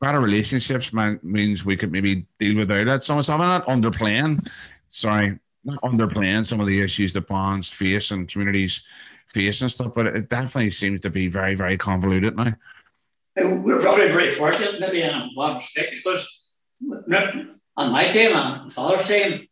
better 0.00 0.20
relationships 0.20 0.92
means 0.92 1.64
we 1.64 1.76
could 1.76 1.92
maybe 1.92 2.26
deal 2.38 2.58
without 2.58 2.88
it. 2.88 3.02
So 3.02 3.14
I'm 3.14 3.40
not 3.40 3.66
underplaying, 3.66 4.48
sorry, 4.90 5.38
not 5.64 5.80
underplaying 5.82 6.46
some 6.46 6.60
of 6.60 6.66
the 6.66 6.80
issues 6.80 7.12
that 7.12 7.26
bonds 7.26 7.70
face 7.70 8.10
and 8.10 8.28
communities 8.28 8.82
face 9.28 9.60
and 9.60 9.70
stuff, 9.70 9.92
but 9.94 10.06
it 10.06 10.28
definitely 10.28 10.70
seems 10.70 11.00
to 11.00 11.10
be 11.10 11.28
very, 11.28 11.54
very 11.54 11.76
convoluted 11.76 12.36
now. 12.36 12.54
We're 13.40 13.80
probably 13.80 14.08
very 14.08 14.32
fortunate, 14.32 14.80
maybe 14.80 15.02
in 15.02 15.10
a 15.10 15.28
one 15.34 15.56
respect, 15.56 15.92
because 15.92 16.50
on 16.82 17.92
my 17.92 18.04
time, 18.04 18.34
on 18.34 18.70
father's 18.70 19.06
time, 19.06 19.46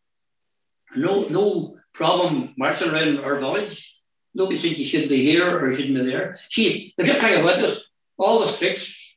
no 0.97 1.28
no 1.28 1.76
problem 1.93 2.55
marching 2.59 2.91
around 2.91 3.20
our 3.20 3.39
village. 3.39 3.95
Nobody 4.34 4.57
said 4.57 4.76
you 4.76 4.84
should 4.84 5.09
be 5.09 5.22
here 5.22 5.49
or 5.59 5.70
you 5.70 5.76
shouldn't 5.76 5.95
be 5.95 6.05
there. 6.05 6.39
See, 6.51 6.93
the 6.97 7.05
good 7.05 7.16
thing 7.16 7.41
about 7.41 7.59
this, 7.59 7.80
all 8.18 8.41
the 8.41 8.49
streets 8.49 9.16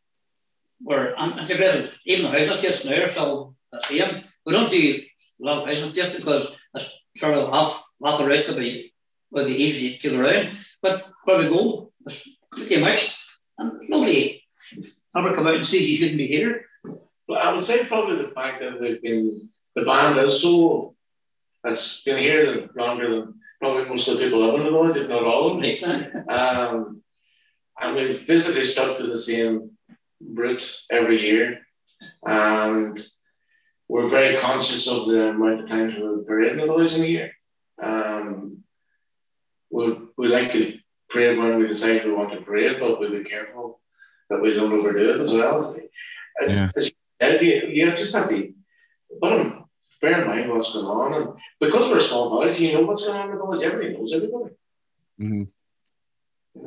were 0.81 1.13
integrated. 1.17 1.91
Even 2.05 2.31
the 2.31 2.37
houses 2.37 2.61
just 2.61 2.85
now 2.85 3.03
are 3.03 3.09
still 3.09 3.55
the 3.71 3.81
same. 3.81 4.23
We 4.45 4.53
don't 4.53 4.71
do 4.71 4.77
a 4.77 5.45
lot 5.45 5.63
of 5.63 5.67
houses 5.67 5.93
just 5.93 6.15
because 6.15 6.51
it's 6.73 7.01
sort 7.17 7.33
of 7.33 7.51
half 7.51 7.83
half 8.03 8.19
the 8.19 8.25
route 8.25 8.45
could 8.45 8.57
be 8.57 8.93
would 9.31 9.47
be 9.47 9.55
easy 9.55 9.97
to 9.97 10.09
get 10.09 10.19
around. 10.19 10.57
But 10.81 11.05
where 11.23 11.39
we 11.39 11.49
go, 11.49 11.91
it's 12.05 12.27
pretty 12.51 12.81
mixed. 12.81 13.17
And 13.57 13.89
nobody 13.89 14.43
ever 15.15 15.33
come 15.33 15.47
out 15.47 15.55
and 15.55 15.65
says 15.65 15.89
you 15.89 15.97
shouldn't 15.97 16.17
be 16.17 16.27
here. 16.27 16.65
But 17.27 17.39
I 17.39 17.53
would 17.53 17.63
say 17.63 17.85
probably 17.85 18.23
the 18.23 18.31
fact 18.31 18.59
that 18.59 18.79
they've 18.79 19.01
been 19.01 19.49
the 19.75 19.85
band 19.85 20.17
is 20.19 20.41
so 20.41 20.95
has 21.63 22.01
been 22.05 22.17
here 22.17 22.69
longer 22.75 23.09
than 23.09 23.39
probably 23.61 23.85
most 23.85 24.07
of 24.07 24.17
the 24.17 24.23
people 24.23 24.45
live 24.45 24.55
in 24.55 24.65
the 24.65 24.71
village, 24.71 24.97
if 24.97 25.09
not 25.09 25.23
all 25.23 25.51
of 25.51 25.61
them. 25.61 26.27
Um, 26.29 27.01
and 27.79 27.95
we've 27.95 28.25
basically 28.27 28.65
stuck 28.65 28.97
to 28.97 29.07
the 29.07 29.17
same 29.17 29.71
route 30.21 30.81
every 30.89 31.21
year, 31.21 31.59
and 32.25 32.99
we're 33.87 34.07
very 34.07 34.37
conscious 34.37 34.87
of 34.87 35.07
the 35.07 35.29
amount 35.29 35.61
of 35.61 35.69
times 35.69 35.95
we're 35.97 36.23
parading 36.23 36.59
the 36.59 36.67
boys 36.67 36.95
in 36.95 37.03
a 37.03 37.07
year. 37.07 37.31
Um, 37.81 38.63
we 39.69 39.97
we 40.17 40.27
like 40.27 40.51
to 40.53 40.77
parade 41.09 41.37
when 41.37 41.59
we 41.59 41.67
decide 41.67 42.05
we 42.05 42.11
want 42.11 42.31
to 42.33 42.41
parade, 42.41 42.77
but 42.79 42.99
we'll 42.99 43.11
be 43.11 43.23
careful 43.23 43.79
that 44.29 44.41
we 44.41 44.53
don't 44.53 44.71
overdo 44.71 45.13
it 45.15 45.21
as 45.21 45.33
well. 45.33 45.75
As, 46.41 46.53
Yeah. 46.55 46.69
as 46.75 46.85
you, 46.89 46.95
said, 47.21 47.41
you, 47.41 47.61
you 47.67 47.91
just 47.91 48.15
have 48.15 48.29
to, 48.29 48.53
but 49.19 49.63
bear 50.01 50.21
in 50.21 50.27
mind 50.27 50.49
what's 50.49 50.73
going 50.73 50.85
on, 50.85 51.13
and 51.13 51.33
because 51.59 51.89
we're 51.89 51.97
a 51.97 52.01
small 52.01 52.29
village, 52.29 52.59
you 52.59 52.73
know 52.73 52.81
what's 52.81 53.05
going 53.05 53.17
on 53.17 53.29
in 53.29 53.37
the 53.37 53.43
village. 53.43 53.61
Everybody 53.63 53.97
knows 53.97 54.13
everybody. 54.13 54.55
Mhm. 55.19 55.47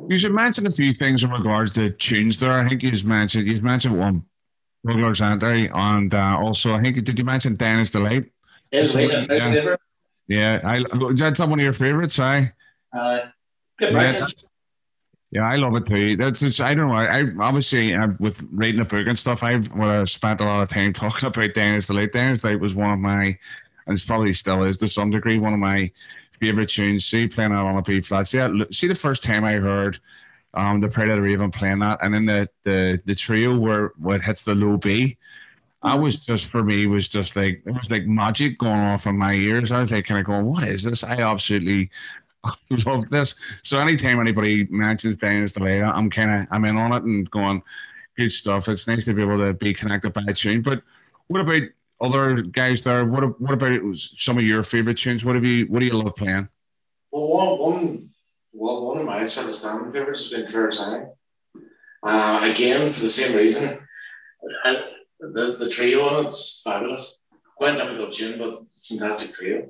You 0.09 0.17
should 0.17 0.31
mention 0.33 0.65
a 0.67 0.71
few 0.71 0.91
things 0.93 1.23
in 1.23 1.31
regards 1.31 1.73
to 1.73 1.89
tunes 1.91 2.39
there. 2.39 2.59
I 2.59 2.67
think 2.67 2.83
you 2.83 2.91
just 2.91 3.05
mentioned 3.05 3.47
you 3.47 3.61
mentioned 3.61 3.97
one 3.97 4.23
Burglars 4.83 5.21
Entry 5.21 5.69
and 5.73 6.13
uh, 6.13 6.37
also 6.39 6.73
I 6.73 6.81
think 6.81 7.03
did 7.03 7.17
you 7.17 7.25
mention 7.25 7.55
Dennis 7.55 7.91
Delight? 7.91 8.25
It's 8.71 8.95
like 8.95 9.11
Yeah. 9.11 9.25
favourite. 9.27 9.79
Yeah, 10.27 10.59
I 10.63 10.83
that's 11.13 11.39
one 11.39 11.59
of 11.59 11.63
your 11.63 11.73
favorites, 11.73 12.19
I 12.19 12.53
Uh, 12.93 13.27
good 13.79 13.91
Yeah, 13.93 13.97
message. 13.99 14.35
Yeah, 15.33 15.49
I 15.49 15.55
love 15.55 15.75
it 15.75 15.85
too. 15.87 16.15
That's 16.15 16.41
just, 16.41 16.61
I 16.61 16.75
don't 16.75 16.89
know. 16.89 16.95
I, 16.95 17.21
I 17.21 17.23
obviously 17.39 17.93
uh, 17.95 18.09
with 18.19 18.45
reading 18.51 18.79
the 18.81 18.85
book 18.85 19.07
and 19.07 19.17
stuff, 19.17 19.41
I've 19.41 19.71
well, 19.73 20.01
I 20.01 20.03
spent 20.03 20.41
a 20.41 20.45
lot 20.45 20.61
of 20.61 20.69
time 20.69 20.93
talking 20.93 21.27
about 21.27 21.53
Dennis 21.55 21.87
Delight. 21.87 22.11
Dennis 22.11 22.41
Delight 22.41 22.59
was 22.59 22.75
one 22.75 22.91
of 22.91 22.99
my, 22.99 23.23
and 23.25 23.37
it's 23.87 24.05
probably 24.05 24.31
still 24.33 24.63
is 24.63 24.77
to 24.77 24.87
some 24.87 25.09
degree 25.09 25.39
one 25.39 25.53
of 25.53 25.59
my 25.59 25.91
favorite 26.39 26.69
tunes. 26.69 27.05
See, 27.05 27.27
playing 27.27 27.51
that 27.51 27.57
on 27.57 27.77
a 27.77 27.81
B 27.81 27.99
flat. 27.99 28.27
See, 28.27 28.39
I- 28.39 28.51
see 28.71 28.87
the 28.87 28.93
first 28.95 29.23
time 29.23 29.43
I 29.43 29.53
heard 29.53 29.99
um 30.55 30.81
the 30.81 30.89
Pride 30.89 31.09
of 31.09 31.17
the 31.17 31.23
Raven 31.23 31.51
playing 31.51 31.79
that, 31.79 31.99
and 32.03 32.13
then 32.13 32.25
the 32.25 32.49
the 32.63 33.01
the 33.05 33.15
trio 33.15 33.57
where 33.57 33.93
where 33.99 34.17
it 34.17 34.23
hits 34.23 34.43
the 34.43 34.55
low 34.55 34.77
B. 34.77 35.17
I 35.83 35.95
was 35.95 36.25
just 36.25 36.45
for 36.47 36.63
me 36.63 36.87
was 36.87 37.09
just 37.09 37.35
like 37.35 37.61
it 37.65 37.71
was 37.71 37.91
like 37.91 38.05
magic 38.05 38.57
going 38.57 38.79
off 38.79 39.05
in 39.07 39.17
my 39.17 39.33
ears. 39.33 39.71
I 39.71 39.79
was 39.79 39.91
like 39.91 40.05
kind 40.05 40.19
of 40.19 40.25
going, 40.25 40.45
what 40.45 40.63
is 40.63 40.83
this? 40.83 41.03
I 41.03 41.15
absolutely 41.21 41.89
love 42.85 43.09
this. 43.09 43.35
So 43.63 43.79
anytime 43.79 44.19
anybody 44.19 44.67
mentions 44.69 45.17
Dennis 45.17 45.53
Delight, 45.53 45.81
I'm 45.81 46.09
kind 46.09 46.31
of 46.31 46.47
I'm 46.51 46.65
in 46.65 46.77
on 46.77 46.93
it 46.93 47.03
and 47.03 47.29
going, 47.31 47.63
good 48.17 48.31
stuff. 48.31 48.67
It's 48.67 48.87
nice 48.87 49.05
to 49.05 49.13
be 49.13 49.21
able 49.21 49.39
to 49.39 49.53
be 49.53 49.73
connected 49.73 50.13
by 50.13 50.23
a 50.27 50.33
tune. 50.33 50.61
But 50.61 50.81
what 51.27 51.41
about 51.41 51.63
other 52.01 52.41
guys 52.41 52.83
there? 52.83 53.05
What 53.05 53.39
what 53.39 53.53
about 53.53 53.79
some 53.97 54.37
of 54.37 54.43
your 54.43 54.63
favorite 54.63 54.97
tunes? 54.97 55.23
What 55.23 55.35
have 55.35 55.45
you 55.45 55.65
what 55.67 55.79
do 55.79 55.85
you 55.85 55.93
love 55.93 56.15
playing? 56.15 56.49
Well, 57.11 57.27
one, 57.29 57.59
one, 57.59 58.09
well, 58.51 58.87
one 58.87 58.97
of 58.99 59.05
my 59.05 59.23
sort 59.23 59.47
of 59.47 59.55
standing 59.55 59.91
favorites 59.91 60.23
has 60.23 60.31
been 60.31 60.47
Trevor 60.47 60.71
Sang. 60.71 61.11
Uh, 62.01 62.49
again, 62.51 62.91
for 62.91 63.01
the 63.01 63.09
same 63.09 63.35
reason. 63.35 63.79
The, 65.19 65.55
the 65.57 65.69
trio 65.69 66.05
on 66.05 66.25
it's 66.25 66.61
fabulous. 66.61 67.19
Quite 67.55 67.75
a 67.75 67.83
difficult 67.83 68.13
tune, 68.13 68.37
but 68.37 68.63
fantastic 68.83 69.33
trio. 69.33 69.69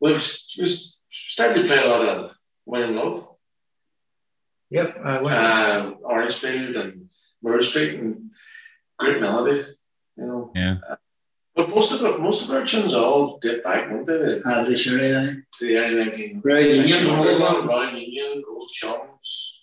We've, 0.00 0.26
we've 0.58 0.78
started 1.12 1.62
to 1.62 1.68
play 1.68 1.78
a 1.78 1.88
lot 1.88 2.08
of 2.08 2.34
William 2.66 2.96
Love, 2.96 3.28
Yep. 4.72 4.96
Uh, 5.04 5.20
well, 5.22 5.36
uh, 5.36 5.90
Orangefield, 6.02 6.76
and 6.76 7.10
Moore 7.42 7.60
Street, 7.60 8.00
and 8.00 8.30
great 8.98 9.20
melodies, 9.20 9.82
you 10.16 10.24
know. 10.24 10.50
Yeah. 10.54 10.76
Uh, 10.88 10.96
but 11.54 11.68
most 11.68 11.92
of 11.92 12.02
it, 12.02 12.18
most 12.18 12.48
of 12.48 12.54
our 12.54 12.64
tunes 12.64 12.94
all 12.94 13.38
date 13.38 13.62
back, 13.62 13.90
won't 13.90 14.06
they? 14.06 14.16
To 14.16 14.48
Uh, 14.48 14.64
the 14.64 14.74
Sherry, 14.74 15.42
the 15.60 15.76
early 15.76 16.04
19 16.04 16.40
Royal 16.42 16.76
Union, 16.76 17.06
all 17.10 17.28
of 17.28 17.38
them. 17.38 17.68
Royal 17.68 17.94
Union, 17.94 18.42
Old 18.48 18.70
Chums, 18.72 19.60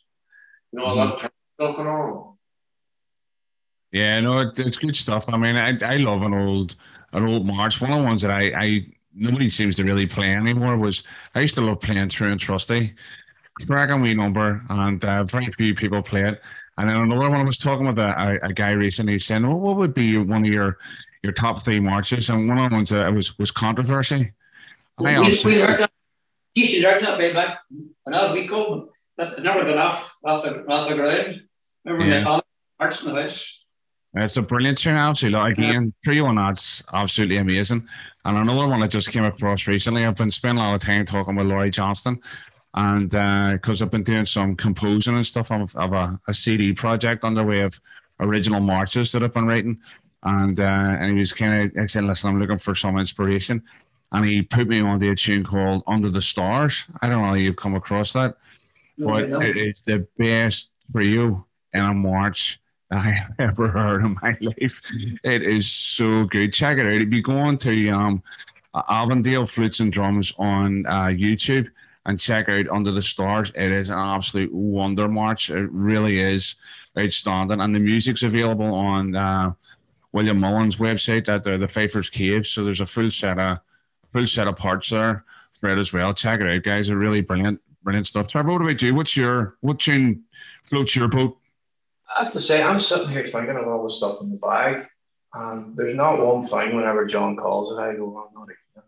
you 0.71 0.79
know, 0.79 0.85
a 0.85 0.93
lot 0.93 1.13
of 1.15 1.31
stuff 1.59 1.79
and 1.79 1.87
all. 1.87 2.37
Yeah, 3.91 4.19
no, 4.21 4.41
it, 4.41 4.59
it's 4.59 4.77
good 4.77 4.95
stuff. 4.95 5.27
I 5.33 5.37
mean, 5.37 5.55
I, 5.55 5.75
I 5.83 5.97
love 5.97 6.21
an 6.21 6.35
old 6.35 6.75
an 7.13 7.27
old 7.27 7.47
march. 7.47 7.81
One 7.81 7.93
of 7.93 7.97
the 7.97 8.05
ones 8.05 8.21
that 8.21 8.29
I, 8.29 8.51
I 8.55 8.85
nobody 9.13 9.49
seems 9.49 9.75
to 9.77 9.83
really 9.83 10.05
play 10.05 10.31
anymore 10.31 10.77
was 10.77 11.03
I 11.35 11.41
used 11.41 11.55
to 11.55 11.61
love 11.61 11.81
playing 11.81 12.09
True 12.09 12.31
and 12.31 12.39
Trusty. 12.39 12.93
Cracking 13.67 14.01
wee 14.01 14.13
number, 14.13 14.63
and 14.69 15.03
uh, 15.03 15.25
very 15.25 15.47
few 15.51 15.75
people 15.75 16.01
play 16.01 16.29
it. 16.29 16.41
And 16.77 16.89
then 16.89 16.95
another 16.95 17.29
one 17.29 17.41
I 17.41 17.43
was 17.43 17.57
talking 17.57 17.87
with 17.87 17.99
a, 17.99 18.39
a, 18.41 18.47
a 18.47 18.53
guy 18.53 18.71
recently 18.71 19.19
saying, 19.19 19.45
"Well, 19.45 19.59
what 19.59 19.75
would 19.75 19.93
be 19.93 20.17
one 20.17 20.45
of 20.45 20.49
your 20.49 20.77
your 21.23 21.33
top 21.33 21.61
three 21.61 21.81
marches?" 21.81 22.29
And 22.29 22.47
one 22.47 22.57
of 22.57 22.69
the 22.69 22.75
ones 22.77 22.89
that 22.91 23.13
was 23.13 23.37
was 23.37 23.51
controversy. 23.51 24.31
I 24.97 25.19
We, 25.19 25.41
we 25.43 25.59
heard 25.59 25.79
that. 25.79 25.91
You 26.55 26.65
should 26.65 26.85
heard 26.85 27.03
that 27.03 27.17
way 27.19 27.33
back 27.33 27.59
when 28.03 28.13
I 28.15 28.23
was 28.23 28.31
wee 28.31 28.47
cold, 28.47 28.89
but 29.17 29.37
it 29.37 29.43
never 29.43 29.65
got 29.65 29.77
off 29.77 30.15
off 30.23 30.43
the 30.43 30.65
off 30.67 30.87
the 30.87 30.95
ground. 30.95 31.41
Remember 31.83 32.03
when 32.03 32.11
Yeah. 32.11 32.19
they 32.19 32.23
found 32.23 32.43
marched 32.79 33.03
in 33.03 33.13
the 33.13 33.21
house? 33.21 33.65
It's 34.15 34.37
a 34.37 34.41
brilliant 34.41 34.79
tune, 34.79 34.95
absolutely. 34.95 35.39
Like, 35.39 35.57
Again, 35.57 35.93
trio 36.03 36.25
on 36.25 36.35
that's 36.35 36.83
absolutely 36.91 37.37
amazing. 37.37 37.87
And 38.25 38.37
another 38.37 38.67
one 38.67 38.81
I 38.81 38.87
just 38.87 39.11
came 39.11 39.23
across 39.23 39.67
recently. 39.67 40.05
I've 40.05 40.15
been 40.15 40.31
spending 40.31 40.63
a 40.63 40.67
lot 40.67 40.75
of 40.75 40.81
time 40.81 41.05
talking 41.05 41.35
with 41.35 41.47
Laurie 41.47 41.69
Johnston, 41.69 42.19
and 42.73 43.09
because 43.09 43.81
I've 43.81 43.91
been 43.91 44.03
doing 44.03 44.25
some 44.25 44.55
composing 44.55 45.15
and 45.15 45.25
stuff 45.25 45.51
of, 45.51 45.75
of 45.75 45.93
a, 45.93 46.19
a 46.27 46.33
CD 46.33 46.73
project 46.73 47.23
underway 47.23 47.61
of 47.61 47.79
original 48.19 48.59
marches 48.59 49.11
that 49.11 49.23
I've 49.23 49.33
been 49.33 49.45
writing. 49.45 49.79
And 50.23 50.59
uh, 50.59 50.63
and 50.63 51.13
he 51.13 51.19
was 51.19 51.31
kind 51.31 51.71
of 51.71 51.81
I 51.81 51.85
said, 51.85 52.03
"Listen, 52.03 52.29
I'm 52.29 52.39
looking 52.39 52.57
for 52.57 52.75
some 52.75 52.97
inspiration," 52.97 53.63
and 54.11 54.25
he 54.25 54.41
put 54.41 54.67
me 54.67 54.81
on 54.81 55.01
a 55.01 55.15
tune 55.15 55.45
called 55.45 55.83
"Under 55.87 56.09
the 56.09 56.21
Stars." 56.21 56.87
I 57.01 57.07
don't 57.07 57.21
know 57.21 57.35
if 57.35 57.41
you've 57.41 57.55
come 57.55 57.75
across 57.75 58.11
that 58.13 58.35
but 58.99 59.29
No, 59.29 59.41
it 59.41 59.57
is 59.57 59.81
the 59.81 60.05
best 60.17 60.71
for 60.91 61.01
you 61.01 61.45
in 61.73 61.81
a 61.81 61.93
march 61.93 62.59
that 62.59 62.68
I 62.91 63.11
have 63.11 63.35
ever 63.39 63.67
heard 63.67 64.01
in 64.03 64.15
my 64.21 64.35
life. 64.41 64.81
It 65.23 65.43
is 65.43 65.71
so 65.71 66.25
good. 66.25 66.53
Check 66.53 66.77
it 66.77 66.85
out. 66.85 67.01
If 67.01 67.11
you 67.11 67.21
go 67.21 67.37
on 67.37 67.57
to 67.57 67.89
um, 67.89 68.23
Avondale 68.73 69.45
Flutes 69.45 69.79
and 69.79 69.91
Drums 69.91 70.33
on 70.37 70.85
uh, 70.85 71.05
YouTube 71.05 71.69
and 72.05 72.19
check 72.19 72.49
out 72.49 72.67
Under 72.69 72.91
the 72.91 73.01
Stars, 73.01 73.51
it 73.55 73.71
is 73.71 73.89
an 73.89 73.99
absolute 73.99 74.53
wonder 74.53 75.07
march. 75.07 75.49
It 75.49 75.69
really 75.71 76.19
is 76.19 76.55
outstanding. 76.97 77.61
And 77.61 77.75
the 77.75 77.79
music's 77.79 78.23
available 78.23 78.73
on 78.73 79.15
uh, 79.15 79.53
William 80.11 80.39
Mullins' 80.39 80.77
website 80.77 81.29
at 81.29 81.43
the, 81.43 81.57
the 81.57 81.67
Pfeiffer's 81.67 82.09
Cave. 82.09 82.47
So 82.47 82.63
there's 82.63 82.81
a 82.81 82.85
full 82.85 83.11
set 83.11 83.37
of 83.37 83.59
full 84.11 84.25
set 84.25 84.47
of 84.47 84.55
parts 84.55 84.89
there 84.89 85.23
for 85.59 85.69
it 85.69 85.77
as 85.77 85.93
well. 85.93 86.13
Check 86.13 86.41
it 86.41 86.47
out, 86.47 86.63
guys. 86.63 86.87
They're 86.87 86.97
really 86.97 87.21
brilliant, 87.21 87.61
brilliant 87.83 88.07
stuff. 88.07 88.27
Trevor, 88.27 88.51
what 88.51 88.61
about 88.61 88.81
you? 88.81 88.95
What's 88.95 89.15
your 89.15 89.57
what 89.61 89.79
tune 89.79 90.23
floats 90.63 90.95
your 90.95 91.07
boat? 91.07 91.37
I 92.15 92.23
have 92.23 92.33
to 92.33 92.41
say, 92.41 92.63
I'm 92.63 92.79
sitting 92.79 93.09
here 93.09 93.25
thinking 93.25 93.55
of 93.55 93.67
all 93.67 93.83
the 93.83 93.89
stuff 93.89 94.21
in 94.21 94.31
the 94.31 94.37
bag, 94.37 94.87
and 95.33 95.75
there's 95.75 95.95
not 95.95 96.25
one 96.25 96.41
thing 96.41 96.75
whenever 96.75 97.05
John 97.05 97.35
calls 97.35 97.71
it, 97.71 97.81
I 97.81 97.95
go, 97.95 98.17
I'm 98.17 98.33
not 98.33 98.49
again. 98.49 98.83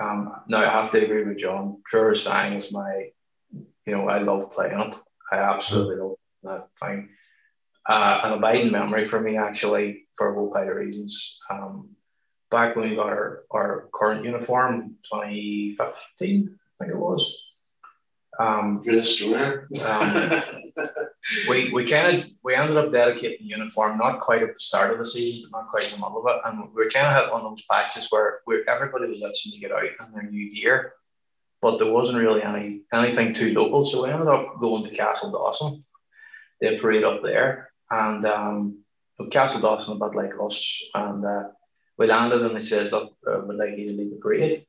Um, 0.00 0.34
no, 0.48 0.58
I 0.58 0.64
have 0.64 0.92
to 0.92 1.04
agree 1.04 1.24
with 1.24 1.38
John. 1.38 1.82
Trevor 1.86 2.14
Sang 2.14 2.54
is 2.54 2.72
my, 2.72 3.10
you 3.52 3.92
know, 3.92 4.08
I 4.08 4.18
love 4.18 4.52
playing 4.52 4.80
it. 4.80 4.96
I 5.30 5.36
absolutely 5.36 5.96
love 5.96 6.16
that 6.42 6.68
thing. 6.80 7.10
Uh, 7.88 8.20
an 8.24 8.32
abiding 8.32 8.72
memory 8.72 9.04
for 9.04 9.20
me, 9.20 9.36
actually, 9.36 10.06
for 10.16 10.30
a 10.30 10.34
whole 10.34 10.52
pile 10.52 10.68
of 10.68 10.76
reasons. 10.76 11.38
Um, 11.50 11.90
back 12.50 12.76
when 12.76 12.90
we 12.90 12.96
got 12.96 13.08
our, 13.08 13.44
our 13.50 13.88
current 13.92 14.24
uniform, 14.24 14.96
2015, 15.12 15.78
I 15.80 16.84
think 16.84 16.94
it 16.94 16.98
was. 16.98 17.36
Um, 18.40 18.80
You're 18.84 18.96
the 18.96 19.04
story. 19.04 19.58
um, 19.84 20.42
we 21.48 21.70
we 21.72 21.84
kind 21.84 22.16
of 22.16 22.30
we 22.42 22.54
ended 22.54 22.78
up 22.78 22.90
dedicating 22.90 23.38
the 23.40 23.54
uniform 23.56 23.98
not 23.98 24.20
quite 24.20 24.42
at 24.42 24.54
the 24.54 24.58
start 24.58 24.92
of 24.92 24.98
the 24.98 25.04
season, 25.04 25.50
but 25.52 25.58
not 25.58 25.70
quite 25.70 25.84
in 25.92 26.00
the 26.00 26.06
middle 26.06 26.26
of 26.26 26.34
it, 26.34 26.40
and 26.46 26.74
we 26.74 26.88
kind 26.88 27.06
of 27.06 27.12
had 27.12 27.30
one 27.30 27.42
of 27.42 27.50
those 27.50 27.64
patches 27.70 28.06
where 28.08 28.40
where 28.46 28.68
everybody 28.68 29.08
was 29.08 29.22
itching 29.22 29.52
to 29.52 29.58
get 29.58 29.72
out 29.72 29.84
in 29.84 30.12
their 30.14 30.30
new 30.30 30.50
gear, 30.54 30.94
but 31.60 31.76
there 31.76 31.92
wasn't 31.92 32.18
really 32.18 32.42
any 32.42 32.80
anything 32.94 33.34
too 33.34 33.52
local, 33.52 33.84
so 33.84 34.04
we 34.04 34.10
ended 34.10 34.28
up 34.28 34.58
going 34.58 34.84
to 34.84 34.96
Castledawson. 34.96 35.84
They 36.62 36.78
parade 36.78 37.04
up 37.04 37.22
there, 37.22 37.72
and 37.90 38.24
um, 38.24 38.84
Castledawson 39.20 39.96
a 39.96 40.08
bit 40.08 40.16
like 40.16 40.32
us, 40.42 40.82
and 40.94 41.26
uh, 41.26 41.48
we 41.98 42.06
landed, 42.06 42.40
and 42.40 42.56
they 42.56 42.60
says, 42.60 42.90
"Look, 42.90 43.12
uh, 43.26 43.40
we'd 43.46 43.58
like 43.58 43.76
you 43.76 43.86
to 43.86 43.92
lead 43.92 44.12
the 44.12 44.16
parade." 44.16 44.66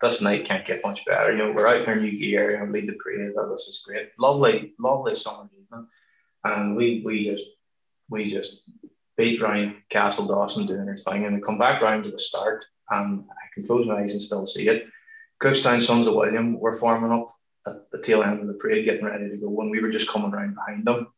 This 0.00 0.20
night 0.20 0.44
can't 0.44 0.66
get 0.66 0.84
much 0.84 1.04
better. 1.06 1.32
You 1.32 1.38
know, 1.38 1.52
we're 1.52 1.66
out 1.66 1.82
in 1.82 1.88
our 1.88 1.96
new 1.96 2.16
gear, 2.18 2.58
know, 2.58 2.70
lead 2.70 2.88
the 2.88 2.92
parade. 2.94 3.32
Oh, 3.38 3.50
this 3.50 3.68
is 3.68 3.82
great, 3.86 4.10
lovely, 4.18 4.74
lovely 4.78 5.16
summer 5.16 5.48
evening, 5.52 5.86
and 6.44 6.76
we 6.76 7.02
we 7.04 7.24
just 7.24 7.46
we 8.10 8.30
just 8.30 8.62
beat 9.16 9.40
round 9.40 9.76
Castledawson 9.88 10.66
doing 10.66 10.88
our 10.88 10.98
thing, 10.98 11.24
and 11.24 11.36
we 11.36 11.42
come 11.42 11.58
back 11.58 11.80
round 11.80 12.04
to 12.04 12.10
the 12.10 12.18
start, 12.18 12.66
and 12.90 13.24
I 13.30 13.54
can 13.54 13.66
close 13.66 13.86
my 13.86 14.02
eyes 14.02 14.12
and 14.12 14.20
still 14.20 14.44
see 14.44 14.68
it. 14.68 14.86
Cookstown 15.42 15.80
Sons 15.80 16.06
of 16.06 16.14
William 16.14 16.60
were 16.60 16.72
forming 16.72 17.12
up 17.12 17.28
at 17.66 17.90
the 17.90 17.98
tail 17.98 18.22
end 18.22 18.40
of 18.40 18.46
the 18.46 18.54
parade, 18.54 18.84
getting 18.84 19.04
ready 19.06 19.30
to 19.30 19.36
go, 19.36 19.60
and 19.60 19.70
we 19.70 19.80
were 19.80 19.90
just 19.90 20.10
coming 20.10 20.30
round 20.30 20.54
behind 20.54 20.84
them, 20.84 21.08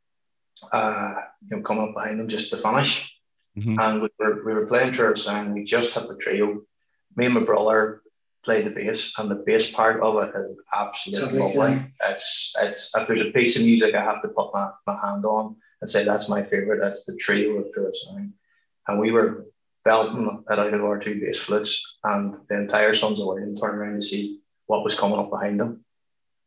uh, 0.72 1.14
you 1.42 1.56
know, 1.56 1.62
coming 1.62 1.88
up 1.88 1.94
behind 1.94 2.20
them 2.20 2.28
just 2.28 2.50
to 2.50 2.56
finish. 2.56 3.18
Mhm. 3.56 3.78
And 3.80 4.02
we 4.02 4.08
were 4.18 4.44
we 4.44 4.54
were 4.54 4.66
playing 4.66 4.92
Trevor 4.92 5.16
Sang. 5.16 5.52
We 5.52 5.64
just 5.64 5.94
had 5.94 6.06
the 6.08 6.16
trio. 6.16 6.62
Me 7.16 7.26
and 7.26 7.34
my 7.34 7.40
brother 7.40 8.02
play 8.48 8.62
the 8.62 8.70
bass, 8.70 9.12
and 9.18 9.30
the 9.30 9.34
bass 9.34 9.70
part 9.70 10.00
of 10.00 10.16
it 10.22 10.32
is 10.34 10.56
absolutely 10.72 11.38
lovely. 11.38 11.92
It's 12.02 12.54
it's 12.58 12.96
if 12.96 13.06
there's 13.06 13.26
a 13.26 13.30
piece 13.30 13.58
of 13.58 13.62
music 13.62 13.94
I 13.94 14.02
have 14.02 14.22
to 14.22 14.28
put 14.28 14.54
my, 14.54 14.70
my 14.86 14.96
hand 15.04 15.26
on 15.26 15.56
and 15.80 15.90
say 15.90 16.02
that's 16.02 16.30
my 16.30 16.42
favorite, 16.42 16.80
that's 16.80 17.04
the 17.04 17.14
trio 17.16 17.58
of 17.58 17.70
Pure 17.74 17.92
Sound. 17.92 18.32
And 18.86 18.98
we 18.98 19.12
were 19.12 19.44
belting 19.84 20.44
it 20.50 20.58
out 20.58 20.72
of 20.72 20.82
our 20.82 20.98
two 20.98 21.20
bass 21.20 21.38
flutes, 21.38 21.98
and 22.02 22.36
the 22.48 22.56
entire 22.56 22.94
Sons 22.94 23.20
of 23.20 23.26
William 23.26 23.54
turned 23.54 23.78
around 23.78 23.96
to 23.96 24.02
see 24.02 24.40
what 24.64 24.82
was 24.82 24.98
coming 24.98 25.18
up 25.18 25.28
behind 25.28 25.60
them. 25.60 25.84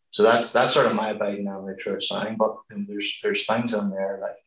So 0.10 0.24
that's 0.24 0.50
that's 0.50 0.74
sort 0.74 0.88
of 0.88 0.96
my 0.96 1.12
abiding 1.12 1.46
memory 1.46 1.74
of 1.74 1.80
True 1.80 2.02
Sound. 2.02 2.40
But 2.40 2.56
there's 2.88 3.20
there's 3.22 3.46
things 3.46 3.76
in 3.76 3.92
there 3.92 4.18
like 4.20 4.42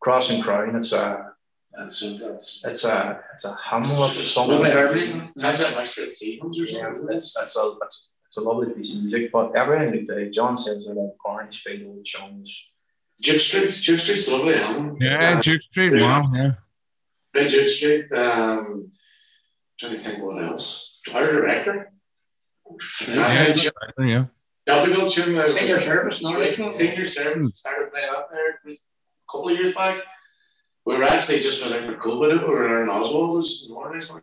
Cross 0.00 0.30
and 0.30 0.44
Crown. 0.44 0.76
It's 0.76 0.92
a 0.92 1.32
That's 1.76 1.96
so 1.96 2.14
that's. 2.14 2.64
it's 2.64 2.84
a 2.84 3.20
it's 3.34 3.44
a 3.44 3.54
Hamlet 3.54 4.12
song. 4.12 4.48
Lovely 4.48 4.70
harmony. 4.70 5.28
It's 5.34 5.44
actually 5.44 5.74
an 5.74 5.78
extra 5.80 6.06
three 6.06 6.38
hundred 6.38 6.70
Yeah, 6.70 6.86
or 6.86 6.94
something. 6.94 7.16
it's, 7.16 7.38
it's, 7.40 7.56
a, 7.56 7.72
it's, 7.82 8.08
it's 8.26 8.36
a 8.38 8.40
lovely 8.40 8.72
piece 8.72 8.94
of 8.96 9.02
music, 9.02 9.30
but 9.32 9.54
everything 9.54 10.06
that 10.06 10.14
they, 10.14 10.30
John 10.30 10.56
says 10.56 10.86
are 10.88 10.94
like 10.94 11.10
Orange 11.24 11.60
Field, 11.60 11.82
Old 11.86 12.04
Chums. 12.04 12.50
Duke 13.20 13.40
Street, 13.40 13.70
Duke 13.84 13.98
Street's 14.00 14.28
lovely. 14.30 14.54
Alan. 14.54 14.96
Yeah, 15.00 15.36
Uh, 15.36 15.40
Duke 15.40 15.62
Street. 15.70 16.00
Wow. 16.00 16.30
Yeah. 16.34 16.52
Big 17.32 17.50
Duke 17.50 17.68
Street. 17.68 18.10
Um, 18.12 18.92
trying 19.78 19.92
to 19.92 19.98
think 19.98 20.22
what 20.24 20.42
else. 20.42 21.02
Fire 21.06 21.32
Director. 21.32 21.92
Fantastic. 22.80 23.72
Yeah. 23.98 24.04
yeah. 24.06 24.24
Difficult 24.66 25.12
tune. 25.12 25.38
uh, 25.38 25.46
Senior 25.46 25.78
service, 25.78 26.22
Norwich 26.22 26.58
one. 26.58 26.72
Senior 26.72 27.04
service. 27.04 27.52
Started 27.54 27.90
playing 27.92 28.08
up 28.10 28.28
there 28.30 28.50
a 28.66 28.76
couple 29.30 29.48
of 29.50 29.56
years 29.58 29.74
back. 29.74 29.98
We 30.86 30.96
were 30.96 31.02
actually 31.02 31.40
just 31.40 31.60
went 31.62 31.74
out 31.74 31.84
for 31.84 32.00
COVID. 32.00 32.42
We 32.42 32.48
were 32.48 32.82
in 32.82 32.88
Oswald. 32.88 33.44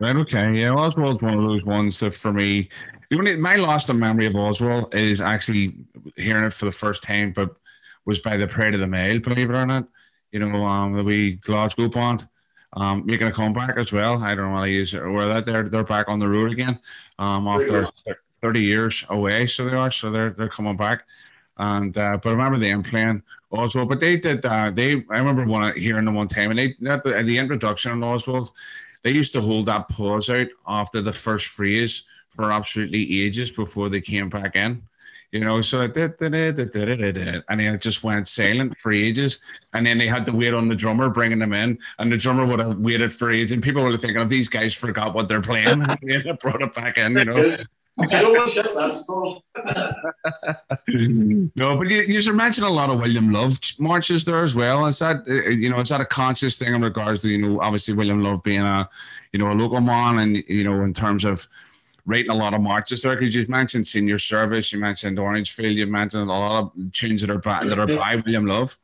Right. 0.00 0.16
Okay. 0.16 0.60
Yeah. 0.60 0.72
Oswald's 0.72 1.20
one 1.20 1.34
of 1.34 1.44
those 1.44 1.62
ones 1.62 2.00
that 2.00 2.14
for 2.14 2.32
me, 2.32 2.70
the 3.10 3.18
only 3.18 3.36
my 3.36 3.56
last 3.56 3.92
memory 3.92 4.26
of 4.26 4.34
Oswald 4.34 4.94
is 4.94 5.20
actually 5.20 5.74
hearing 6.16 6.44
it 6.44 6.54
for 6.54 6.64
the 6.64 6.72
first 6.72 7.02
time, 7.02 7.32
but 7.32 7.54
was 8.06 8.20
by 8.20 8.38
the 8.38 8.46
Parade 8.46 8.72
of 8.72 8.80
the 8.80 8.86
Mail. 8.86 9.20
Believe 9.20 9.50
it 9.50 9.54
or 9.54 9.66
not, 9.66 9.88
you 10.32 10.40
know, 10.40 10.64
um, 10.64 10.94
the 10.94 11.04
wee 11.04 11.32
Glasgow 11.36 11.88
band. 11.88 12.26
Um, 12.76 13.06
making 13.06 13.28
a 13.28 13.32
comeback 13.32 13.76
as 13.76 13.92
well. 13.92 14.20
I 14.20 14.34
don't 14.34 14.48
know 14.48 14.54
whether 14.54 14.66
use 14.66 14.94
or 14.96 15.24
that 15.26 15.44
they're 15.44 15.68
they're 15.68 15.84
back 15.84 16.08
on 16.08 16.18
the 16.18 16.26
road 16.26 16.50
again. 16.50 16.80
Um, 17.20 17.46
after 17.46 17.88
thirty 18.40 18.62
years 18.62 19.04
away, 19.10 19.46
so 19.46 19.68
they 19.68 19.76
are. 19.76 19.92
So 19.92 20.10
they're 20.10 20.30
they're 20.30 20.48
coming 20.48 20.76
back. 20.76 21.04
And 21.56 21.96
uh, 21.96 22.18
but 22.22 22.30
I 22.30 22.32
remember 22.32 22.58
them 22.58 22.82
playing 22.82 23.22
Oswald. 23.50 23.88
But 23.88 24.00
they 24.00 24.16
did. 24.16 24.44
Uh, 24.44 24.70
they 24.70 25.04
I 25.10 25.18
remember 25.18 25.46
one 25.46 25.76
hearing 25.76 26.04
them 26.04 26.14
one 26.14 26.28
time, 26.28 26.50
and 26.50 26.58
they 26.58 26.74
at 26.88 27.02
the, 27.02 27.16
at 27.16 27.26
the 27.26 27.38
introduction 27.38 27.92
on 27.92 28.02
Oswald, 28.02 28.50
they 29.02 29.12
used 29.12 29.32
to 29.34 29.40
hold 29.40 29.66
that 29.66 29.88
pause 29.88 30.30
out 30.30 30.48
after 30.66 31.00
the 31.00 31.12
first 31.12 31.46
phrase 31.46 32.04
for 32.34 32.52
absolutely 32.52 33.22
ages 33.22 33.50
before 33.50 33.88
they 33.88 34.00
came 34.00 34.28
back 34.28 34.56
in. 34.56 34.82
You 35.30 35.40
know, 35.40 35.60
so 35.62 35.80
it 35.80 35.94
did, 35.94 36.16
did, 36.16 36.30
did, 36.30 36.56
did, 36.56 36.72
did, 36.72 37.14
did, 37.14 37.44
and 37.48 37.60
then 37.60 37.74
it 37.74 37.82
just 37.82 38.04
went 38.04 38.28
silent 38.28 38.78
for 38.78 38.92
ages. 38.92 39.40
And 39.72 39.84
then 39.84 39.98
they 39.98 40.06
had 40.06 40.24
to 40.26 40.32
wait 40.32 40.54
on 40.54 40.68
the 40.68 40.76
drummer 40.76 41.10
bringing 41.10 41.40
them 41.40 41.52
in, 41.52 41.76
and 41.98 42.12
the 42.12 42.16
drummer 42.16 42.46
would 42.46 42.60
have 42.60 42.78
waited 42.78 43.12
for 43.12 43.32
ages. 43.32 43.50
And 43.50 43.60
people 43.60 43.82
were 43.82 43.96
thinking, 43.96 44.22
"If 44.22 44.28
these 44.28 44.48
guys 44.48 44.74
forgot 44.74 45.12
what 45.12 45.26
they're 45.26 45.40
playing," 45.40 45.82
and 45.88 45.98
they 46.02 46.38
brought 46.40 46.62
it 46.62 46.72
back 46.72 46.98
in. 46.98 47.16
You 47.16 47.24
know. 47.24 47.56
That's 47.96 49.08
all. 49.08 49.44
no, 50.88 51.76
but 51.76 51.88
you, 51.88 52.00
you 52.00 52.32
mentioned 52.32 52.66
a 52.66 52.70
lot 52.70 52.90
of 52.90 53.00
William 53.00 53.30
Love 53.30 53.58
marches 53.78 54.24
there 54.24 54.42
as 54.42 54.54
well. 54.54 54.86
Is 54.86 54.98
that 54.98 55.28
uh, 55.28 55.50
you 55.50 55.70
know 55.70 55.78
is 55.80 55.90
that 55.90 56.00
a 56.00 56.04
conscious 56.04 56.58
thing 56.58 56.74
in 56.74 56.82
regards 56.82 57.22
to 57.22 57.28
you 57.28 57.38
know 57.38 57.60
obviously 57.60 57.94
William 57.94 58.20
Love 58.22 58.42
being 58.42 58.62
a 58.62 58.88
you 59.32 59.38
know 59.38 59.52
a 59.52 59.54
local 59.54 59.80
man 59.80 60.18
and 60.18 60.36
you 60.48 60.64
know 60.64 60.82
in 60.82 60.92
terms 60.92 61.24
of 61.24 61.46
writing 62.06 62.30
a 62.30 62.34
lot 62.34 62.54
of 62.54 62.60
marches 62.60 63.02
there? 63.02 63.16
Because 63.16 63.34
you 63.34 63.46
mentioned 63.48 63.86
Senior 63.86 64.18
Service, 64.18 64.72
you 64.72 64.78
mentioned 64.78 65.18
Orangefield, 65.18 65.76
you 65.76 65.86
mentioned 65.86 66.28
a 66.28 66.32
lot 66.32 66.72
of 66.76 66.92
tunes 66.92 67.20
that 67.22 67.30
are 67.30 67.38
by, 67.38 67.64
that 67.64 67.78
are 67.78 67.86
by 67.86 68.16
William 68.24 68.46
Love. 68.46 68.76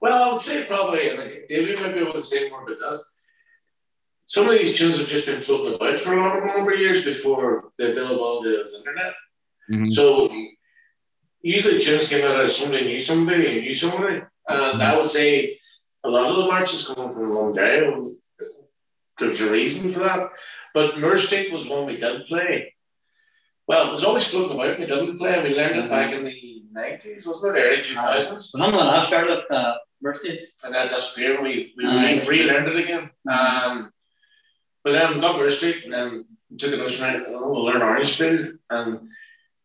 Well, 0.00 0.22
I 0.22 0.32
would 0.32 0.40
say 0.40 0.64
probably, 0.64 1.08
and 1.08 1.18
David 1.48 1.80
might 1.80 1.94
be 1.94 2.00
able 2.00 2.12
to 2.12 2.22
say 2.22 2.48
more 2.50 2.62
about 2.62 2.78
this. 2.78 3.17
Some 4.28 4.46
of 4.46 4.58
these 4.58 4.76
tunes 4.76 4.98
have 4.98 5.08
just 5.08 5.26
been 5.26 5.40
floating 5.40 5.74
about 5.74 5.98
for 6.00 6.12
a 6.12 6.16
number, 6.16 6.46
number 6.46 6.74
of 6.74 6.80
years 6.80 7.02
before 7.02 7.72
the 7.78 7.92
availability 7.92 8.60
of 8.60 8.70
the 8.70 8.76
internet. 8.78 9.14
Mhm. 9.70 9.90
So 9.90 10.30
usually 11.40 11.80
tunes 11.80 12.10
came 12.10 12.26
out 12.26 12.38
of 12.40 12.50
somebody 12.50 12.84
knew 12.84 13.00
somebody 13.00 13.46
and 13.46 13.60
knew 13.62 13.72
somebody. 13.72 14.20
And 14.46 14.82
I 14.82 14.98
would 14.98 15.08
say 15.08 15.58
a 16.04 16.10
lot 16.10 16.28
of 16.30 16.36
the 16.36 16.46
marches 16.46 16.86
come 16.86 17.10
from 17.10 17.34
one 17.34 17.54
day. 17.54 17.80
There's 19.18 19.40
a 19.40 19.50
reason 19.50 19.90
for 19.92 20.00
that. 20.00 20.30
But 20.74 21.00
Moore 21.00 21.12
was 21.12 21.66
one 21.66 21.86
we 21.86 21.96
did 21.96 22.26
play. 22.26 22.74
Well, 23.66 23.88
it 23.88 23.92
was 23.92 24.04
always 24.04 24.26
floating 24.28 24.56
about. 24.56 24.78
We 24.78 24.84
didn't 24.86 25.16
play. 25.18 25.42
We 25.42 25.54
learned 25.54 25.76
it 25.76 25.90
back 25.90 26.12
in 26.12 26.24
the 26.24 26.62
90s, 26.74 27.26
wasn't 27.26 27.56
it? 27.56 27.60
Early 27.60 27.82
2000s. 27.82 28.50
When 28.52 28.72
when 28.76 28.86
I 28.86 29.02
started 29.02 29.38
at 29.38 29.50
uh, 29.50 29.78
birthday, 30.02 30.38
and 30.62 30.74
that 30.74 30.90
disappeared. 30.90 31.42
We 31.42 31.72
we 31.76 31.84
Aye. 31.86 32.22
re- 32.26 32.28
relearned 32.28 32.68
it 32.68 32.84
again. 32.84 33.10
Um, 33.28 33.90
but 34.84 34.92
then 34.92 35.14
we 35.14 35.20
got 35.20 35.36
Moore 35.36 35.50
Street 35.50 35.84
and 35.84 35.92
then 35.92 36.24
took 36.56 36.72
a 36.72 36.76
notion 36.76 37.04
right. 37.04 37.22
Oh, 37.28 37.52
we'll 37.52 37.64
learn 37.64 37.82
Orangefield. 37.82 38.58
And 38.70 39.08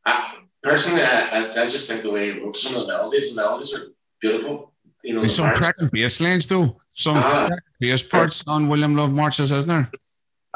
I, 0.05 0.37
personally, 0.61 1.03
I, 1.03 1.29
I, 1.29 1.49
I 1.49 1.65
just 1.67 1.87
think 1.87 2.01
the 2.01 2.11
way 2.11 2.33
he 2.33 2.39
wrote 2.39 2.57
some 2.57 2.75
of 2.75 2.81
the 2.81 2.87
melodies, 2.87 3.35
the 3.35 3.41
melodies 3.41 3.73
are 3.73 3.87
beautiful. 4.21 4.73
You 5.03 5.13
know, 5.13 5.19
There's 5.21 5.31
the 5.31 5.37
some 5.37 5.45
parts. 5.47 5.59
cracking 5.59 5.89
bass 5.91 6.21
lines 6.21 6.47
though. 6.47 6.79
Some 6.93 7.17
ah. 7.17 7.47
cracking 7.47 7.57
bass 7.79 8.03
parts 8.03 8.43
on 8.47 8.67
William 8.67 8.95
Love 8.95 9.11
marches, 9.11 9.51
isn't 9.51 9.67
there? 9.67 9.91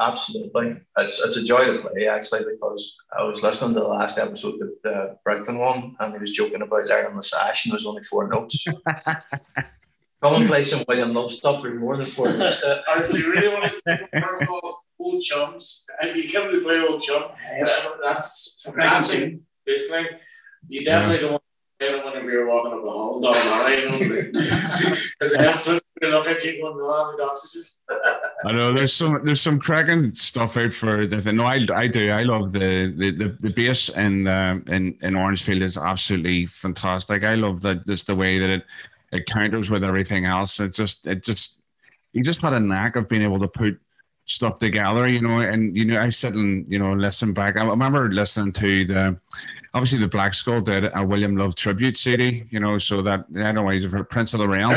Absolutely. 0.00 0.76
It's, 0.96 1.20
it's 1.20 1.36
a 1.38 1.44
joy 1.44 1.64
to 1.66 1.82
play, 1.82 2.06
actually, 2.06 2.44
because 2.44 2.96
I 3.18 3.24
was 3.24 3.42
listening 3.42 3.74
to 3.74 3.80
the 3.80 3.86
last 3.86 4.16
episode, 4.16 4.60
the, 4.60 4.76
the 4.84 5.16
Brighton 5.24 5.58
one, 5.58 5.96
and 5.98 6.12
he 6.12 6.20
was 6.20 6.30
joking 6.30 6.62
about 6.62 6.84
learning 6.84 7.16
the 7.16 7.22
sash, 7.22 7.64
and 7.64 7.72
there's 7.72 7.84
only 7.84 8.04
four 8.04 8.28
notes. 8.28 8.64
Come 10.20 10.34
and 10.34 10.46
play 10.46 10.64
some 10.64 10.84
William 10.88 11.14
Love 11.14 11.32
stuff, 11.32 11.62
there's 11.62 11.78
more 11.78 11.96
than 11.96 12.06
four 12.06 12.32
notes. 12.32 12.62
Uh, 12.62 12.80
Or 12.90 13.04
if 13.04 13.12
you 13.12 13.32
really 13.32 13.48
want 13.48 13.64
to 13.64 13.70
think 13.70 14.00
of 14.12 14.74
old 14.98 15.22
chums, 15.22 15.84
if 16.02 16.16
you 16.16 16.32
come 16.32 16.50
to 16.50 16.60
play 16.60 16.80
old 16.80 17.00
chum, 17.00 17.24
that's, 17.56 17.86
that's 18.02 18.62
fantastic. 18.64 19.38
Baseline. 19.68 20.06
You 20.68 20.84
definitely 20.84 21.20
don't 21.20 21.32
want 21.32 21.42
to 21.42 21.86
play 21.86 21.98
it 21.98 22.04
whenever 22.04 22.30
you're 22.30 22.48
walking 22.48 22.72
up 22.72 22.82
the 22.82 22.90
hall 22.90 23.20
down 23.20 23.32
the 23.32 23.76
you 23.76 24.32
know. 24.32 24.40
Because 25.20 25.36
they 25.36 25.44
have 25.44 25.64
to 25.64 25.80
look 26.02 26.26
at 26.26 26.44
you 26.44 26.62
going, 26.62 26.78
no, 26.78 26.90
I'm 26.90 27.14
with 27.14 27.24
oxygen. 27.24 27.64
I 28.44 28.52
know 28.52 28.72
there's 28.72 28.92
some 28.92 29.24
there's 29.24 29.40
some 29.40 29.58
cracking 29.58 30.12
stuff 30.14 30.56
out 30.56 30.72
for 30.72 31.06
the 31.06 31.20
thing. 31.20 31.36
no 31.36 31.44
I, 31.44 31.66
I 31.74 31.86
do 31.86 32.10
I 32.10 32.22
love 32.22 32.52
the 32.52 32.94
the 32.96 33.10
the, 33.12 33.36
the 33.40 33.50
bass 33.50 33.88
in 33.88 34.26
um 34.26 34.64
in 34.68 34.96
in 35.02 35.16
Orangefield 35.16 35.62
is 35.62 35.78
absolutely 35.78 36.46
fantastic. 36.46 37.24
I 37.24 37.34
love 37.34 37.62
that 37.62 37.86
just 37.86 38.06
the 38.06 38.16
way 38.16 38.38
that 38.38 38.50
it 38.50 38.64
it 39.12 39.26
counters 39.26 39.70
with 39.70 39.84
everything 39.84 40.24
else. 40.24 40.60
It 40.60 40.74
just 40.74 41.06
it 41.06 41.22
just 41.22 41.60
he 42.12 42.22
just 42.22 42.42
had 42.42 42.52
a 42.52 42.60
knack 42.60 42.96
of 42.96 43.08
being 43.08 43.22
able 43.22 43.40
to 43.40 43.48
put 43.48 43.80
stuff 44.26 44.58
together, 44.58 45.08
you 45.08 45.20
know. 45.20 45.38
And 45.38 45.76
you 45.76 45.84
know 45.84 46.00
I 46.00 46.10
sit 46.10 46.34
and 46.34 46.70
you 46.70 46.78
know 46.78 46.92
listen 46.92 47.32
back. 47.32 47.56
I 47.56 47.64
remember 47.64 48.10
listening 48.10 48.52
to 48.52 48.84
the 48.84 49.20
obviously 49.74 49.98
the 49.98 50.08
Black 50.08 50.34
Skull 50.34 50.60
did 50.60 50.90
a 50.94 51.04
William 51.04 51.36
Love 51.36 51.54
tribute 51.54 51.96
CD, 51.96 52.44
you 52.50 52.60
know, 52.60 52.78
so 52.78 53.02
that 53.02 53.24
I 53.36 53.52
don't 53.52 53.54
know 53.54 53.68
he's 53.68 53.92
a 53.92 54.04
Prince 54.04 54.34
of 54.34 54.40
the 54.40 54.48
Realm. 54.48 54.76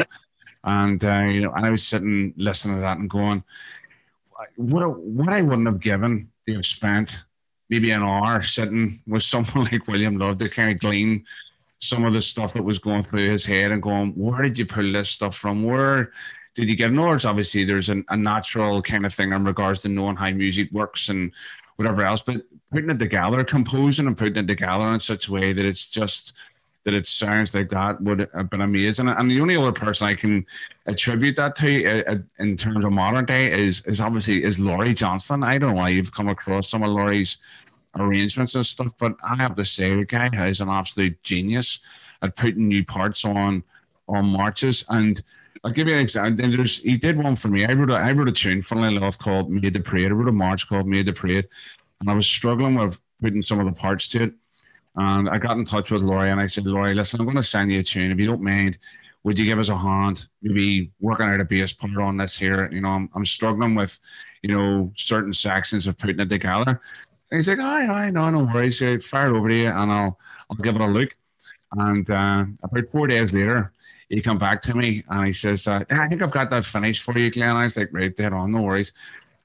And 0.64 1.03
uh, 1.03 1.23
you 1.23 1.41
know, 1.41 1.51
and 1.53 1.65
I 1.65 1.72
was 1.72 1.85
sitting 1.85 2.34
listening 2.38 2.76
to 2.76 2.81
that 2.81 2.97
and 2.97 3.10
going, 3.10 3.43
what 4.56 4.99
what 4.99 5.30
I 5.30 5.41
wouldn't 5.41 5.68
have 5.68 5.80
given 5.80 6.31
to 6.47 6.53
have 6.53 6.65
spent 6.65 7.23
maybe 7.69 7.91
an 7.91 8.03
hour 8.03 8.41
sitting 8.41 9.01
with 9.07 9.23
someone 9.23 9.65
like 9.72 9.88
William 9.88 10.18
Love 10.18 10.38
to 10.39 10.49
kind 10.49 10.72
of 10.72 10.80
glean 10.80 11.26
some 11.82 12.06
of 12.06 12.14
the 12.14 12.22
stuff 12.22 12.53
that 12.53 12.64
was 12.64 12.80
going 12.80 13.03
through 13.03 13.30
his 13.30 13.45
head 13.45 13.72
and 13.72 13.82
going, 13.82 14.12
where 14.12 14.44
did 14.44 14.58
you 14.58 14.66
pull 14.66 14.91
this 14.91 15.10
stuff 15.10 15.36
from? 15.36 15.64
Where 15.64 16.12
did 16.53 16.70
you 16.70 16.76
get? 16.76 16.91
North? 16.91 17.26
Obviously, 17.26 17.64
there's 17.64 17.90
an, 17.90 18.06
a 18.10 18.18
natural 18.18 18.82
kind 18.82 19.06
of 19.06 19.14
thing 19.14 19.34
in 19.34 19.44
regards 19.44 19.82
to 19.82 19.90
knowing 19.90 20.16
how 20.16 20.30
music 20.30 20.72
works 20.72 21.10
and 21.10 21.32
whatever 21.78 22.06
else, 22.06 22.22
but 22.22 22.44
putting 22.72 22.91
it 22.91 22.99
together, 22.99 23.44
composing 23.44 24.08
and 24.08 24.18
putting 24.18 24.44
it 24.44 24.48
together 24.48 24.86
in 24.86 24.99
such 24.99 25.28
a 25.28 25.32
way 25.32 25.53
that 25.53 25.66
it's 25.66 25.90
just 25.90 26.34
that 26.84 26.94
it 26.94 27.06
sounds 27.06 27.53
like 27.53 27.70
that 27.70 28.02
would 28.02 28.28
have 28.34 28.49
been 28.49 28.62
amazing. 28.62 29.08
And 29.08 29.30
the 29.30 29.41
only 29.41 29.56
other 29.56 29.72
person 29.72 30.08
I 30.08 30.16
can 30.16 30.45
attribute 30.88 31.36
that 31.36 31.56
to 31.58 31.86
uh, 31.86 32.14
uh, 32.14 32.18
in 32.40 32.58
terms 32.58 32.84
of 32.84 32.91
modern 32.91 33.26
day 33.26 33.52
is 33.52 33.86
is 33.86 34.02
obviously 34.02 34.44
is 34.44 34.60
Laurie 34.60 34.94
Johnston. 34.94 35.44
I 35.44 35.58
don't 35.58 35.72
know 35.72 35.82
why 35.82 35.90
you've 35.90 36.14
come 36.14 36.28
across 36.28 36.70
some 36.70 36.84
of 36.84 36.90
Laurie's 36.90 37.38
arrangements 37.97 38.55
and 38.55 38.65
stuff, 38.65 38.93
but 38.97 39.15
I 39.23 39.35
have 39.35 39.55
to 39.55 39.65
say 39.65 39.93
the 39.95 40.05
guy 40.05 40.30
is 40.47 40.61
an 40.61 40.69
absolute 40.69 41.22
genius 41.23 41.80
at 42.22 42.35
putting 42.35 42.68
new 42.68 42.85
parts 42.85 43.26
on 43.26 43.63
on 44.07 44.26
marches. 44.26 44.84
And 44.89 45.22
I'll 45.63 45.72
give 45.72 45.88
you 45.88 45.95
an 45.95 46.01
example. 46.01 46.43
And 46.43 46.53
There's 46.53 46.80
he 46.80 46.97
did 46.97 47.18
one 47.18 47.35
for 47.35 47.47
me. 47.47 47.65
I 47.65 47.73
wrote 47.73 47.91
a 47.91 47.95
I 47.95 48.11
wrote 48.11 48.30
a 48.30 48.31
tune, 48.31 48.61
funnily 48.61 48.95
enough, 48.95 49.18
called 49.18 49.49
Made 49.49 49.73
the 49.73 49.80
Parade. 49.80 50.07
I 50.07 50.15
wrote 50.15 50.30
a 50.30 50.31
march 50.31 50.68
called 50.68 50.88
Made 50.88 51.05
the 51.05 51.13
Parade, 51.13 51.47
and 51.99 52.09
I 52.09 52.13
was 52.13 52.26
struggling 52.26 52.76
with 52.76 52.99
putting 53.22 53.41
some 53.41 53.59
of 53.59 53.65
the 53.65 53.72
parts 53.72 54.07
to 54.09 54.23
it. 54.23 54.34
And 54.95 55.30
I 55.30 55.38
got 55.38 55.57
in 55.57 55.63
touch 55.63 55.91
with 55.91 56.01
Laurie 56.01 56.31
and 56.31 56.41
I 56.41 56.47
said, 56.47 56.65
Laurie, 56.65 56.95
listen, 56.95 57.19
I'm 57.19 57.26
going 57.26 57.38
to 57.38 57.43
send 57.43 57.72
you 57.72 57.80
a 57.80 57.84
tune. 57.84 58.11
If 58.11 58.19
you 58.19 58.27
don't 58.27 58.41
mind, 58.41 58.77
would 59.23 59.39
you 59.39 59.45
give 59.45 59.59
us 59.59 59.69
a 59.69 59.77
hand? 59.77 60.27
Maybe 60.41 60.91
working 60.99 61.27
out 61.27 61.39
a 61.39 61.45
bass 61.45 61.72
part 61.72 61.95
on 61.97 62.18
this 62.18 62.38
here. 62.38 62.69
You 62.72 62.81
know, 62.81 62.89
I'm, 62.89 63.09
I'm 63.15 63.26
struggling 63.26 63.76
with, 63.76 63.97
you 64.41 64.53
know, 64.53 64.91
certain 64.97 65.34
sections 65.34 65.88
of 65.88 65.97
putting 65.97 66.19
it 66.19 66.30
together. 66.30 66.81
And 67.32 67.38
he's 67.38 67.48
like, 67.48 67.60
"Aye, 67.60 67.88
aye, 67.88 68.10
no, 68.12 68.30
no 68.30 68.44
worries. 68.45 68.80
So 68.80 68.99
fire 68.99 69.34
it 69.34 69.38
over 69.38 69.48
to 69.49 69.56
you, 69.56 69.68
and 69.68 69.91
I'll 69.91 70.20
I'll 70.49 70.58
give 70.58 70.76
it 70.76 70.82
a 70.82 70.88
look." 70.88 71.16
And 71.74 72.10
uh, 72.10 72.45
about 72.64 72.90
four 72.91 73.08
days 73.08 73.34
later, 73.34 73.72
he 74.10 74.22
come 74.22 74.38
back 74.38 74.62
to 74.64 74.76
me 74.76 75.03
and 75.10 75.28
he 75.28 75.34
says, 75.34 75.68
uh, 75.68 75.84
"I 75.90 76.08
think 76.10 76.22
I've 76.22 76.32
got 76.32 76.49
that 76.49 76.66
finished 76.66 77.03
for 77.03 77.18
you, 77.18 77.32
Glenn." 77.32 77.56
I 77.56 77.64
was 77.64 77.78
like, 77.78 77.90
"Right, 77.94 78.16
dead 78.16 78.34
on, 78.34 78.52
no 78.52 78.62
worries." 78.64 78.94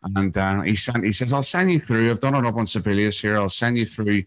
And 0.03 0.37
uh, 0.37 0.63
he 0.63 0.75
sent, 0.75 1.05
he 1.05 1.13
says, 1.13 1.33
"I'll 1.33 1.43
send 1.43 1.73
you 1.73 1.81
through. 1.81 2.11
I've 2.11 2.21
done 2.21 2.35
it 2.35 2.47
up 2.47 2.57
on 2.57 2.67
Sibelius 2.67 3.21
here. 3.21 3.39
I'll 3.39 3.49
send 3.49 3.79
you 3.79 3.87
through 3.87 4.25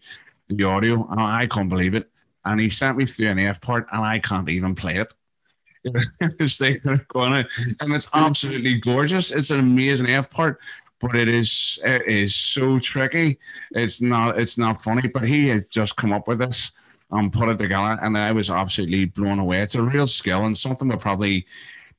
the 0.48 0.64
audio." 0.64 1.06
And 1.10 1.20
I 1.20 1.46
can't 1.46 1.68
believe 1.68 1.94
it. 1.94 2.10
And 2.44 2.60
he 2.60 2.70
sent 2.70 2.96
me 2.96 3.06
through 3.06 3.28
an 3.28 3.38
F 3.38 3.60
part, 3.60 3.86
and 3.92 4.02
I 4.02 4.18
can't 4.18 4.48
even 4.48 4.74
play 4.74 4.96
it. 4.96 5.12
it's 5.84 6.60
going 7.08 7.44
and 7.80 7.94
it's 7.94 8.08
absolutely 8.12 8.78
gorgeous. 8.78 9.30
It's 9.30 9.50
an 9.50 9.60
amazing 9.60 10.08
F 10.10 10.30
part, 10.30 10.60
but 11.00 11.16
it 11.16 11.28
is 11.28 11.78
it 11.84 12.06
is 12.06 12.34
so 12.34 12.78
tricky. 12.78 13.38
It's 13.72 14.00
not 14.00 14.38
it's 14.38 14.58
not 14.58 14.82
funny. 14.82 15.08
But 15.08 15.24
he 15.26 15.48
has 15.48 15.66
just 15.66 15.96
come 15.96 16.12
up 16.12 16.28
with 16.28 16.38
this 16.38 16.72
and 17.10 17.32
put 17.32 17.48
it 17.48 17.58
together, 17.58 17.98
and 18.02 18.16
I 18.16 18.32
was 18.32 18.50
absolutely 18.50 19.06
blown 19.06 19.38
away. 19.38 19.62
It's 19.62 19.74
a 19.74 19.82
real 19.82 20.06
skill 20.06 20.44
and 20.44 20.56
something 20.56 20.88
we 20.88 20.96
probably 20.96 21.46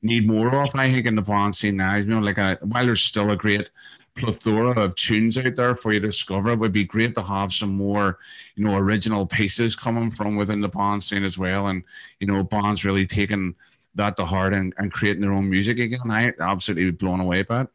need 0.02 0.26
more 0.26 0.62
of. 0.62 0.74
I 0.74 0.90
think 0.90 1.06
in 1.06 1.16
the 1.16 1.22
band 1.22 1.54
scene 1.54 1.76
now, 1.76 1.96
you 1.96 2.06
know, 2.06 2.18
like 2.18 2.38
a, 2.38 2.58
while 2.62 2.86
there's 2.86 3.02
still 3.02 3.30
a 3.30 3.36
great 3.36 3.70
plethora 4.16 4.78
of 4.78 4.94
tunes 4.94 5.38
out 5.38 5.56
there 5.56 5.74
for 5.74 5.92
you 5.92 6.00
to 6.00 6.08
discover. 6.08 6.50
It 6.50 6.58
would 6.58 6.72
be 6.72 6.84
great 6.84 7.14
to 7.14 7.22
have 7.22 7.52
some 7.52 7.74
more, 7.74 8.18
you 8.56 8.64
know, 8.64 8.76
original 8.76 9.26
pieces 9.26 9.74
coming 9.76 10.10
from 10.10 10.36
within 10.36 10.60
the 10.60 10.68
band 10.68 11.02
scene 11.02 11.24
as 11.24 11.38
well. 11.38 11.68
And, 11.68 11.82
you 12.20 12.26
know, 12.26 12.42
bands 12.42 12.84
really 12.84 13.06
taking 13.06 13.54
that 13.94 14.16
to 14.16 14.24
heart 14.24 14.54
and, 14.54 14.74
and 14.78 14.92
creating 14.92 15.22
their 15.22 15.32
own 15.32 15.48
music 15.48 15.78
again. 15.78 16.10
I 16.10 16.32
absolutely 16.40 16.90
blown 16.90 17.20
away 17.20 17.42
by 17.42 17.62
it. 17.62 17.68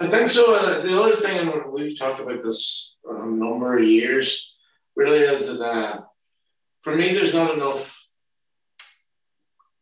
I 0.00 0.06
think 0.06 0.28
so. 0.28 0.54
Uh, 0.54 0.80
the 0.80 0.98
other 0.98 1.12
thing, 1.12 1.38
and 1.38 1.72
we've 1.72 1.98
talked 1.98 2.20
about 2.20 2.42
this 2.42 2.96
a 3.04 3.26
number 3.26 3.76
of 3.76 3.84
years, 3.84 4.56
really 4.96 5.20
is 5.20 5.58
that 5.58 5.64
uh, 5.64 6.00
for 6.80 6.94
me, 6.96 7.12
there's 7.12 7.34
not 7.34 7.54
enough. 7.54 8.08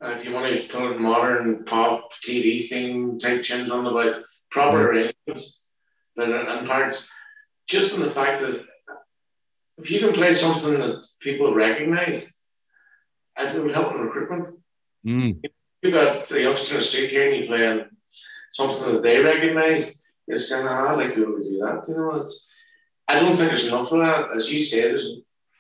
Uh, 0.05 0.11
if 0.11 0.25
you 0.25 0.33
want 0.33 0.53
to 0.53 0.67
put 0.69 0.97
a 0.97 0.99
modern 0.99 1.65
pop 1.65 2.11
TV 2.27 2.69
thing 2.69 3.19
type 3.21 3.45
tunes 3.45 3.71
on 3.71 3.87
about 3.87 4.23
proper 4.51 4.91
arrangements, 4.91 5.65
but 6.17 6.29
in 6.29 6.67
parts, 6.67 7.09
just 7.69 7.95
from 7.95 8.03
the 8.03 8.11
fact 8.11 8.41
that 8.41 8.65
if 9.79 9.91
you 9.91 10.01
can 10.01 10.13
play 10.13 10.33
something 10.33 10.75
that 10.75 11.07
people 11.21 11.55
recognize, 11.55 12.37
I 13.37 13.47
think 13.47 13.59
it 13.59 13.63
would 13.63 13.75
help 13.75 13.95
in 13.95 14.01
recruitment. 14.01 14.59
Mm. 15.07 15.45
You 15.83 15.91
got 15.93 16.29
the 16.29 16.43
youngster 16.43 16.75
in 16.75 16.81
the 16.81 16.85
street 16.85 17.11
here 17.11 17.31
and 17.31 17.37
you 17.37 17.47
playing 17.47 17.87
something 18.53 18.95
that 18.95 19.03
they 19.05 19.23
recognize, 19.23 20.08
saying, 20.37 20.67
ah, 20.69 20.89
I 20.89 20.95
like 20.95 21.17
you 21.17 21.25
to 21.25 21.43
do 21.43 21.59
that. 21.61 21.85
You 21.89 21.95
know, 21.95 22.15
it's 22.17 22.49
I 23.09 23.19
don't 23.19 23.33
think 23.33 23.49
there's 23.49 23.67
enough 23.67 23.91
of 23.93 24.01
that. 24.01 24.37
As 24.37 24.53
you 24.53 24.61
say, 24.61 24.83
there's 24.83 25.13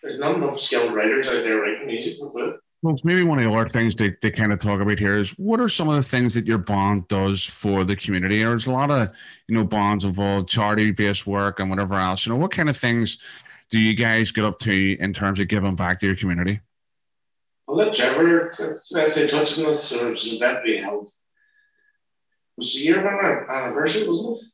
there's 0.03 0.19
not 0.19 0.36
enough 0.36 0.59
skilled 0.59 0.95
writers 0.95 1.27
out 1.28 1.43
there 1.45 1.61
writing 1.61 1.86
music 1.86 2.19
for 2.19 2.31
foot. 2.31 2.61
Well, 2.82 2.97
maybe 3.03 3.24
one 3.24 3.40
of 3.40 3.51
the 3.51 3.57
other 3.57 3.69
things 3.69 3.97
they, 3.97 4.15
they 4.23 4.31
kind 4.31 4.53
of 4.53 4.61
talk 4.61 4.81
about 4.81 5.01
here 5.01 5.19
is 5.19 5.31
what 5.31 5.59
are 5.59 5.69
some 5.69 5.89
of 5.89 5.97
the 5.97 6.03
things 6.03 6.35
that 6.35 6.47
your 6.47 6.59
band 6.59 7.09
does 7.09 7.43
for 7.43 7.82
the 7.82 7.97
community? 7.97 8.39
There's 8.39 8.69
a 8.69 8.73
lot 8.73 8.93
of, 8.93 9.11
you 9.49 9.57
know, 9.57 9.65
bonds 9.65 10.05
involved, 10.05 10.49
charity 10.49 10.93
based 10.93 11.27
work 11.27 11.59
and 11.59 11.70
whatever 11.70 11.97
else. 11.97 12.24
You 12.24 12.32
know, 12.32 12.39
what 12.39 12.53
kind 12.53 12.69
of 12.69 12.77
things 12.77 13.19
do 13.70 13.81
you 13.81 13.97
guys 13.97 14.31
get 14.31 14.45
up 14.45 14.61
to 14.61 14.97
in 15.01 15.12
terms 15.12 15.40
of 15.40 15.49
giving 15.49 15.74
back 15.74 15.99
to 16.01 16.07
your 16.07 16.15
community? 16.15 16.61
I'll 17.69 17.74
let 17.74 17.95
Trevor, 17.95 18.55
let's 18.93 19.15
say, 19.15 19.27
touch 19.27 19.59
on 19.59 19.65
this, 19.65 19.93
event 19.93 20.61
we 20.65 20.78
held? 20.78 21.11
Was 22.57 22.74
the 22.74 22.81
year 22.81 23.01
of 23.01 23.07
our 23.07 23.51
anniversary, 23.51 24.09
wasn't 24.09 24.39
it? 24.39 24.45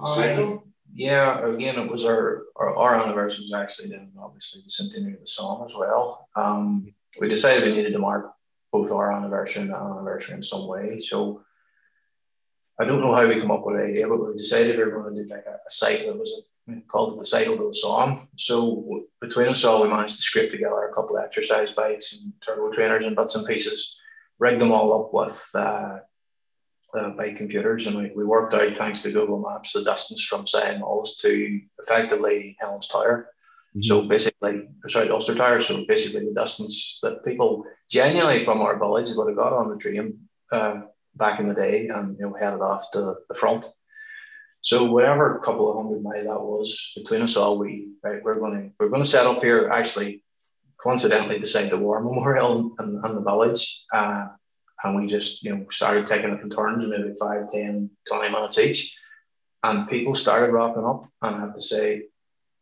Cycle? 0.00 0.66
yeah, 0.96 1.46
again, 1.46 1.78
it 1.78 1.90
was 1.90 2.04
our, 2.06 2.44
our, 2.56 2.74
our 2.74 2.94
anniversary 2.94 3.44
was 3.44 3.52
actually 3.52 3.90
then 3.90 4.12
obviously 4.18 4.62
the 4.64 4.70
centenary 4.70 5.14
of 5.14 5.20
the 5.20 5.26
song 5.26 5.66
as 5.68 5.76
well. 5.76 6.28
Um, 6.34 6.94
we 7.20 7.28
decided 7.28 7.64
we 7.64 7.76
needed 7.76 7.92
to 7.92 7.98
mark 7.98 8.32
both 8.72 8.90
our 8.90 9.12
anniversary 9.12 9.62
and 9.62 9.70
the 9.70 9.76
anniversary 9.76 10.34
in 10.34 10.42
some 10.42 10.66
way. 10.66 11.00
So 11.00 11.42
I 12.80 12.84
don't 12.84 13.00
know 13.00 13.14
how 13.14 13.26
we 13.26 13.38
come 13.38 13.50
up 13.50 13.64
with 13.64 13.76
the 13.76 13.84
idea, 13.84 14.08
but 14.08 14.26
we 14.26 14.36
decided 14.36 14.76
we 14.76 14.84
were 14.84 15.02
going 15.02 15.16
to 15.16 15.24
do 15.24 15.28
like 15.28 15.44
a, 15.46 15.58
a 15.66 15.70
site 15.70 16.06
that 16.06 16.18
was 16.18 16.32
a, 16.68 16.80
called 16.88 17.20
the 17.20 17.24
cycle 17.24 17.54
of 17.54 17.68
the 17.68 17.74
song. 17.74 18.28
So 18.36 19.04
between 19.20 19.48
us 19.48 19.64
all, 19.64 19.82
we 19.82 19.88
managed 19.88 20.16
to 20.16 20.22
scrape 20.22 20.50
together 20.50 20.82
a 20.82 20.94
couple 20.94 21.16
of 21.16 21.24
exercise 21.24 21.72
bikes 21.72 22.14
and 22.14 22.32
turbo 22.44 22.72
trainers 22.72 23.04
and 23.04 23.14
bits 23.14 23.34
and 23.34 23.46
pieces, 23.46 23.98
rig 24.38 24.58
them 24.58 24.72
all 24.72 25.04
up 25.04 25.14
with 25.14 25.50
uh, 25.54 25.98
uh, 26.96 27.10
by 27.10 27.32
computers, 27.32 27.86
and 27.86 27.96
we, 27.96 28.10
we 28.14 28.24
worked 28.24 28.54
out 28.54 28.76
thanks 28.76 29.02
to 29.02 29.12
Google 29.12 29.40
Maps 29.40 29.72
the 29.72 29.84
distance 29.84 30.22
from 30.24 30.46
Sion 30.46 30.78
Mills 30.78 31.16
to 31.18 31.60
effectively 31.78 32.56
Helens 32.58 32.88
Tower. 32.88 33.30
Mm-hmm. 33.76 33.82
So 33.82 34.02
basically, 34.02 34.68
sorry, 34.88 35.10
Ulster 35.10 35.34
Tower. 35.34 35.60
So 35.60 35.84
basically, 35.86 36.24
the 36.24 36.40
distance 36.40 36.98
that 37.02 37.24
people 37.24 37.64
genuinely 37.90 38.44
from 38.44 38.60
our 38.60 38.78
village 38.78 39.08
would 39.14 39.28
have 39.28 39.36
got 39.36 39.52
on 39.52 39.68
the 39.68 39.76
train 39.76 40.20
uh, 40.50 40.80
back 41.14 41.40
in 41.40 41.48
the 41.48 41.54
day 41.54 41.88
and 41.88 42.16
you 42.18 42.26
know 42.26 42.34
headed 42.34 42.60
off 42.60 42.90
to 42.92 43.14
the 43.28 43.34
front. 43.34 43.64
So 44.62 44.90
whatever 44.90 45.38
couple 45.44 45.70
of 45.70 45.76
hundred 45.76 46.02
mile 46.02 46.24
that 46.24 46.42
was 46.42 46.92
between 46.96 47.22
us 47.22 47.36
all, 47.36 47.58
we 47.58 47.90
right, 48.02 48.22
we're 48.22 48.40
going 48.40 48.54
to 48.60 48.70
we're 48.80 48.88
going 48.88 49.02
to 49.02 49.08
set 49.08 49.26
up 49.26 49.42
here 49.42 49.68
actually 49.70 50.24
coincidentally 50.78 51.38
beside 51.38 51.70
the 51.70 51.78
War 51.78 52.00
Memorial 52.00 52.74
in, 52.80 53.00
in 53.04 53.14
the 53.14 53.20
village. 53.20 53.84
Uh, 53.92 54.28
and 54.86 54.96
we 54.96 55.06
just 55.06 55.42
you 55.42 55.54
know 55.54 55.66
started 55.70 56.06
taking 56.06 56.30
it 56.30 56.40
in 56.40 56.50
turns, 56.50 56.86
maybe 56.86 57.14
5, 57.18 57.52
10, 57.52 57.90
20 58.08 58.28
minutes 58.30 58.58
each. 58.58 58.96
And 59.62 59.88
people 59.88 60.14
started 60.14 60.52
rocking 60.52 60.84
up, 60.84 61.08
and 61.22 61.36
I 61.36 61.40
have 61.40 61.54
to 61.54 61.60
say, 61.60 62.04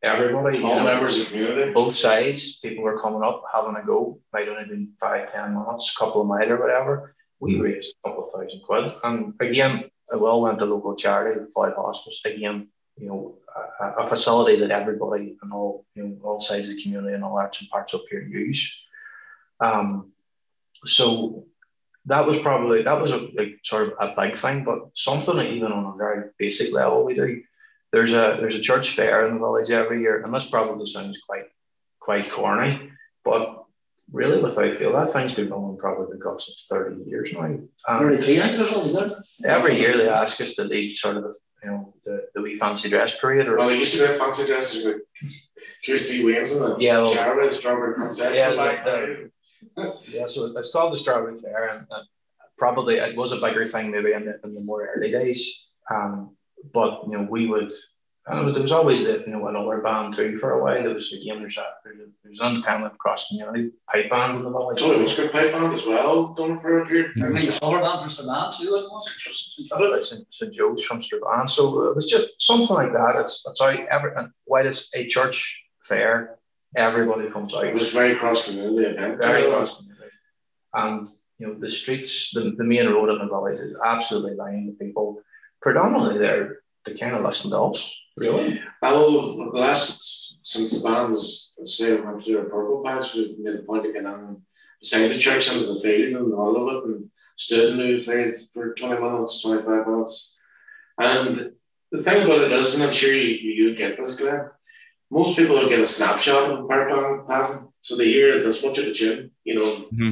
everybody, 0.03 0.63
all 0.63 0.77
know, 0.77 0.85
members 0.85 1.19
of 1.19 1.27
the 1.27 1.31
community, 1.31 1.73
both 1.73 1.95
sides, 1.95 2.59
people 2.61 2.85
were 2.85 3.01
coming 3.01 3.23
up, 3.23 3.43
having 3.53 3.77
a 3.77 3.85
go. 3.85 4.21
Might 4.33 4.49
only 4.49 4.65
been 4.65 4.93
five, 4.99 5.31
ten 5.33 5.55
minutes, 5.55 5.97
couple 5.97 6.23
of 6.23 6.27
miles 6.27 6.51
or 6.51 6.61
whatever. 6.61 7.15
We 7.41 7.61
raised 7.61 7.95
a 8.05 8.09
couple 8.09 8.25
of 8.25 8.33
thousand 8.33 8.63
quid, 8.63 8.93
and 9.03 9.35
again, 9.41 9.85
it 10.13 10.21
well 10.21 10.41
went 10.41 10.59
to 10.61 10.65
local 10.65 10.95
charity, 10.95 11.41
the 11.41 11.47
Foyle 11.49 11.75
Hospice. 11.77 12.23
Again, 12.25 12.69
you 12.97 13.09
know, 13.09 13.39
a, 13.81 14.05
a, 14.05 14.07
facility 14.07 14.61
that 14.61 14.71
everybody 14.71 15.37
and 15.43 15.53
all 15.53 15.85
you 15.95 16.05
know 16.05 16.17
all 16.23 16.41
sides 16.41 16.69
of 16.69 16.77
the 16.77 16.83
community 16.83 17.15
and 17.15 17.25
all 17.25 17.37
arts 17.37 17.61
and 17.61 17.69
parts 17.69 17.93
up 17.93 18.03
here 18.09 18.23
use. 18.23 18.81
Um, 19.61 20.13
so 20.87 21.47
that 22.07 22.27
was 22.27 22.39
probably 22.39 22.83
that 22.83 23.01
was 23.01 23.13
a 23.13 23.29
like 23.35 23.61
sort 23.63 23.89
of 23.89 23.95
a 24.01 24.15
big 24.15 24.37
thing, 24.37 24.65
but 24.65 24.91
something 24.95 25.39
even 25.39 25.73
on 25.73 25.95
a 25.95 25.97
very 25.97 26.31
basic 26.39 26.73
level 26.73 27.05
we 27.05 27.15
do. 27.15 27.43
There's 27.93 28.13
a 28.13 28.39
there's 28.41 28.57
a 28.57 28.61
church 28.61 28.91
fair 28.91 29.25
in 29.25 29.35
the 29.35 29.41
village 29.41 29.71
every 29.71 30.03
year, 30.03 30.23
and 30.23 30.35
this 30.35 30.47
probably 30.47 30.87
sounds 30.87 31.19
quite 31.27 31.45
quite 32.01 32.31
corny, 32.31 32.91
but 33.25 33.65
really 34.13 34.43
without 34.43 34.77
fail, 34.77 34.93
that 34.93 35.09
thing's 35.09 35.35
been 35.35 35.49
going 35.49 35.77
probably 35.79 36.19
got 36.19 36.37
us 36.37 36.67
thirty 36.71 37.03
years 37.05 37.33
now. 37.33 37.59
Thirty-three 37.89 38.35
years 38.35 38.61
or 38.61 38.67
something. 38.67 39.17
Every 39.47 39.79
year 39.79 39.97
they 39.97 40.09
ask 40.09 40.41
us 40.41 40.55
to 40.57 40.65
lead 40.65 40.97
sort 40.97 41.17
of 41.17 41.23
the 41.23 41.35
you 41.63 41.71
know 41.71 41.95
the, 42.05 42.27
the 42.35 42.43
wee 42.43 42.57
fancy 42.57 42.91
dress 42.91 43.19
parade. 43.19 43.47
Or, 43.49 43.55
oh, 43.55 43.59
well, 43.61 43.69
they 43.69 43.79
used 43.79 43.97
to 43.97 44.07
be 44.07 44.19
fancy 44.19 44.45
dresses 44.45 44.85
with 44.85 45.03
two 45.83 45.97
or 45.97 45.99
three 45.99 46.25
wings 46.25 46.55
in 46.55 46.63
the 46.63 46.77
yeah, 46.79 46.99
well, 46.99 47.15
caravan, 47.15 47.53
strawberry 47.53 47.95
princess. 47.95 48.37
Yeah, 48.37 48.51
the, 48.51 49.31
yeah, 50.09 50.27
so 50.27 50.57
it's 50.57 50.73
called 50.73 50.93
the 50.93 50.97
Strawberry 50.97 51.37
Fair, 51.37 51.69
and 51.69 51.87
uh, 51.91 52.03
probably 52.59 52.97
it 52.97 53.17
was 53.17 53.33
a 53.33 53.41
bigger 53.41 53.67
thing 53.67 53.91
maybe 53.91 54.13
in 54.13 54.27
the, 54.27 54.41
in 54.45 54.55
the 54.55 54.61
more 54.61 54.89
early 54.95 55.11
days. 55.11 55.67
Um, 55.91 56.37
but 56.73 57.03
you 57.05 57.13
know, 57.13 57.27
we 57.29 57.47
would. 57.47 57.73
And 58.27 58.55
there 58.55 58.63
was 58.63 58.73
always 58.73 59.07
the, 59.07 59.23
you 59.27 59.33
know 59.33 59.47
another 59.49 59.83
band 59.83 60.15
too 60.15 60.39
for 60.39 60.53
a 60.53 60.63
while. 60.63 60.83
There 60.83 60.95
was 60.95 61.13
again 61.13 61.41
there's 61.41 61.59
a 61.59 61.67
there's, 61.85 61.99
a, 61.99 62.07
there's 62.23 62.41
an 62.41 62.55
independent 62.55 62.97
cross 62.97 63.29
community 63.29 63.73
pipe 63.93 64.09
band 64.09 64.39
in 64.39 64.45
the 64.45 64.51
village. 64.51 64.81
Oh, 64.81 64.93
it 64.93 65.03
was 65.03 65.15
good 65.15 65.31
pipe 65.31 65.53
band 65.53 65.75
as 65.75 65.85
well, 65.85 66.33
done 66.33 66.59
for 66.59 66.81
a 66.81 66.87
period. 66.87 67.13
I 67.23 67.29
mean, 67.29 67.49
a 67.49 67.53
solar 67.53 67.83
band 67.83 68.01
from 68.01 68.09
Strabane 68.09 68.51
too. 68.57 68.77
It 68.77 68.91
was 68.91 70.09
St. 70.09 70.33
St. 70.33 70.55
Joe's 70.55 70.83
from 70.83 71.03
Strabane. 71.03 71.49
So 71.49 71.91
it 71.91 71.97
was 71.97 72.09
just 72.09 72.29
something 72.39 72.75
like 72.75 72.95
that. 72.95 73.17
It's 73.17 73.45
it's 73.47 73.61
how 73.61 73.67
every 73.67 74.13
and 74.17 74.31
while 74.47 74.67
it's 74.67 74.89
a 74.95 75.07
church 75.07 75.63
fair, 75.83 76.39
everybody 76.77 77.31
comes 77.31 77.55
out. 77.55 77.67
It 77.67 77.75
was 77.75 77.93
very 77.93 78.17
cross 78.17 78.47
community 78.47 78.89
event. 78.89 79.21
Very 79.21 79.51
cross 79.51 79.79
community. 79.79 80.11
And 80.73 81.09
you 81.39 81.47
know, 81.47 81.59
the 81.59 81.69
streets, 81.69 82.31
the, 82.33 82.55
the 82.57 82.65
main 82.65 82.87
road 82.87 83.11
in 83.11 83.19
the 83.19 83.27
village 83.27 83.59
is 83.59 83.77
absolutely 83.85 84.35
lined 84.35 84.69
with 84.69 84.79
people. 84.79 85.21
Predominantly 85.61 86.19
they're 86.19 86.59
they 86.85 86.95
kind 86.95 87.17
of 87.17 87.25
listen 87.25 87.51
to 87.51 87.59
us, 87.59 87.99
really. 88.17 88.61
Well, 88.83 89.37
the 89.37 89.59
last 89.59 90.37
since 90.43 90.83
the 90.83 90.89
band 90.89 91.11
was 91.11 91.55
say 91.65 91.99
went 91.99 92.23
through 92.23 92.39
a 92.39 92.45
purple 92.45 92.83
patch, 92.85 93.15
we 93.15 93.37
made 93.39 93.61
a 93.61 93.63
point 93.63 93.87
of 93.87 93.93
getting 93.93 94.07
on 94.07 94.43
beside 94.81 95.09
the 95.09 95.19
church 95.19 95.51
into 95.51 95.67
the 95.67 95.81
field 95.81 96.15
and 96.15 96.35
all 96.35 96.57
of 96.57 96.85
it 96.85 96.89
and 96.91 97.11
stood 97.37 97.71
and 97.71 97.79
we 97.79 98.05
played 98.05 98.35
for 98.53 98.75
20 98.75 99.01
minutes, 99.01 99.43
25 99.43 99.87
minutes. 99.87 100.39
And 100.99 101.53
the 101.91 102.03
thing 102.03 102.25
about 102.25 102.43
it 102.43 102.53
is, 102.53 102.75
and 102.75 102.85
I'm 102.85 102.93
sure 102.93 103.13
you, 103.13 103.35
you 103.35 103.75
get 103.75 103.97
this, 103.97 104.19
Glenn, 104.19 104.51
most 105.15 105.37
people 105.37 105.55
don't 105.55 105.69
get 105.69 105.79
a 105.79 105.87
snapshot 105.87 106.51
of 106.51 106.65
a 106.65 106.67
power 106.67 107.25
passing. 107.29 107.69
So 107.81 107.97
they 107.97 108.07
hear 108.07 108.43
this 108.43 108.65
much 108.67 108.79
of 108.79 108.87
a 108.87 108.93
tune, 108.93 109.31
you 109.45 109.55
know, 109.55 109.63
mm-hmm. 109.63 110.11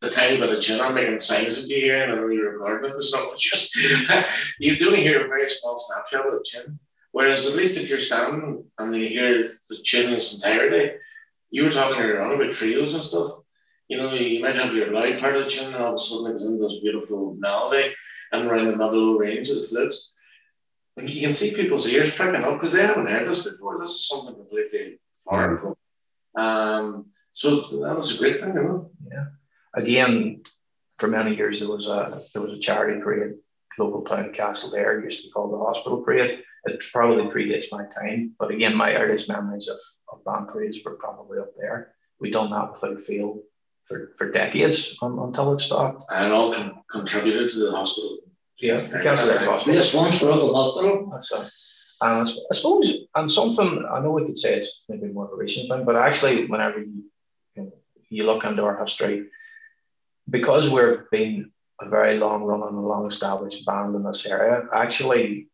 the 0.00 0.10
tiny 0.10 0.38
bit 0.38 0.50
of 0.50 0.62
tune. 0.62 0.80
I'm 0.80 0.94
making 0.94 1.18
signs 1.18 1.68
you 1.68 1.76
here 1.76 2.02
and 2.04 2.12
I 2.12 2.14
know 2.14 2.28
you're 2.28 2.52
recording 2.52 2.88
it. 2.88 2.92
There's 2.92 3.12
not 3.12 3.26
much 3.26 3.50
just, 3.50 3.74
you 4.60 4.86
only 4.86 5.02
hear 5.02 5.24
a 5.24 5.28
very 5.28 5.48
small 5.48 5.76
snapshot 5.76 6.28
of 6.28 6.34
a 6.34 6.40
tune. 6.48 6.78
Whereas 7.10 7.46
at 7.46 7.56
least 7.56 7.78
if 7.78 7.90
you're 7.90 7.98
standing 7.98 8.64
and 8.78 8.96
you 8.96 9.08
hear 9.08 9.58
the 9.68 9.76
tune 9.84 10.10
in 10.10 10.14
its 10.14 10.32
entirety, 10.34 10.98
you 11.50 11.64
were 11.64 11.72
talking 11.72 12.00
earlier 12.00 12.22
on 12.22 12.34
about 12.34 12.52
trios 12.52 12.94
and 12.94 13.02
stuff. 13.02 13.32
You 13.88 13.98
know, 13.98 14.14
you 14.14 14.40
might 14.40 14.56
have 14.56 14.72
your 14.72 14.92
loud 14.92 15.18
part 15.18 15.34
of 15.34 15.44
the 15.44 15.50
tune 15.50 15.74
and 15.74 15.82
all 15.82 15.94
of 15.94 15.94
a 15.94 15.98
sudden 15.98 16.32
it's 16.32 16.46
in 16.46 16.60
this 16.60 16.78
beautiful 16.78 17.34
melody 17.40 17.92
and 18.30 18.46
around 18.46 18.66
the 18.66 18.76
middle 18.76 19.18
range 19.18 19.48
of 19.48 19.56
the 19.56 19.62
flutes. 19.62 20.13
And 20.96 21.10
you 21.10 21.20
can 21.20 21.32
see 21.32 21.54
people's 21.54 21.88
ears 21.88 22.14
pricking 22.14 22.44
up 22.44 22.54
because 22.54 22.72
they 22.72 22.86
haven't 22.86 23.06
heard 23.06 23.28
this 23.28 23.44
before. 23.44 23.78
This 23.78 23.90
is 23.90 24.08
something 24.08 24.34
completely 24.34 25.00
foreign. 25.24 25.58
Mm-hmm. 25.58 26.40
Um, 26.40 27.06
so 27.32 27.62
that 27.82 27.96
was 27.96 28.14
a 28.14 28.18
great 28.18 28.38
thing, 28.38 28.54
you 28.54 28.62
know. 28.62 28.90
Yeah. 29.10 29.26
Again, 29.74 30.42
for 30.98 31.08
many 31.08 31.34
years 31.34 31.58
there 31.58 31.68
was 31.68 31.88
a 31.88 32.22
there 32.32 32.42
was 32.42 32.52
a 32.52 32.60
charity 32.60 33.00
parade, 33.00 33.34
local 33.78 34.02
town 34.02 34.32
Castlederg, 34.32 35.02
used 35.02 35.22
to 35.22 35.26
be 35.26 35.32
called 35.32 35.52
the 35.52 35.58
Hospital 35.58 36.02
Parade. 36.02 36.42
It 36.66 36.84
probably 36.92 37.24
predates 37.24 37.72
my 37.72 37.84
time, 37.86 38.34
but 38.38 38.50
again, 38.50 38.74
my 38.74 38.94
earliest 38.94 39.28
memories 39.28 39.68
of, 39.68 39.78
of 40.10 40.24
band 40.24 40.48
parades 40.48 40.78
were 40.84 40.94
probably 40.94 41.38
up 41.38 41.50
there. 41.58 41.94
We 42.20 42.30
done 42.30 42.50
that 42.52 42.72
without 42.72 43.02
fail 43.02 43.42
for, 43.86 44.14
for 44.16 44.32
decades 44.32 44.96
until 45.02 45.52
it 45.52 45.60
stopped. 45.60 46.04
And 46.10 46.32
all 46.32 46.54
con- 46.54 46.82
contributed 46.90 47.50
to 47.50 47.58
the 47.58 47.72
hospital. 47.72 48.18
Yes, 48.58 48.90
Hospital. 48.92 49.74
Yes, 49.74 49.94
one 49.94 50.10
hospital. 50.10 51.10
That's 51.12 51.32
and 52.00 52.28
I 52.50 52.54
suppose, 52.54 52.92
and 53.14 53.30
something 53.30 53.84
I 53.90 54.00
know 54.00 54.10
we 54.10 54.26
could 54.26 54.38
say 54.38 54.58
it's 54.58 54.84
maybe 54.88 55.06
more 55.06 55.26
of 55.26 55.32
a 55.32 55.36
recent 55.36 55.68
thing, 55.68 55.84
but 55.84 55.96
actually, 55.96 56.46
whenever 56.46 56.80
you, 56.80 57.04
you, 57.56 57.62
know, 57.62 57.72
you 58.10 58.24
look 58.24 58.44
into 58.44 58.62
our 58.62 58.78
history, 58.78 59.26
because 60.28 60.68
we've 60.68 60.98
been 61.10 61.52
a 61.80 61.88
very 61.88 62.18
long 62.18 62.42
running 62.42 62.68
and 62.68 62.82
long 62.82 63.06
established 63.06 63.64
band 63.64 63.94
in 63.94 64.04
this 64.04 64.26
area, 64.26 64.66
actually, 64.72 65.48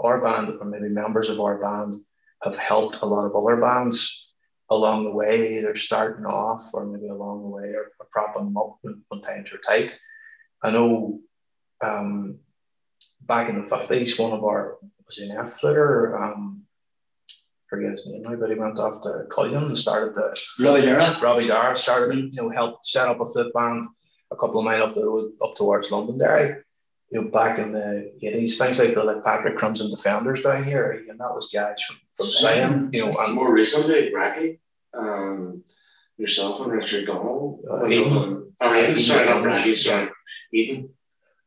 our 0.00 0.20
band, 0.20 0.52
or 0.60 0.66
maybe 0.66 0.88
members 0.88 1.28
of 1.30 1.40
our 1.40 1.58
band, 1.58 2.02
have 2.42 2.56
helped 2.56 3.00
a 3.00 3.06
lot 3.06 3.24
of 3.24 3.34
other 3.34 3.60
bands 3.60 4.26
along 4.70 5.04
the 5.04 5.10
way, 5.10 5.58
either 5.58 5.74
starting 5.74 6.26
off 6.26 6.68
or 6.74 6.84
maybe 6.84 7.08
along 7.08 7.42
the 7.42 7.48
way 7.48 7.68
or, 7.68 7.92
or 7.98 8.06
propping 8.10 8.44
them 8.44 8.56
up 8.56 8.76
when, 8.82 9.02
when 9.08 9.22
times 9.22 9.50
are 9.52 9.58
tight. 9.58 9.98
I 10.62 10.70
know 10.70 11.20
um, 11.82 12.38
back 13.20 13.48
in 13.48 13.62
the 13.62 13.68
50s, 13.68 14.18
one 14.18 14.32
of 14.32 14.44
our 14.44 14.78
was 15.06 15.18
an 15.18 15.30
F 15.30 15.58
flutter, 15.58 16.22
um, 16.22 16.62
forget 17.68 17.90
his 17.90 18.06
name 18.06 18.22
now, 18.22 18.34
but 18.36 18.50
he 18.50 18.56
went 18.56 18.78
off 18.78 19.02
to 19.02 19.24
Cullinan 19.30 19.64
and 19.64 19.78
started 19.78 20.14
the 20.14 20.36
Robbie 20.64 20.82
Dara. 20.82 21.18
Robbie 21.20 21.48
Dara 21.48 21.76
started, 21.76 22.32
you 22.32 22.42
know, 22.42 22.50
helped 22.50 22.86
set 22.86 23.08
up 23.08 23.20
a 23.20 23.26
flip 23.26 23.52
band 23.52 23.86
a 24.30 24.36
couple 24.36 24.58
of 24.58 24.64
miles 24.64 24.88
up 24.88 24.94
the 24.94 25.04
road 25.04 25.32
up 25.42 25.54
towards 25.54 25.90
Londonderry. 25.90 26.62
You 27.10 27.22
know, 27.22 27.28
back 27.28 27.58
in 27.58 27.72
the 27.72 28.12
eighties, 28.22 28.58
things 28.58 28.78
like 28.78 28.94
the 28.94 29.02
like 29.02 29.24
Patrick 29.24 29.56
Crimson 29.56 29.90
Defenders 29.90 30.42
down 30.42 30.64
here, 30.64 31.04
and 31.08 31.18
that 31.18 31.34
was 31.34 31.50
guys 31.52 31.82
from, 31.82 31.96
from 32.14 32.26
Sion, 32.26 32.90
you 32.92 33.06
know, 33.06 33.18
and 33.18 33.32
more 33.32 33.50
recently, 33.50 34.10
Bracky, 34.10 34.58
um, 34.92 35.64
yourself 36.18 36.60
and 36.60 36.72
Richard 36.72 37.06
Donald. 37.06 37.64
Uh, 37.70 37.86
Eden. 37.86 38.52
Oh, 38.60 38.74
Eden, 38.74 38.96
sorry, 38.98 39.26
not 39.26 39.42
Bracky, 39.42 39.74
sorry, 39.74 40.10
Eden. 40.52 40.90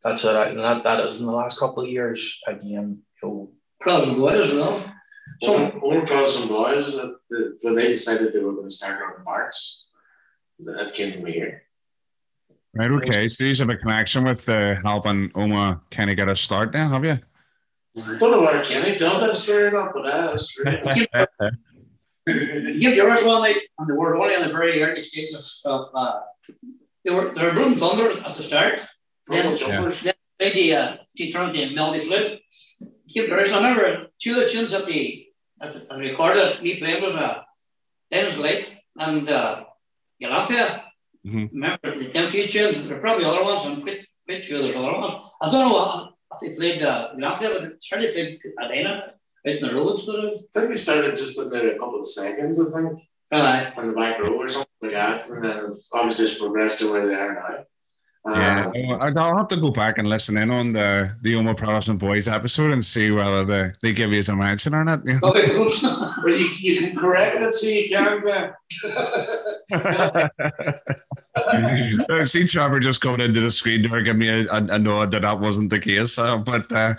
That's 0.03 0.23
it. 0.23 0.35
And 0.35 0.59
that, 0.59 0.83
that 0.83 1.05
is 1.05 1.19
in 1.19 1.27
the 1.27 1.31
last 1.31 1.59
couple 1.59 1.83
of 1.83 1.89
years 1.89 2.39
again. 2.47 2.99
You 3.21 3.29
know, 3.29 3.51
Protestant 3.79 4.17
boys 4.17 4.49
as 4.49 4.53
well. 4.53 4.93
So 5.41 5.53
one, 5.53 5.71
one 5.81 6.07
Protestant 6.07 6.49
boys 6.49 6.93
that 6.95 7.15
the, 7.29 7.57
when 7.61 7.75
they 7.75 7.87
decided 7.87 8.33
they 8.33 8.39
were 8.39 8.53
going 8.53 8.69
to 8.69 8.75
start 8.75 9.01
on 9.01 9.19
own 9.19 9.23
parts, 9.23 9.87
that 10.59 10.93
came 10.93 11.13
from 11.13 11.25
here. 11.25 11.63
Right, 12.73 12.91
okay. 12.91 13.27
So 13.27 13.43
you 13.43 13.55
have 13.55 13.69
a 13.69 13.77
connection 13.77 14.23
with 14.23 14.47
uh, 14.47 14.75
helping 14.83 15.29
Omagh 15.31 15.81
kind 15.91 16.09
of 16.09 16.15
get 16.15 16.29
a 16.29 16.35
start 16.35 16.73
now, 16.73 16.89
have 16.89 17.03
you? 17.03 17.17
I 17.97 18.17
don't 18.17 18.31
know 18.31 18.41
whether 18.41 18.63
Kenny 18.63 18.95
tells 18.95 19.19
that 19.21 19.33
story 19.33 19.63
or 19.63 19.71
not, 19.71 19.93
but 19.93 20.03
that's 20.03 20.47
true. 20.47 20.65
Give 22.25 22.95
yours 22.95 23.25
one 23.25 23.41
night, 23.41 23.57
and 23.77 23.89
they 23.89 23.93
were 23.93 24.15
only 24.15 24.35
in 24.35 24.43
the 24.43 24.49
very 24.49 24.81
early 24.81 25.01
stages 25.01 25.61
of. 25.65 25.89
Uh, 25.93 26.21
they 27.03 27.11
were 27.11 27.33
they 27.33 27.43
were 27.43 27.53
Blood 27.53 27.79
Thunder 27.79 28.11
at 28.11 28.33
the 28.33 28.43
start. 28.43 28.79
Then, 29.31 29.57
jumpers. 29.57 30.01
then 30.01 30.13
they 30.39 30.51
the 30.53 30.75
uh, 30.75 30.97
she 31.15 31.31
turned 31.31 31.55
the 31.55 31.73
melody 31.73 32.01
flute. 32.01 32.39
Give 33.07 33.27
yours. 33.27 33.51
I 33.51 33.57
remember 33.57 34.07
two 34.19 34.31
of 34.31 34.37
the 34.41 34.49
tunes 34.49 34.71
that 34.71 34.85
the 34.85 35.27
as, 35.61 35.75
as 35.75 35.99
recorded. 35.99 36.61
Me 36.63 36.79
playing 36.79 37.01
was 37.03 37.15
uh, 37.15 37.43
Dennis 38.11 38.37
Lake 38.37 38.77
and 38.97 39.29
uh, 39.29 39.63
Galathea. 40.21 40.83
Mm-hmm. 41.25 41.45
Remember 41.53 41.97
the 41.97 42.05
Temptation 42.09 42.73
tunes? 42.73 42.87
There 42.87 42.97
are 42.97 43.01
probably 43.01 43.25
other 43.25 43.43
ones. 43.43 43.61
I'm 43.63 43.81
quite, 43.81 44.05
quite 44.27 44.43
sure 44.43 44.61
there's 44.61 44.75
other 44.75 44.97
ones. 44.97 45.13
I 45.41 45.49
don't 45.51 45.69
know 45.69 46.13
if 46.33 46.39
they 46.41 46.55
played 46.55 46.83
uh, 46.83 47.13
Galathea, 47.15 47.53
but 47.53 47.61
they 47.61 47.69
certainly 47.79 48.13
played 48.13 48.39
Adena 48.59 49.03
out 49.07 49.13
in 49.45 49.61
the 49.61 49.73
road. 49.73 49.97
Sort 49.97 50.25
of. 50.25 50.31
I 50.55 50.59
think 50.59 50.71
they 50.71 50.77
started 50.77 51.15
just 51.15 51.37
in 51.39 51.51
maybe 51.51 51.67
a 51.69 51.79
couple 51.79 51.99
of 51.99 52.05
seconds. 52.05 52.59
I 52.59 52.81
think. 52.81 53.01
Uh, 53.33 53.71
on 53.77 53.87
the 53.87 53.93
back 53.93 54.19
row 54.19 54.35
or 54.35 54.49
something 54.49 54.67
like 54.81 54.91
that, 54.91 55.29
and 55.29 55.41
then 55.41 55.79
obviously 55.93 56.25
it's 56.25 56.37
progressed 56.37 56.79
to 56.79 56.91
where 56.91 57.07
they 57.07 57.13
are 57.13 57.33
now. 57.33 57.63
Um, 58.23 58.35
yeah, 58.35 59.09
I'll 59.17 59.37
have 59.37 59.47
to 59.47 59.57
go 59.57 59.71
back 59.71 59.97
and 59.97 60.07
listen 60.07 60.37
in 60.37 60.51
on 60.51 60.73
the 60.73 61.11
the 61.23 61.33
Omagh 61.33 61.57
Protestant 61.57 61.97
Boys 61.97 62.27
episode 62.27 62.69
and 62.69 62.85
see 62.85 63.09
whether 63.09 63.43
they, 63.43 63.71
they 63.81 63.93
give 63.93 64.13
you 64.13 64.21
a 64.27 64.35
mention 64.35 64.75
or 64.75 64.83
not. 64.83 65.03
You 65.03 65.13
know? 65.13 65.31
well, 65.31 65.39
you, 66.27 66.49
you 66.59 66.79
can 66.81 66.95
correct 66.95 67.41
it 67.41 67.55
so 67.55 67.67
you 67.67 67.89
can. 67.89 68.53
I 72.11 72.23
see 72.23 72.45
Trevor 72.45 72.79
just 72.79 73.01
coming 73.01 73.21
into 73.21 73.41
the 73.41 73.49
screen 73.49 73.89
door 73.89 74.03
give 74.03 74.17
me 74.17 74.29
a, 74.29 74.45
a, 74.51 74.63
a 74.65 74.77
nod 74.77 75.09
that 75.11 75.23
that 75.23 75.39
wasn't 75.39 75.71
the 75.71 75.79
case, 75.79 76.19
uh, 76.19 76.37
but. 76.37 76.71
Uh, 76.71 76.93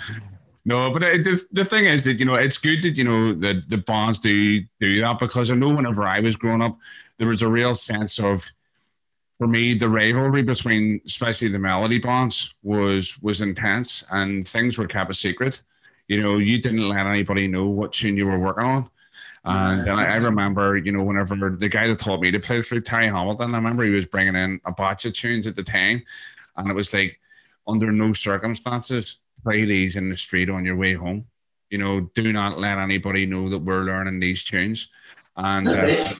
no, 0.65 0.93
but 0.93 1.03
it, 1.03 1.25
the, 1.25 1.43
the 1.51 1.65
thing 1.65 1.87
is 1.87 2.05
that 2.05 2.21
you 2.21 2.25
know 2.25 2.35
it's 2.35 2.57
good 2.57 2.83
that 2.83 2.97
you 2.97 3.03
know 3.03 3.35
that 3.35 3.69
the 3.69 3.79
bonds 3.79 4.21
do 4.21 4.61
do 4.79 5.01
that 5.01 5.19
because 5.19 5.51
I 5.51 5.55
know 5.55 5.71
whenever 5.71 6.05
I 6.05 6.21
was 6.21 6.37
growing 6.37 6.63
up, 6.63 6.79
there 7.19 7.27
was 7.27 7.43
a 7.43 7.49
real 7.49 7.75
sense 7.75 8.21
of 8.21 8.49
for 9.43 9.49
me, 9.49 9.75
the 9.75 9.89
rivalry 9.89 10.43
between 10.43 11.01
especially 11.05 11.49
the 11.49 11.59
melody 11.59 11.99
bonds 11.99 12.55
was 12.63 13.21
was 13.23 13.41
intense, 13.41 14.05
and 14.13 14.47
things 14.47 14.79
were 14.79 14.87
kept 14.87 15.11
a 15.11 15.15
secret. 15.15 15.63
You 16.07 16.23
know, 16.23 16.39
you 16.39 16.63
didn't 16.63 16.89
let 16.89 17.07
anybody 17.07 17.49
know 17.49 17.69
what 17.69 17.93
tune 17.93 18.17
you 18.17 18.29
were 18.29 18.39
working 18.39 18.65
on. 18.65 18.89
And, 19.45 19.91
I, 19.91 20.13
I, 20.13 20.17
remember, 20.19 20.77
you 20.77 20.93
know, 20.93 21.03
whenever 21.03 21.35
the 21.51 21.69
guy 21.69 21.89
that 21.89 21.99
taught 21.99 22.21
me 22.21 22.31
to 22.31 22.39
play 22.39 22.63
through 22.63 22.83
Terry 22.83 23.09
Hamilton, 23.09 23.53
I 23.53 23.59
remember 23.59 23.83
he 23.83 23.91
was 23.91 24.07
bringing 24.07 24.37
in 24.37 24.61
a 24.65 24.71
batch 24.71 25.07
of 25.07 25.13
tunes 25.13 25.49
at 25.49 25.57
the 25.57 25.65
time, 25.65 26.05
and 26.57 26.71
it 26.71 26.77
was 26.77 26.95
like, 26.95 27.19
under 27.67 27.91
no 27.91 28.13
circumstances, 28.13 29.19
play 29.43 29.65
these 29.65 29.97
in 29.97 30.09
the 30.09 30.17
street 30.17 30.51
on 30.51 30.65
your 30.65 30.77
way 30.77 30.95
home. 30.95 31.25
You 31.69 31.79
know, 31.79 32.03
do 32.15 32.33
not 32.33 32.61
let 32.61 32.79
anybody 32.79 33.27
know 33.27 33.49
that 33.49 33.59
we're 33.59 33.87
learning 33.87 34.21
these 34.21 34.45
tunes. 34.45 34.89
And 35.37 35.67
uh, 35.67 36.15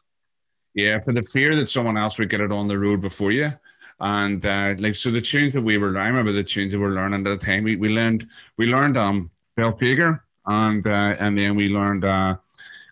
yeah, 0.75 1.01
for 1.01 1.13
the 1.13 1.23
fear 1.23 1.57
that 1.57 1.69
someone 1.69 1.97
else 1.97 2.19
would 2.19 2.31
get 2.31 2.41
it 2.41 2.53
on 2.53 2.69
the 2.69 2.79
road 2.79 3.01
before 3.01 3.31
you. 3.31 3.53
And 4.01 4.45
uh, 4.45 4.75
like 4.79 4.95
so, 4.95 5.11
the 5.11 5.21
tunes 5.21 5.53
that 5.53 5.63
we 5.63 5.79
were, 5.79 5.97
I 5.99 6.09
remember 6.09 6.33
the 6.33 6.43
tunes 6.43 6.73
that 6.73 6.79
we 6.79 6.85
were 6.85 6.93
learning 6.95 7.27
at 7.27 7.39
the 7.39 7.45
time. 7.45 7.65
We, 7.65 7.77
we 7.77 7.89
learned 7.89 8.27
we 8.57 8.67
learned 8.67 8.97
um 8.97 9.31
Belphegor 9.57 10.21
and 10.47 10.87
uh, 10.87 11.15
and 11.21 11.39
then 11.39 11.55
we 11.55 11.69
learned 11.69 12.05
uh, 12.05 12.37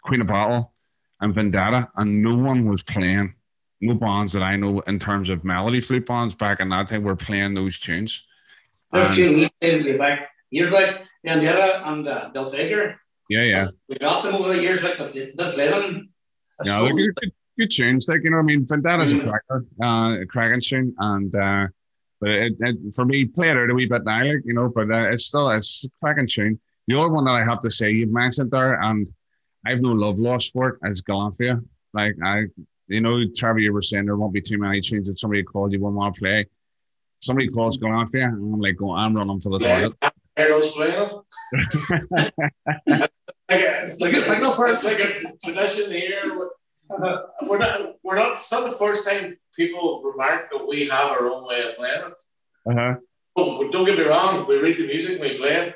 Queen 0.02 0.20
of 0.20 0.28
Battle 0.28 0.73
and 1.20 1.35
Vendetta, 1.35 1.89
and 1.97 2.23
no 2.23 2.36
one 2.36 2.69
was 2.69 2.82
playing. 2.82 3.35
No 3.81 3.94
bonds 3.94 4.35
that 4.35 4.43
I 4.43 4.57
know 4.57 4.81
in 4.81 4.98
terms 4.98 5.31
of 5.31 5.43
melody 5.43 5.81
flute 5.81 6.05
bonds 6.05 6.35
back 6.35 6.61
in 6.61 6.69
that 6.69 6.89
time 6.89 7.02
were 7.02 7.16
playing 7.16 7.55
those 7.55 7.78
tunes. 7.78 8.27
There's 8.93 9.16
two 9.16 9.35
we 9.35 9.51
played 9.61 9.98
back 9.98 10.28
years 10.51 10.70
back, 10.70 11.02
Vendetta 11.24 11.82
and 11.89 12.07
uh, 12.07 12.31
Belphegor. 12.35 12.97
Yeah, 13.28 13.44
yeah. 13.44 13.69
We 13.89 13.97
dropped 13.97 14.24
them 14.24 14.35
over 14.35 14.48
the 14.48 14.61
years, 14.61 14.82
like, 14.82 14.98
but 14.98 15.15
didn't 15.15 15.36
play 15.36 15.69
them. 15.69 16.11
no, 16.65 16.85
they're 16.85 16.94
good, 16.94 17.32
good 17.60 17.70
tunes. 17.70 18.08
Like 18.08 18.24
you 18.24 18.30
know, 18.30 18.38
I 18.38 18.42
mean, 18.42 18.64
Vendetta's 18.64 19.12
mm. 19.12 19.20
a 19.20 19.30
cracker, 19.30 19.66
uh, 19.82 20.22
a 20.22 20.26
cracking 20.26 20.60
tune, 20.60 20.94
and 20.98 21.34
uh, 21.34 21.66
but 22.20 22.30
it, 22.30 22.54
it, 22.58 22.94
for 22.94 23.04
me, 23.04 23.26
play 23.26 23.50
it 23.50 23.56
out 23.56 23.70
a 23.70 23.74
wee 23.74 23.86
bit 23.86 24.04
now, 24.04 24.24
like 24.24 24.42
you 24.44 24.54
know, 24.54 24.68
but 24.68 24.90
uh, 24.90 25.10
it's 25.10 25.26
still 25.26 25.50
it's 25.50 25.84
a 25.84 25.88
cracking 26.02 26.26
tune. 26.28 26.58
The 26.86 26.98
other 26.98 27.10
one 27.10 27.24
that 27.24 27.32
I 27.32 27.44
have 27.44 27.60
to 27.60 27.70
say, 27.70 27.90
you've 27.90 28.10
mentioned 28.10 28.50
there, 28.50 28.80
and 28.80 29.08
I've 29.64 29.80
no 29.80 29.92
love 29.92 30.18
lost 30.18 30.52
for 30.52 30.68
it, 30.70 30.90
is 30.90 31.02
Galathea. 31.02 31.64
Like 31.92 32.16
I, 32.24 32.44
you 32.88 33.00
know, 33.00 33.20
Trevor, 33.36 33.60
you 33.60 33.72
were 33.72 33.82
saying 33.82 34.06
there 34.06 34.16
won't 34.16 34.32
be 34.32 34.40
too 34.40 34.58
many 34.58 34.80
tunes 34.80 35.06
that 35.08 35.18
somebody 35.18 35.42
called 35.42 35.72
you 35.72 35.80
one 35.80 35.94
more 35.94 36.12
play. 36.12 36.46
Somebody 37.20 37.48
calls 37.48 37.78
Galathea, 37.78 38.24
and 38.24 38.54
I'm 38.54 38.60
like, 38.60 38.76
go, 38.76 38.92
I'm 38.92 39.14
running 39.14 39.40
for 39.40 39.58
the 39.58 39.64
toilet. 39.64 39.92
Arrows 40.36 40.72
playing. 40.72 41.20
it's 43.50 44.00
like 44.00 44.14
a, 44.14 44.22
it's 44.70 44.84
like 44.84 45.00
a 45.00 45.36
tradition 45.44 45.90
here 45.90 46.50
uh, 46.90 47.22
we're 47.46 47.58
not. 47.58 47.96
We're 48.02 48.16
not. 48.16 48.32
It's 48.32 48.50
not 48.50 48.64
the 48.64 48.76
first 48.76 49.08
time 49.08 49.36
people 49.56 50.02
remark 50.02 50.50
that 50.50 50.66
we 50.66 50.88
have 50.88 51.10
our 51.12 51.28
own 51.28 51.46
way 51.46 51.62
of 51.62 51.76
playing 51.76 52.02
it. 52.06 52.12
Uh-huh. 52.70 52.94
Oh, 53.36 53.70
don't 53.70 53.86
get 53.86 53.98
me 53.98 54.04
wrong. 54.04 54.46
We 54.46 54.56
read 54.56 54.78
the 54.78 54.86
music, 54.86 55.20
we 55.20 55.38
play 55.38 55.54
it, 55.54 55.74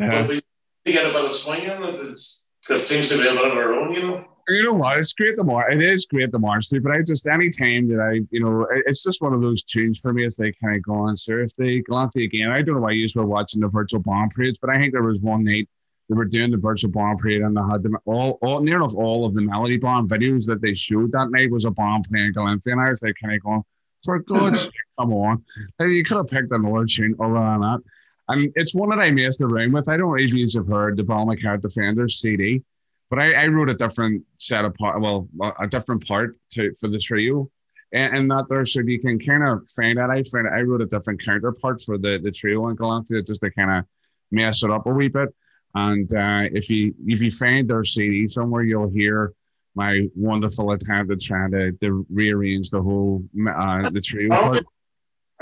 uh-huh. 0.00 0.26
but 0.26 0.42
we 0.84 0.92
get 0.92 1.06
a 1.06 1.12
bit 1.12 1.24
of 1.24 1.32
swing 1.32 1.62
in 1.62 1.82
it. 1.82 1.94
It's, 2.06 2.48
it 2.68 2.76
seems 2.76 3.08
to 3.08 3.18
be 3.18 3.26
a 3.26 3.32
bit 3.32 3.44
of 3.44 3.56
our 3.56 3.74
own, 3.74 3.94
you 3.94 4.02
know. 4.02 4.24
You 4.48 4.66
know 4.66 4.74
what? 4.74 4.98
It's 4.98 5.12
great 5.12 5.36
the 5.36 5.44
more 5.44 5.70
it 5.70 5.80
is 5.80 6.06
great 6.06 6.32
the 6.32 6.38
more 6.38 6.54
march 6.54 6.66
but 6.82 6.90
I 6.90 7.02
just 7.02 7.28
any 7.28 7.50
time 7.50 7.88
that 7.88 8.00
I, 8.00 8.26
you 8.30 8.42
know, 8.42 8.66
it's 8.86 9.04
just 9.04 9.22
one 9.22 9.32
of 9.32 9.40
those 9.40 9.62
tunes 9.62 10.00
for 10.00 10.12
me 10.12 10.26
as 10.26 10.36
they 10.36 10.52
kind 10.52 10.76
of 10.76 10.82
go 10.82 10.94
on 10.94 11.16
seriously. 11.16 11.82
Galanty 11.88 12.24
again. 12.24 12.50
I 12.50 12.60
don't 12.60 12.74
know 12.74 12.80
why 12.80 12.90
you 12.90 13.06
were 13.14 13.24
watching 13.24 13.60
the 13.60 13.68
virtual 13.68 14.00
bomb 14.00 14.30
parades, 14.30 14.58
but 14.58 14.70
I 14.70 14.78
think 14.78 14.92
there 14.92 15.02
was 15.02 15.20
one 15.20 15.44
night 15.44 15.68
they 16.12 16.16
were 16.18 16.24
doing 16.26 16.50
the 16.50 16.58
virtual 16.58 16.90
bomb 16.90 17.16
parade 17.16 17.40
and 17.40 17.56
they 17.56 17.60
had 17.70 17.82
them 17.82 17.96
all, 18.04 18.38
all 18.42 18.60
near 18.60 18.76
enough 18.76 18.94
all 18.94 19.24
of 19.24 19.34
the 19.34 19.40
melody 19.40 19.78
bomb 19.78 20.06
videos 20.06 20.44
that 20.46 20.60
they 20.60 20.74
showed 20.74 21.10
that 21.12 21.30
night 21.30 21.50
was 21.50 21.64
a 21.64 21.70
bomb 21.70 22.02
playing 22.02 22.34
Galanthi 22.34 22.66
and 22.66 22.80
I 22.80 22.90
was 22.90 23.02
like 23.02 23.14
kind 23.22 23.34
of 23.34 23.42
going, 23.42 23.62
for 24.04 24.18
God's 24.18 24.60
sake, 24.64 24.72
come 24.98 25.12
on. 25.14 25.42
You 25.80 26.04
could 26.04 26.18
have 26.18 26.28
picked 26.28 26.52
another 26.52 26.84
tune 26.84 27.16
other 27.18 27.34
than 27.34 27.60
that. 27.60 27.80
And 28.28 28.52
it's 28.56 28.74
one 28.74 28.90
that 28.90 28.98
I 28.98 29.10
messed 29.10 29.40
around 29.40 29.72
with. 29.72 29.88
I 29.88 29.96
don't 29.96 30.08
know 30.08 30.16
if 30.16 30.32
you've 30.32 30.68
heard 30.68 30.96
the 30.96 31.02
Ballymacarrett 31.02 31.62
Defenders 31.62 32.20
CD, 32.20 32.62
but 33.10 33.18
I, 33.18 33.32
I, 33.32 33.46
wrote 33.46 33.68
a 33.68 33.74
different 33.74 34.24
set 34.38 34.64
of 34.64 34.74
part, 34.74 35.00
well, 35.00 35.28
a 35.58 35.66
different 35.66 36.06
part 36.06 36.36
to 36.52 36.74
for 36.78 36.88
the 36.88 36.98
trio. 36.98 37.50
And, 37.92 38.16
and 38.16 38.30
that 38.30 38.46
there, 38.48 38.64
so 38.64 38.80
you 38.80 39.00
can 39.00 39.18
kind 39.18 39.42
of 39.42 39.68
find 39.70 39.98
that. 39.98 40.10
I 40.10 40.22
find 40.22 40.48
I 40.48 40.60
wrote 40.60 40.80
a 40.80 40.86
different 40.86 41.22
counterpart 41.22 41.82
for 41.82 41.98
the, 41.98 42.18
the 42.18 42.30
trio 42.30 42.68
in 42.68 42.76
Galanthi 42.76 43.26
just 43.26 43.40
to 43.42 43.50
kind 43.50 43.70
of 43.70 43.84
mess 44.30 44.62
it 44.62 44.70
up 44.70 44.86
a 44.86 44.90
wee 44.90 45.08
bit. 45.08 45.28
And 45.74 46.12
uh, 46.14 46.48
if 46.52 46.68
you 46.68 46.94
if 47.06 47.22
you 47.22 47.30
find 47.30 47.68
their 47.68 47.84
CD 47.84 48.28
somewhere, 48.28 48.62
you'll 48.62 48.90
hear 48.90 49.32
my 49.74 50.08
wonderful 50.14 50.72
attempt 50.72 51.10
at 51.10 51.20
trying 51.20 51.50
to, 51.52 51.72
to 51.72 52.06
rearrange 52.10 52.70
the 52.70 52.82
whole 52.82 53.24
uh, 53.48 53.88
the 53.90 54.00
trio. 54.00 54.60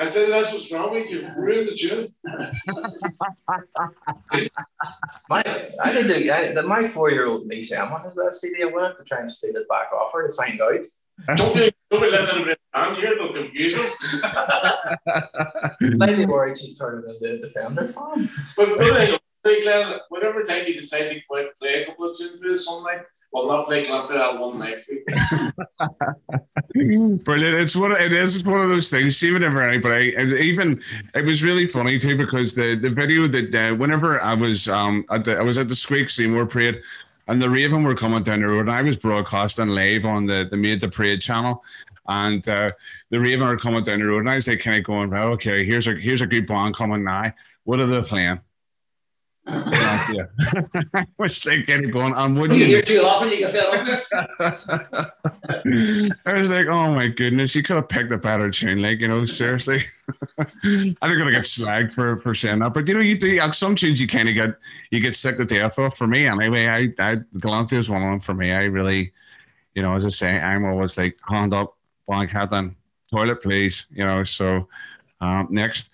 I 0.01 0.07
said 0.07 0.31
that's 0.31 0.55
what's 0.55 0.73
wrong 0.73 0.93
with 0.93 1.11
you. 1.11 1.21
You've 1.21 1.37
ruined 1.37 1.69
the 1.69 1.75
tune. 1.75 2.15
my, 5.29 5.45
I 5.85 5.93
need 5.93 6.09
to. 6.09 6.35
I, 6.35 6.53
the, 6.53 6.63
my 6.63 6.87
four-year-old 6.87 7.47
niece 7.47 7.71
Emma 7.71 7.99
has 7.99 8.15
that 8.15 8.33
CD. 8.33 8.63
I'm 8.63 8.71
going 8.71 8.85
to 8.85 8.89
have 8.89 8.97
to 8.97 9.05
try 9.05 9.19
and 9.19 9.31
steal 9.31 9.57
it 9.57 9.69
back 9.69 9.93
off 9.93 10.11
her 10.15 10.27
to 10.27 10.33
find 10.35 10.59
out. 10.63 10.87
Don't 11.37 11.55
be, 11.55 11.71
don't 11.91 12.01
be 12.01 12.11
letting 12.11 12.47
them 12.47 12.57
around 12.75 12.97
here. 12.97 13.15
They'll 13.15 13.35
confuse 13.35 13.75
them. 13.75 13.91
Lately 15.99 16.25
worried 16.25 16.57
she's 16.57 16.79
turning 16.79 17.11
into 17.11 17.35
a 17.35 17.39
defender 17.39 17.87
fan. 17.87 18.31
But 18.57 18.79
the 18.79 18.95
thing, 18.95 19.19
Whatever 20.09 20.43
time 20.43 20.67
you 20.67 20.75
decide 20.75 21.09
to 21.09 21.21
quit, 21.29 21.57
play 21.59 21.83
a 21.83 21.87
couple 21.87 22.11
of 22.11 22.17
tunes 22.17 22.41
for 22.41 22.55
something 22.55 23.01
well, 23.33 23.47
not 23.47 23.67
play 23.67 23.87
Glanford 23.87 24.17
that 24.17 24.39
one 24.39 24.59
night. 24.59 24.79
Brilliant! 27.25 27.61
It's 27.61 27.77
one. 27.77 27.93
It 27.93 28.13
is 28.13 28.43
one 28.45 28.61
of 28.61 28.69
those 28.69 28.91
things. 28.91 29.19
See, 29.19 29.31
whenever 29.31 29.63
anybody, 29.63 30.17
even 30.19 30.83
it 31.15 31.25
was 31.25 31.43
really 31.43 31.69
funny 31.69 31.99
too 31.99 32.17
because 32.17 32.55
the 32.57 32.75
the 32.75 32.91
video 32.91 33.29
that 33.29 33.55
uh, 33.55 33.75
whenever 33.77 34.21
I 34.21 34.35
was 34.35 34.69
um 34.69 35.05
at 35.11 35.25
the, 35.25 35.39
I 35.39 35.43
was 35.43 35.59
at 35.59 35.69
the 35.69 35.77
Squeak 35.77 36.11
Seymour 36.11 36.47
parade. 36.47 36.83
And 37.29 37.41
the 37.41 37.49
Raven 37.49 37.85
were 37.85 37.95
coming 37.95 38.25
down 38.25 38.41
the 38.41 38.49
road, 38.49 38.63
and 38.63 38.73
I 38.73 38.83
was 38.83 38.99
broadcasting 38.99 39.69
live 39.69 40.05
on 40.05 40.27
the, 40.27 40.49
the 40.51 40.57
Made 40.57 40.81
the 40.81 40.89
Parade 40.89 41.21
channel. 41.21 41.63
And 42.09 42.49
uh, 42.49 42.73
the 43.11 43.21
Raven 43.21 43.47
were 43.47 43.57
coming 43.57 43.85
down 43.85 44.01
the 44.01 44.07
road, 44.07 44.21
and 44.21 44.31
I 44.31 44.35
was 44.35 44.49
like, 44.49 44.59
kind 44.59 44.77
of 44.77 44.83
going, 44.83 45.11
well, 45.11 45.29
okay, 45.35 45.65
here's 45.65 45.87
a 45.87 45.95
here's 45.95 46.23
a 46.23 46.27
good 46.27 46.49
band 46.49 46.75
coming 46.75 47.05
now. 47.05 47.33
What 47.63 47.79
are 47.79 47.87
they 47.87 48.01
playing? 48.01 48.41
Yeah. 49.47 50.27
I 50.95 51.07
was 51.19 51.43
thinking, 51.43 51.91
going, 51.91 52.15
I'm 52.15 52.35
would 52.37 52.53
you 52.53 52.65
hear 52.65 52.83
too 52.83 53.03
often, 53.03 53.31
you 53.31 53.39
get 53.39 53.53
fed 53.53 53.67
I 56.27 56.33
was 56.33 56.51
like, 56.51 56.67
oh 56.67 56.93
my 56.93 57.09
goodness, 57.09 57.55
you 57.55 57.63
could 57.63 57.77
have 57.77 57.89
picked 57.89 58.13
a 58.13 58.19
better 58.19 58.51
tune, 58.51 58.81
like 58.83 59.01
you 59.01 59.09
know, 59.09 59.25
seriously. 59.25 59.83
I'm 60.39 60.97
gonna 61.01 61.33
get 61.33 61.45
slagged 61.45 61.95
for 61.95 62.19
for 62.21 62.35
saying 62.35 62.59
that, 62.61 62.75
but 62.75 62.87
you 62.87 62.95
know, 62.95 63.01
you 63.01 63.19
do 63.19 63.41
some 63.53 63.75
tunes 63.75 64.01
you 64.01 64.07
kind 64.07 64.29
of 64.29 64.35
get 64.35 64.51
you 64.91 65.01
get 65.01 65.17
sick 65.17 65.39
to 65.39 65.45
death 65.45 65.79
of. 65.79 65.95
For 65.97 66.07
me, 66.07 66.27
anyway, 66.27 66.67
I 66.67 66.79
I 67.03 67.17
Galanthi 67.37 67.79
is 67.79 67.91
one 67.91 68.03
of 68.03 68.11
them 68.11 68.21
for 68.21 68.35
me. 68.35 68.53
I 68.53 68.65
really, 68.65 69.13
you 69.75 69.83
know, 69.83 69.95
as 69.95 70.05
I 70.05 70.11
say, 70.11 70.39
I'm 70.39 70.65
always 70.65 70.99
like 70.99 71.17
hand 71.29 71.55
up, 71.55 71.77
blank 72.07 72.31
hat, 72.31 72.53
and 72.53 72.77
toilet, 73.11 73.43
please. 73.43 73.87
You 73.91 74.05
know, 74.05 74.23
so 74.23 74.69
um, 75.21 75.49
next 75.51 75.91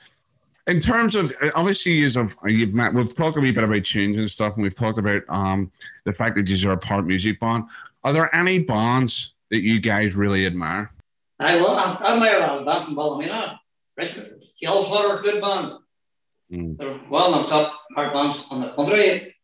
in 0.66 0.80
terms 0.80 1.14
of 1.14 1.32
obviously 1.55 1.93
you've, 1.93 2.34
you've 2.44 2.74
met, 2.74 2.93
we've 2.93 3.14
talked 3.14 3.36
a 3.36 3.40
wee 3.40 3.52
bit 3.52 3.64
about 3.64 3.84
tunes 3.84 4.16
and 4.16 4.28
stuff, 4.28 4.55
and 4.55 4.62
we've 4.62 4.74
talked 4.74 4.98
about 4.98 5.22
um, 5.28 5.70
the 6.05 6.12
fact 6.12 6.36
that 6.36 6.48
you 6.48 6.68
are 6.68 6.72
a 6.72 6.78
part 6.78 7.06
music 7.06 7.38
band. 7.38 7.64
Are 8.02 8.12
there 8.12 8.34
any 8.34 8.59
bands 8.59 9.34
that 9.51 9.62
you 9.62 9.80
guys 9.80 10.16
really 10.16 10.47
admire? 10.47 10.93
I 11.38 11.56
will. 11.56 11.76
I 11.76 12.14
admire 12.14 12.38
a 12.38 12.64
band 12.64 12.84
from 12.84 12.97
Ballymena, 12.97 13.59
Richmond. 13.97 14.43
Killswater, 14.59 15.22
good 15.22 15.40
band. 15.40 15.72
Mm. 16.51 16.78
They're 16.78 17.01
well 17.10 17.30
known 17.30 17.47
top 17.47 17.78
hard 17.94 18.12
bands 18.12 18.47
on 18.51 18.60
the 18.60 18.70
country. 18.70 19.34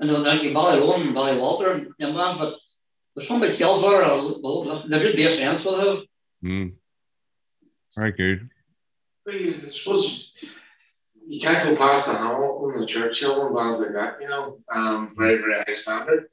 And 0.00 0.08
then 0.08 0.24
like 0.24 0.40
Ballyroan 0.40 1.08
and 1.08 1.16
Ballywalter 1.16 1.74
and 1.74 1.88
young 1.98 2.14
bands, 2.14 2.38
but 2.38 2.56
there's 3.14 3.28
some 3.28 3.40
big 3.40 3.54
Killswater, 3.54 4.06
well, 4.42 4.74
they're 4.86 5.00
good 5.00 5.16
bass 5.16 5.38
ends 5.38 5.64
will 5.64 5.78
have. 5.78 6.04
Mm. 6.42 6.72
Very 7.94 8.12
good. 8.12 8.48
I 9.28 9.48
suppose 9.48 10.32
you 11.26 11.40
can't 11.40 11.64
go 11.64 11.76
past 11.76 12.06
the 12.06 12.16
Hamilton, 12.16 12.80
the 12.80 12.86
Churchill, 12.86 13.46
and 13.46 13.56
bands 13.56 13.80
like 13.80 13.92
that, 13.92 14.20
you 14.20 14.28
know, 14.28 14.58
um, 14.72 15.10
very, 15.16 15.38
very 15.38 15.62
high 15.62 15.72
standard. 15.72 16.26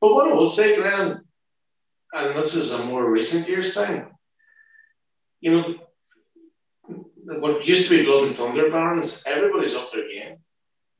But 0.00 0.14
what 0.14 0.30
I 0.30 0.34
would 0.34 0.50
say, 0.50 0.76
Glenn, 0.76 1.20
and 2.12 2.38
this 2.38 2.54
is 2.54 2.72
a 2.72 2.84
more 2.84 3.10
recent 3.10 3.48
years 3.48 3.74
thing, 3.74 4.06
you 5.40 5.50
know, 5.50 5.74
what 7.40 7.66
used 7.66 7.90
to 7.90 7.98
be 7.98 8.04
Blood 8.04 8.24
and 8.24 8.34
Thunder 8.34 8.70
bands, 8.70 9.22
everybody's 9.26 9.74
up 9.74 9.90
their 9.92 10.08
game. 10.08 10.36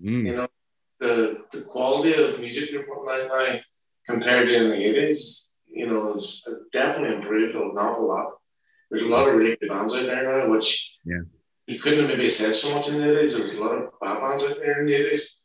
Mm. 0.02 0.26
You 0.26 0.36
know, 0.36 0.48
the 1.00 1.44
the 1.52 1.62
quality 1.62 2.14
of 2.14 2.40
music 2.40 2.70
you're 2.70 2.82
putting 2.82 3.08
out 3.08 3.28
now 3.28 3.60
compared 4.06 4.48
to 4.48 4.54
in 4.54 4.70
the 4.70 4.76
80s, 4.76 5.54
you 5.66 5.86
know, 5.86 6.14
has 6.14 6.42
definitely 6.72 7.16
improved 7.16 7.54
an 7.54 7.78
awful 7.78 8.08
lot 8.08 8.37
there's 8.90 9.02
a 9.02 9.08
lot 9.08 9.28
of 9.28 9.34
really 9.34 9.56
good 9.56 9.68
bands 9.68 9.94
out 9.94 10.02
there 10.06 10.40
now, 10.40 10.50
which 10.50 10.96
yeah. 11.04 11.20
you 11.66 11.78
couldn't 11.78 12.00
have 12.00 12.08
maybe 12.08 12.28
said 12.28 12.54
so 12.54 12.74
much 12.74 12.88
in 12.88 12.98
the 12.98 13.04
80s. 13.04 13.36
There 13.36 13.42
was 13.44 13.52
a 13.52 13.60
lot 13.60 13.74
of 13.74 14.00
bad 14.00 14.20
bands 14.20 14.44
out 14.44 14.56
there 14.56 14.80
in 14.80 14.86
the 14.86 14.94
80s. 14.94 15.38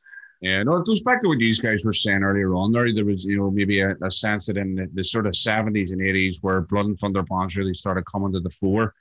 Yeah, 0.44 0.61
no, 0.64 0.76
it 0.76 0.86
goes 0.86 1.02
back 1.03 1.22
to 1.22 1.30
what 1.30 1.40
these 1.40 1.60
guys 1.60 1.86
were 1.86 1.94
saying 1.94 2.22
earlier 2.22 2.53
on. 2.53 2.74
There, 2.74 2.94
there 2.94 3.06
was, 3.06 3.24
you 3.24 3.38
know, 3.38 3.49
maybe 3.49 3.80
a, 3.80 3.95
a 4.03 4.11
sense 4.11 4.48
that 4.48 4.57
in 4.57 4.76
the, 4.76 4.90
the, 4.94 5.03
sort 5.03 5.26
of 5.26 5.38
seventies 5.38 5.94
and 5.94 6.02
eighties, 6.02 6.40
where 6.41 6.60
Blood 6.60 6.88
and 6.88 6.99
Thunder 6.99 7.24
bands 7.24 7.56
really 7.56 7.74
started 7.74 8.06
coming 8.06 8.34
to 8.34 8.41
the 8.41 8.49
fore, 8.49 8.94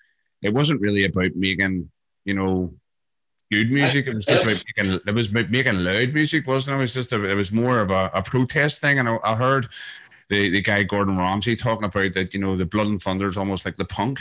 it 0.42 0.54
wasn't 0.54 0.80
really 0.80 1.04
about 1.04 1.34
making, 1.34 1.90
you 2.24 2.34
know, 2.34 2.72
good 3.50 3.72
music. 3.72 4.06
It 4.06 4.14
was 4.14 4.24
just 4.24 4.44
about 4.44 4.64
making, 4.76 5.00
it 5.04 5.14
was 5.14 5.32
making 5.32 5.82
loud 5.82 6.14
music, 6.14 6.46
wasn't 6.46 6.76
it? 6.76 6.78
It 6.78 6.82
was 6.82 6.94
just, 6.94 7.12
a, 7.12 7.24
it 7.24 7.34
was 7.34 7.50
more 7.50 7.80
of 7.80 7.90
a, 7.90 8.08
a 8.14 8.22
protest 8.22 8.80
thing. 8.80 9.00
And 9.00 9.08
I, 9.08 9.18
I 9.24 9.34
heard 9.34 9.68
the, 10.32 10.48
the 10.48 10.62
guy 10.62 10.82
Gordon 10.82 11.18
Ramsay 11.18 11.56
talking 11.56 11.84
about 11.84 12.14
that, 12.14 12.32
you 12.32 12.40
know, 12.40 12.56
the 12.56 12.64
Blood 12.64 12.86
and 12.86 13.02
Thunder 13.02 13.28
is 13.28 13.36
almost 13.36 13.66
like 13.66 13.76
the 13.76 13.84
punk 13.84 14.18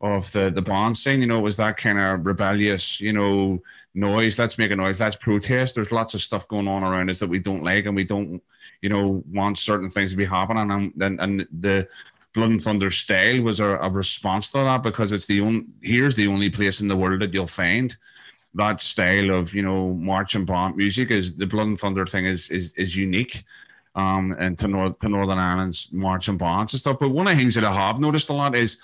of 0.00 0.30
the 0.32 0.50
the 0.50 0.60
bond 0.60 0.98
scene. 0.98 1.20
You 1.20 1.28
know, 1.28 1.38
it 1.38 1.42
was 1.42 1.56
that 1.58 1.76
kind 1.76 2.00
of 2.00 2.26
rebellious, 2.26 3.00
you 3.00 3.12
know, 3.12 3.62
noise. 3.94 4.40
Let's 4.40 4.58
make 4.58 4.72
a 4.72 4.76
noise. 4.76 5.00
Let's 5.00 5.14
protest. 5.14 5.76
There's 5.76 5.92
lots 5.92 6.14
of 6.14 6.22
stuff 6.22 6.48
going 6.48 6.66
on 6.66 6.82
around 6.82 7.10
us 7.10 7.20
that 7.20 7.28
we 7.28 7.38
don't 7.38 7.62
like, 7.62 7.86
and 7.86 7.94
we 7.94 8.02
don't, 8.02 8.42
you 8.82 8.88
know, 8.88 9.22
want 9.30 9.56
certain 9.56 9.88
things 9.88 10.10
to 10.10 10.16
be 10.16 10.24
happening. 10.24 10.68
And 10.68 10.92
and, 11.00 11.20
and 11.20 11.48
the 11.52 11.86
Blood 12.34 12.50
and 12.50 12.62
Thunder 12.62 12.90
style 12.90 13.40
was 13.42 13.60
a, 13.60 13.68
a 13.68 13.88
response 13.88 14.50
to 14.50 14.58
that 14.58 14.82
because 14.82 15.12
it's 15.12 15.26
the 15.26 15.42
only 15.42 15.66
here's 15.80 16.16
the 16.16 16.26
only 16.26 16.50
place 16.50 16.80
in 16.80 16.88
the 16.88 16.96
world 16.96 17.20
that 17.20 17.32
you'll 17.32 17.46
find 17.46 17.96
that 18.54 18.80
style 18.80 19.30
of 19.30 19.54
you 19.54 19.62
know 19.62 19.92
march 19.94 20.34
and 20.34 20.46
bomb 20.46 20.76
music 20.76 21.12
is 21.12 21.36
the 21.36 21.46
Blood 21.46 21.68
and 21.68 21.78
Thunder 21.78 22.04
thing 22.04 22.24
is 22.24 22.50
is 22.50 22.74
is 22.74 22.96
unique 22.96 23.44
um, 23.96 24.36
and 24.38 24.58
to, 24.58 24.68
North, 24.68 24.98
to 25.00 25.08
Northern 25.08 25.38
Ireland's 25.38 25.92
march 25.92 26.28
and 26.28 26.40
and 26.40 26.70
stuff. 26.70 26.98
But 27.00 27.10
one 27.10 27.26
of 27.26 27.34
the 27.34 27.40
things 27.42 27.54
that 27.54 27.64
I 27.64 27.72
have 27.72 27.98
noticed 27.98 28.28
a 28.28 28.34
lot 28.34 28.54
is 28.54 28.78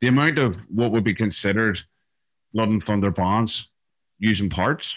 the 0.00 0.08
amount 0.08 0.38
of 0.38 0.56
what 0.70 0.92
would 0.92 1.04
be 1.04 1.14
considered 1.14 1.80
Blood 2.52 2.68
and 2.68 2.82
Thunder 2.82 3.10
bonds 3.10 3.68
using 4.18 4.48
parts. 4.48 4.94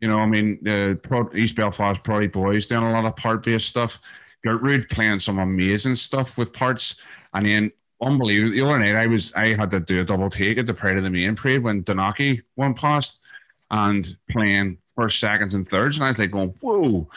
You 0.00 0.08
know, 0.08 0.18
I 0.18 0.26
mean, 0.26 0.58
the 0.62 0.98
Pro, 1.02 1.30
East 1.34 1.56
Belfast 1.56 2.02
Prairie 2.02 2.28
Boys 2.28 2.66
doing 2.66 2.84
a 2.84 2.92
lot 2.92 3.04
of 3.04 3.16
part 3.16 3.44
based 3.44 3.68
stuff. 3.68 4.00
Gertrude 4.44 4.88
playing 4.88 5.20
some 5.20 5.38
amazing 5.38 5.94
stuff 5.94 6.36
with 6.36 6.52
parts. 6.52 6.96
And 7.34 7.46
then 7.46 7.72
unbelievable. 8.02 8.52
The 8.52 8.62
other 8.62 8.78
night 8.78 8.96
I 8.96 9.06
was 9.06 9.32
I 9.34 9.54
had 9.54 9.70
to 9.70 9.80
do 9.80 10.00
a 10.00 10.04
double 10.04 10.28
take 10.28 10.58
at 10.58 10.66
the 10.66 10.74
Pride 10.74 10.96
of 10.96 11.04
the 11.04 11.10
Main 11.10 11.36
Parade 11.36 11.62
when 11.62 11.82
Donaki 11.82 12.42
went 12.56 12.76
past 12.76 13.20
and 13.70 14.16
playing 14.30 14.78
first, 14.96 15.20
seconds, 15.20 15.54
and 15.54 15.68
thirds. 15.68 15.96
And 15.96 16.04
I 16.04 16.08
was 16.08 16.18
like 16.18 16.30
going, 16.30 16.54
whoa, 16.60 17.08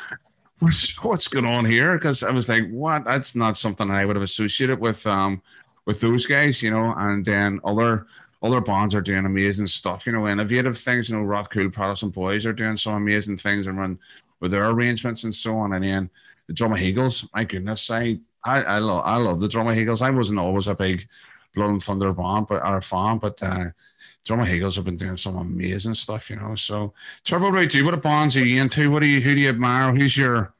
what's, 0.66 1.04
what's 1.04 1.28
going 1.28 1.46
on 1.46 1.64
here? 1.66 1.94
Because 1.94 2.24
I 2.24 2.32
was 2.32 2.50
like, 2.50 2.68
what? 2.70 3.06
That's 3.06 3.36
not 3.36 3.56
something 3.56 3.92
I 3.92 4.04
would 4.04 4.16
have 4.16 4.24
associated 4.24 4.80
with 4.80 5.06
um 5.06 5.42
with 5.86 6.02
those 6.02 6.26
guys, 6.26 6.64
you 6.64 6.72
know. 6.72 6.94
And 6.98 7.24
then 7.24 7.60
other 7.64 8.08
other 8.42 8.62
bands 8.62 8.96
are 8.96 9.02
doing 9.02 9.26
amazing 9.26 9.68
stuff, 9.68 10.06
you 10.06 10.12
know, 10.12 10.28
innovative 10.28 10.78
things. 10.78 11.10
You 11.10 11.18
know, 11.18 11.26
Rathcoole 11.26 11.72
Protestant 11.72 12.14
Boys 12.14 12.46
are 12.46 12.54
doing 12.54 12.78
some 12.78 12.96
amazing 12.96 13.38
things 13.38 13.68
and 13.68 13.78
run 13.78 14.00
with 14.40 14.52
their 14.52 14.70
arrangements 14.70 15.24
and 15.24 15.34
so 15.34 15.56
on. 15.58 15.74
And 15.74 15.84
then 15.84 16.10
the 16.48 16.54
Drum 16.54 16.76
Eagles, 16.78 17.30
my 17.34 17.44
goodness, 17.44 17.90
I 17.92 18.20
I, 18.44 18.64
I 18.64 18.80
love 18.80 19.04
I 19.06 19.18
love 19.18 19.40
the 19.40 19.48
Drum 19.48 19.72
Eagles. 19.72 20.02
I 20.02 20.10
wasn't 20.10 20.40
always 20.40 20.68
a 20.68 20.76
big 20.76 21.08
Blood 21.54 21.70
and 21.70 21.84
Thunder 21.84 22.12
band, 22.12 22.48
but 22.48 22.66
or 22.66 22.82
fan, 22.82 23.20
but 23.20 23.42
uh, 23.42 23.66
Drum 24.26 24.46
Eagles 24.48 24.76
have 24.76 24.86
been 24.86 24.98
doing 24.98 25.18
some 25.18 25.38
amazing 25.38 25.94
stuff, 25.94 26.30
you 26.30 26.36
know. 26.36 26.56
So, 26.56 26.94
Trevor, 27.24 27.46
what 27.46 27.60
about 27.60 27.74
you? 27.74 27.86
What 27.86 28.02
bands 28.02 28.36
are 28.36 28.44
you 28.44 28.60
into? 28.60 28.92
What 28.92 29.04
do 29.04 29.08
you 29.08 29.22
who 29.22 29.36
do 29.36 29.42
you 29.42 29.50
admire? 29.50 29.94
Who's 29.94 30.18
your 30.18 30.55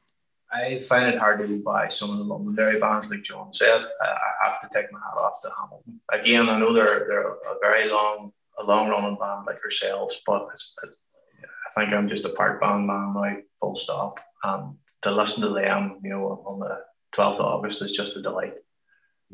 I 0.52 0.78
find 0.78 1.12
it 1.12 1.18
hard 1.18 1.40
to 1.40 1.62
by 1.62 1.88
some 1.88 2.10
of 2.10 2.18
the 2.18 2.24
Londonderry 2.24 2.78
bands, 2.78 3.10
like 3.10 3.22
John 3.22 3.52
said. 3.52 3.84
I, 4.00 4.18
have 4.44 4.60
to 4.60 4.68
take 4.72 4.92
my 4.92 5.00
hat 5.00 5.18
off 5.18 5.42
to 5.42 5.50
Hamilton. 5.58 6.00
Again, 6.12 6.48
I 6.48 6.58
know 6.58 6.72
they're 6.72 7.04
they're 7.08 7.32
a 7.32 7.58
very 7.60 7.90
long, 7.90 8.32
a 8.58 8.64
long 8.64 8.88
running 8.88 9.18
band 9.18 9.44
like 9.46 9.58
yourselves, 9.62 10.22
but 10.24 10.48
I 10.84 11.80
think 11.80 11.92
I'm 11.92 12.08
just 12.08 12.24
a 12.24 12.30
part 12.30 12.60
band 12.60 12.86
man 12.86 13.12
now, 13.14 13.36
full 13.60 13.74
stop. 13.74 14.20
And 14.44 14.76
to 15.02 15.10
listen 15.10 15.42
to 15.42 15.48
them, 15.48 16.00
you 16.04 16.10
know, 16.10 16.44
on 16.46 16.60
the 16.60 16.78
12th 17.16 17.34
of 17.34 17.40
August 17.40 17.82
is 17.82 17.92
just 17.92 18.16
a 18.16 18.22
delight. 18.22 18.54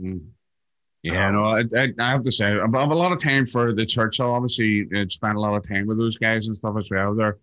Mm. 0.01 0.28
Yeah, 1.02 1.32
no, 1.32 1.47
I, 1.47 1.64
I, 1.98 2.10
have 2.12 2.22
to 2.22 2.30
say, 2.30 2.47
I 2.47 2.60
have 2.60 2.74
a 2.74 2.94
lot 2.94 3.10
of 3.10 3.20
time 3.20 3.44
for 3.44 3.74
the 3.74 3.84
Churchill. 3.84 4.30
Obviously, 4.30 4.86
I 4.94 5.05
spent 5.09 5.36
a 5.36 5.40
lot 5.40 5.56
of 5.56 5.68
time 5.68 5.86
with 5.86 5.98
those 5.98 6.16
guys 6.16 6.47
and 6.47 6.56
stuff 6.56 6.76
as 6.78 6.90
well. 6.93 7.14
They're 7.14 7.39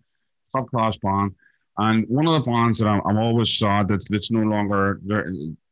top 0.50 0.70
class 0.70 0.96
band. 0.96 1.32
And 1.78 2.06
one 2.08 2.26
of 2.26 2.34
the 2.34 2.50
bands 2.50 2.78
that 2.78 2.86
I'm, 2.86 3.00
I'm 3.06 3.18
always 3.18 3.56
sad 3.56 3.88
that 3.88 4.04
that's 4.08 4.30
no 4.30 4.40
longer 4.40 5.00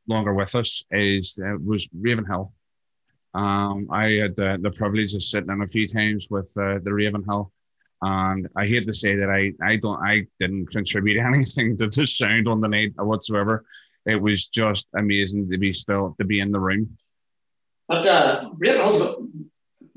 longer 0.06 0.32
with 0.32 0.54
us 0.54 0.84
is 0.90 1.38
uh, 1.44 1.56
was 1.64 1.88
Ravenhill. 1.92 2.52
Um, 3.34 3.88
I 3.90 4.04
had 4.12 4.36
the, 4.36 4.58
the 4.60 4.70
privilege 4.70 5.14
of 5.14 5.22
sitting 5.22 5.50
in 5.50 5.60
a 5.60 5.66
few 5.66 5.86
times 5.86 6.28
with 6.30 6.50
uh, 6.56 6.78
the 6.82 6.92
Ravenhill, 6.92 7.52
and 8.00 8.48
I 8.56 8.66
hate 8.66 8.86
to 8.86 8.94
say 8.94 9.16
that 9.16 9.28
I 9.28 9.52
I 9.64 9.76
don't 9.76 10.02
I 10.02 10.26
didn't 10.40 10.66
contribute 10.66 11.18
anything 11.24 11.76
to 11.76 11.88
the 11.88 12.06
sound 12.06 12.48
on 12.48 12.60
the 12.60 12.68
night 12.68 12.92
whatsoever. 12.96 13.64
It 14.06 14.20
was 14.20 14.48
just 14.48 14.86
amazing 14.96 15.50
to 15.50 15.58
be 15.58 15.72
still 15.72 16.14
to 16.18 16.24
be 16.24 16.40
in 16.40 16.52
the 16.52 16.60
room. 16.60 16.96
But 17.86 18.06
uh, 18.06 18.50
Ravenhill's 18.58 19.00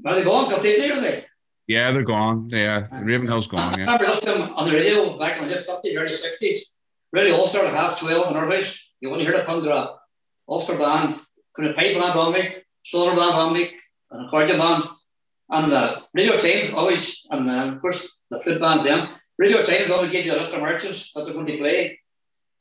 are 0.05 0.15
they 0.15 0.23
gone 0.23 0.49
completely? 0.49 0.91
Are 0.91 1.01
they? 1.01 1.25
Yeah, 1.67 1.91
they're 1.91 2.03
gone. 2.03 2.49
Yeah, 2.49 2.87
Ravenhill's 2.91 3.47
gone. 3.47 3.79
Yeah. 3.79 3.89
I 3.89 3.97
remember 3.97 4.07
listening 4.07 4.41
on 4.41 4.67
the 4.67 4.73
radio 4.73 5.17
back 5.17 5.41
in 5.41 5.47
the 5.47 5.55
50s, 5.55 5.97
early 5.97 6.11
60s. 6.11 6.59
Really, 7.13 7.31
All 7.31 7.47
Star 7.47 7.65
at 7.65 7.73
half 7.73 7.99
12 7.99 8.27
in 8.27 8.33
house. 8.35 8.93
You 8.99 9.11
only 9.11 9.25
heard 9.25 9.35
it 9.35 9.45
to 9.45 9.73
a 9.73 9.99
Ulster 10.47 10.77
band, 10.77 11.15
kind 11.55 11.69
of 11.69 11.75
pipe 11.75 11.93
band 11.93 12.19
on 12.19 12.33
me, 12.33 12.55
shoulder 12.83 13.15
band 13.15 13.35
on 13.35 13.53
me, 13.53 13.71
an 14.11 14.25
accordion 14.25 14.57
band. 14.57 14.83
And 15.49 15.71
the 15.71 16.01
Radio 16.13 16.37
Times 16.37 16.73
always, 16.73 17.25
and 17.29 17.49
uh, 17.49 17.73
of 17.73 17.81
course 17.81 18.19
the 18.29 18.39
flute 18.39 18.61
bands 18.61 18.83
then, 18.83 19.09
Radio 19.37 19.63
Times 19.63 19.91
always 19.91 20.11
gave 20.11 20.25
you 20.25 20.33
a 20.33 20.39
list 20.39 20.53
of 20.53 20.61
marches 20.61 21.11
that 21.13 21.25
they're 21.25 21.33
going 21.33 21.47
to 21.47 21.57
play. 21.57 21.99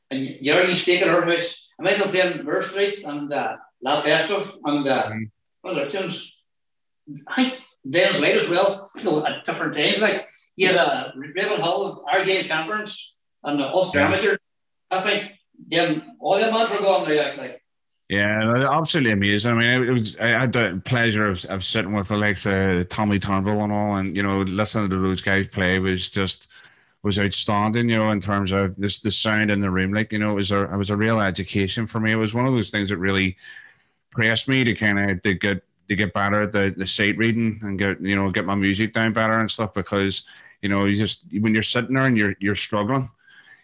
And 0.09 0.37
you're 0.41 0.63
you 0.63 0.75
speak 0.75 1.01
at 1.01 1.07
our 1.07 1.25
house. 1.25 1.69
I 1.79 1.83
might 1.83 1.97
have 1.97 2.11
playing 2.11 2.43
Burr 2.43 2.61
Street 2.61 3.03
and 3.05 3.31
uh, 3.31 3.55
La 3.81 4.01
Festive 4.01 4.51
and 4.65 4.87
uh, 4.87 5.09
mm. 5.09 5.29
other 5.63 5.89
tunes. 5.89 6.37
I 7.27 7.57
think 7.83 7.93
Dales 7.93 8.19
Light 8.19 8.35
as 8.35 8.49
well, 8.49 8.91
you 8.95 9.03
know, 9.03 9.25
at 9.25 9.45
different 9.45 9.75
times. 9.75 9.99
Like 9.99 10.27
you 10.55 10.67
had 10.67 10.75
a 10.75 10.81
uh, 10.81 11.11
Ravenhill, 11.15 12.05
Argyle 12.11 12.43
Temperance, 12.43 13.19
and 13.43 13.61
uh, 13.61 13.71
Ulster 13.73 13.99
yeah. 13.99 14.35
I 14.89 15.01
think 15.01 15.31
them 15.69 16.03
all 16.19 16.37
them 16.37 16.53
bands 16.53 16.71
were 16.71 16.79
gone 16.79 17.07
like, 17.07 17.37
like 17.37 17.61
yeah, 18.11 18.67
absolutely 18.69 19.13
amazing. 19.13 19.53
I 19.53 19.55
mean, 19.55 19.83
it 19.87 19.91
was 19.91 20.17
I 20.17 20.27
had 20.27 20.51
the 20.51 20.81
pleasure 20.83 21.29
of, 21.29 21.45
of 21.45 21.63
sitting 21.63 21.93
with 21.93 22.09
the 22.09 22.17
likes 22.17 22.45
of 22.45 22.89
Tommy 22.89 23.19
Turnbull 23.19 23.63
and 23.63 23.71
all, 23.71 23.95
and 23.95 24.13
you 24.17 24.21
know, 24.21 24.41
listening 24.41 24.89
to 24.89 24.99
those 24.99 25.21
guys 25.21 25.47
play 25.47 25.79
was 25.79 26.09
just 26.09 26.47
was 27.03 27.17
outstanding. 27.17 27.89
You 27.89 27.95
know, 27.95 28.11
in 28.11 28.19
terms 28.19 28.51
of 28.51 28.75
this 28.75 28.99
the 28.99 29.11
sound 29.11 29.49
in 29.49 29.61
the 29.61 29.71
room, 29.71 29.93
like 29.93 30.11
you 30.11 30.19
know, 30.19 30.31
it 30.31 30.35
was 30.35 30.51
a 30.51 30.63
it 30.63 30.75
was 30.75 30.89
a 30.89 30.97
real 30.97 31.21
education 31.21 31.87
for 31.87 32.01
me. 32.01 32.11
It 32.11 32.17
was 32.17 32.33
one 32.33 32.45
of 32.45 32.53
those 32.53 32.69
things 32.69 32.89
that 32.89 32.97
really 32.97 33.37
pressed 34.11 34.49
me 34.49 34.65
to 34.65 34.75
kind 34.75 34.99
of 35.11 35.21
to 35.21 35.33
get 35.33 35.63
to 35.91 35.95
get 35.95 36.13
better 36.13 36.43
at 36.43 36.51
the 36.51 36.73
the 36.75 36.87
sight 36.87 37.17
reading 37.17 37.59
and 37.61 37.77
get 37.77 38.01
you 38.01 38.15
know 38.15 38.31
get 38.31 38.45
my 38.45 38.55
music 38.55 38.93
down 38.93 39.13
better 39.13 39.39
and 39.39 39.51
stuff 39.51 39.73
because 39.73 40.23
you 40.61 40.69
know 40.69 40.85
you 40.85 40.95
just 40.95 41.25
when 41.39 41.53
you're 41.53 41.61
sitting 41.61 41.95
there 41.95 42.05
and 42.05 42.17
you're 42.17 42.35
you're 42.39 42.55
struggling 42.55 43.07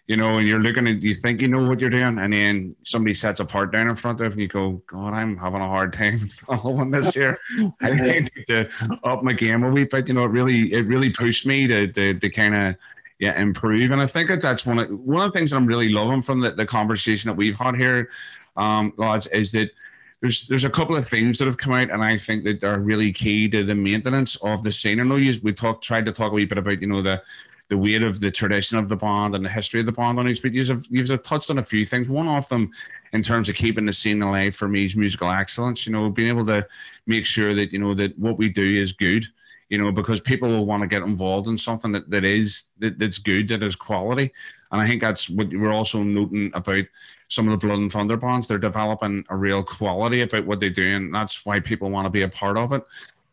you 0.08 0.16
know, 0.16 0.38
and 0.38 0.48
you're 0.48 0.58
looking 0.58 0.88
at, 0.88 1.02
you 1.02 1.14
think 1.14 1.42
you 1.42 1.48
know 1.48 1.68
what 1.68 1.80
you're 1.80 1.90
doing, 1.90 2.18
and 2.18 2.32
then 2.32 2.74
somebody 2.82 3.12
sets 3.12 3.40
a 3.40 3.44
part 3.44 3.72
down 3.72 3.90
in 3.90 3.94
front 3.94 4.22
of, 4.22 4.32
and 4.32 4.40
you 4.40 4.48
go, 4.48 4.82
God, 4.86 5.12
I'm 5.12 5.36
having 5.36 5.60
a 5.60 5.68
hard 5.68 5.92
time 5.92 6.18
following 6.46 6.90
this 6.90 7.12
here. 7.12 7.38
I 7.82 7.90
need 7.90 8.30
to 8.46 8.70
up 9.04 9.22
my 9.22 9.34
game 9.34 9.64
a 9.64 9.70
wee 9.70 9.84
bit. 9.84 10.08
You 10.08 10.14
know, 10.14 10.24
it 10.24 10.28
really, 10.30 10.72
it 10.72 10.86
really 10.86 11.10
pushed 11.10 11.46
me 11.46 11.66
to, 11.66 11.92
to, 11.92 12.14
to 12.14 12.30
kind 12.30 12.54
of, 12.54 12.76
yeah, 13.18 13.38
improve. 13.38 13.90
And 13.90 14.00
I 14.00 14.06
think 14.06 14.28
that 14.28 14.40
that's 14.40 14.64
one 14.64 14.78
of 14.78 14.88
one 14.90 15.26
of 15.26 15.30
the 15.30 15.38
things 15.38 15.50
that 15.50 15.58
I'm 15.58 15.66
really 15.66 15.90
loving 15.90 16.22
from 16.22 16.40
the, 16.40 16.52
the 16.52 16.64
conversation 16.64 17.28
that 17.28 17.36
we've 17.36 17.58
had 17.58 17.76
here, 17.76 18.08
um, 18.56 18.94
lads, 18.96 19.26
is 19.26 19.52
that 19.52 19.72
there's 20.20 20.48
there's 20.48 20.64
a 20.64 20.70
couple 20.70 20.96
of 20.96 21.08
things 21.08 21.38
that 21.38 21.46
have 21.46 21.58
come 21.58 21.74
out, 21.74 21.90
and 21.90 22.02
I 22.02 22.18
think 22.18 22.44
that 22.44 22.64
are 22.64 22.80
really 22.80 23.12
key 23.12 23.48
to 23.50 23.64
the 23.64 23.74
maintenance 23.74 24.36
of 24.36 24.62
the 24.62 24.70
scene. 24.70 25.00
I 25.00 25.04
know 25.04 25.16
you 25.16 25.38
we 25.42 25.52
talked 25.52 25.84
tried 25.84 26.06
to 26.06 26.12
talk 26.12 26.32
a 26.32 26.34
wee 26.34 26.44
bit 26.44 26.58
about 26.58 26.80
you 26.80 26.88
know 26.88 27.02
the 27.02 27.22
the 27.68 27.78
weight 27.78 28.02
of 28.02 28.18
the 28.18 28.30
tradition 28.30 28.78
of 28.78 28.88
the 28.88 28.96
band 28.96 29.34
and 29.34 29.44
the 29.44 29.50
history 29.50 29.80
of 29.80 29.86
the 29.86 29.92
band 29.92 30.18
on 30.18 30.28
each. 30.28 30.42
But 30.42 30.54
you've, 30.54 30.86
you've 30.88 31.22
touched 31.22 31.50
on 31.50 31.58
a 31.58 31.62
few 31.62 31.84
things. 31.84 32.08
One 32.08 32.26
of 32.26 32.48
them, 32.48 32.70
in 33.12 33.20
terms 33.20 33.50
of 33.50 33.56
keeping 33.56 33.84
the 33.84 33.92
scene 33.92 34.22
alive 34.22 34.54
for 34.54 34.68
me, 34.68 34.86
is 34.86 34.96
musical 34.96 35.30
excellence. 35.30 35.86
You 35.86 35.92
know, 35.92 36.08
being 36.08 36.30
able 36.30 36.46
to 36.46 36.66
make 37.06 37.26
sure 37.26 37.54
that 37.54 37.72
you 37.72 37.78
know 37.78 37.94
that 37.94 38.18
what 38.18 38.38
we 38.38 38.48
do 38.48 38.80
is 38.80 38.92
good. 38.92 39.24
You 39.68 39.76
know, 39.76 39.92
because 39.92 40.20
people 40.20 40.48
will 40.48 40.64
want 40.64 40.80
to 40.80 40.86
get 40.86 41.02
involved 41.02 41.46
in 41.46 41.58
something 41.58 41.92
that, 41.92 42.08
that 42.08 42.24
is 42.24 42.70
that, 42.78 42.98
that's 42.98 43.18
good, 43.18 43.48
that 43.48 43.62
is 43.62 43.74
quality. 43.74 44.32
And 44.72 44.80
I 44.80 44.86
think 44.86 45.02
that's 45.02 45.28
what 45.28 45.48
we're 45.50 45.72
also 45.72 46.02
noting 46.02 46.50
about 46.54 46.84
some 47.28 47.48
of 47.48 47.58
the 47.58 47.66
Blood 47.66 47.78
and 47.78 47.92
Thunder 47.92 48.16
bands. 48.16 48.48
They're 48.48 48.58
developing 48.58 49.24
a 49.30 49.36
real 49.36 49.62
quality 49.62 50.22
about 50.22 50.46
what 50.46 50.60
they 50.60 50.70
do, 50.70 50.96
and 50.96 51.14
that's 51.14 51.46
why 51.46 51.60
people 51.60 51.90
want 51.90 52.06
to 52.06 52.10
be 52.10 52.22
a 52.22 52.28
part 52.28 52.56
of 52.56 52.72
it. 52.72 52.84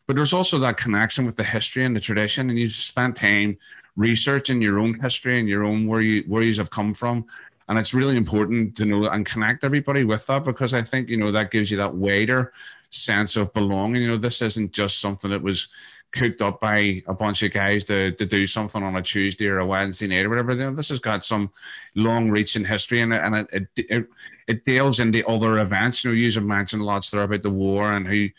But 0.07 0.15
there's 0.15 0.33
also 0.33 0.59
that 0.59 0.77
connection 0.77 1.25
with 1.25 1.35
the 1.35 1.43
history 1.43 1.83
and 1.83 1.95
the 1.95 1.99
tradition, 1.99 2.49
and 2.49 2.59
you 2.59 2.69
spend 2.69 3.15
time 3.15 3.57
researching 3.95 4.61
your 4.61 4.79
own 4.79 4.99
history 4.99 5.39
and 5.39 5.47
your 5.47 5.63
own 5.63 5.87
where 5.87 6.01
you 6.01 6.23
where 6.27 6.43
you 6.43 6.53
have 6.55 6.69
come 6.69 6.93
from 6.93 7.25
and 7.67 7.79
it's 7.79 7.93
really 7.93 8.17
important 8.17 8.75
to 8.75 8.85
know 8.85 9.05
and 9.07 9.25
connect 9.25 9.63
everybody 9.63 10.03
with 10.03 10.25
that 10.27 10.43
because 10.43 10.73
i 10.73 10.83
think 10.83 11.09
you 11.09 11.17
know 11.17 11.31
that 11.31 11.51
gives 11.51 11.71
you 11.71 11.77
that 11.77 11.93
wider 11.93 12.51
sense 12.89 13.35
of 13.35 13.51
belonging 13.53 14.01
you 14.01 14.07
know 14.07 14.17
this 14.17 14.41
isn't 14.41 14.71
just 14.71 14.99
something 14.99 15.31
that 15.31 15.41
was 15.41 15.69
cooked 16.15 16.41
up 16.41 16.59
by 16.59 17.03
a 17.07 17.13
bunch 17.13 17.43
of 17.43 17.51
guys 17.51 17.85
to, 17.85 18.11
to 18.13 18.25
do 18.25 18.47
something 18.47 18.81
on 18.81 18.95
a 18.95 19.01
tuesday 19.01 19.47
or 19.47 19.59
a 19.59 19.65
wednesday 19.65 20.07
night 20.07 20.25
or 20.25 20.29
whatever 20.29 20.53
you 20.53 20.59
know, 20.59 20.71
this 20.71 20.89
has 20.89 20.99
got 20.99 21.23
some 21.23 21.51
long 21.93 22.29
reaching 22.29 22.65
history 22.65 23.01
in 23.01 23.11
it 23.11 23.21
and 23.23 23.35
it, 23.35 23.47
it, 23.51 23.67
it, 23.89 24.07
it 24.47 24.65
deals 24.65 24.99
into 24.99 25.27
other 25.27 25.59
events 25.59 26.03
you 26.03 26.11
know 26.11 26.15
you 26.15 26.41
mentioned 26.41 26.83
lots 26.83 27.11
there 27.11 27.23
about 27.23 27.41
the 27.41 27.49
war 27.49 27.93
and 27.93 28.07
who 28.07 28.29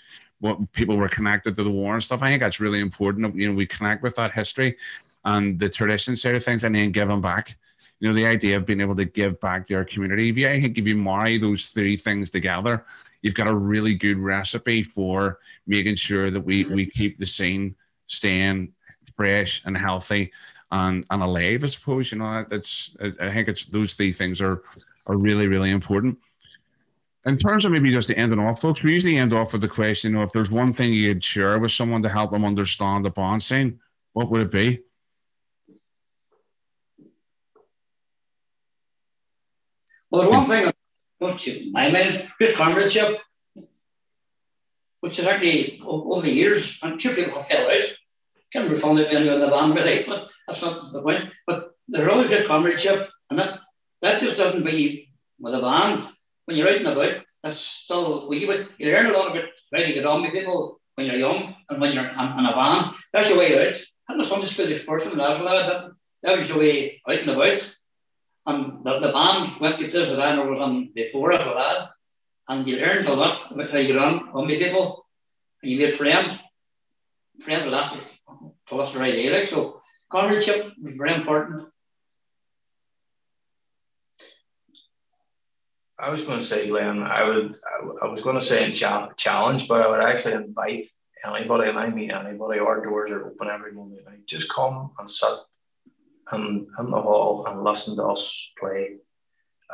what 0.41 0.73
people 0.73 0.97
were 0.97 1.09
connected 1.09 1.57
to 1.57 1.65
the 1.65 1.71
war 1.71 1.95
and 1.95 2.03
stuff. 2.03 2.23
I 2.23 2.31
think 2.31 2.43
that's 2.43 2.61
really 2.61 2.81
important. 2.81 3.35
You 3.37 3.49
know, 3.49 3.55
we 3.55 3.67
connect 3.67 4.03
with 4.03 4.17
that 4.17 4.33
history 4.33 4.77
and 5.25 5.59
the 5.59 5.69
tradition 5.69 6.17
side 6.17 6.35
of 6.35 6.45
things 6.45 6.65
and 6.65 6.75
then 6.75 6.93
give 6.93 7.09
them 7.09 7.21
back. 7.21 7.57
You 8.01 8.09
know, 8.09 8.15
the 8.15 8.27
idea 8.27 8.59
of 8.59 8.67
being 8.67 8.83
able 8.83 8.97
to 8.97 9.07
give 9.07 9.41
back 9.41 9.65
to 9.67 9.75
our 9.75 9.85
community. 9.85 10.29
If 10.29 10.37
you, 10.37 10.49
I 10.49 10.61
think 10.61 10.77
if 10.77 10.87
you 10.87 10.97
marry 10.97 11.39
those 11.39 11.69
three 11.69 11.97
things 11.97 12.31
together, 12.31 12.85
you've 13.27 13.35
got 13.35 13.49
a 13.49 13.55
really 13.55 13.93
good 13.93 14.19
recipe 14.19 14.85
for 14.85 15.41
making 15.67 15.97
sure 15.97 16.31
that 16.31 16.41
we, 16.41 16.65
we 16.67 16.89
keep 16.89 17.19
the 17.19 17.27
scene 17.27 17.75
staying 18.07 18.73
fresh 19.17 19.63
and 19.65 19.77
healthy 19.77 20.31
and, 20.71 21.05
and 21.11 21.23
alive, 21.25 21.65
I 21.65 21.67
suppose. 21.67 22.13
You 22.13 22.19
know, 22.19 22.45
that's, 22.49 22.97
I 23.01 23.33
think 23.33 23.49
it's 23.49 23.65
those 23.65 23.95
three 23.95 24.13
things 24.13 24.41
are, 24.41 24.63
are 25.09 25.17
really, 25.17 25.49
really 25.49 25.71
important. 25.71 26.19
In 27.25 27.37
terms 27.37 27.65
of 27.65 27.73
maybe 27.73 27.91
just 27.91 28.07
the 28.07 28.17
ending 28.17 28.39
off, 28.39 28.61
folks, 28.61 28.85
we 28.85 28.93
usually 28.93 29.19
end 29.19 29.33
off 29.33 29.53
with 29.53 29.63
the 29.63 29.69
question, 29.69 30.13
you 30.13 30.19
know, 30.19 30.23
if 30.23 30.31
there's 30.31 30.53
one 30.53 30.73
thing 30.73 30.93
you'd 30.93 31.25
share 31.25 31.59
with 31.59 31.73
someone 31.73 32.03
to 32.05 32.09
help 32.09 32.31
them 32.31 32.45
understand 32.45 33.05
the 33.05 33.11
bond 33.11 33.43
scene, 33.43 33.81
what 34.13 34.31
would 34.31 34.43
it 34.43 34.53
be? 34.53 34.83
Well, 40.13 40.23
there's 40.23 40.33
one 40.33 40.47
thing 40.47 40.73
mind, 41.21 42.29
great 42.39 42.57
comradeship, 42.57 43.19
which 45.01 45.19
is 45.19 45.27
actually 45.27 45.81
over 45.85 46.21
the 46.21 46.31
years, 46.31 46.79
and 46.83 46.99
two 46.99 47.15
people 47.15 47.35
have 47.35 47.47
fell 47.47 47.67
out. 47.67 47.73
Eh? 47.73 47.87
Can't 48.53 48.69
be 48.69 48.75
found 48.75 49.01
anyone 49.01 49.35
in 49.35 49.41
the 49.41 49.49
band 49.49 49.75
really, 49.75 50.05
but 50.07 50.29
that's 50.47 50.63
not 50.63 50.91
the 50.93 51.03
point. 51.03 51.31
But 51.47 51.73
there's 51.89 52.13
always 52.13 52.29
good 52.29 52.47
comradeship, 52.47 53.11
and 53.31 53.39
that 53.39 53.61
that 54.03 54.21
just 54.21 54.37
doesn't 54.37 54.65
be 54.65 55.11
with 55.41 55.55
a 55.55 55.61
band. 55.61 56.03
When 56.45 56.57
you're 56.57 56.69
out 56.69 56.77
and 56.77 56.87
about, 56.89 57.25
that's 57.43 57.59
still 57.59 58.33
you 58.33 58.67
learn 58.81 59.07
a 59.07 59.13
lot 59.13 59.31
about 59.31 59.45
how 59.75 59.79
to 59.79 59.93
get 59.93 60.07
on 60.07 60.23
with 60.23 60.33
people 60.33 60.81
when 60.95 61.07
you're 61.07 61.17
young 61.17 61.55
and 61.69 61.81
when 61.81 61.93
you're 61.93 62.05
in 62.07 62.47
a 62.47 62.53
band. 62.55 62.95
That's 63.13 63.29
your 63.29 63.39
way 63.39 63.69
out. 63.69 63.81
I'm 64.09 64.21
a 64.21 64.25
Sunday 64.25 64.47
school 64.47 64.79
person 64.87 65.19
well. 65.19 65.45
That, 65.45 65.91
that 66.23 66.37
was 66.37 66.49
the 66.49 66.59
way 66.59 67.01
out 67.09 67.19
and 67.19 67.31
about. 67.31 67.69
And 68.47 68.85
the, 68.85 69.01
the 69.01 69.13
band 69.13 69.49
went 69.61 69.79
to 69.79 69.89
places 69.89 70.17
that 70.17 70.39
I 70.39 70.45
was 70.45 70.61
on 70.61 70.93
before 70.95 71.33
as 71.33 71.45
a 71.45 71.51
lad. 71.51 71.89
And 72.49 72.67
you 72.67 72.77
learned 72.77 73.09
a 73.09 73.15
lot 73.15 73.51
about 73.51 73.71
how 73.71 73.79
you 73.79 73.97
run 73.97 74.29
on 74.33 74.47
with 74.47 74.59
people. 74.59 75.07
And 75.63 75.73
you 75.73 75.79
made 75.79 75.95
friends. 75.95 76.41
Friends 77.41 77.65
that 77.65 77.73
lasted 77.73 78.01
to 78.69 78.81
us 78.81 78.93
the 78.93 79.01
right. 79.01 79.33
Like. 79.33 79.49
So 79.49 79.83
comradeship 80.09 80.73
was 80.81 80.95
very 80.95 81.15
important. 81.15 81.69
I 85.99 86.11
was 86.11 86.25
going 86.25 86.39
to 86.39 86.45
say, 86.45 86.69
Glenn, 86.69 87.03
I 87.03 87.25
would, 87.25 87.57
I 88.03 88.07
was 88.07 88.21
going 88.21 88.39
to 88.39 88.45
say 88.45 88.71
challenge, 88.73 89.67
but 89.67 89.81
I 89.81 89.89
would 89.89 90.01
actually 90.01 90.35
invite 90.35 90.89
anybody, 91.25 91.71
and 91.71 91.79
I 91.79 91.89
mean 91.89 92.11
anybody, 92.11 92.61
our 92.61 92.85
doors 92.85 93.11
are 93.11 93.27
open 93.27 93.49
every 93.49 93.73
night. 93.73 94.27
Just 94.27 94.53
come 94.53 94.93
and 94.99 95.09
sit 95.09 95.39
and 96.33 96.67
in 96.79 96.91
the 96.91 97.01
hall 97.01 97.47
and 97.47 97.65
to 97.97 98.05
us 98.05 98.51
play. 98.59 98.97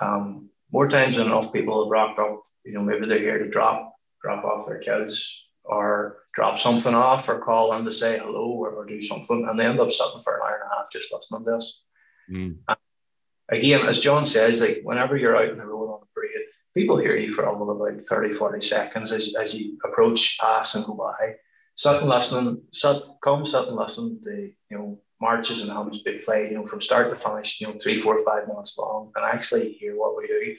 Um, 0.01 0.51
more 0.71 0.89
times 0.89 1.17
than 1.17 1.27
enough, 1.27 1.53
people 1.53 1.85
have 1.85 1.91
rocked 1.91 2.19
up. 2.19 2.43
You 2.65 2.75
know, 2.75 2.83
maybe 2.83 3.07
they're 3.07 3.19
here 3.19 3.39
to 3.39 3.51
drop 3.51 3.95
drop 4.23 4.45
off 4.45 4.67
their 4.67 4.79
kids 4.79 5.45
or 5.65 6.19
drop 6.35 6.59
something 6.59 6.95
off 6.95 7.29
or 7.29 7.41
call 7.41 7.73
in 7.75 7.85
to 7.85 7.93
say 7.93 8.19
hello 8.19 8.51
or, 8.51 8.71
or 8.71 8.87
do 8.87 9.01
something, 9.01 9.47
and 9.49 9.59
they 9.59 9.67
end 9.67 9.81
up 9.81 9.91
sitting 9.91 10.21
for 10.21 10.37
an 10.37 10.43
hour 10.43 10.61
and 10.63 10.71
a 10.71 10.75
half 10.75 10.91
just 10.91 11.13
listening 11.13 11.45
to 11.45 11.57
us. 11.57 11.83
Mm. 12.31 12.59
Again, 13.51 13.87
as 13.87 14.01
John 14.01 14.25
says, 14.25 14.61
like 14.61 14.81
whenever 14.83 15.17
you're 15.17 15.37
out 15.37 15.51
in 15.51 15.59
the 15.59 15.67
road 15.67 15.93
on 15.93 16.01
the 16.01 16.07
parade, 16.15 16.47
people 16.75 16.99
hear 16.99 17.17
you 17.17 17.31
for 17.31 17.47
only 17.47 17.95
about 17.95 18.01
30, 18.01 18.33
40 18.33 18.61
seconds 18.67 19.13
as, 19.13 19.35
as 19.35 19.55
you 19.55 19.79
approach, 19.85 20.39
pass, 20.39 20.75
and 20.75 20.87
go 20.87 20.95
by. 20.95 21.35
Sit 21.75 22.01
and 22.01 22.09
listen, 22.09 22.63
sit, 22.73 23.03
come 23.23 23.45
sit 23.45 23.69
and 23.69 23.77
listen 23.77 24.21
to 24.25 24.51
you 24.71 24.79
know 24.79 25.01
marches 25.23 25.63
and 25.63 25.71
hymns 25.71 26.03
be 26.03 26.19
played, 26.27 26.51
you 26.51 26.57
know, 26.57 26.67
from 26.67 26.83
start 26.83 27.09
to 27.09 27.17
finish, 27.17 27.61
you 27.61 27.69
know, 27.69 27.79
three, 27.83 27.99
four, 27.99 28.23
five 28.25 28.49
minutes 28.49 28.77
long, 28.77 29.13
and 29.15 29.25
actually 29.25 29.73
hear 29.73 29.95
what 29.97 30.17
we 30.17 30.27
do. 30.27 30.57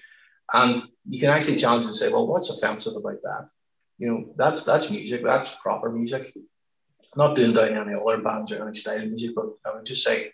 And 0.51 0.81
you 1.11 1.19
can 1.19 1.29
actually 1.29 1.57
challenge 1.57 1.85
and 1.85 1.95
say, 1.95 2.09
well, 2.09 2.27
what's 2.27 2.49
offensive 2.49 2.95
about 2.95 3.21
that? 3.27 3.49
You 3.99 4.07
know, 4.09 4.33
that's 4.41 4.63
that's 4.63 4.89
music, 4.89 5.21
that's 5.23 5.55
proper 5.61 5.89
music. 5.91 6.23
I'm 6.35 7.19
not 7.23 7.35
doing 7.35 7.53
down 7.53 7.77
any 7.77 7.95
other 7.99 8.21
bands 8.27 8.51
or 8.51 8.63
any 8.63 8.75
style 8.75 9.03
of 9.03 9.09
music, 9.09 9.35
but 9.35 9.47
I 9.65 9.75
would 9.75 9.85
just 9.85 10.03
say, 10.03 10.31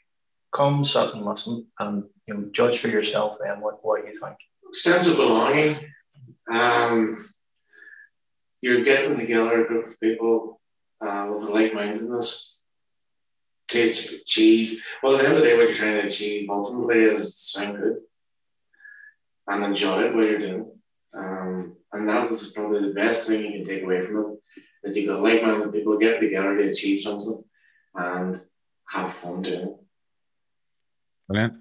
come 0.51 0.83
sit 0.83 1.13
and 1.13 1.25
listen 1.25 1.67
and 1.79 2.03
you 2.27 2.33
know, 2.33 2.49
judge 2.51 2.77
for 2.79 2.87
yourself 2.87 3.37
then 3.41 3.59
what, 3.61 3.83
what 3.83 4.05
you 4.07 4.13
think. 4.15 4.35
Sense 4.71 5.07
of 5.07 5.17
belonging. 5.17 5.77
Um, 6.51 7.29
you're 8.61 8.83
getting 8.83 9.17
together 9.17 9.63
a 9.63 9.67
group 9.67 9.87
of 9.89 9.99
people 9.99 10.61
uh, 11.05 11.27
with 11.31 11.43
a 11.43 11.51
like-mindedness 11.51 12.58
to 13.69 13.89
achieve. 13.89 14.81
Well, 15.01 15.15
at 15.15 15.21
the 15.21 15.27
end 15.27 15.37
of 15.37 15.41
the 15.41 15.47
day, 15.47 15.57
what 15.57 15.67
you're 15.67 15.75
trying 15.75 16.01
to 16.01 16.07
achieve 16.07 16.49
ultimately 16.49 16.99
is 16.99 17.37
sound 17.37 17.77
good 17.77 17.97
and 19.47 19.63
enjoy 19.63 20.13
what 20.13 20.25
you're 20.25 20.39
doing. 20.39 20.71
Um, 21.15 21.75
and 21.91 22.07
that 22.09 22.29
is 22.29 22.53
probably 22.53 22.87
the 22.87 22.93
best 22.93 23.27
thing 23.27 23.45
you 23.45 23.51
can 23.51 23.65
take 23.65 23.83
away 23.83 24.01
from 24.01 24.17
it. 24.17 24.39
That 24.83 24.95
you've 24.95 25.09
got 25.09 25.21
like-minded 25.21 25.73
people 25.73 25.97
get 25.97 26.19
together 26.19 26.57
to 26.57 26.69
achieve 26.69 27.01
something 27.01 27.43
and 27.95 28.37
have 28.87 29.13
fun 29.13 29.41
doing 29.41 29.59
it. 29.61 29.75
Brilliant. 31.27 31.53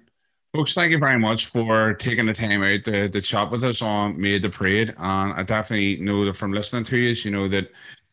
Folks, 0.53 0.73
thank 0.73 0.91
you 0.91 0.97
very 0.97 1.19
much 1.19 1.45
for 1.45 1.93
taking 1.93 2.25
the 2.25 2.33
time 2.33 2.63
out 2.63 2.83
to, 2.85 3.07
to 3.09 3.21
chat 3.21 3.51
with 3.51 3.63
us 3.63 3.83
on 3.83 4.19
Made 4.19 4.41
the 4.41 4.49
Parade. 4.49 4.95
And 4.97 5.33
I 5.33 5.43
definitely 5.43 5.97
know 5.97 6.25
that 6.25 6.35
from 6.35 6.53
listening 6.53 6.85
to 6.85 6.97
you, 6.97 7.09
you 7.09 7.29
know 7.29 7.47
that 7.49 7.69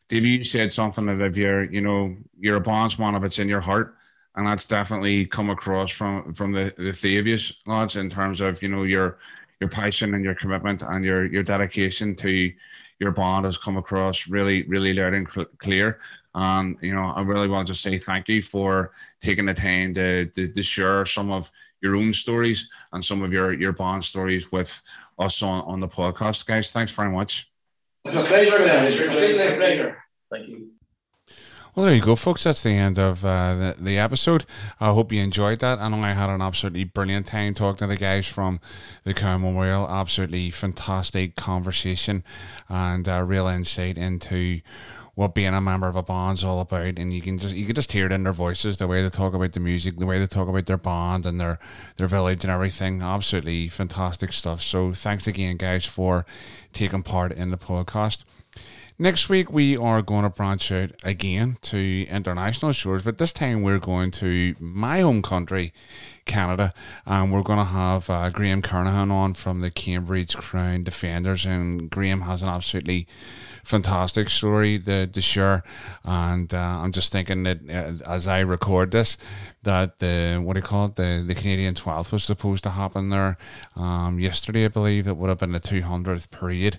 Davey, 0.09 0.31
you 0.31 0.45
said 0.45 0.73
something 0.73 1.07
that 1.07 1.21
if 1.21 1.37
you're, 1.37 1.65
you 1.65 1.81
know, 1.81 2.17
you're 2.39 2.57
a 2.57 2.61
bondsman 2.61 3.15
if 3.15 3.25
it's 3.25 3.39
in 3.39 3.49
your 3.49 3.61
heart. 3.61 3.97
And 4.37 4.47
that's 4.47 4.67
definitely 4.67 5.25
come 5.25 5.49
across 5.49 5.91
from 5.91 6.35
from 6.35 6.53
the, 6.53 6.73
the 6.77 6.93
three 6.93 7.39
lads 7.67 7.97
in 7.97 8.11
terms 8.11 8.41
of, 8.43 8.63
you 8.63 8.69
know, 8.69 8.83
your 8.83 9.19
your 9.61 9.71
passion 9.71 10.15
and 10.15 10.23
your 10.23 10.35
commitment 10.35 10.83
and 10.83 11.05
your 11.05 11.25
your 11.25 11.43
dedication 11.43 12.15
to 12.17 12.53
your 12.99 13.13
bond 13.13 13.45
has 13.45 13.59
come 13.59 13.77
across 13.77 14.29
really, 14.29 14.63
really 14.65 14.93
loud 14.93 15.15
and 15.15 15.29
cl- 15.29 15.47
clear. 15.59 15.99
And 16.35 16.77
you 16.83 16.95
know, 16.95 17.13
I 17.17 17.23
really 17.23 17.49
want 17.49 17.67
to 17.67 17.73
just 17.73 17.83
say 17.83 17.99
thank 17.99 18.29
you 18.29 18.43
for 18.43 18.93
taking 19.23 19.47
the 19.47 19.55
time 19.55 19.95
to, 19.95 20.27
to, 20.27 20.49
to 20.49 20.63
share 20.63 21.07
some 21.07 21.33
of 21.33 21.51
your 21.81 21.97
own 21.97 22.13
stories 22.13 22.69
and 22.93 23.05
some 23.05 23.23
of 23.23 23.33
your 23.33 23.55
your 23.55 23.73
bond 23.73 24.05
stories 24.05 24.53
with 24.53 24.83
us 25.19 25.43
on, 25.43 25.63
on 25.65 25.81
the 25.81 25.89
podcast, 25.89 26.45
guys. 26.47 26.73
Thanks 26.73 26.93
very 26.93 27.11
much. 27.11 27.51
It's 28.07 28.17
a 28.17 28.27
pleasure, 28.27 28.59
man. 28.65 28.87
It's 28.87 29.01
a 29.01 29.57
pleasure. 29.57 30.03
Thank 30.31 30.49
you. 30.49 30.71
Well, 31.75 31.85
there 31.85 31.95
you 31.95 32.01
go, 32.01 32.17
folks. 32.17 32.45
That's 32.45 32.63
the 32.63 32.71
end 32.71 32.99
of 32.99 33.23
uh, 33.23 33.55
the, 33.55 33.77
the 33.79 33.99
episode. 33.99 34.47
I 34.81 34.93
hope 34.93 35.13
you 35.13 35.21
enjoyed 35.21 35.59
that. 35.59 35.79
I 35.79 35.89
know 35.89 36.03
I 36.03 36.15
had 36.15 36.31
an 36.31 36.41
absolutely 36.41 36.85
brilliant 36.85 37.27
time 37.27 37.53
talking 37.53 37.77
to 37.79 37.87
the 37.87 37.99
guys 37.99 38.27
from 38.27 38.61
the 39.05 39.13
Cowan 39.13 39.43
Memorial. 39.43 39.87
Absolutely 39.87 40.51
fantastic 40.51 41.37
conversation 41.37 42.25
and 42.71 43.07
uh, 43.07 43.23
real 43.23 43.47
insight 43.47 43.99
into 43.99 44.63
what 45.17 45.35
being 45.35 45.55
a 45.55 45.61
member 45.63 45.89
of 45.89 45.97
a 45.97 46.03
band's 46.03 46.45
all 46.45 46.61
about, 46.61 46.99
and 46.99 47.11
you 47.13 47.23
can 47.23 47.39
just 47.39 47.55
you 47.55 47.65
can 47.65 47.75
just 47.75 47.93
hear 47.93 48.05
it 48.05 48.13
in 48.13 48.23
their 48.23 48.35
voices, 48.35 48.77
the 48.77 48.87
way 48.87 49.03
they 49.03 49.09
talk 49.09 49.33
about 49.33 49.55
the 49.55 49.61
music, 49.61 49.97
the 49.97 50.05
way 50.05 50.19
they 50.19 50.27
talk 50.27 50.47
about 50.47 50.67
their 50.67 50.77
band 50.77 51.25
and 51.25 51.41
their 51.41 51.59
their 51.97 52.07
village 52.07 52.45
and 52.45 52.53
everything. 52.53 53.01
Absolutely 53.01 53.69
fantastic 53.69 54.35
stuff. 54.35 54.61
So 54.61 54.93
thanks 54.93 55.27
again, 55.27 55.57
guys, 55.57 55.87
for 55.87 56.27
taking 56.75 57.03
part 57.03 57.33
in 57.33 57.51
the 57.51 57.57
podcast. 57.57 58.25
Next 58.99 59.29
week 59.29 59.51
we 59.51 59.77
are 59.77 60.01
going 60.01 60.23
to 60.23 60.31
branch 60.31 60.73
out 60.73 60.93
again 61.03 61.59
to 61.63 62.07
international 62.09 62.73
shores, 62.73 63.03
but 63.03 63.19
this 63.19 63.33
time 63.33 63.63
we're 63.63 63.79
going 63.79 64.11
to 64.13 64.55
my 64.59 65.01
home 65.01 65.21
country, 65.21 65.75
Canada, 66.25 66.73
and 67.05 67.31
we're 67.31 67.43
going 67.43 67.59
to 67.59 67.65
have 67.65 68.09
uh, 68.09 68.31
Graham 68.31 68.63
Kernahan 68.63 69.11
on 69.13 69.35
from 69.35 69.61
the 69.61 69.71
Cambridge 69.71 70.35
Crown 70.37 70.83
Defenders, 70.83 71.45
and 71.45 71.91
Graham 71.91 72.23
has 72.23 72.43
an 72.43 72.49
absolutely 72.49 73.07
fantastic 73.67 74.31
story 74.31 74.79
to, 74.79 75.07
to 75.07 75.21
share. 75.21 75.63
And 76.05 76.53
uh, 76.55 76.57
I'm 76.57 76.93
just 76.93 77.13
thinking 77.13 77.43
that 77.43 77.59
uh, 77.69 78.09
as 78.09 78.27
I 78.27 78.41
record 78.41 78.93
this, 78.93 79.19
that 79.65 79.99
the 79.99 80.41
what 80.43 80.55
do 80.55 80.61
you 80.61 80.67
call 80.67 80.87
it, 80.87 80.97
the, 80.97 81.25
the 81.27 81.35
Canadian 81.35 81.75
12th 81.75 82.13
was 82.13 82.25
supposed 82.25 82.63
to 82.65 82.71
happen 82.71 83.11
there 83.11 83.37
um, 83.75 84.19
yesterday, 84.19 84.65
I 84.65 84.69
believe. 84.69 85.09
It 85.09 85.17
would 85.17 85.29
have 85.29 85.39
been 85.39 85.53
the 85.53 85.61
200th 85.61 86.31
parade. 86.31 86.79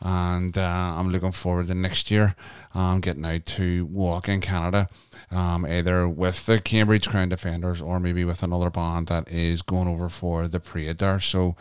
And 0.00 0.56
uh, 0.56 0.60
I'm 0.60 1.10
looking 1.10 1.32
forward 1.32 1.68
to 1.68 1.74
next 1.74 2.10
year 2.10 2.36
um, 2.74 3.00
getting 3.00 3.24
out 3.24 3.46
to 3.46 3.86
walk 3.86 4.28
in 4.28 4.40
Canada. 4.40 4.88
Um, 5.30 5.66
either 5.66 6.08
with 6.08 6.46
the 6.46 6.60
Cambridge 6.60 7.08
Crown 7.08 7.30
Defenders 7.30 7.82
or 7.82 7.98
maybe 7.98 8.24
with 8.24 8.42
another 8.42 8.70
band 8.70 9.08
that 9.08 9.28
is 9.28 9.62
going 9.62 9.88
over 9.88 10.08
for 10.08 10.46
the 10.46 10.60
parade 10.60 10.98
there. 10.98 11.18
So 11.18 11.56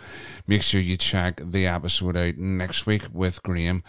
make 0.45 0.61
sure 0.61 0.81
you 0.81 0.97
check 0.97 1.41
the 1.43 1.65
episode 1.65 2.17
out 2.17 2.37
next 2.37 2.85
week 2.85 3.03
with 3.11 3.41
Graham. 3.41 3.83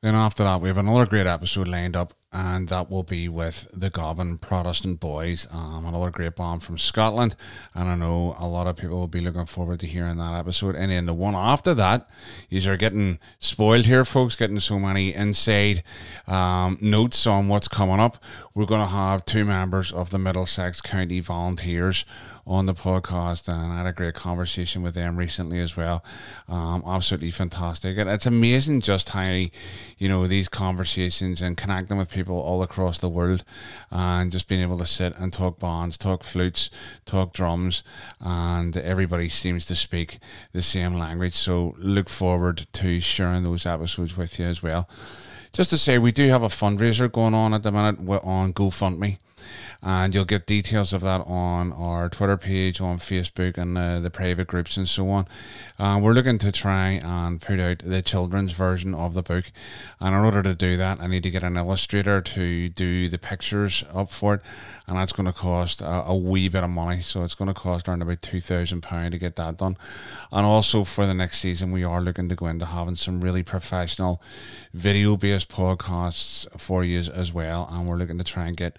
Then 0.00 0.14
after 0.14 0.44
that, 0.44 0.60
we 0.60 0.68
have 0.68 0.78
another 0.78 1.06
great 1.06 1.26
episode 1.26 1.66
lined 1.66 1.96
up, 1.96 2.12
and 2.32 2.68
that 2.68 2.88
will 2.88 3.02
be 3.02 3.28
with 3.28 3.68
the 3.74 3.90
Govan 3.90 4.38
Protestant 4.38 5.00
Boys, 5.00 5.48
um, 5.50 5.86
another 5.86 6.12
great 6.12 6.36
band 6.36 6.62
from 6.62 6.78
Scotland. 6.78 7.34
And 7.74 7.88
I 7.88 7.96
know 7.96 8.36
a 8.38 8.46
lot 8.46 8.68
of 8.68 8.76
people 8.76 9.00
will 9.00 9.08
be 9.08 9.20
looking 9.20 9.46
forward 9.46 9.80
to 9.80 9.86
hearing 9.86 10.18
that 10.18 10.38
episode. 10.38 10.76
And 10.76 10.92
then 10.92 11.06
the 11.06 11.14
one 11.14 11.34
after 11.34 11.74
that, 11.74 12.08
you 12.48 12.70
are 12.70 12.76
getting 12.76 13.18
spoiled 13.40 13.86
here, 13.86 14.04
folks, 14.04 14.36
getting 14.36 14.60
so 14.60 14.78
many 14.78 15.12
inside 15.12 15.82
um, 16.28 16.78
notes 16.80 17.26
on 17.26 17.48
what's 17.48 17.66
coming 17.66 17.98
up. 17.98 18.22
We're 18.54 18.66
going 18.66 18.82
to 18.82 18.86
have 18.86 19.24
two 19.24 19.44
members 19.44 19.90
of 19.90 20.10
the 20.10 20.18
Middlesex 20.20 20.80
County 20.80 21.18
Volunteers 21.18 22.04
on 22.48 22.64
the 22.64 22.74
podcast, 22.74 23.46
and 23.46 23.72
I 23.72 23.76
had 23.76 23.86
a 23.86 23.92
great 23.92 24.14
conversation 24.14 24.82
with 24.82 24.94
them 24.94 25.16
recently 25.16 25.60
as 25.60 25.76
well. 25.76 26.02
Um, 26.48 26.82
absolutely 26.86 27.30
fantastic, 27.30 27.98
and 27.98 28.08
it's 28.08 28.24
amazing 28.26 28.80
just 28.80 29.10
how 29.10 29.44
you 29.98 30.08
know 30.08 30.26
these 30.26 30.48
conversations 30.48 31.42
and 31.42 31.56
connecting 31.56 31.98
with 31.98 32.10
people 32.10 32.40
all 32.40 32.62
across 32.62 32.98
the 32.98 33.08
world, 33.08 33.44
and 33.90 34.32
just 34.32 34.48
being 34.48 34.62
able 34.62 34.78
to 34.78 34.86
sit 34.86 35.14
and 35.18 35.32
talk 35.32 35.58
bonds, 35.58 35.98
talk 35.98 36.24
flutes, 36.24 36.70
talk 37.04 37.34
drums, 37.34 37.82
and 38.18 38.76
everybody 38.76 39.28
seems 39.28 39.66
to 39.66 39.76
speak 39.76 40.18
the 40.52 40.62
same 40.62 40.94
language. 40.94 41.34
So 41.34 41.76
look 41.78 42.08
forward 42.08 42.66
to 42.72 43.00
sharing 43.00 43.42
those 43.42 43.66
episodes 43.66 44.16
with 44.16 44.38
you 44.38 44.46
as 44.46 44.62
well. 44.62 44.88
Just 45.52 45.70
to 45.70 45.78
say, 45.78 45.98
we 45.98 46.12
do 46.12 46.28
have 46.28 46.42
a 46.42 46.48
fundraiser 46.48 47.10
going 47.10 47.34
on 47.34 47.52
at 47.52 47.62
the 47.62 47.72
minute 47.72 47.98
on 48.22 48.52
GoFundMe 48.52 49.18
and 49.82 50.14
you'll 50.14 50.24
get 50.24 50.46
details 50.46 50.92
of 50.92 51.02
that 51.02 51.20
on 51.26 51.72
our 51.72 52.08
Twitter 52.08 52.36
page, 52.36 52.80
on 52.80 52.98
Facebook, 52.98 53.56
and 53.56 53.78
uh, 53.78 54.00
the 54.00 54.10
private 54.10 54.48
groups 54.48 54.76
and 54.76 54.88
so 54.88 55.08
on. 55.10 55.26
Uh, 55.78 56.00
we're 56.02 56.12
looking 56.12 56.38
to 56.38 56.50
try 56.50 56.90
and 56.90 57.40
put 57.40 57.60
out 57.60 57.78
the 57.84 58.02
children's 58.02 58.52
version 58.52 58.94
of 58.94 59.14
the 59.14 59.22
book, 59.22 59.52
and 60.00 60.14
in 60.14 60.20
order 60.20 60.42
to 60.42 60.54
do 60.54 60.76
that, 60.76 61.00
I 61.00 61.06
need 61.06 61.22
to 61.22 61.30
get 61.30 61.44
an 61.44 61.56
illustrator 61.56 62.20
to 62.20 62.68
do 62.68 63.08
the 63.08 63.18
pictures 63.18 63.84
up 63.94 64.10
for 64.10 64.34
it, 64.34 64.40
and 64.86 64.96
that's 64.96 65.12
going 65.12 65.26
to 65.26 65.32
cost 65.32 65.80
a, 65.80 66.04
a 66.04 66.16
wee 66.16 66.48
bit 66.48 66.64
of 66.64 66.70
money. 66.70 67.02
So 67.02 67.22
it's 67.22 67.34
going 67.34 67.48
to 67.48 67.54
cost 67.54 67.88
around 67.88 68.02
about 68.02 68.22
two 68.22 68.40
thousand 68.40 68.82
pound 68.82 69.12
to 69.12 69.18
get 69.18 69.36
that 69.36 69.58
done, 69.58 69.76
and 70.32 70.44
also 70.44 70.82
for 70.84 71.06
the 71.06 71.14
next 71.14 71.38
season, 71.38 71.70
we 71.70 71.84
are 71.84 72.00
looking 72.00 72.28
to 72.28 72.34
go 72.34 72.46
into 72.46 72.66
having 72.66 72.96
some 72.96 73.20
really 73.20 73.42
professional 73.42 74.20
video-based 74.74 75.48
podcasts 75.48 76.46
for 76.58 76.82
you 76.82 76.98
as 76.98 77.32
well, 77.32 77.68
and 77.70 77.86
we're 77.86 77.96
looking 77.96 78.18
to 78.18 78.24
try 78.24 78.46
and 78.46 78.56
get 78.56 78.76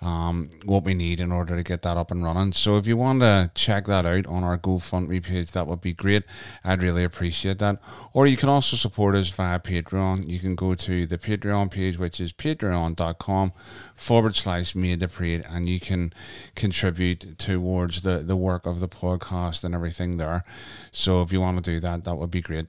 um, 0.00 0.35
Um, 0.36 0.50
what 0.64 0.84
we 0.84 0.94
need 0.94 1.20
in 1.20 1.32
order 1.32 1.56
to 1.56 1.62
get 1.62 1.82
that 1.82 1.96
up 1.96 2.10
and 2.10 2.22
running. 2.22 2.52
So 2.52 2.76
if 2.76 2.86
you 2.86 2.96
want 2.96 3.20
to 3.20 3.50
check 3.54 3.86
that 3.86 4.04
out 4.04 4.26
on 4.26 4.44
our 4.44 4.58
GoFundMe 4.58 5.22
page, 5.22 5.52
that 5.52 5.66
would 5.66 5.80
be 5.80 5.92
great. 5.92 6.24
I'd 6.64 6.82
really 6.82 7.04
appreciate 7.04 7.58
that. 7.58 7.80
Or 8.12 8.26
you 8.26 8.36
can 8.36 8.48
also 8.48 8.76
support 8.76 9.14
us 9.14 9.30
via 9.30 9.58
Patreon. 9.58 10.28
You 10.28 10.38
can 10.38 10.54
go 10.54 10.74
to 10.74 11.06
the 11.06 11.18
Patreon 11.18 11.70
page, 11.70 11.98
which 11.98 12.20
is 12.20 12.32
patreon.com 12.32 13.52
forward 13.94 14.36
slash 14.36 14.74
made 14.74 15.00
the 15.00 15.08
parade, 15.08 15.44
and 15.48 15.68
you 15.68 15.80
can 15.80 16.12
contribute 16.54 17.38
towards 17.38 18.02
the, 18.02 18.18
the 18.18 18.36
work 18.36 18.66
of 18.66 18.80
the 18.80 18.88
podcast 18.88 19.64
and 19.64 19.74
everything 19.74 20.16
there. 20.16 20.44
So 20.92 21.22
if 21.22 21.32
you 21.32 21.40
want 21.40 21.62
to 21.64 21.70
do 21.70 21.80
that, 21.80 22.04
that 22.04 22.16
would 22.16 22.30
be 22.30 22.42
great. 22.42 22.66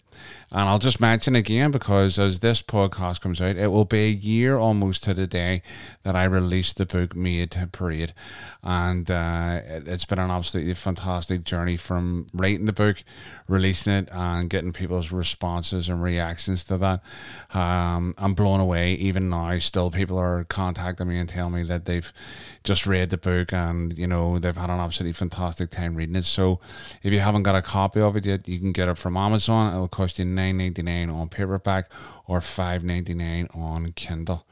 And 0.52 0.62
I'll 0.62 0.80
just 0.80 1.02
mention 1.02 1.36
again 1.36 1.72
because 1.72 2.18
as 2.18 2.40
this 2.40 2.62
podcast 2.62 3.22
comes 3.22 3.42
out, 3.42 3.58
it 3.58 3.68
will 3.68 3.86
be 3.86 4.06
a 4.06 4.10
year 4.10 4.58
almost 4.58 5.04
to 5.04 5.14
the 5.14 5.28
day 5.28 5.62
that 6.04 6.16
I 6.16 6.24
released 6.24 6.78
the 6.78 6.86
book 6.86 7.16
Made 7.16 7.57
Parade, 7.66 8.14
and 8.64 9.10
uh, 9.10 9.62
it, 9.66 9.88
it's 9.88 10.06
been 10.06 10.20
an 10.20 10.32
absolutely 10.32 10.74
fantastic 10.74 11.44
journey 11.44 11.78
from 11.78 12.28
writing 12.34 12.66
the 12.66 12.74
book, 12.74 13.04
releasing 13.48 13.94
it, 13.94 14.10
and 14.12 14.50
getting 14.50 14.74
people's 14.74 15.12
responses 15.12 15.90
and 15.90 16.02
reactions 16.02 16.64
to 16.66 16.78
that. 16.78 17.04
Um, 17.54 18.16
I'm 18.18 18.34
blown 18.34 18.60
away. 18.60 18.94
Even 18.94 19.30
now, 19.30 19.58
still 19.60 19.92
people 19.92 20.18
are 20.18 20.44
contacting 20.46 21.08
me 21.08 21.20
and 21.20 21.30
telling 21.30 21.54
me 21.54 21.64
that 21.64 21.86
they've 21.86 22.12
just 22.64 22.86
read 22.86 23.10
the 23.10 23.18
book 23.18 23.54
and 23.54 23.98
you 23.98 24.08
know 24.08 24.40
they've 24.40 24.58
had 24.58 24.70
an 24.70 24.80
absolutely 24.80 25.14
fantastic 25.14 25.70
time 25.70 25.96
reading 25.96 26.16
it. 26.16 26.26
So 26.26 26.60
if 27.04 27.14
you 27.14 27.20
haven't 27.20 27.44
got 27.44 27.56
a 27.56 27.62
copy 27.62 28.02
of 28.02 28.16
it 28.18 28.26
yet, 28.26 28.48
you 28.48 28.60
can 28.60 28.72
get 28.72 28.88
it 28.88 28.98
from 28.98 29.18
Amazon. 29.18 29.74
It'll 29.74 29.88
cost 29.88 30.20
you 30.20 30.26
nine 30.26 30.58
ninety 30.58 30.82
nine 30.82 31.10
on 31.10 31.30
paperback 31.30 31.92
or 32.26 32.42
five 32.42 32.84
ninety 32.84 33.14
nine 33.14 33.48
on 33.54 33.92
Kindle. 33.94 34.47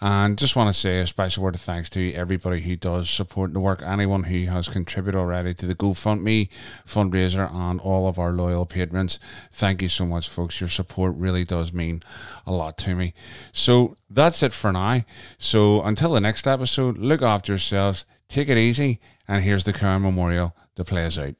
And 0.00 0.38
just 0.38 0.56
want 0.56 0.74
to 0.74 0.78
say 0.78 1.00
a 1.00 1.06
special 1.06 1.42
word 1.42 1.54
of 1.54 1.60
thanks 1.60 1.90
to 1.90 2.12
everybody 2.14 2.60
who 2.60 2.76
does 2.76 3.10
support 3.10 3.52
the 3.52 3.60
work, 3.60 3.82
anyone 3.82 4.24
who 4.24 4.46
has 4.46 4.68
contributed 4.68 5.18
already 5.18 5.54
to 5.54 5.66
the 5.66 5.74
GoFundMe 5.74 6.48
fundraiser, 6.86 7.52
and 7.52 7.80
all 7.80 8.08
of 8.08 8.18
our 8.18 8.32
loyal 8.32 8.66
patrons. 8.66 9.18
Thank 9.52 9.82
you 9.82 9.88
so 9.88 10.06
much, 10.06 10.28
folks. 10.28 10.60
Your 10.60 10.68
support 10.68 11.14
really 11.16 11.44
does 11.44 11.72
mean 11.72 12.02
a 12.46 12.52
lot 12.52 12.78
to 12.78 12.94
me. 12.94 13.14
So 13.52 13.96
that's 14.08 14.42
it 14.42 14.52
for 14.52 14.72
now. 14.72 15.02
So 15.38 15.82
until 15.82 16.12
the 16.12 16.20
next 16.20 16.46
episode, 16.46 16.98
look 16.98 17.22
after 17.22 17.52
yourselves, 17.52 18.04
take 18.28 18.48
it 18.48 18.58
easy, 18.58 19.00
and 19.26 19.42
here's 19.44 19.64
the 19.64 19.72
Cowan 19.72 20.02
Memorial 20.02 20.54
to 20.76 20.84
play 20.84 21.06
us 21.06 21.18
out. 21.18 21.34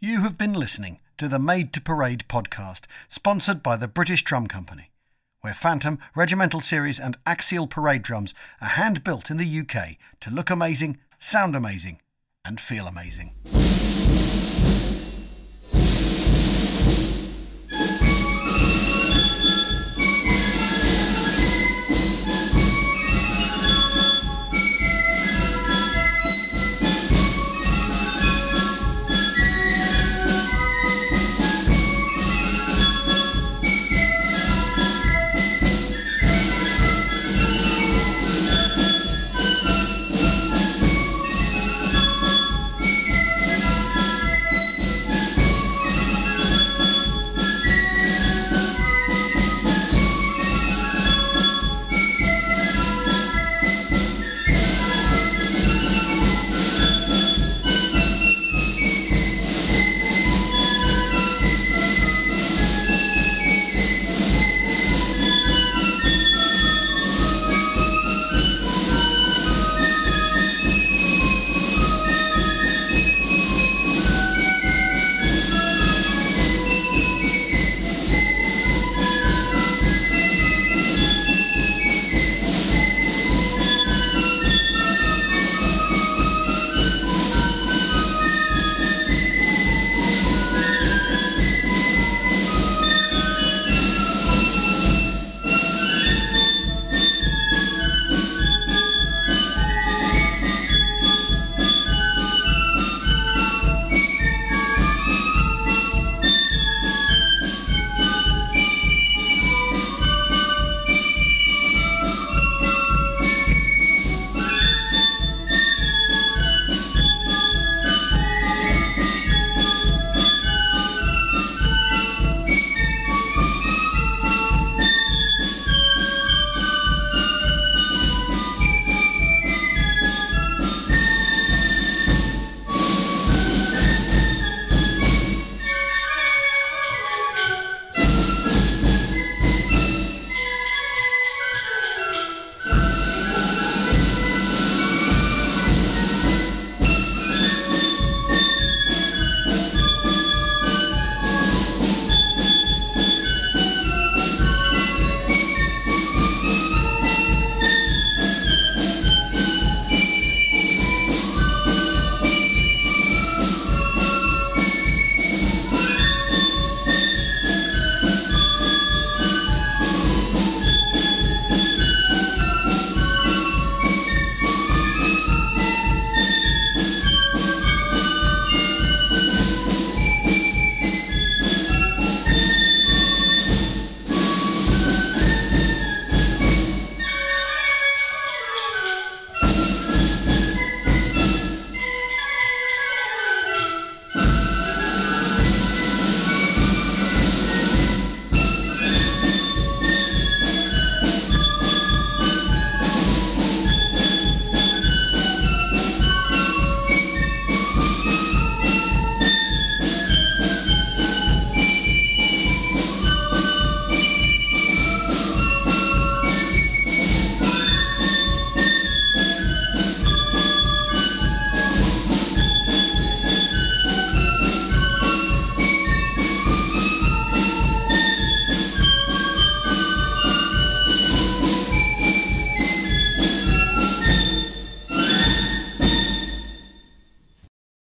You 0.00 0.20
have 0.20 0.38
been 0.38 0.52
listening 0.52 1.00
to 1.16 1.26
the 1.26 1.40
Made 1.40 1.72
to 1.72 1.80
Parade 1.80 2.24
podcast, 2.28 2.82
sponsored 3.08 3.60
by 3.62 3.76
the 3.76 3.88
British 3.88 4.22
Drum 4.22 4.46
Company, 4.46 4.90
where 5.40 5.54
Phantom, 5.54 5.98
Regimental 6.14 6.60
Series, 6.60 6.98
and 6.98 7.16
Axial 7.26 7.66
Parade 7.66 8.02
drums 8.02 8.34
are 8.60 8.68
hand 8.68 9.04
built 9.04 9.30
in 9.30 9.36
the 9.36 9.60
UK 9.60 9.96
to 10.20 10.30
look 10.30 10.50
amazing, 10.50 10.98
sound 11.18 11.54
amazing, 11.54 12.00
and 12.44 12.60
feel 12.60 12.86
amazing. 12.86 13.34